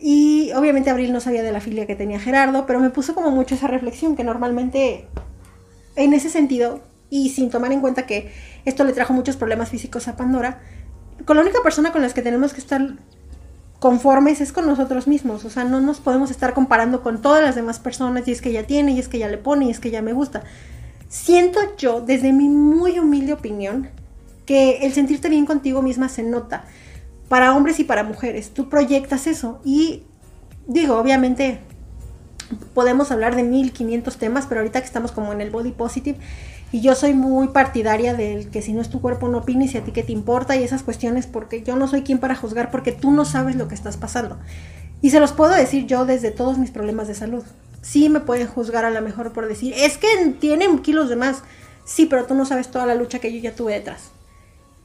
Y 0.00 0.52
obviamente 0.54 0.90
Abril 0.90 1.12
no 1.12 1.20
sabía 1.20 1.42
de 1.42 1.52
la 1.52 1.60
filia 1.60 1.86
que 1.86 1.96
tenía 1.96 2.20
Gerardo, 2.20 2.66
pero 2.66 2.80
me 2.80 2.90
puso 2.90 3.14
como 3.14 3.30
mucho 3.30 3.54
esa 3.54 3.66
reflexión 3.66 4.14
que 4.14 4.24
normalmente 4.24 5.08
en 5.96 6.14
ese 6.14 6.30
sentido, 6.30 6.80
y 7.10 7.30
sin 7.30 7.50
tomar 7.50 7.72
en 7.72 7.80
cuenta 7.80 8.06
que 8.06 8.32
esto 8.64 8.84
le 8.84 8.92
trajo 8.92 9.12
muchos 9.12 9.36
problemas 9.36 9.70
físicos 9.70 10.08
a 10.08 10.16
Pandora, 10.16 10.60
con 11.24 11.36
la 11.36 11.42
única 11.42 11.62
persona 11.62 11.92
con 11.92 12.02
la 12.02 12.10
que 12.10 12.22
tenemos 12.22 12.52
que 12.52 12.60
estar 12.60 12.96
conformes 13.78 14.40
es 14.40 14.52
con 14.52 14.66
nosotros 14.66 15.06
mismos. 15.06 15.44
O 15.44 15.50
sea, 15.50 15.64
no 15.64 15.80
nos 15.80 16.00
podemos 16.00 16.30
estar 16.30 16.54
comparando 16.54 17.02
con 17.02 17.20
todas 17.20 17.42
las 17.42 17.54
demás 17.54 17.78
personas 17.78 18.26
y 18.26 18.32
es 18.32 18.40
que 18.40 18.50
ella 18.50 18.66
tiene, 18.66 18.92
y 18.92 18.98
es 18.98 19.08
que 19.08 19.18
ella 19.18 19.28
le 19.28 19.38
pone, 19.38 19.66
y 19.66 19.70
es 19.70 19.80
que 19.80 19.88
ella 19.88 20.02
me 20.02 20.12
gusta. 20.12 20.44
Siento 21.08 21.60
yo, 21.76 22.00
desde 22.00 22.32
mi 22.32 22.48
muy 22.48 22.98
humilde 22.98 23.32
opinión, 23.32 23.88
que 24.44 24.78
el 24.78 24.92
sentirte 24.92 25.28
bien 25.28 25.46
contigo 25.46 25.82
misma 25.82 26.08
se 26.08 26.22
nota. 26.22 26.64
Para 27.28 27.56
hombres 27.56 27.80
y 27.80 27.84
para 27.84 28.04
mujeres. 28.04 28.50
Tú 28.50 28.68
proyectas 28.68 29.26
eso. 29.26 29.60
Y 29.64 30.04
digo, 30.66 30.96
obviamente 30.96 31.60
podemos 32.74 33.10
hablar 33.10 33.36
de 33.36 33.42
1500 33.42 34.16
temas, 34.16 34.46
pero 34.46 34.60
ahorita 34.60 34.80
que 34.80 34.86
estamos 34.86 35.12
como 35.12 35.32
en 35.32 35.40
el 35.40 35.50
body 35.50 35.72
positive, 35.72 36.18
y 36.72 36.80
yo 36.80 36.94
soy 36.94 37.14
muy 37.14 37.48
partidaria 37.48 38.14
del 38.14 38.50
que 38.50 38.60
si 38.60 38.72
no 38.72 38.80
es 38.80 38.90
tu 38.90 39.00
cuerpo 39.00 39.28
no 39.28 39.38
opines 39.38 39.74
y 39.74 39.78
a 39.78 39.84
ti 39.84 39.92
qué 39.92 40.02
te 40.02 40.12
importa 40.12 40.56
y 40.56 40.64
esas 40.64 40.82
cuestiones, 40.82 41.26
porque 41.26 41.62
yo 41.62 41.76
no 41.76 41.86
soy 41.86 42.02
quien 42.02 42.18
para 42.18 42.34
juzgar, 42.34 42.70
porque 42.70 42.92
tú 42.92 43.12
no 43.12 43.24
sabes 43.24 43.56
lo 43.56 43.68
que 43.68 43.74
estás 43.74 43.96
pasando. 43.96 44.38
Y 45.00 45.10
se 45.10 45.20
los 45.20 45.32
puedo 45.32 45.54
decir 45.54 45.86
yo 45.86 46.04
desde 46.06 46.30
todos 46.30 46.58
mis 46.58 46.70
problemas 46.70 47.06
de 47.06 47.14
salud. 47.14 47.44
Sí 47.82 48.08
me 48.08 48.20
pueden 48.20 48.48
juzgar 48.48 48.84
a 48.84 48.90
lo 48.90 49.00
mejor 49.00 49.32
por 49.32 49.46
decir, 49.46 49.74
es 49.76 49.96
que 49.96 50.08
tienen 50.40 50.80
kilos 50.80 51.08
de 51.08 51.16
más. 51.16 51.42
Sí, 51.84 52.06
pero 52.06 52.26
tú 52.26 52.34
no 52.34 52.44
sabes 52.44 52.68
toda 52.68 52.86
la 52.86 52.96
lucha 52.96 53.20
que 53.20 53.32
yo 53.32 53.40
ya 53.40 53.54
tuve 53.54 53.74
detrás. 53.74 54.10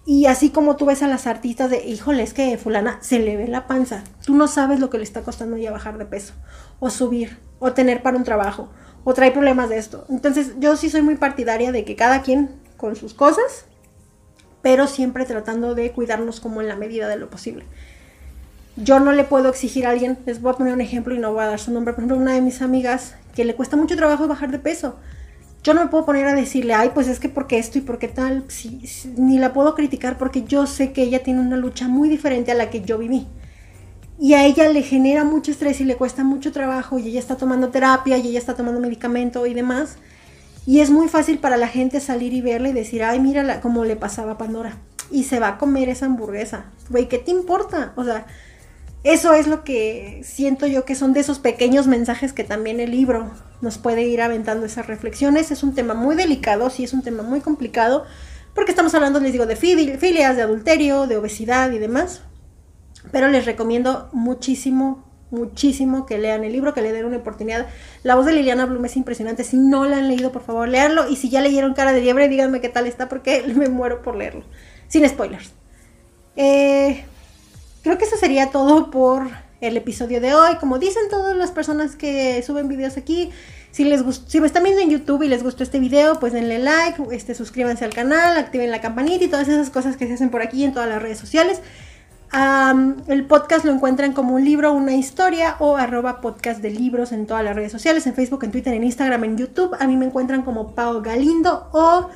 Y 0.05 0.25
así 0.27 0.49
como 0.49 0.75
tú 0.75 0.85
ves 0.85 1.03
a 1.03 1.07
las 1.07 1.27
artistas 1.27 1.69
de, 1.69 1.83
híjole, 1.85 2.23
es 2.23 2.33
que 2.33 2.57
fulana 2.57 2.99
se 3.01 3.19
le 3.19 3.37
ve 3.37 3.47
la 3.47 3.67
panza. 3.67 4.03
Tú 4.25 4.35
no 4.35 4.47
sabes 4.47 4.79
lo 4.79 4.89
que 4.89 4.97
le 4.97 5.03
está 5.03 5.21
costando 5.21 5.57
ya 5.57 5.71
bajar 5.71 5.97
de 5.97 6.05
peso 6.05 6.33
o 6.79 6.89
subir 6.89 7.37
o 7.61 7.71
tener 7.73 8.01
para 8.01 8.17
un 8.17 8.25
trabajo 8.25 8.67
o 9.03 9.13
trae 9.13 9.31
problemas 9.31 9.69
de 9.69 9.77
esto. 9.77 10.05
Entonces 10.09 10.53
yo 10.59 10.75
sí 10.75 10.89
soy 10.89 11.03
muy 11.03 11.15
partidaria 11.15 11.71
de 11.71 11.85
que 11.85 11.95
cada 11.95 12.21
quien 12.21 12.49
con 12.75 12.95
sus 12.95 13.13
cosas, 13.13 13.65
pero 14.61 14.87
siempre 14.87 15.25
tratando 15.25 15.75
de 15.75 15.91
cuidarnos 15.91 16.39
como 16.39 16.61
en 16.61 16.67
la 16.67 16.75
medida 16.75 17.07
de 17.07 17.17
lo 17.17 17.29
posible. 17.29 17.65
Yo 18.75 18.99
no 18.99 19.11
le 19.11 19.23
puedo 19.23 19.49
exigir 19.49 19.85
a 19.85 19.91
alguien, 19.91 20.17
les 20.25 20.41
voy 20.41 20.53
a 20.53 20.57
poner 20.57 20.73
un 20.73 20.81
ejemplo 20.81 21.13
y 21.13 21.19
no 21.19 21.33
voy 21.33 21.43
a 21.43 21.47
dar 21.47 21.59
su 21.59 21.71
nombre, 21.71 21.93
por 21.93 22.03
ejemplo, 22.03 22.17
una 22.17 22.33
de 22.33 22.41
mis 22.41 22.61
amigas 22.61 23.15
que 23.35 23.45
le 23.45 23.55
cuesta 23.55 23.77
mucho 23.77 23.95
trabajo 23.95 24.27
bajar 24.27 24.49
de 24.49 24.59
peso. 24.59 24.97
Yo 25.63 25.75
no 25.75 25.83
me 25.83 25.89
puedo 25.89 26.05
poner 26.05 26.25
a 26.25 26.33
decirle, 26.33 26.73
ay, 26.73 26.89
pues 26.93 27.07
es 27.07 27.19
que 27.19 27.29
porque 27.29 27.59
esto 27.59 27.77
y 27.77 27.81
porque 27.81 28.07
tal, 28.07 28.45
ni 29.17 29.37
la 29.37 29.53
puedo 29.53 29.75
criticar 29.75 30.17
porque 30.17 30.43
yo 30.43 30.65
sé 30.65 30.93
que 30.93 31.03
ella 31.03 31.21
tiene 31.21 31.41
una 31.41 31.57
lucha 31.57 31.87
muy 31.87 32.09
diferente 32.09 32.51
a 32.51 32.55
la 32.55 32.71
que 32.71 32.81
yo 32.81 32.97
viví 32.97 33.27
y 34.21 34.35
a 34.35 34.45
ella 34.45 34.69
le 34.69 34.83
genera 34.83 35.23
mucho 35.23 35.49
estrés 35.49 35.81
y 35.81 35.83
le 35.83 35.95
cuesta 35.95 36.23
mucho 36.23 36.51
trabajo 36.51 36.99
y 36.99 37.07
ella 37.07 37.19
está 37.19 37.37
tomando 37.37 37.69
terapia 37.69 38.19
y 38.19 38.27
ella 38.27 38.37
está 38.37 38.53
tomando 38.53 38.79
medicamento 38.79 39.47
y 39.47 39.55
demás. 39.55 39.95
Y 40.67 40.81
es 40.81 40.91
muy 40.91 41.07
fácil 41.07 41.39
para 41.39 41.57
la 41.57 41.67
gente 41.67 41.99
salir 41.99 42.31
y 42.31 42.39
verla 42.39 42.69
y 42.69 42.73
decir, 42.73 43.03
ay, 43.03 43.19
mírala, 43.19 43.61
como 43.61 43.83
le 43.83 43.95
pasaba 43.95 44.33
a 44.33 44.37
Pandora. 44.37 44.77
Y 45.09 45.23
se 45.23 45.39
va 45.39 45.47
a 45.47 45.57
comer 45.57 45.89
esa 45.89 46.05
hamburguesa. 46.05 46.65
Güey, 46.91 47.09
¿qué 47.09 47.17
te 47.17 47.31
importa? 47.31 47.93
O 47.95 48.03
sea, 48.03 48.27
eso 49.03 49.33
es 49.33 49.47
lo 49.47 49.63
que 49.63 50.21
siento 50.23 50.67
yo 50.67 50.85
que 50.85 50.93
son 50.93 51.13
de 51.13 51.21
esos 51.21 51.39
pequeños 51.39 51.87
mensajes 51.87 52.31
que 52.31 52.43
también 52.43 52.79
el 52.79 52.91
libro 52.91 53.31
nos 53.61 53.79
puede 53.79 54.03
ir 54.03 54.21
aventando 54.21 54.67
esas 54.67 54.85
reflexiones. 54.85 55.49
Es 55.49 55.63
un 55.63 55.73
tema 55.73 55.95
muy 55.95 56.15
delicado, 56.15 56.69
sí 56.69 56.83
es 56.83 56.93
un 56.93 57.01
tema 57.01 57.23
muy 57.23 57.41
complicado, 57.41 58.05
porque 58.53 58.69
estamos 58.69 58.93
hablando, 58.93 59.19
les 59.19 59.31
digo, 59.31 59.47
de 59.47 59.55
filias, 59.55 60.35
de 60.35 60.43
adulterio, 60.43 61.07
de 61.07 61.17
obesidad 61.17 61.71
y 61.71 61.79
demás. 61.79 62.21
Pero 63.11 63.27
les 63.29 63.45
recomiendo 63.45 64.09
muchísimo, 64.11 65.03
muchísimo 65.31 66.05
que 66.05 66.17
lean 66.17 66.43
el 66.43 66.51
libro, 66.51 66.73
que 66.73 66.81
le 66.81 66.91
den 66.91 67.05
una 67.05 67.17
oportunidad. 67.17 67.67
La 68.03 68.15
voz 68.15 68.25
de 68.25 68.33
Liliana 68.33 68.65
Blum 68.65 68.85
es 68.85 68.97
impresionante. 68.97 69.43
Si 69.43 69.57
no 69.57 69.85
la 69.85 69.97
han 69.97 70.07
leído, 70.07 70.31
por 70.31 70.43
favor, 70.43 70.67
leanlo. 70.67 71.09
Y 71.09 71.15
si 71.15 71.29
ya 71.29 71.41
leyeron 71.41 71.73
Cara 71.73 71.93
de 71.93 72.01
Liebre, 72.01 72.27
díganme 72.27 72.61
qué 72.61 72.69
tal 72.69 72.87
está, 72.87 73.09
porque 73.09 73.43
me 73.55 73.69
muero 73.69 74.01
por 74.01 74.15
leerlo. 74.15 74.43
Sin 74.87 75.07
spoilers. 75.07 75.51
Eh, 76.35 77.05
creo 77.83 77.97
que 77.97 78.05
eso 78.05 78.17
sería 78.17 78.51
todo 78.51 78.91
por 78.91 79.27
el 79.61 79.77
episodio 79.77 80.19
de 80.19 80.33
hoy. 80.33 80.55
Como 80.59 80.79
dicen 80.79 81.03
todas 81.09 81.35
las 81.35 81.51
personas 81.51 81.95
que 81.95 82.41
suben 82.43 82.67
videos 82.67 82.97
aquí, 82.97 83.31
si 83.71 83.85
les 83.85 84.03
si 84.27 84.41
me 84.41 84.47
están 84.47 84.63
viendo 84.63 84.81
en 84.81 84.89
YouTube 84.89 85.23
y 85.23 85.29
les 85.29 85.43
gustó 85.43 85.63
este 85.63 85.79
video, 85.79 86.19
pues 86.19 86.33
denle 86.33 86.59
like, 86.59 87.01
este, 87.11 87.33
suscríbanse 87.35 87.85
al 87.85 87.93
canal, 87.93 88.37
activen 88.37 88.69
la 88.69 88.81
campanita 88.81 89.23
y 89.23 89.27
todas 89.29 89.47
esas 89.47 89.69
cosas 89.69 89.95
que 89.95 90.07
se 90.07 90.13
hacen 90.13 90.29
por 90.29 90.41
aquí 90.41 90.63
en 90.63 90.73
todas 90.73 90.89
las 90.89 91.01
redes 91.01 91.17
sociales. 91.17 91.61
El 92.33 93.25
podcast 93.25 93.65
lo 93.65 93.71
encuentran 93.71 94.13
como 94.13 94.35
un 94.35 94.45
libro, 94.45 94.71
una 94.71 94.95
historia 94.95 95.57
o 95.59 95.75
arroba 95.75 96.21
podcast 96.21 96.61
de 96.61 96.69
libros 96.69 97.11
en 97.11 97.27
todas 97.27 97.43
las 97.43 97.55
redes 97.55 97.71
sociales, 97.71 98.07
en 98.07 98.13
Facebook, 98.13 98.43
en 98.43 98.51
Twitter, 98.51 98.73
en 98.73 98.83
Instagram, 98.83 99.23
en 99.25 99.37
YouTube. 99.37 99.75
A 99.79 99.87
mí 99.87 99.97
me 99.97 100.05
encuentran 100.05 100.43
como 100.43 100.73
Pau 100.73 101.01
Galindo 101.01 101.67
o 101.73 102.09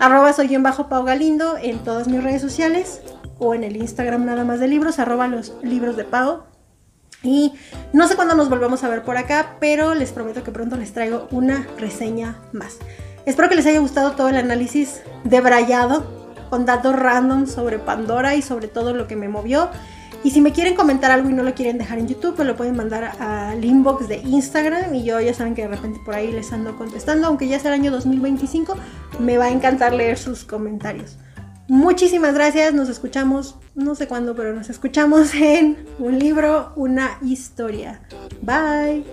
arroba 0.00 0.32
soy 0.32 0.52
en 0.54 0.64
bajo 0.64 0.88
Pau 0.88 1.04
Galindo 1.04 1.56
en 1.58 1.78
todas 1.78 2.08
mis 2.08 2.22
redes 2.22 2.42
sociales 2.42 3.02
o 3.38 3.54
en 3.54 3.62
el 3.62 3.76
Instagram 3.76 4.24
nada 4.24 4.44
más 4.44 4.58
de 4.58 4.66
libros, 4.66 4.98
arroba 4.98 5.28
los 5.28 5.54
libros 5.62 5.96
de 5.96 6.04
Pau. 6.04 6.42
Y 7.22 7.52
no 7.92 8.08
sé 8.08 8.16
cuándo 8.16 8.34
nos 8.34 8.48
volvemos 8.48 8.82
a 8.82 8.88
ver 8.88 9.04
por 9.04 9.16
acá, 9.16 9.56
pero 9.60 9.94
les 9.94 10.10
prometo 10.10 10.42
que 10.42 10.50
pronto 10.50 10.76
les 10.76 10.92
traigo 10.92 11.28
una 11.30 11.68
reseña 11.78 12.36
más. 12.52 12.78
Espero 13.26 13.48
que 13.48 13.54
les 13.54 13.66
haya 13.66 13.78
gustado 13.78 14.12
todo 14.12 14.28
el 14.28 14.36
análisis 14.36 15.02
debrayado 15.22 16.21
con 16.52 16.66
datos 16.66 16.94
random 16.94 17.46
sobre 17.46 17.78
Pandora 17.78 18.34
y 18.34 18.42
sobre 18.42 18.68
todo 18.68 18.92
lo 18.92 19.06
que 19.06 19.16
me 19.16 19.26
movió. 19.26 19.70
Y 20.22 20.32
si 20.32 20.42
me 20.42 20.52
quieren 20.52 20.74
comentar 20.74 21.10
algo 21.10 21.30
y 21.30 21.32
no 21.32 21.42
lo 21.42 21.54
quieren 21.54 21.78
dejar 21.78 21.98
en 21.98 22.08
YouTube, 22.08 22.36
pues 22.36 22.46
lo 22.46 22.56
pueden 22.56 22.76
mandar 22.76 23.04
al 23.18 23.64
inbox 23.64 24.06
de 24.06 24.18
Instagram 24.18 24.94
y 24.94 25.02
yo 25.02 25.18
ya 25.18 25.32
saben 25.32 25.54
que 25.54 25.62
de 25.62 25.68
repente 25.68 25.98
por 26.04 26.14
ahí 26.14 26.30
les 26.30 26.52
ando 26.52 26.76
contestando, 26.76 27.26
aunque 27.26 27.48
ya 27.48 27.58
sea 27.58 27.72
el 27.72 27.80
año 27.80 27.90
2025, 27.90 28.76
me 29.18 29.38
va 29.38 29.46
a 29.46 29.50
encantar 29.50 29.94
leer 29.94 30.18
sus 30.18 30.44
comentarios. 30.44 31.16
Muchísimas 31.68 32.34
gracias, 32.34 32.74
nos 32.74 32.90
escuchamos, 32.90 33.56
no 33.74 33.94
sé 33.94 34.06
cuándo, 34.06 34.36
pero 34.36 34.52
nos 34.52 34.68
escuchamos 34.68 35.34
en 35.34 35.86
un 35.98 36.18
libro, 36.18 36.74
una 36.76 37.16
historia. 37.22 38.02
Bye. 38.42 39.06